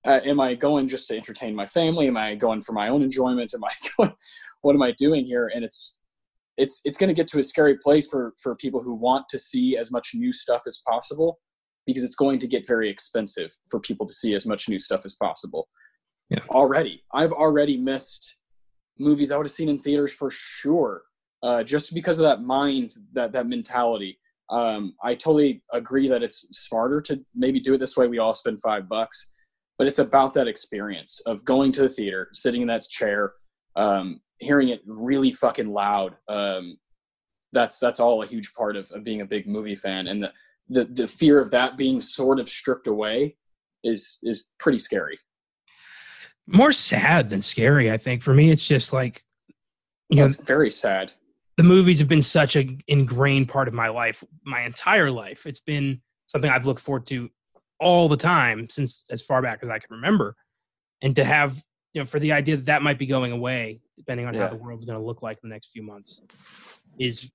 uh, 0.05 0.19
am 0.25 0.39
I 0.39 0.55
going 0.55 0.87
just 0.87 1.07
to 1.09 1.15
entertain 1.15 1.55
my 1.55 1.65
family? 1.65 2.07
Am 2.07 2.17
I 2.17 2.35
going 2.35 2.61
for 2.61 2.73
my 2.73 2.89
own 2.89 3.03
enjoyment? 3.03 3.53
Am 3.53 3.63
I 3.63 3.71
going, 3.97 4.13
what 4.61 4.75
am 4.75 4.81
I 4.81 4.91
doing 4.91 5.25
here? 5.25 5.51
And 5.53 5.63
it's, 5.63 6.01
it's, 6.57 6.81
it's 6.85 6.97
going 6.97 7.09
to 7.09 7.13
get 7.13 7.27
to 7.29 7.39
a 7.39 7.43
scary 7.43 7.77
place 7.77 8.07
for, 8.07 8.33
for 8.41 8.55
people 8.55 8.81
who 8.81 8.93
want 8.93 9.29
to 9.29 9.39
see 9.39 9.77
as 9.77 9.91
much 9.91 10.11
new 10.13 10.33
stuff 10.33 10.61
as 10.67 10.81
possible 10.87 11.39
because 11.85 12.03
it's 12.03 12.15
going 12.15 12.39
to 12.39 12.47
get 12.47 12.67
very 12.67 12.89
expensive 12.89 13.51
for 13.69 13.79
people 13.79 14.05
to 14.05 14.13
see 14.13 14.35
as 14.35 14.45
much 14.45 14.69
new 14.69 14.79
stuff 14.79 15.01
as 15.05 15.15
possible. 15.15 15.67
Yeah. 16.29 16.39
Already, 16.49 17.03
I've 17.13 17.33
already 17.33 17.77
missed 17.77 18.37
movies 18.99 19.31
I 19.31 19.37
would 19.37 19.45
have 19.45 19.51
seen 19.51 19.69
in 19.69 19.79
theaters 19.79 20.13
for 20.13 20.29
sure, 20.29 21.03
uh, 21.43 21.63
just 21.63 21.93
because 21.93 22.17
of 22.17 22.23
that 22.23 22.41
mind, 22.41 22.93
that 23.13 23.33
that 23.33 23.47
mentality. 23.47 24.19
Um, 24.49 24.95
I 25.03 25.15
totally 25.15 25.63
agree 25.73 26.07
that 26.09 26.23
it's 26.23 26.47
smarter 26.51 27.01
to 27.01 27.21
maybe 27.33 27.59
do 27.59 27.73
it 27.73 27.79
this 27.79 27.97
way. 27.97 28.07
We 28.07 28.19
all 28.19 28.33
spend 28.33 28.61
five 28.61 28.87
bucks, 28.87 29.30
but 29.81 29.87
it's 29.87 29.97
about 29.97 30.35
that 30.35 30.47
experience 30.47 31.19
of 31.25 31.43
going 31.43 31.71
to 31.71 31.81
the 31.81 31.89
theater, 31.89 32.29
sitting 32.33 32.61
in 32.61 32.67
that 32.67 32.83
chair, 32.87 33.33
um, 33.75 34.21
hearing 34.37 34.69
it 34.69 34.79
really 34.85 35.31
fucking 35.31 35.73
loud. 35.73 36.15
Um, 36.27 36.77
that's 37.51 37.79
that's 37.79 37.99
all 37.99 38.21
a 38.21 38.27
huge 38.27 38.53
part 38.53 38.75
of, 38.75 38.91
of 38.91 39.03
being 39.03 39.21
a 39.21 39.25
big 39.25 39.47
movie 39.47 39.73
fan, 39.73 40.05
and 40.05 40.21
the, 40.21 40.31
the 40.69 40.85
the 40.85 41.07
fear 41.07 41.39
of 41.39 41.49
that 41.49 41.77
being 41.77 41.99
sort 41.99 42.39
of 42.39 42.47
stripped 42.47 42.85
away 42.85 43.37
is 43.83 44.19
is 44.21 44.51
pretty 44.59 44.77
scary. 44.77 45.17
More 46.45 46.71
sad 46.71 47.31
than 47.31 47.41
scary, 47.41 47.91
I 47.91 47.97
think. 47.97 48.21
For 48.21 48.35
me, 48.35 48.51
it's 48.51 48.67
just 48.67 48.93
like 48.93 49.23
you 50.11 50.17
know, 50.17 50.25
It's 50.25 50.35
very 50.43 50.69
sad. 50.69 51.11
the 51.57 51.63
movies 51.63 51.97
have 51.97 52.07
been 52.07 52.21
such 52.21 52.55
an 52.55 52.81
ingrained 52.87 53.47
part 53.49 53.67
of 53.67 53.73
my 53.73 53.87
life, 53.89 54.23
my 54.45 54.61
entire 54.61 55.09
life. 55.09 55.47
It's 55.47 55.59
been 55.59 56.01
something 56.27 56.51
I've 56.51 56.67
looked 56.67 56.81
forward 56.81 57.07
to 57.07 57.31
all 57.81 58.07
the 58.07 58.15
time 58.15 58.69
since 58.69 59.03
as 59.09 59.21
far 59.21 59.41
back 59.41 59.59
as 59.63 59.69
I 59.69 59.79
can 59.79 59.87
remember. 59.95 60.35
And 61.01 61.15
to 61.15 61.23
have, 61.25 61.61
you 61.93 62.01
know, 62.01 62.05
for 62.05 62.19
the 62.19 62.31
idea 62.31 62.55
that 62.57 62.65
that 62.67 62.83
might 62.83 62.99
be 62.99 63.07
going 63.07 63.31
away, 63.31 63.81
depending 63.97 64.27
on 64.27 64.35
how 64.35 64.47
the 64.47 64.55
world's 64.55 64.85
going 64.85 64.97
to 64.99 65.03
look 65.03 65.21
like 65.23 65.39
in 65.43 65.49
the 65.49 65.53
next 65.55 65.71
few 65.71 65.81
months, 65.81 66.21
is 66.99 67.29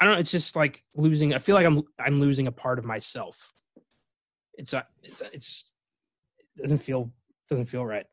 I 0.00 0.04
don't 0.04 0.14
know. 0.14 0.20
It's 0.20 0.30
just 0.30 0.56
like 0.56 0.82
losing. 0.94 1.34
I 1.34 1.38
feel 1.38 1.54
like 1.56 1.66
I'm 1.66 1.82
I'm 1.98 2.20
losing 2.20 2.46
a 2.46 2.52
part 2.52 2.78
of 2.78 2.84
myself. 2.86 3.52
It's 4.54 4.72
a, 4.72 4.86
it's 5.02 5.20
a, 5.20 5.26
it's 5.34 5.70
it 6.38 6.62
doesn't 6.62 6.78
feel 6.78 7.10
doesn't 7.50 7.66
feel 7.66 7.84
right. 7.84 8.06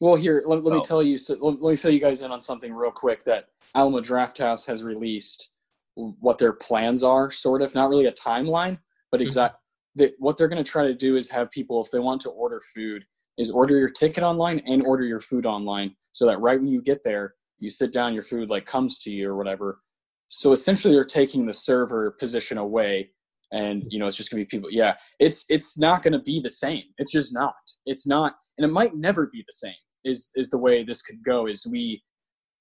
Well, 0.00 0.14
here, 0.14 0.44
let, 0.46 0.62
let 0.62 0.72
me 0.74 0.78
Oh. 0.78 0.82
tell 0.82 1.02
you. 1.02 1.18
So, 1.18 1.34
let, 1.40 1.60
let 1.60 1.70
me 1.70 1.76
fill 1.76 1.90
you 1.90 1.98
guys 1.98 2.22
in 2.22 2.30
on 2.30 2.40
something 2.40 2.72
real 2.72 2.92
quick. 2.92 3.24
That 3.24 3.48
Alamo 3.74 3.98
Drafthouse 4.00 4.64
has 4.66 4.84
released 4.84 5.54
what 5.94 6.38
their 6.38 6.52
plans 6.52 7.02
are, 7.02 7.30
sort 7.32 7.62
of. 7.62 7.74
Not 7.74 7.88
really 7.90 8.06
a 8.06 8.12
timeline, 8.12 8.78
but 9.10 9.20
Mhm. 9.20 9.24
exact. 9.24 9.56
That 9.98 10.14
what 10.18 10.36
they're 10.36 10.48
going 10.48 10.62
to 10.62 10.70
try 10.70 10.86
to 10.86 10.94
do 10.94 11.16
is 11.16 11.30
have 11.30 11.50
people, 11.50 11.82
if 11.84 11.90
they 11.90 11.98
want 11.98 12.20
to 12.22 12.30
order 12.30 12.60
food, 12.74 13.04
is 13.36 13.50
order 13.50 13.78
your 13.78 13.88
ticket 13.88 14.24
online 14.24 14.60
and 14.66 14.84
order 14.84 15.04
your 15.04 15.20
food 15.20 15.46
online, 15.46 15.94
so 16.12 16.26
that 16.26 16.40
right 16.40 16.58
when 16.58 16.68
you 16.68 16.82
get 16.82 17.02
there, 17.04 17.34
you 17.58 17.70
sit 17.70 17.92
down, 17.92 18.14
your 18.14 18.22
food 18.22 18.50
like 18.50 18.66
comes 18.66 18.98
to 19.00 19.10
you 19.10 19.30
or 19.30 19.36
whatever. 19.36 19.80
So 20.28 20.52
essentially, 20.52 20.92
they're 20.94 21.04
taking 21.04 21.46
the 21.46 21.52
server 21.52 22.12
position 22.12 22.58
away, 22.58 23.10
and 23.52 23.84
you 23.88 23.98
know 23.98 24.06
it's 24.06 24.16
just 24.16 24.30
going 24.30 24.40
to 24.40 24.44
be 24.44 24.56
people. 24.56 24.70
Yeah, 24.70 24.94
it's 25.18 25.44
it's 25.48 25.78
not 25.78 26.02
going 26.02 26.12
to 26.12 26.18
be 26.20 26.40
the 26.40 26.50
same. 26.50 26.84
It's 26.98 27.10
just 27.10 27.32
not. 27.32 27.54
It's 27.86 28.06
not, 28.06 28.36
and 28.58 28.64
it 28.64 28.72
might 28.72 28.94
never 28.94 29.26
be 29.26 29.42
the 29.46 29.52
same. 29.52 29.80
Is 30.04 30.30
is 30.34 30.50
the 30.50 30.58
way 30.58 30.84
this 30.84 31.02
could 31.02 31.24
go? 31.24 31.46
Is 31.46 31.66
we, 31.66 32.02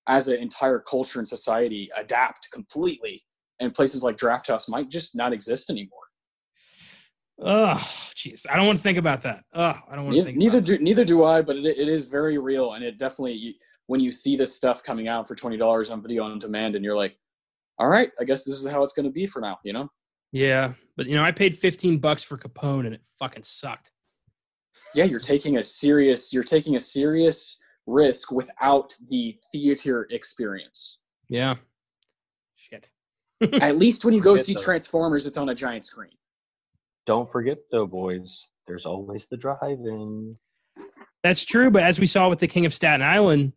as 0.07 0.27
an 0.27 0.39
entire 0.39 0.79
culture 0.79 1.19
and 1.19 1.27
society, 1.27 1.89
adapt 1.95 2.49
completely, 2.53 3.23
and 3.59 3.73
places 3.73 4.01
like 4.01 4.17
Drafthouse 4.17 4.69
might 4.69 4.89
just 4.89 5.15
not 5.15 5.33
exist 5.33 5.69
anymore. 5.69 6.06
Oh, 7.39 7.75
jeez. 8.15 8.45
I 8.49 8.55
don't 8.55 8.65
want 8.65 8.79
to 8.79 8.83
think 8.83 8.97
about 8.97 9.21
that. 9.21 9.43
Oh, 9.53 9.61
I 9.61 9.95
don't 9.95 10.05
want 10.05 10.15
to 10.15 10.23
Neither, 10.23 10.25
think. 10.25 10.37
neither 10.37 10.57
about 10.57 10.65
do 10.65 10.79
neither 10.79 11.05
do 11.05 11.23
I, 11.23 11.41
but 11.41 11.55
it, 11.55 11.65
it 11.65 11.87
is 11.87 12.05
very 12.05 12.37
real, 12.37 12.73
and 12.73 12.83
it 12.83 12.97
definitely 12.97 13.57
when 13.85 13.99
you 13.99 14.11
see 14.11 14.35
this 14.35 14.55
stuff 14.55 14.83
coming 14.83 15.07
out 15.07 15.27
for 15.27 15.35
twenty 15.35 15.57
dollars 15.57 15.91
on 15.91 16.01
video 16.01 16.23
on 16.23 16.39
demand, 16.39 16.75
and 16.75 16.83
you're 16.83 16.97
like, 16.97 17.15
all 17.79 17.89
right, 17.89 18.11
I 18.19 18.23
guess 18.23 18.43
this 18.43 18.55
is 18.55 18.67
how 18.67 18.81
it's 18.83 18.93
going 18.93 19.05
to 19.05 19.11
be 19.11 19.25
for 19.27 19.39
now. 19.39 19.59
You 19.63 19.73
know? 19.73 19.89
Yeah, 20.31 20.73
but 20.95 21.05
you 21.05 21.15
know, 21.15 21.23
I 21.23 21.31
paid 21.31 21.57
15 21.57 21.99
bucks 21.99 22.23
for 22.23 22.37
Capone 22.37 22.85
and 22.85 22.93
it 22.95 23.01
fucking 23.17 23.43
sucked. 23.43 23.91
Yeah, 24.93 25.05
you're 25.05 25.19
taking 25.19 25.57
a 25.57 25.63
serious 25.63 26.33
you're 26.33 26.43
taking 26.43 26.75
a 26.75 26.79
serious 26.79 27.61
risk 27.85 28.31
without 28.31 28.93
the 29.09 29.37
theater 29.51 30.07
experience. 30.11 31.01
Yeah. 31.29 31.55
Shit. 32.55 32.89
At 33.61 33.77
least 33.77 34.03
when 34.03 34.13
you 34.13 34.21
go 34.21 34.35
see. 34.35 34.55
Transformers, 34.55 35.27
it's 35.27 35.37
on 35.37 35.49
a 35.49 35.55
giant 35.55 35.85
screen. 35.85 36.11
Don't 37.07 37.27
forget 37.31 37.57
though, 37.71 37.87
boys. 37.87 38.45
There's 38.67 38.85
always 38.85 39.27
the 39.27 39.37
drive-in. 39.37 40.37
That's 41.23 41.45
true, 41.45 41.71
but 41.71 41.81
as 41.83 41.99
we 41.99 42.05
saw 42.05 42.29
with 42.29 42.39
the 42.39 42.47
King 42.47 42.65
of 42.65 42.73
Staten 42.75 43.01
Island, 43.01 43.53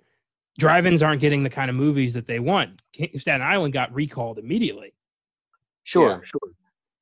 drive-ins 0.59 1.02
aren't 1.02 1.20
getting 1.20 1.43
the 1.43 1.51
kind 1.51 1.68
of 1.68 1.74
movies 1.77 2.14
that 2.14 2.27
they 2.27 2.39
want. 2.39 2.81
King 2.93 3.10
of 3.12 3.20
Staten 3.20 3.43
Island 3.43 3.72
got 3.74 3.93
recalled 3.93 4.39
immediately. 4.39 4.94
Sure, 5.82 6.10
Yeah. 6.10 6.20
sure, 6.22 6.52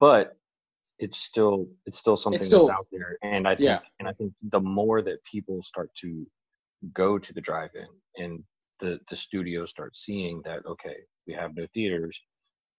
but 0.00 0.36
it's 0.98 1.18
still 1.18 1.68
it's 1.84 1.98
still 1.98 2.16
something 2.16 2.40
still- 2.40 2.66
that's 2.66 2.78
out 2.78 2.86
there, 2.90 3.18
and 3.22 3.46
I 3.46 3.54
think 3.54 3.66
Yeah. 3.66 3.80
and 3.98 4.08
I 4.08 4.12
think 4.14 4.32
the 4.42 4.60
more 4.60 5.02
that 5.02 5.22
people 5.24 5.62
start 5.62 5.94
to 5.96 6.26
go 6.94 7.18
to 7.18 7.32
the 7.34 7.40
drive-in 7.42 7.88
and 8.16 8.42
the 8.78 8.98
the 9.10 9.16
studios 9.16 9.68
start 9.70 9.96
seeing 9.98 10.40
that 10.42 10.64
okay, 10.64 10.96
we 11.26 11.34
have 11.34 11.54
no 11.54 11.66
theaters, 11.74 12.18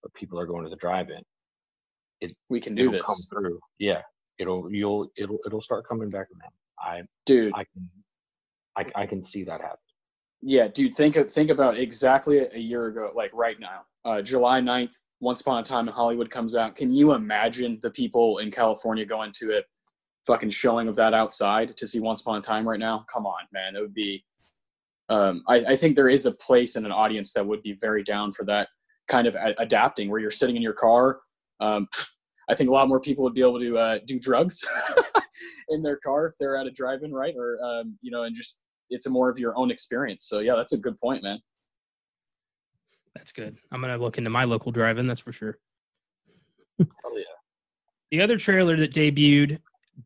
but 0.01 0.11
people 0.15 0.39
are 0.39 0.47
going 0.47 0.63
to 0.63 0.69
the 0.71 0.75
drive-in. 0.77 1.23
We 2.49 2.59
can 2.59 2.75
do 2.75 2.83
It'll 2.83 2.93
this, 2.93 3.01
come 3.03 3.17
through. 3.31 3.59
Yeah, 3.77 4.01
it'll 4.39 4.71
you'll 4.71 5.09
it'll 5.17 5.39
it'll 5.45 5.61
start 5.61 5.87
coming 5.87 6.09
back 6.09 6.27
around. 6.31 6.51
I 6.79 7.07
dude. 7.25 7.53
I 7.55 7.63
can 7.63 7.89
I 8.77 9.03
I 9.03 9.05
can 9.05 9.23
see 9.23 9.43
that 9.43 9.61
happen. 9.61 9.77
Yeah, 10.41 10.67
dude. 10.67 10.93
Think 10.93 11.15
of, 11.17 11.31
think 11.31 11.49
about 11.49 11.77
exactly 11.77 12.39
a 12.39 12.57
year 12.57 12.87
ago, 12.87 13.11
like 13.13 13.31
right 13.33 13.59
now, 13.59 13.81
uh, 14.05 14.21
July 14.21 14.61
9th, 14.61 14.95
Once 15.19 15.41
Upon 15.41 15.59
a 15.59 15.63
Time 15.63 15.87
in 15.87 15.93
Hollywood 15.93 16.29
comes 16.29 16.55
out. 16.55 16.75
Can 16.75 16.93
you 16.93 17.13
imagine 17.13 17.77
the 17.81 17.91
people 17.91 18.37
in 18.37 18.49
California 18.49 19.05
going 19.05 19.33
to 19.39 19.57
a 19.57 19.61
fucking 20.25 20.49
showing 20.49 20.87
of 20.87 20.95
that 20.95 21.13
outside 21.13 21.75
to 21.75 21.85
see 21.85 21.99
Once 21.99 22.21
Upon 22.21 22.37
a 22.37 22.41
Time 22.41 22.67
right 22.67 22.79
now? 22.79 23.05
Come 23.11 23.25
on, 23.25 23.41
man. 23.51 23.75
It 23.75 23.81
would 23.81 23.93
be. 23.93 24.23
Um, 25.09 25.43
I, 25.47 25.55
I 25.69 25.75
think 25.75 25.95
there 25.95 26.07
is 26.07 26.25
a 26.25 26.31
place 26.33 26.75
in 26.75 26.85
an 26.85 26.91
audience 26.91 27.33
that 27.33 27.45
would 27.45 27.63
be 27.63 27.73
very 27.73 28.03
down 28.03 28.31
for 28.31 28.45
that 28.45 28.69
kind 29.07 29.27
of 29.27 29.35
a- 29.35 29.55
adapting, 29.57 30.09
where 30.09 30.21
you're 30.21 30.31
sitting 30.31 30.55
in 30.55 30.61
your 30.61 30.73
car. 30.73 31.19
Um, 31.59 31.87
I 32.49 32.55
think 32.55 32.69
a 32.69 32.73
lot 32.73 32.87
more 32.87 32.99
people 32.99 33.23
would 33.23 33.33
be 33.33 33.41
able 33.41 33.59
to 33.59 33.77
uh, 33.77 33.99
do 34.05 34.19
drugs 34.19 34.63
in 35.69 35.83
their 35.83 35.97
car 35.97 36.25
if 36.25 36.33
they're 36.39 36.57
at 36.57 36.65
a 36.65 36.71
drive-in, 36.71 37.13
right? 37.13 37.35
Or 37.37 37.57
um, 37.63 37.97
you 38.01 38.11
know, 38.11 38.23
and 38.23 38.35
just 38.35 38.59
it's 38.89 39.05
a 39.05 39.09
more 39.09 39.29
of 39.29 39.37
your 39.37 39.57
own 39.57 39.69
experience. 39.71 40.25
So 40.27 40.39
yeah, 40.39 40.55
that's 40.55 40.73
a 40.73 40.77
good 40.77 40.97
point, 40.97 41.23
man. 41.23 41.39
That's 43.15 43.31
good. 43.31 43.57
I'm 43.71 43.81
gonna 43.81 43.97
look 43.97 44.17
into 44.17 44.29
my 44.29 44.45
local 44.45 44.71
drive-in. 44.71 45.07
That's 45.07 45.21
for 45.21 45.31
sure. 45.31 45.57
Oh 46.81 46.85
yeah. 47.15 47.23
The 48.11 48.21
other 48.21 48.37
trailer 48.37 48.75
that 48.77 48.93
debuted, 48.93 49.59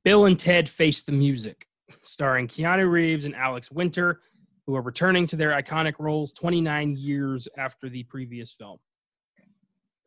Bill 0.03 0.25
and 0.25 0.37
Ted 0.37 0.67
Face 0.67 1.03
the 1.03 1.11
Music, 1.11 1.67
starring 2.01 2.47
Keanu 2.47 2.89
Reeves 2.91 3.25
and 3.25 3.35
Alex 3.35 3.71
Winter, 3.71 4.21
who 4.65 4.75
are 4.75 4.81
returning 4.81 5.27
to 5.27 5.35
their 5.35 5.51
iconic 5.51 5.93
roles 5.99 6.33
29 6.33 6.97
years 6.97 7.47
after 7.57 7.89
the 7.89 8.03
previous 8.03 8.51
film. 8.53 8.79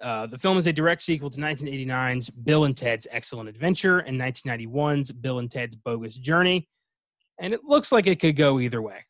Uh, 0.03 0.27
the 0.27 0.39
film 0.39 0.59
is 0.59 0.67
a 0.67 0.73
direct 0.73 1.03
sequel 1.03 1.31
to 1.31 1.41
1989's 1.41 2.29
Bill 2.31 2.65
and 2.65 2.77
Ted's 2.77 3.07
Excellent 3.11 3.49
Adventure 3.49 4.01
and 4.01 4.21
1991's 4.21 5.11
Bill 5.13 5.39
and 5.39 5.51
Ted's 5.51 5.75
Bogus 5.75 6.17
Journey, 6.17 6.69
and 7.41 7.55
it 7.55 7.65
looks 7.65 7.93
like 7.93 8.07
it 8.07 8.21
could 8.21 8.37
go 8.37 8.61
either 8.61 8.83
way. 8.83 9.05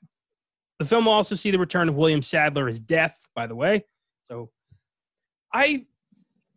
The 0.79 0.85
film 0.85 1.07
will 1.07 1.13
also 1.13 1.35
see 1.35 1.51
the 1.51 1.59
return 1.59 1.89
of 1.89 1.97
William 1.97 2.23
Sadler 2.23 2.69
as 2.69 2.79
Death, 2.79 3.27
by 3.35 3.47
the 3.47 3.55
way. 3.57 3.85
So, 4.25 4.51
I 5.53 5.87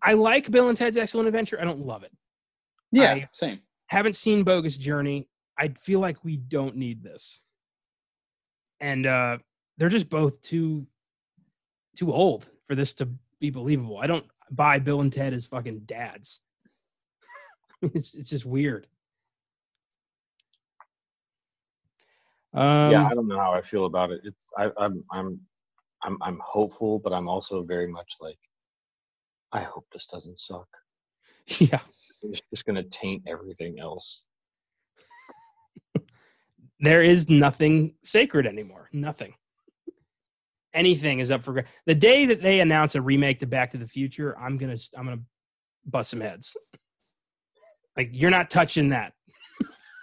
I 0.02 0.14
like 0.14 0.50
Bill 0.52 0.70
and 0.70 0.78
Ted's 0.78 0.98
Excellent 0.98 1.28
Adventure. 1.28 1.60
I 1.60 1.64
don't 1.64 1.80
love 1.86 2.04
it. 2.04 2.12
Yeah, 2.92 3.14
I- 3.14 3.30
same. 3.32 3.60
Haven't 3.88 4.16
seen 4.16 4.44
Bogus 4.44 4.78
Journey. 4.78 5.28
I 5.58 5.70
feel 5.70 6.00
like 6.00 6.24
we 6.24 6.38
don't 6.38 6.76
need 6.76 7.02
this. 7.04 7.40
And 8.80 9.06
uh 9.08 9.40
they're 9.78 9.90
just 9.90 10.10
both 10.10 10.40
too 10.42 10.86
too 11.98 12.14
old 12.14 12.48
for 12.68 12.76
this 12.76 12.94
to 12.96 13.10
be 13.40 13.50
believable. 13.50 13.98
I 13.98 14.08
don't 14.08 14.26
buy 14.52 14.80
Bill 14.80 15.02
and 15.02 15.12
Ted 15.12 15.34
as 15.34 15.46
fucking 15.46 15.82
dads. 15.86 16.42
it's 17.82 18.14
it's 18.16 18.30
just 18.30 18.46
weird. 18.46 18.88
Um, 22.54 22.92
yeah, 22.92 23.06
I 23.06 23.14
don't 23.14 23.28
know 23.28 23.38
how 23.38 23.54
I 23.54 23.62
feel 23.62 23.86
about 23.86 24.12
it. 24.12 24.22
It's 24.24 24.50
I, 24.58 24.70
I'm 24.78 25.04
I'm 25.12 25.40
I'm 26.04 26.18
I'm 26.22 26.40
hopeful, 26.44 27.00
but 27.00 27.14
I'm 27.14 27.28
also 27.28 27.64
very 27.64 27.88
much 27.88 28.16
like 28.20 28.40
I 29.52 29.62
hope 29.62 29.86
this 29.92 30.08
doesn't 30.08 30.40
suck. 30.40 30.68
yeah. 31.60 31.80
It's 32.22 32.42
just 32.50 32.66
gonna 32.66 32.84
taint 32.84 33.24
everything 33.28 33.80
else. 33.80 34.26
there 36.80 37.02
is 37.02 37.30
nothing 37.30 37.96
sacred 38.04 38.46
anymore. 38.46 38.90
Nothing. 38.92 39.34
Anything 40.74 41.20
is 41.20 41.32
up 41.32 41.44
for 41.44 41.54
gra- 41.54 41.66
the 41.86 41.96
day 41.96 42.26
that 42.28 42.42
they 42.42 42.60
announce 42.60 42.96
a 42.96 43.02
remake 43.02 43.40
to 43.40 43.48
Back 43.48 43.72
to 43.72 43.78
the 43.78 43.88
Future. 43.88 44.38
I'm 44.38 44.58
gonna 44.58 44.78
I'm 44.96 45.06
gonna 45.06 45.22
bust 45.86 46.12
some 46.12 46.22
heads. 46.22 46.56
Like 47.98 48.10
you're 48.12 48.30
not 48.30 48.50
touching 48.50 48.90
that. 48.90 49.14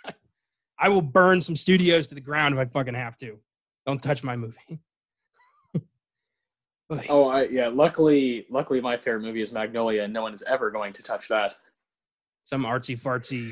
I 0.78 0.88
will 0.88 1.02
burn 1.02 1.40
some 1.40 1.56
studios 1.56 2.08
to 2.08 2.14
the 2.14 2.20
ground 2.20 2.54
if 2.54 2.60
I 2.60 2.64
fucking 2.64 2.94
have 2.94 3.16
to. 3.18 3.38
Don't 3.86 4.02
touch 4.02 4.24
my 4.24 4.36
movie. 4.36 4.56
Oh, 7.08 7.28
I, 7.28 7.46
yeah. 7.48 7.66
Luckily, 7.66 8.46
luckily, 8.48 8.80
my 8.80 8.96
favorite 8.96 9.22
movie 9.22 9.40
is 9.40 9.52
Magnolia, 9.52 10.04
and 10.04 10.12
no 10.12 10.22
one 10.22 10.32
is 10.32 10.44
ever 10.44 10.70
going 10.70 10.92
to 10.92 11.02
touch 11.02 11.26
that. 11.26 11.52
Some 12.44 12.62
artsy 12.62 12.96
fartsy, 12.96 13.50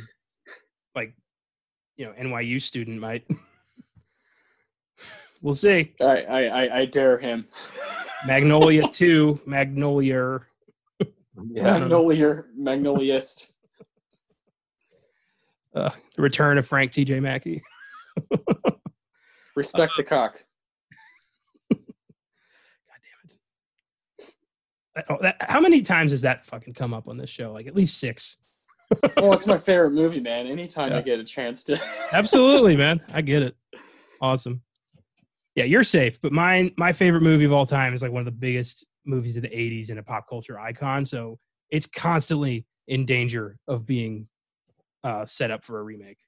like 0.95 1.17
you 1.97 2.07
know, 2.07 2.13
NYU 2.13 2.63
student 2.63 3.01
might 3.01 3.27
We'll 5.45 5.53
see. 5.53 5.93
I 6.01 6.23
I, 6.23 6.43
I, 6.45 6.79
I 6.79 6.85
dare 6.87 7.19
him. 7.19 7.47
Magnolia 8.27 8.89
2, 8.89 9.43
Magnolia. 9.45 10.41
Yeah. 10.99 11.79
Magnolia, 11.79 12.45
Magnoliast. 12.59 13.53
Uh, 15.77 15.91
the 16.15 16.23
return 16.23 16.57
of 16.57 16.65
Frank 16.65 16.93
T.J. 16.93 17.19
Mackey. 17.19 17.61
Respect 19.57 19.91
the 19.97 20.05
cock. 20.05 20.45
God 21.69 21.81
damn 24.21 24.29
it! 24.97 25.05
Oh, 25.11 25.19
that, 25.21 25.35
how 25.41 25.59
many 25.59 25.83
times 25.83 26.13
has 26.13 26.21
that 26.21 26.47
fucking 26.47 26.75
come 26.75 26.95
up 26.95 27.09
on 27.09 27.17
this 27.17 27.29
show? 27.29 27.51
Like 27.51 27.67
at 27.67 27.75
least 27.75 27.99
six. 27.99 28.37
Oh, 29.17 29.33
it's 29.33 29.49
my 29.49 29.59
favorite 29.59 29.95
movie, 29.95 30.21
man. 30.21 30.47
Anytime 30.47 30.93
I 30.93 31.03
get 31.03 31.19
a 31.19 31.25
chance 31.25 31.65
to. 31.65 31.83
Absolutely, 32.13 32.77
man. 32.77 33.01
I 33.13 33.21
get 33.21 33.43
it. 33.43 33.57
Awesome. 34.21 34.63
Yeah, 35.55 35.65
you're 35.65 35.85
safe. 35.85 36.21
But 36.21 36.33
mine, 36.33 36.73
my 36.77 36.93
favorite 36.93 37.23
movie 37.23 37.45
of 37.45 37.53
all 37.53 37.67
time 37.67 37.95
is 37.95 38.03
like 38.03 38.13
one 38.13 38.21
of 38.21 38.27
the 38.27 38.33
biggest 38.33 38.85
movies 39.05 39.37
of 39.37 39.43
the 39.43 39.51
'80s 39.51 39.91
and 39.91 39.99
a 39.99 40.03
pop 40.03 40.29
culture 40.29 40.59
icon. 40.59 41.07
So 41.07 41.39
it's 41.71 41.87
constantly 41.87 42.67
in 42.89 43.07
danger 43.07 43.59
of 43.69 43.87
being 43.87 44.29
uh, 45.05 45.27
set 45.27 45.51
up 45.51 45.63
for 45.63 45.81
a 45.81 45.83
remake. 45.83 46.19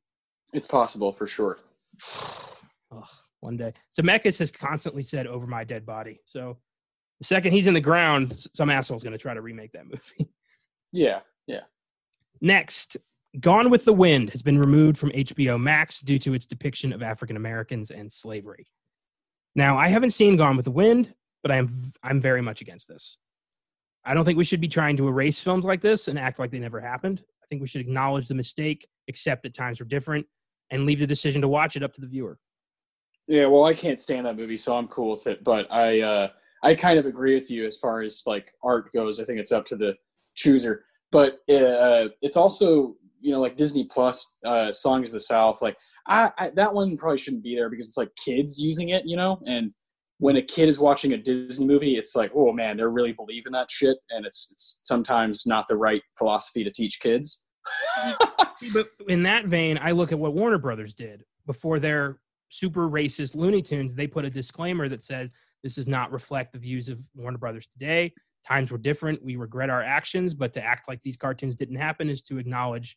It's 0.52 0.66
possible 0.66 1.12
for 1.12 1.26
sure. 1.26 1.58
Ugh, 2.92 3.08
one 3.40 3.56
day. 3.56 3.72
Zemeckis 3.98 4.38
has 4.38 4.50
constantly 4.50 5.02
said 5.02 5.26
"over 5.26 5.46
my 5.46 5.64
dead 5.64 5.84
body." 5.84 6.20
So 6.24 6.58
the 7.18 7.24
second 7.24 7.52
he's 7.52 7.66
in 7.66 7.74
the 7.74 7.80
ground, 7.80 8.46
some 8.54 8.70
asshole's 8.70 9.02
going 9.02 9.12
to 9.12 9.18
try 9.18 9.34
to 9.34 9.40
remake 9.40 9.72
that 9.72 9.86
movie. 9.86 10.30
Yeah, 10.92 11.20
yeah. 11.46 11.62
Next, 12.40 12.96
Gone 13.40 13.70
with 13.70 13.84
the 13.84 13.92
Wind 13.92 14.30
has 14.30 14.40
been 14.40 14.58
removed 14.58 14.96
from 14.96 15.10
HBO 15.10 15.60
Max 15.60 16.00
due 16.00 16.18
to 16.20 16.32
its 16.32 16.46
depiction 16.46 16.90
of 16.92 17.02
African 17.02 17.36
Americans 17.36 17.90
and 17.90 18.10
slavery. 18.10 18.66
Now, 19.56 19.78
I 19.78 19.88
haven't 19.88 20.10
seen 20.10 20.36
Gone 20.36 20.54
with 20.54 20.66
the 20.66 20.70
Wind, 20.70 21.14
but 21.42 21.50
I 21.50 21.56
am 21.56 21.92
I'm 22.02 22.20
very 22.20 22.42
much 22.42 22.60
against 22.60 22.86
this. 22.86 23.18
I 24.04 24.14
don't 24.14 24.24
think 24.24 24.38
we 24.38 24.44
should 24.44 24.60
be 24.60 24.68
trying 24.68 24.96
to 24.98 25.08
erase 25.08 25.40
films 25.40 25.64
like 25.64 25.80
this 25.80 26.06
and 26.06 26.18
act 26.18 26.38
like 26.38 26.50
they 26.50 26.58
never 26.58 26.78
happened. 26.78 27.22
I 27.42 27.46
think 27.48 27.62
we 27.62 27.66
should 27.66 27.80
acknowledge 27.80 28.28
the 28.28 28.34
mistake, 28.34 28.86
accept 29.08 29.42
that 29.42 29.54
times 29.54 29.80
were 29.80 29.86
different, 29.86 30.26
and 30.70 30.84
leave 30.84 31.00
the 31.00 31.06
decision 31.06 31.40
to 31.40 31.48
watch 31.48 31.74
it 31.74 31.82
up 31.82 31.94
to 31.94 32.02
the 32.02 32.06
viewer. 32.06 32.38
Yeah, 33.26 33.46
well, 33.46 33.64
I 33.64 33.74
can't 33.74 33.98
stand 33.98 34.26
that 34.26 34.36
movie, 34.36 34.58
so 34.58 34.76
I'm 34.76 34.88
cool 34.88 35.12
with 35.12 35.26
it. 35.26 35.42
But 35.42 35.72
I, 35.72 36.02
uh, 36.02 36.28
I 36.62 36.74
kind 36.74 36.98
of 36.98 37.06
agree 37.06 37.34
with 37.34 37.50
you 37.50 37.64
as 37.64 37.78
far 37.78 38.02
as 38.02 38.22
like 38.26 38.52
art 38.62 38.92
goes. 38.92 39.18
I 39.18 39.24
think 39.24 39.40
it's 39.40 39.52
up 39.52 39.64
to 39.66 39.76
the 39.76 39.96
chooser. 40.34 40.84
But 41.10 41.38
uh, 41.48 42.08
it's 42.20 42.36
also, 42.36 42.96
you 43.20 43.32
know, 43.32 43.40
like 43.40 43.56
Disney 43.56 43.84
Plus, 43.84 44.36
uh, 44.44 44.70
Songs 44.70 45.10
of 45.10 45.14
the 45.14 45.20
South. 45.20 45.62
Like 45.62 45.76
I, 46.08 46.30
I, 46.38 46.50
that 46.50 46.72
one 46.72 46.96
probably 46.96 47.18
shouldn't 47.18 47.42
be 47.42 47.56
there 47.56 47.68
because 47.68 47.88
it's 47.88 47.96
like 47.96 48.14
kids 48.16 48.58
using 48.58 48.90
it, 48.90 49.02
you 49.06 49.16
know. 49.16 49.40
And 49.46 49.74
when 50.18 50.36
a 50.36 50.42
kid 50.42 50.68
is 50.68 50.78
watching 50.78 51.12
a 51.12 51.16
Disney 51.16 51.66
movie, 51.66 51.96
it's 51.96 52.14
like, 52.14 52.30
oh 52.34 52.52
man, 52.52 52.76
they're 52.76 52.90
really 52.90 53.12
believing 53.12 53.52
that 53.52 53.70
shit, 53.70 53.98
and 54.10 54.24
it's 54.24 54.48
it's 54.50 54.80
sometimes 54.84 55.46
not 55.46 55.66
the 55.68 55.76
right 55.76 56.02
philosophy 56.16 56.64
to 56.64 56.70
teach 56.70 57.00
kids. 57.00 57.44
But 58.72 58.88
in 59.08 59.22
that 59.24 59.46
vein, 59.46 59.78
I 59.82 59.90
look 59.90 60.12
at 60.12 60.18
what 60.18 60.32
Warner 60.32 60.56
Brothers 60.56 60.94
did 60.94 61.24
before 61.46 61.78
their 61.78 62.20
super 62.48 62.88
racist 62.88 63.34
Looney 63.34 63.60
Tunes. 63.60 63.94
They 63.94 64.06
put 64.06 64.24
a 64.24 64.30
disclaimer 64.30 64.88
that 64.88 65.02
says 65.02 65.30
this 65.62 65.74
does 65.74 65.88
not 65.88 66.12
reflect 66.12 66.52
the 66.52 66.58
views 66.58 66.88
of 66.88 66.98
Warner 67.14 67.38
Brothers 67.38 67.66
today. 67.66 68.14
Times 68.46 68.70
were 68.70 68.78
different. 68.78 69.22
We 69.22 69.36
regret 69.36 69.68
our 69.68 69.82
actions, 69.82 70.32
but 70.32 70.52
to 70.54 70.64
act 70.64 70.88
like 70.88 71.00
these 71.02 71.16
cartoons 71.16 71.54
didn't 71.54 71.76
happen 71.76 72.08
is 72.08 72.22
to 72.22 72.38
acknowledge 72.38 72.96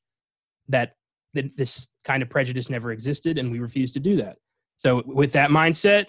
that 0.70 0.94
that 1.34 1.56
this 1.58 1.90
kind 2.04 2.24
of 2.24 2.30
prejudice 2.30 2.70
never 2.70 2.92
existed, 2.92 3.38
and 3.38 3.52
we 3.52 3.60
refuse 3.60 3.92
to 3.94 4.00
do 4.00 4.16
that. 4.18 4.38
So, 4.78 5.04
with 5.06 5.32
that 5.34 5.50
mindset, 5.50 6.08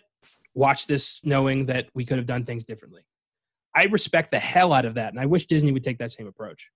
watch 0.54 0.86
this 0.86 1.20
knowing 1.24 1.66
that 1.66 1.88
we 1.94 2.04
could 2.04 2.18
have 2.18 2.26
done 2.26 2.44
things 2.44 2.64
differently. 2.64 3.02
I 3.74 3.84
respect 3.84 4.30
the 4.30 4.38
hell 4.38 4.72
out 4.72 4.84
of 4.84 4.94
that, 4.94 5.12
and 5.12 5.20
I 5.20 5.26
wish 5.26 5.46
Disney 5.46 5.72
would 5.72 5.82
take 5.84 5.98
that 5.98 6.12
same 6.12 6.26
approach. 6.26 6.70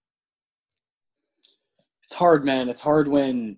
it's 2.04 2.14
hard 2.14 2.44
man 2.44 2.68
it's 2.68 2.80
hard 2.82 3.08
when 3.08 3.56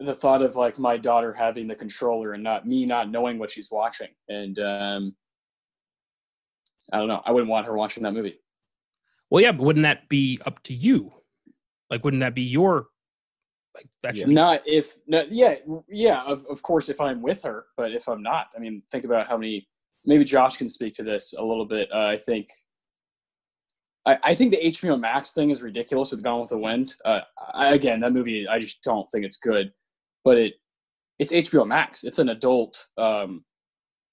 the 0.00 0.14
thought 0.14 0.40
of 0.42 0.56
like 0.56 0.78
my 0.78 0.96
daughter 0.96 1.32
having 1.32 1.68
the 1.68 1.74
controller 1.74 2.32
and 2.32 2.42
not 2.42 2.66
me 2.66 2.86
not 2.86 3.10
knowing 3.10 3.38
what 3.38 3.50
she's 3.50 3.70
watching 3.70 4.08
and 4.28 4.58
um 4.58 5.14
i 6.92 6.96
don't 6.98 7.06
know 7.06 7.20
i 7.26 7.30
wouldn't 7.30 7.50
want 7.50 7.66
her 7.66 7.76
watching 7.76 8.02
that 8.02 8.14
movie 8.14 8.38
Well, 9.30 9.42
yeah, 9.42 9.52
but 9.52 9.62
wouldn't 9.64 9.84
that 9.84 10.08
be 10.08 10.38
up 10.44 10.62
to 10.64 10.74
you? 10.74 11.12
Like, 11.90 12.04
wouldn't 12.04 12.20
that 12.20 12.34
be 12.34 12.42
your 12.42 12.88
like 13.74 13.86
that 14.02 14.16
should 14.16 14.28
be 14.28 14.34
not 14.34 14.60
if 14.66 14.96
no, 15.06 15.24
yeah 15.30 15.54
yeah 15.88 16.22
of, 16.24 16.44
of 16.50 16.62
course 16.62 16.88
if 16.88 17.00
i'm 17.00 17.22
with 17.22 17.42
her 17.42 17.66
but 17.76 17.92
if 17.92 18.08
i'm 18.08 18.22
not 18.22 18.46
i 18.56 18.58
mean 18.58 18.82
think 18.90 19.04
about 19.04 19.26
how 19.26 19.36
many 19.36 19.66
maybe 20.04 20.24
josh 20.24 20.56
can 20.56 20.68
speak 20.68 20.94
to 20.94 21.02
this 21.02 21.34
a 21.38 21.44
little 21.44 21.64
bit 21.64 21.88
uh, 21.92 22.06
i 22.06 22.16
think 22.16 22.48
I, 24.04 24.18
I 24.22 24.34
think 24.34 24.52
the 24.52 24.58
HBO 24.58 24.98
Max 24.98 25.32
thing 25.32 25.50
is 25.50 25.62
ridiculous 25.62 26.10
with 26.10 26.22
Gone 26.22 26.40
with 26.40 26.50
the 26.50 26.58
Wind. 26.58 26.94
Uh, 27.04 27.20
I, 27.54 27.74
again, 27.74 28.00
that 28.00 28.12
movie, 28.12 28.48
I 28.48 28.58
just 28.58 28.82
don't 28.82 29.08
think 29.10 29.24
it's 29.24 29.38
good. 29.38 29.72
But 30.24 30.38
it, 30.38 30.54
it's 31.18 31.32
HBO 31.32 31.66
Max. 31.66 32.04
It's 32.04 32.18
an 32.18 32.30
adult, 32.30 32.88
um, 32.98 33.44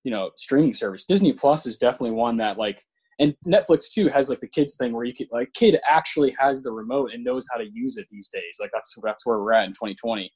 you 0.03 0.11
know, 0.11 0.31
streaming 0.37 0.73
service. 0.73 1.05
Disney 1.05 1.33
Plus 1.33 1.65
is 1.65 1.77
definitely 1.77 2.11
one 2.11 2.37
that 2.37 2.57
like, 2.57 2.83
and 3.19 3.35
Netflix 3.45 3.91
too 3.91 4.07
has 4.07 4.29
like 4.29 4.39
the 4.39 4.47
kids 4.47 4.77
thing 4.77 4.93
where 4.93 5.03
you 5.03 5.13
can 5.13 5.27
like 5.31 5.51
kid 5.53 5.79
actually 5.87 6.33
has 6.39 6.63
the 6.63 6.71
remote 6.71 7.11
and 7.13 7.23
knows 7.23 7.45
how 7.51 7.57
to 7.57 7.69
use 7.71 7.97
it 7.97 8.07
these 8.09 8.29
days. 8.29 8.57
Like 8.59 8.71
that's 8.73 8.95
that's 9.03 9.25
where 9.25 9.39
we're 9.39 9.53
at 9.53 9.65
in 9.65 9.71
2020. 9.71 10.31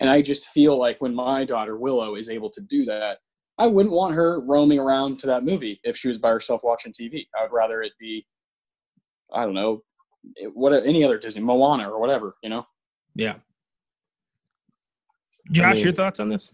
And 0.00 0.10
I 0.10 0.20
just 0.20 0.48
feel 0.48 0.78
like 0.78 1.00
when 1.00 1.14
my 1.14 1.44
daughter 1.44 1.78
Willow 1.78 2.16
is 2.16 2.28
able 2.28 2.50
to 2.50 2.60
do 2.60 2.84
that, 2.86 3.18
I 3.58 3.66
wouldn't 3.66 3.94
want 3.94 4.14
her 4.14 4.40
roaming 4.46 4.78
around 4.78 5.18
to 5.20 5.26
that 5.28 5.44
movie 5.44 5.80
if 5.84 5.96
she 5.96 6.08
was 6.08 6.18
by 6.18 6.30
herself 6.30 6.62
watching 6.64 6.92
TV. 6.92 7.26
I 7.38 7.42
would 7.42 7.52
rather 7.52 7.82
it 7.82 7.92
be, 8.00 8.26
I 9.32 9.44
don't 9.44 9.54
know, 9.54 9.82
eh, 10.40 10.46
what 10.52 10.72
any 10.72 11.04
other 11.04 11.18
Disney 11.18 11.42
Moana 11.42 11.90
or 11.90 12.00
whatever, 12.00 12.34
you 12.42 12.50
know. 12.50 12.66
yeah. 13.14 13.34
Josh, 15.50 15.76
mean- 15.76 15.84
your 15.84 15.92
thoughts 15.92 16.20
on 16.20 16.28
this? 16.28 16.52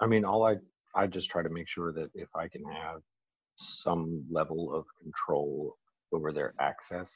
I 0.00 0.06
mean, 0.06 0.24
all 0.24 0.44
I 0.46 0.56
I 0.94 1.06
just 1.06 1.30
try 1.30 1.42
to 1.42 1.48
make 1.48 1.68
sure 1.68 1.92
that 1.92 2.10
if 2.14 2.28
I 2.36 2.48
can 2.48 2.64
have 2.64 3.00
some 3.56 4.24
level 4.30 4.74
of 4.74 4.84
control 5.02 5.76
over 6.12 6.32
their 6.32 6.54
access, 6.60 7.12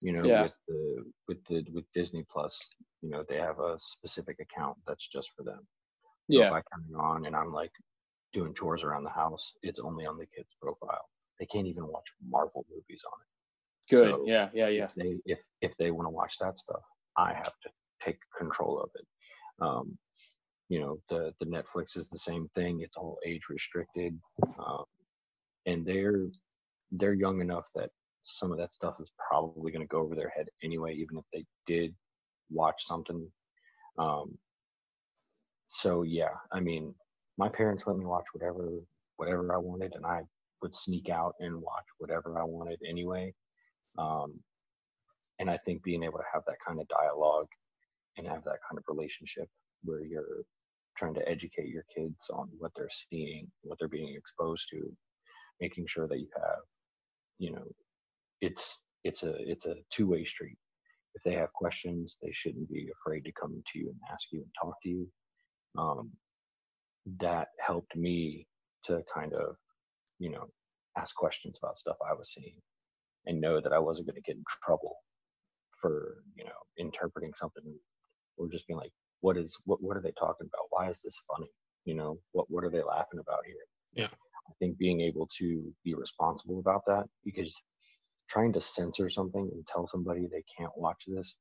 you 0.00 0.12
know, 0.12 0.24
Yeah. 0.24 0.42
with 0.42 0.54
the 0.68 1.12
with 1.28 1.44
the 1.44 1.64
with 1.72 1.90
Disney 1.92 2.24
Plus, 2.30 2.58
you 3.02 3.10
know, 3.10 3.22
they 3.28 3.36
have 3.38 3.60
a 3.60 3.78
specific 3.78 4.38
account 4.40 4.76
that's 4.86 5.06
just 5.08 5.30
for 5.36 5.42
them. 5.42 5.66
So 6.30 6.38
Yeah, 6.40 6.46
if 6.48 6.52
I 6.52 6.62
come 6.72 7.00
on 7.00 7.26
and 7.26 7.36
I'm 7.36 7.52
like 7.52 7.72
doing 8.32 8.54
chores 8.54 8.82
around 8.82 9.04
the 9.04 9.10
house, 9.10 9.54
it's 9.62 9.80
only 9.80 10.06
on 10.06 10.18
the 10.18 10.26
kids' 10.26 10.56
profile. 10.60 11.08
They 11.38 11.46
can't 11.46 11.66
even 11.66 11.86
watch 11.86 12.08
Marvel 12.26 12.64
movies 12.70 13.04
on 13.12 13.18
it. 13.20 13.90
good. 13.90 14.10
So- 14.10 14.24
yeah, 14.26 14.50
yeah, 14.52 14.68
yeah. 14.68 14.84
if 14.86 14.94
they 14.94 15.20
if 15.26 15.40
if 15.60 15.76
they 15.76 15.90
want 15.90 16.06
to 16.06 16.10
watch 16.10 16.38
that 16.38 16.58
stuff 16.58 16.82
i 17.16 17.32
have 17.32 17.54
to 17.62 17.70
take 18.02 18.18
control 18.36 18.78
of 18.80 18.90
it 18.94 19.06
um 19.64 19.96
you 20.68 20.80
know 20.80 20.98
the 21.08 21.32
the 21.40 21.46
netflix 21.46 21.96
is 21.96 22.10
the 22.10 22.18
same 22.18 22.46
thing 22.48 22.80
it's 22.80 22.96
all 22.96 23.16
age 23.24 23.44
restricted 23.48 24.18
um 24.58 24.84
and 25.66 25.84
they're 25.84 26.26
they're 26.92 27.14
young 27.14 27.40
enough 27.40 27.68
that 27.74 27.90
some 28.22 28.50
of 28.52 28.58
that 28.58 28.72
stuff 28.72 29.00
is 29.00 29.10
probably 29.28 29.70
going 29.72 29.82
to 29.82 29.88
go 29.88 29.98
over 29.98 30.14
their 30.14 30.32
head 30.36 30.46
anyway 30.62 30.94
even 30.94 31.16
if 31.18 31.24
they 31.32 31.44
did 31.66 31.94
watch 32.50 32.84
something. 32.84 33.30
Um 33.98 34.38
so 35.68 36.02
yeah 36.02 36.28
i 36.52 36.60
mean 36.60 36.94
my 37.38 37.48
parents 37.48 37.86
let 37.88 37.96
me 37.96 38.04
watch 38.04 38.24
whatever 38.32 38.68
whatever 39.16 39.52
i 39.52 39.58
wanted 39.58 39.92
and 39.96 40.06
i 40.06 40.22
would 40.62 40.74
sneak 40.74 41.08
out 41.08 41.34
and 41.40 41.54
watch 41.60 41.84
whatever 41.98 42.38
i 42.40 42.44
wanted 42.44 42.78
anyway. 42.88 43.32
Um, 43.98 44.40
and 45.38 45.50
I 45.50 45.56
think 45.58 45.82
being 45.82 46.02
able 46.02 46.18
to 46.18 46.24
have 46.32 46.42
that 46.46 46.56
kind 46.66 46.80
of 46.80 46.88
dialogue 46.88 47.48
and 48.16 48.26
have 48.26 48.44
that 48.44 48.58
kind 48.68 48.78
of 48.78 48.84
relationship 48.88 49.48
where 49.84 50.04
you're 50.04 50.42
trying 50.96 51.14
to 51.14 51.28
educate 51.28 51.68
your 51.68 51.84
kids 51.94 52.30
on 52.32 52.48
what 52.58 52.72
they're 52.74 52.88
seeing, 52.90 53.50
what 53.62 53.78
they're 53.78 53.88
being 53.88 54.14
exposed 54.16 54.68
to, 54.70 54.96
making 55.60 55.86
sure 55.86 56.08
that 56.08 56.18
you 56.18 56.28
have, 56.36 56.62
you 57.38 57.52
know, 57.52 57.64
it's 58.40 58.76
it's 59.04 59.22
a 59.22 59.34
it's 59.38 59.66
a 59.66 59.76
two 59.90 60.06
way 60.08 60.24
street. 60.24 60.56
If 61.14 61.22
they 61.22 61.34
have 61.34 61.52
questions, 61.52 62.16
they 62.22 62.32
shouldn't 62.32 62.68
be 62.68 62.88
afraid 62.92 63.24
to 63.24 63.32
come 63.32 63.62
to 63.72 63.78
you 63.78 63.88
and 63.88 63.98
ask 64.12 64.28
you 64.32 64.40
and 64.40 64.50
talk 64.60 64.74
to 64.82 64.88
you. 64.88 65.08
Um, 65.78 66.10
that 67.18 67.48
helped 67.64 67.96
me 67.96 68.46
to 68.84 69.02
kind 69.12 69.32
of, 69.32 69.56
you 70.18 70.30
know, 70.30 70.46
ask 70.98 71.14
questions 71.14 71.58
about 71.62 71.78
stuff 71.78 71.96
I 72.06 72.14
was 72.14 72.32
seeing 72.34 72.60
and 73.26 73.40
know 73.40 73.60
that 73.60 73.72
I 73.72 73.78
wasn't 73.78 74.08
going 74.08 74.16
to 74.16 74.22
get 74.22 74.36
in 74.36 74.44
trouble 74.64 74.96
for 75.80 76.18
you 76.36 76.44
know 76.44 76.50
interpreting 76.78 77.32
something 77.34 77.62
or 78.36 78.48
just 78.48 78.66
being 78.66 78.78
like, 78.78 78.92
what 79.20 79.36
is 79.36 79.56
what 79.64 79.82
what 79.82 79.96
are 79.96 80.02
they 80.02 80.12
talking 80.18 80.48
about? 80.48 80.66
Why 80.70 80.88
is 80.88 81.00
this 81.02 81.20
funny? 81.26 81.50
You 81.84 81.94
know, 81.94 82.18
what 82.32 82.46
what 82.50 82.64
are 82.64 82.70
they 82.70 82.82
laughing 82.82 83.20
about 83.20 83.44
here? 83.46 83.56
Yeah. 83.94 84.08
I 84.48 84.52
think 84.60 84.78
being 84.78 85.02
able 85.02 85.28
to 85.38 85.74
be 85.84 85.94
responsible 85.94 86.60
about 86.60 86.82
that 86.86 87.04
because 87.24 87.54
trying 88.28 88.52
to 88.54 88.62
censor 88.62 89.08
something 89.10 89.50
and 89.52 89.66
tell 89.68 89.86
somebody 89.86 90.26
they 90.26 90.44
can't 90.58 90.72
watch 90.76 91.04
this, 91.08 91.36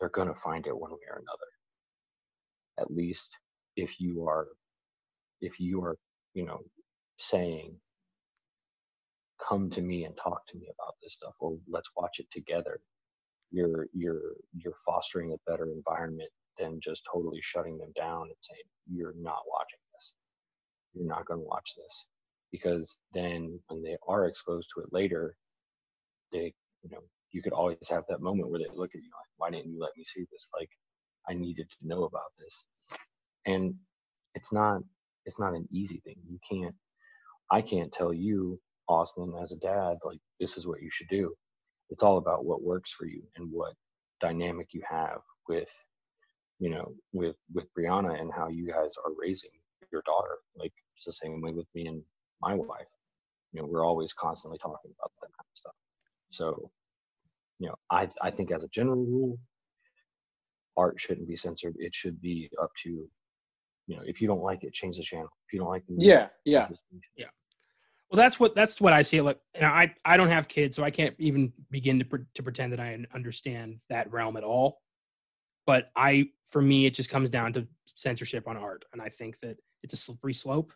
they're 0.00 0.10
gonna 0.10 0.34
find 0.34 0.66
it 0.66 0.78
one 0.78 0.92
way 0.92 0.98
or 1.10 1.16
another. 1.18 1.48
At 2.80 2.92
least 2.94 3.38
if 3.76 4.00
you 4.00 4.26
are 4.28 4.48
if 5.42 5.60
you 5.60 5.82
are, 5.84 5.96
you 6.34 6.46
know, 6.46 6.60
saying 7.18 7.76
come 9.48 9.70
to 9.70 9.82
me 9.82 10.04
and 10.04 10.16
talk 10.16 10.46
to 10.48 10.58
me 10.58 10.68
about 10.78 10.94
this 11.02 11.14
stuff 11.14 11.34
or 11.40 11.58
let's 11.68 11.90
watch 11.96 12.20
it 12.20 12.30
together 12.30 12.80
you're 13.50 13.86
you're 13.94 14.34
you're 14.56 14.74
fostering 14.86 15.32
a 15.32 15.50
better 15.50 15.70
environment 15.72 16.30
than 16.58 16.80
just 16.82 17.06
totally 17.12 17.40
shutting 17.42 17.78
them 17.78 17.92
down 17.96 18.22
and 18.22 18.36
saying 18.40 18.62
you're 18.90 19.14
not 19.20 19.42
watching 19.48 19.78
this 19.94 20.14
you're 20.94 21.06
not 21.08 21.26
going 21.26 21.40
to 21.40 21.46
watch 21.46 21.72
this 21.76 22.06
because 22.52 22.98
then 23.14 23.58
when 23.68 23.82
they 23.82 23.96
are 24.08 24.26
exposed 24.26 24.70
to 24.74 24.82
it 24.82 24.92
later 24.92 25.36
they 26.32 26.52
you 26.82 26.90
know 26.90 27.00
you 27.32 27.42
could 27.42 27.52
always 27.52 27.88
have 27.88 28.04
that 28.08 28.20
moment 28.22 28.50
where 28.50 28.60
they 28.60 28.66
look 28.74 28.90
at 28.94 29.02
you 29.02 29.10
like 29.10 29.28
why 29.36 29.50
didn't 29.50 29.72
you 29.72 29.80
let 29.80 29.96
me 29.96 30.04
see 30.04 30.26
this? 30.30 30.48
Like 30.58 30.70
i 31.28 31.34
needed 31.34 31.68
to 31.70 31.88
know 31.88 32.04
about 32.04 32.32
this. 32.38 32.66
And 33.46 33.74
it's 34.34 34.52
not 34.52 34.82
it's 35.26 35.40
not 35.40 35.54
an 35.54 35.68
easy 35.72 36.00
thing. 36.04 36.16
You 36.28 36.38
can't 36.50 36.74
i 37.50 37.62
can't 37.62 37.92
tell 37.92 38.12
you 38.12 38.60
austin 38.88 39.34
as 39.42 39.52
a 39.52 39.56
dad 39.56 39.98
like 40.04 40.18
this 40.40 40.56
is 40.56 40.66
what 40.66 40.82
you 40.82 40.90
should 40.90 41.08
do. 41.08 41.34
It's 41.90 42.02
all 42.04 42.18
about 42.18 42.44
what 42.44 42.62
works 42.62 42.92
for 42.92 43.06
you 43.06 43.22
and 43.36 43.48
what 43.52 43.74
dynamic 44.20 44.68
you 44.72 44.82
have 44.88 45.20
with 45.48 45.72
you 46.58 46.70
know 46.70 46.94
with 47.12 47.36
with 47.54 47.66
brianna 47.78 48.20
and 48.20 48.32
how 48.32 48.48
you 48.48 48.66
guys 48.66 48.94
are 49.04 49.12
raising 49.18 49.50
your 49.92 50.02
daughter. 50.06 50.38
Like 50.56 50.72
it's 50.94 51.04
the 51.04 51.12
same 51.12 51.40
way 51.40 51.52
with 51.52 51.66
me 51.74 51.86
and 51.88 52.02
my 52.40 52.54
wife 52.54 52.88
you 53.52 53.60
know 53.60 53.66
we're 53.66 53.84
always 53.84 54.12
constantly 54.12 54.58
talking 54.58 54.92
about 54.98 55.10
that 55.20 55.28
kind 55.28 55.46
of 55.50 55.56
stuff 55.56 55.74
so 56.28 56.70
you 57.58 57.68
know 57.68 57.74
i 57.90 58.08
i 58.22 58.30
think 58.30 58.50
as 58.50 58.64
a 58.64 58.68
general 58.68 59.04
rule 59.04 59.38
art 60.76 61.00
shouldn't 61.00 61.28
be 61.28 61.36
censored 61.36 61.74
it 61.78 61.94
should 61.94 62.20
be 62.20 62.48
up 62.62 62.70
to 62.82 63.08
you 63.86 63.96
know 63.96 64.02
if 64.04 64.20
you 64.20 64.28
don't 64.28 64.42
like 64.42 64.64
it 64.64 64.72
change 64.72 64.96
the 64.96 65.02
channel 65.02 65.28
if 65.46 65.52
you 65.52 65.58
don't 65.58 65.68
like 65.68 65.84
the 65.86 65.92
music, 65.92 66.08
Yeah, 66.08 66.28
yeah. 66.44 66.66
change 66.66 66.68
the 66.70 66.76
station. 66.76 67.30
Well, 68.10 68.16
that's 68.16 68.40
what 68.40 68.56
that's 68.56 68.80
what 68.80 68.92
I 68.92 69.02
see. 69.02 69.20
Like, 69.20 69.38
and 69.54 69.64
I 69.64 69.94
I 70.04 70.16
don't 70.16 70.30
have 70.30 70.48
kids, 70.48 70.74
so 70.74 70.82
I 70.82 70.90
can't 70.90 71.14
even 71.18 71.52
begin 71.70 71.98
to 72.00 72.04
pre- 72.04 72.24
to 72.34 72.42
pretend 72.42 72.72
that 72.72 72.80
I 72.80 72.98
understand 73.14 73.78
that 73.88 74.10
realm 74.10 74.36
at 74.36 74.42
all. 74.42 74.80
But 75.64 75.90
I, 75.94 76.30
for 76.50 76.60
me, 76.60 76.86
it 76.86 76.94
just 76.94 77.08
comes 77.08 77.30
down 77.30 77.52
to 77.52 77.68
censorship 77.94 78.48
on 78.48 78.56
art, 78.56 78.84
and 78.92 79.00
I 79.00 79.10
think 79.10 79.38
that 79.42 79.58
it's 79.84 79.94
a 79.94 79.96
slippery 79.96 80.34
slope. 80.34 80.72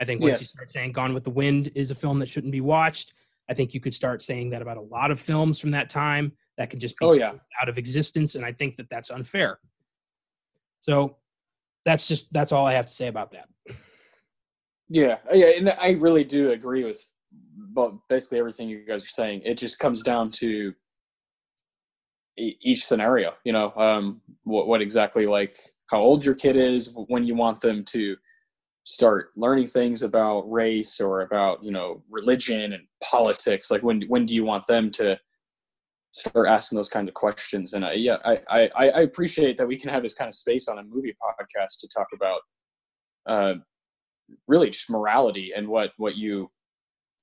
I 0.00 0.04
think 0.04 0.20
once 0.20 0.32
you 0.32 0.34
Yes. 0.44 0.50
start 0.50 0.72
saying 0.72 0.92
"Gone 0.92 1.14
with 1.14 1.24
the 1.24 1.30
Wind" 1.30 1.70
is 1.74 1.90
a 1.90 1.94
film 1.94 2.18
that 2.18 2.28
shouldn't 2.28 2.52
be 2.52 2.60
watched, 2.60 3.14
I 3.48 3.54
think 3.54 3.74
you 3.74 3.80
could 3.80 3.94
start 3.94 4.22
saying 4.22 4.50
that 4.50 4.62
about 4.62 4.76
a 4.76 4.80
lot 4.82 5.10
of 5.10 5.20
films 5.20 5.60
from 5.60 5.70
that 5.72 5.90
time 5.90 6.32
that 6.56 6.70
could 6.70 6.80
just 6.80 6.98
be 6.98 7.06
Oh, 7.06 7.12
yeah. 7.12 7.32
out 7.60 7.68
of 7.68 7.78
existence, 7.78 8.34
and 8.34 8.44
I 8.44 8.52
think 8.52 8.76
that 8.76 8.88
that's 8.90 9.10
unfair. 9.10 9.58
So 10.80 11.16
that's 11.84 12.06
just 12.08 12.32
that's 12.32 12.52
all 12.52 12.66
I 12.66 12.72
have 12.74 12.86
to 12.86 12.92
say 12.92 13.08
about 13.08 13.32
that. 13.32 13.48
Yeah, 14.88 15.18
yeah, 15.32 15.46
and 15.56 15.70
I 15.80 15.92
really 15.92 16.24
do 16.24 16.50
agree 16.50 16.84
with, 16.84 17.04
but 17.72 17.92
basically 18.08 18.38
everything 18.38 18.68
you 18.68 18.84
guys 18.84 19.04
are 19.04 19.08
saying. 19.08 19.42
It 19.44 19.56
just 19.58 19.78
comes 19.78 20.02
down 20.02 20.30
to 20.32 20.74
e- 22.38 22.56
each 22.60 22.84
scenario. 22.84 23.34
You 23.44 23.52
know, 23.52 23.72
um, 23.76 24.20
what 24.42 24.66
what 24.66 24.82
exactly 24.82 25.24
like 25.26 25.56
how 25.90 26.00
old 26.00 26.24
your 26.24 26.34
kid 26.34 26.56
is, 26.56 26.94
when 27.08 27.24
you 27.24 27.34
want 27.34 27.60
them 27.60 27.84
to 27.86 28.16
start 28.84 29.30
learning 29.34 29.66
things 29.66 30.02
about 30.02 30.50
race 30.50 31.00
or 31.00 31.22
about 31.22 31.62
you 31.64 31.72
know 31.72 32.02
religion 32.10 32.72
and 32.72 32.84
politics. 33.02 33.70
Like 33.70 33.82
when 33.82 34.02
when 34.08 34.26
do 34.26 34.34
you 34.34 34.44
want 34.44 34.66
them 34.66 34.90
to 34.92 35.18
start 36.12 36.48
asking 36.48 36.76
those 36.76 36.88
kinds 36.88 37.08
of 37.08 37.14
questions? 37.14 37.72
And 37.72 37.84
I, 37.84 37.94
yeah, 37.94 38.18
I, 38.24 38.40
I 38.48 38.60
I 38.76 38.88
I 38.88 39.00
appreciate 39.00 39.56
that 39.58 39.66
we 39.66 39.78
can 39.78 39.90
have 39.90 40.02
this 40.02 40.14
kind 40.14 40.28
of 40.28 40.34
space 40.34 40.68
on 40.68 40.78
a 40.78 40.84
movie 40.84 41.14
podcast 41.22 41.78
to 41.80 41.88
talk 41.88 42.08
about. 42.14 42.40
Uh, 43.26 43.54
really 44.48 44.70
just 44.70 44.90
morality 44.90 45.52
and 45.56 45.68
what 45.68 45.90
what 45.96 46.16
you 46.16 46.50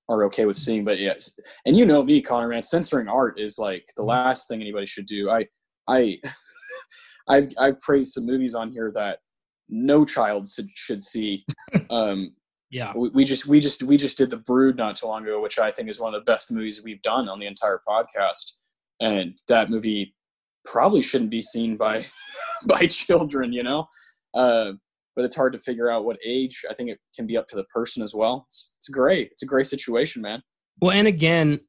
are 0.09 0.23
okay 0.25 0.45
with 0.45 0.55
seeing 0.55 0.83
but 0.83 0.99
yes 0.99 1.39
and 1.65 1.75
you 1.75 1.85
know 1.85 2.03
me 2.03 2.21
connor 2.21 2.47
man 2.47 2.63
censoring 2.63 3.07
art 3.07 3.39
is 3.39 3.57
like 3.57 3.85
the 3.95 4.03
last 4.03 4.47
thing 4.47 4.61
anybody 4.61 4.85
should 4.85 5.05
do 5.05 5.29
i 5.29 5.45
i 5.87 6.17
i've 7.29 7.47
i've 7.59 7.79
praised 7.79 8.13
some 8.13 8.25
movies 8.25 8.55
on 8.55 8.71
here 8.71 8.91
that 8.93 9.19
no 9.71 10.05
child 10.05 10.47
should, 10.47 10.69
should 10.75 11.01
see 11.01 11.43
um 11.89 12.35
Yeah, 12.69 12.93
we, 12.95 13.09
we 13.09 13.23
just 13.23 13.47
we 13.47 13.59
just 13.59 13.81
we 13.83 13.97
just 13.97 14.17
did 14.17 14.29
the 14.29 14.37
brood 14.37 14.75
not 14.75 14.97
too 14.97 15.07
long 15.07 15.23
ago 15.23 15.41
which 15.41 15.57
i 15.57 15.71
think 15.71 15.89
is 15.89 15.99
one 15.99 16.13
of 16.13 16.21
the 16.21 16.31
best 16.31 16.51
movies 16.51 16.83
we've 16.83 17.01
done 17.01 17.27
on 17.27 17.39
the 17.39 17.47
entire 17.47 17.81
podcast. 17.87 18.57
And 18.99 19.33
that 19.47 19.71
movie 19.71 20.15
probably 20.63 21.01
shouldn't 21.01 21.31
be 21.31 21.41
seen 21.41 21.75
by 21.75 22.05
by 22.65 22.85
children 22.85 23.51
you 23.51 23.63
know? 23.63 23.87
Uh, 24.33 24.73
but 25.15 25.25
it's 25.25 25.35
hard 25.35 25.51
to 25.53 25.59
figure 25.59 25.89
out 25.89 26.05
what 26.05 26.17
age 26.25 26.63
i 26.69 26.73
think 26.73 26.89
it 26.89 26.99
can 27.15 27.25
be 27.25 27.35
up 27.35 27.47
to 27.47 27.55
the 27.55 27.65
person 27.65 28.03
as 28.03 28.13
well. 28.13 28.45
It's, 28.47 28.75
it's 28.77 28.89
great. 28.89 29.29
It's 29.31 29.43
a 29.43 29.47
great 29.47 29.67
situation 29.67 30.21
man. 30.21 30.43
Well, 30.81 30.91
and 30.91 31.07
again, 31.07 31.59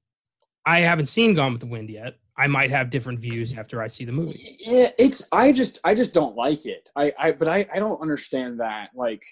I 0.64 0.80
haven't 0.80 1.06
seen 1.06 1.34
Gone 1.34 1.52
with 1.52 1.60
the 1.60 1.66
Wind 1.66 1.90
yet. 1.90 2.16
I 2.38 2.46
might 2.46 2.70
have 2.70 2.88
different 2.90 3.20
views 3.20 3.52
after 3.54 3.82
I 3.82 3.88
see 3.88 4.04
the 4.04 4.12
movie. 4.12 4.34
yeah 4.60 4.88
it's 4.98 5.28
i 5.32 5.52
just 5.52 5.78
i 5.84 5.94
just 5.94 6.14
don't 6.14 6.34
like 6.36 6.64
it 6.66 6.88
i 6.96 7.12
i 7.18 7.30
but 7.32 7.46
i 7.48 7.66
i 7.74 7.78
don't 7.78 8.00
understand 8.00 8.58
that 8.60 8.88
like 8.94 9.22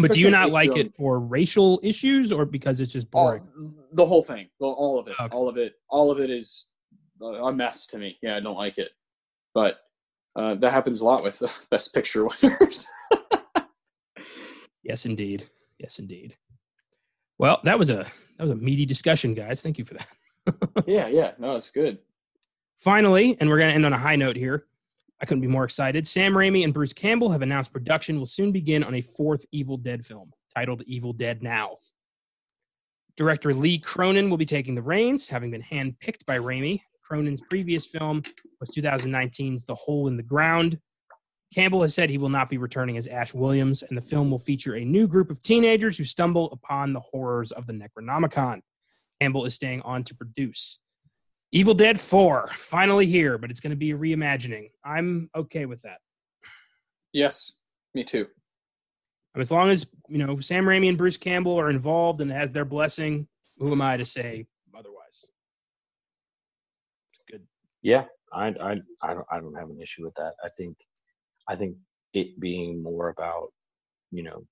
But 0.00 0.12
do 0.12 0.20
you 0.20 0.30
not 0.30 0.50
like 0.50 0.76
it 0.76 0.94
for 0.94 1.18
racial 1.20 1.80
issues 1.82 2.30
or 2.32 2.44
because 2.44 2.80
it's 2.80 2.92
just 2.92 3.06
all, 3.14 3.24
boring? 3.28 3.74
the 3.92 4.04
whole 4.04 4.22
thing 4.22 4.48
well, 4.60 4.72
all 4.72 4.98
of 4.98 5.08
it 5.08 5.14
Okay. 5.20 5.34
all 5.34 5.48
of 5.48 5.56
it 5.56 5.72
all 5.88 6.10
of 6.10 6.20
it 6.20 6.30
is 6.30 6.68
a 7.22 7.52
mess 7.52 7.86
to 7.86 7.98
me 7.98 8.18
yeah 8.22 8.36
i 8.36 8.40
don't 8.40 8.56
like 8.56 8.76
it 8.78 8.90
but 9.54 9.78
uh, 10.36 10.54
that 10.56 10.70
happens 10.72 11.00
a 11.00 11.04
lot 11.04 11.22
with 11.24 11.40
uh, 11.42 11.48
best 11.70 11.94
picture 11.94 12.26
winners 12.26 12.86
Yes, 14.82 15.04
indeed. 15.04 15.48
Yes, 15.80 15.98
indeed. 15.98 16.36
Well, 17.38 17.60
that 17.64 17.76
was 17.76 17.90
a 17.90 18.06
that 18.38 18.44
was 18.44 18.50
a 18.52 18.54
meaty 18.54 18.86
discussion, 18.86 19.34
guys. 19.34 19.60
Thank 19.60 19.78
you 19.78 19.84
for 19.84 19.94
that. 19.94 20.06
yeah 20.86 21.08
yeah 21.08 21.32
no 21.40 21.56
it's 21.56 21.70
good 21.70 21.98
Finally, 22.80 23.36
and 23.40 23.48
we're 23.48 23.58
going 23.58 23.70
to 23.70 23.74
end 23.74 23.86
on 23.86 23.92
a 23.92 23.98
high 23.98 24.16
note 24.16 24.36
here. 24.36 24.66
I 25.20 25.24
couldn't 25.24 25.40
be 25.40 25.46
more 25.46 25.64
excited. 25.64 26.06
Sam 26.06 26.34
Raimi 26.34 26.64
and 26.64 26.74
Bruce 26.74 26.92
Campbell 26.92 27.30
have 27.30 27.42
announced 27.42 27.72
production 27.72 28.18
will 28.18 28.26
soon 28.26 28.52
begin 28.52 28.84
on 28.84 28.94
a 28.94 29.00
fourth 29.00 29.44
Evil 29.50 29.76
Dead 29.76 30.04
film 30.04 30.30
titled 30.54 30.82
Evil 30.86 31.12
Dead 31.12 31.42
Now. 31.42 31.76
Director 33.16 33.54
Lee 33.54 33.78
Cronin 33.78 34.28
will 34.28 34.36
be 34.36 34.44
taking 34.44 34.74
the 34.74 34.82
reins, 34.82 35.26
having 35.26 35.50
been 35.50 35.62
handpicked 35.62 36.26
by 36.26 36.38
Raimi. 36.38 36.80
Cronin's 37.02 37.40
previous 37.48 37.86
film 37.86 38.22
was 38.60 38.70
2019's 38.70 39.64
The 39.64 39.74
Hole 39.74 40.08
in 40.08 40.18
the 40.18 40.22
Ground. 40.22 40.78
Campbell 41.54 41.82
has 41.82 41.94
said 41.94 42.10
he 42.10 42.18
will 42.18 42.28
not 42.28 42.50
be 42.50 42.58
returning 42.58 42.98
as 42.98 43.06
Ash 43.06 43.32
Williams, 43.32 43.82
and 43.82 43.96
the 43.96 44.02
film 44.02 44.30
will 44.30 44.38
feature 44.38 44.74
a 44.74 44.84
new 44.84 45.06
group 45.06 45.30
of 45.30 45.42
teenagers 45.42 45.96
who 45.96 46.04
stumble 46.04 46.50
upon 46.52 46.92
the 46.92 47.00
horrors 47.00 47.52
of 47.52 47.66
the 47.66 47.72
Necronomicon. 47.72 48.60
Campbell 49.20 49.46
is 49.46 49.54
staying 49.54 49.80
on 49.82 50.04
to 50.04 50.14
produce. 50.14 50.78
Evil 51.52 51.74
Dead 51.74 52.00
4, 52.00 52.50
finally 52.56 53.06
here, 53.06 53.38
but 53.38 53.50
it's 53.50 53.60
going 53.60 53.70
to 53.70 53.76
be 53.76 53.92
a 53.92 53.96
reimagining. 53.96 54.70
I'm 54.84 55.30
okay 55.34 55.66
with 55.66 55.82
that. 55.82 55.98
yes 57.12 57.52
me 57.94 58.04
too 58.04 58.26
um, 59.34 59.40
As 59.40 59.50
long 59.50 59.70
as, 59.70 59.86
you 60.08 60.18
know, 60.18 60.40
Sam 60.40 60.64
Raimi 60.64 60.88
and 60.88 60.98
Bruce 60.98 61.16
Campbell 61.16 61.58
are 61.58 61.70
involved 61.70 62.20
and 62.20 62.30
has 62.30 62.50
their 62.52 62.64
blessing, 62.64 63.26
who 63.58 63.72
am 63.72 63.80
I 63.80 63.96
to 63.96 64.04
say 64.04 64.46
otherwise? 64.76 65.24
It's 67.12 67.22
good. 67.30 67.42
Yeah, 67.82 68.04
I, 68.32 68.48
I, 68.60 68.76
I 69.02 69.14
don't, 69.14 69.26
I 69.30 69.40
don't 69.40 69.54
have 69.54 69.70
an 69.70 69.80
issue 69.80 70.04
with 70.04 70.14
that. 70.14 70.34
I 70.44 70.48
think, 70.56 70.76
I 71.48 71.56
think 71.56 71.76
it 72.12 72.38
being 72.40 72.82
more 72.82 73.08
about, 73.08 73.52
you 74.10 74.22
know, 74.22 74.44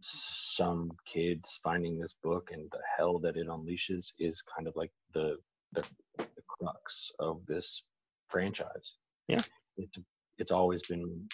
some 0.00 0.90
kids 1.06 1.58
finding 1.62 1.98
this 1.98 2.14
book 2.22 2.50
and 2.52 2.68
the 2.72 2.80
hell 2.96 3.18
that 3.20 3.36
it 3.36 3.48
unleashes 3.48 4.12
is 4.18 4.42
kind 4.42 4.68
of 4.68 4.74
like 4.76 4.90
the 5.14 5.36
the, 5.72 5.84
the 6.18 6.26
crux 6.48 7.10
of 7.18 7.44
this 7.46 7.88
franchise. 8.28 8.96
Yeah. 9.28 9.42
it's 9.76 9.98
it's 10.38 10.50
always 10.52 10.82
been. 10.86 11.28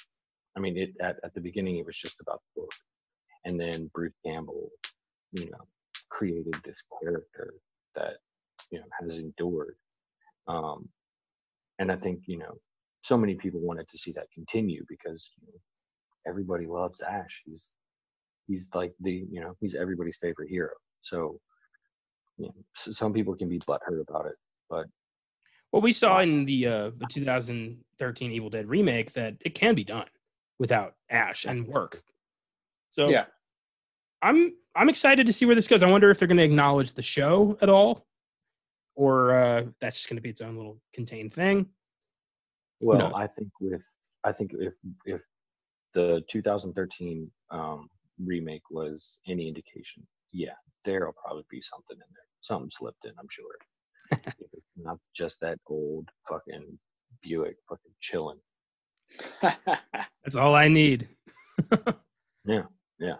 I 0.56 0.60
mean, 0.60 0.76
it 0.76 0.90
at 1.00 1.16
at 1.24 1.34
the 1.34 1.40
beginning 1.40 1.78
it 1.78 1.86
was 1.86 1.96
just 1.96 2.20
about 2.20 2.40
the 2.54 2.62
book, 2.62 2.72
and 3.44 3.58
then 3.60 3.90
Bruce 3.94 4.14
Campbell, 4.24 4.70
you 5.32 5.50
know, 5.50 5.66
created 6.10 6.54
this 6.64 6.82
character 7.02 7.54
that 7.94 8.14
you 8.70 8.78
know 8.78 8.86
has 9.00 9.18
endured. 9.18 9.76
Um, 10.48 10.88
and 11.78 11.90
I 11.90 11.96
think 11.96 12.22
you 12.26 12.38
know 12.38 12.54
so 13.02 13.16
many 13.18 13.34
people 13.34 13.60
wanted 13.60 13.88
to 13.88 13.98
see 13.98 14.12
that 14.12 14.30
continue 14.32 14.84
because 14.88 15.30
you 15.40 15.48
know, 15.48 15.60
everybody 16.26 16.66
loves 16.66 17.00
Ash. 17.00 17.42
He's 17.44 17.72
he's 18.46 18.70
like 18.74 18.94
the 19.00 19.26
you 19.30 19.40
know 19.40 19.56
he's 19.60 19.74
everybody's 19.74 20.18
favorite 20.18 20.50
hero. 20.50 20.70
So 21.02 21.40
you 22.38 22.46
know, 22.46 22.54
some 22.74 23.12
people 23.12 23.34
can 23.34 23.48
be 23.48 23.58
butthurt 23.60 24.00
about 24.08 24.26
it, 24.26 24.36
but 24.68 24.86
Well, 25.72 25.82
we 25.82 25.92
saw 25.92 26.20
in 26.20 26.44
the 26.44 26.66
uh, 26.66 26.90
the 26.96 27.06
2013 27.10 28.32
Evil 28.32 28.50
Dead 28.50 28.68
remake 28.68 29.12
that 29.14 29.34
it 29.40 29.54
can 29.54 29.74
be 29.74 29.84
done 29.84 30.08
without 30.58 30.94
Ash 31.10 31.44
and 31.44 31.66
work. 31.66 32.02
So 32.90 33.08
yeah 33.08 33.24
I'm 34.22 34.54
I'm 34.74 34.88
excited 34.88 35.26
to 35.26 35.32
see 35.32 35.44
where 35.44 35.54
this 35.54 35.68
goes. 35.68 35.82
I 35.82 35.90
wonder 35.90 36.10
if 36.10 36.18
they're 36.18 36.28
going 36.28 36.38
to 36.38 36.44
acknowledge 36.44 36.94
the 36.94 37.02
show 37.02 37.58
at 37.60 37.68
all, 37.68 38.06
or 38.94 39.36
uh, 39.36 39.64
that's 39.80 39.96
just 39.96 40.08
going 40.08 40.16
to 40.16 40.22
be 40.22 40.30
its 40.30 40.40
own 40.40 40.56
little 40.56 40.80
contained 40.94 41.34
thing. 41.34 41.66
well. 42.80 43.14
I 43.16 43.26
think 43.26 43.50
with 43.60 43.84
I 44.24 44.32
think 44.32 44.52
if 44.54 44.74
if 45.04 45.20
the 45.92 46.22
2013 46.28 47.30
um, 47.50 47.88
remake 48.24 48.62
was 48.70 49.18
any 49.26 49.48
indication, 49.48 50.06
yeah, 50.32 50.52
there'll 50.84 51.14
probably 51.24 51.44
be 51.50 51.60
something 51.60 51.96
in 51.96 51.98
there. 51.98 52.26
Something 52.40 52.70
slipped 52.70 53.04
in, 53.04 53.12
I'm 53.18 53.28
sure. 53.30 54.22
Not 54.76 54.98
just 55.14 55.40
that 55.40 55.58
old 55.68 56.08
fucking 56.28 56.78
Buick 57.22 57.56
fucking 57.68 57.92
chilling. 58.00 58.38
That's 59.42 60.36
all 60.36 60.54
I 60.54 60.68
need. 60.68 61.08
Yeah, 62.44 62.62
yeah. 62.98 63.14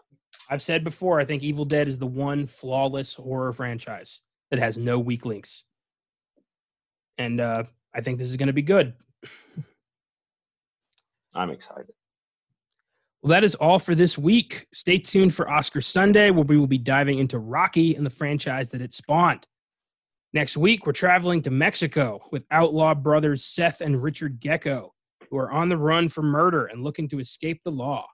I've 0.51 0.63
said 0.63 0.83
before, 0.83 1.21
I 1.21 1.25
think 1.25 1.45
Evil 1.45 1.65
Dead 1.65 1.87
is 1.87 1.99
the 1.99 2.07
one 2.07 2.47
flawless 2.47 3.15
horror 3.15 3.53
franchise 3.53 4.23
that 4.51 4.59
has 4.59 4.77
no 4.77 4.99
weak 4.99 5.25
links. 5.25 5.65
And 7.19 7.41
uh, 7.41 7.65
I 7.95 8.01
think 8.01 8.19
this 8.19 8.29
is 8.29 8.37
going 8.37 8.49
to 8.49 8.53
be 8.53 8.63
good. 8.63 8.95
I'm 11.37 11.51
excited. 11.51 11.93
Well, 13.23 13.31
that 13.31 13.44
is 13.44 13.55
all 13.55 13.78
for 13.78 13.94
this 13.94 14.19
week. 14.19 14.66
Stay 14.74 14.99
tuned 14.99 15.32
for 15.32 15.49
Oscar 15.49 15.81
Sunday, 15.81 16.31
where 16.31 16.44
we 16.44 16.59
will 16.59 16.66
be 16.66 16.78
diving 16.78 17.20
into 17.20 17.39
Rocky 17.39 17.94
and 17.94 18.05
the 18.05 18.11
franchise 18.11 18.70
that 18.70 18.82
it 18.82 18.93
spawned. 18.93 19.47
Next 20.32 20.57
week, 20.57 20.86
we're 20.86 20.93
traveling 20.93 21.40
to 21.43 21.51
Mexico 21.53 22.20
with 22.32 22.44
outlaw 22.51 22.94
brothers 22.94 23.44
Seth 23.44 23.81
and 23.81 24.03
Richard 24.03 24.40
Gecko, 24.40 24.93
who 25.31 25.36
are 25.36 25.53
on 25.53 25.69
the 25.69 25.77
run 25.77 26.09
for 26.09 26.23
murder 26.23 26.66
and 26.66 26.82
looking 26.82 27.09
to 27.11 27.20
escape 27.20 27.61
the 27.65 27.70
law. 27.70 28.07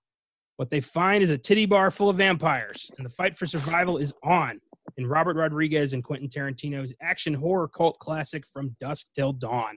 What 0.56 0.68
they 0.68 0.82
find 0.82 1.22
is 1.22 1.30
a 1.30 1.38
titty 1.38 1.64
bar 1.64 1.90
full 1.90 2.10
of 2.10 2.18
vampires, 2.18 2.90
and 2.98 3.06
the 3.06 3.10
fight 3.10 3.34
for 3.34 3.46
survival 3.46 3.96
is 3.96 4.12
on 4.22 4.60
in 4.98 5.06
Robert 5.06 5.36
Rodriguez 5.36 5.94
and 5.94 6.04
Quentin 6.04 6.28
Tarantino's 6.28 6.92
action 7.00 7.32
horror 7.32 7.68
cult 7.68 7.98
classic 7.98 8.44
From 8.46 8.76
Dusk 8.78 9.06
Till 9.14 9.32
Dawn. 9.32 9.76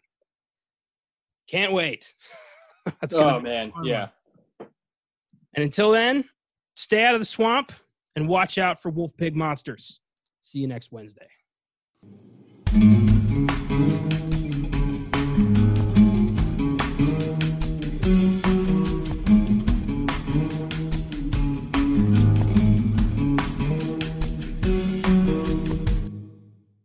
Can't 1.47 1.71
wait. 1.71 2.13
That's 2.99 3.15
oh 3.15 3.39
man, 3.39 3.71
yeah. 3.83 4.07
And 5.53 5.63
until 5.63 5.91
then, 5.91 6.23
stay 6.75 7.03
out 7.03 7.13
of 7.13 7.21
the 7.21 7.25
swamp 7.25 7.71
and 8.15 8.27
watch 8.27 8.57
out 8.57 8.81
for 8.81 8.89
wolf 8.89 9.15
pig 9.17 9.35
monsters. 9.35 9.99
See 10.41 10.59
you 10.59 10.67
next 10.67 10.91
Wednesday. 10.91 11.27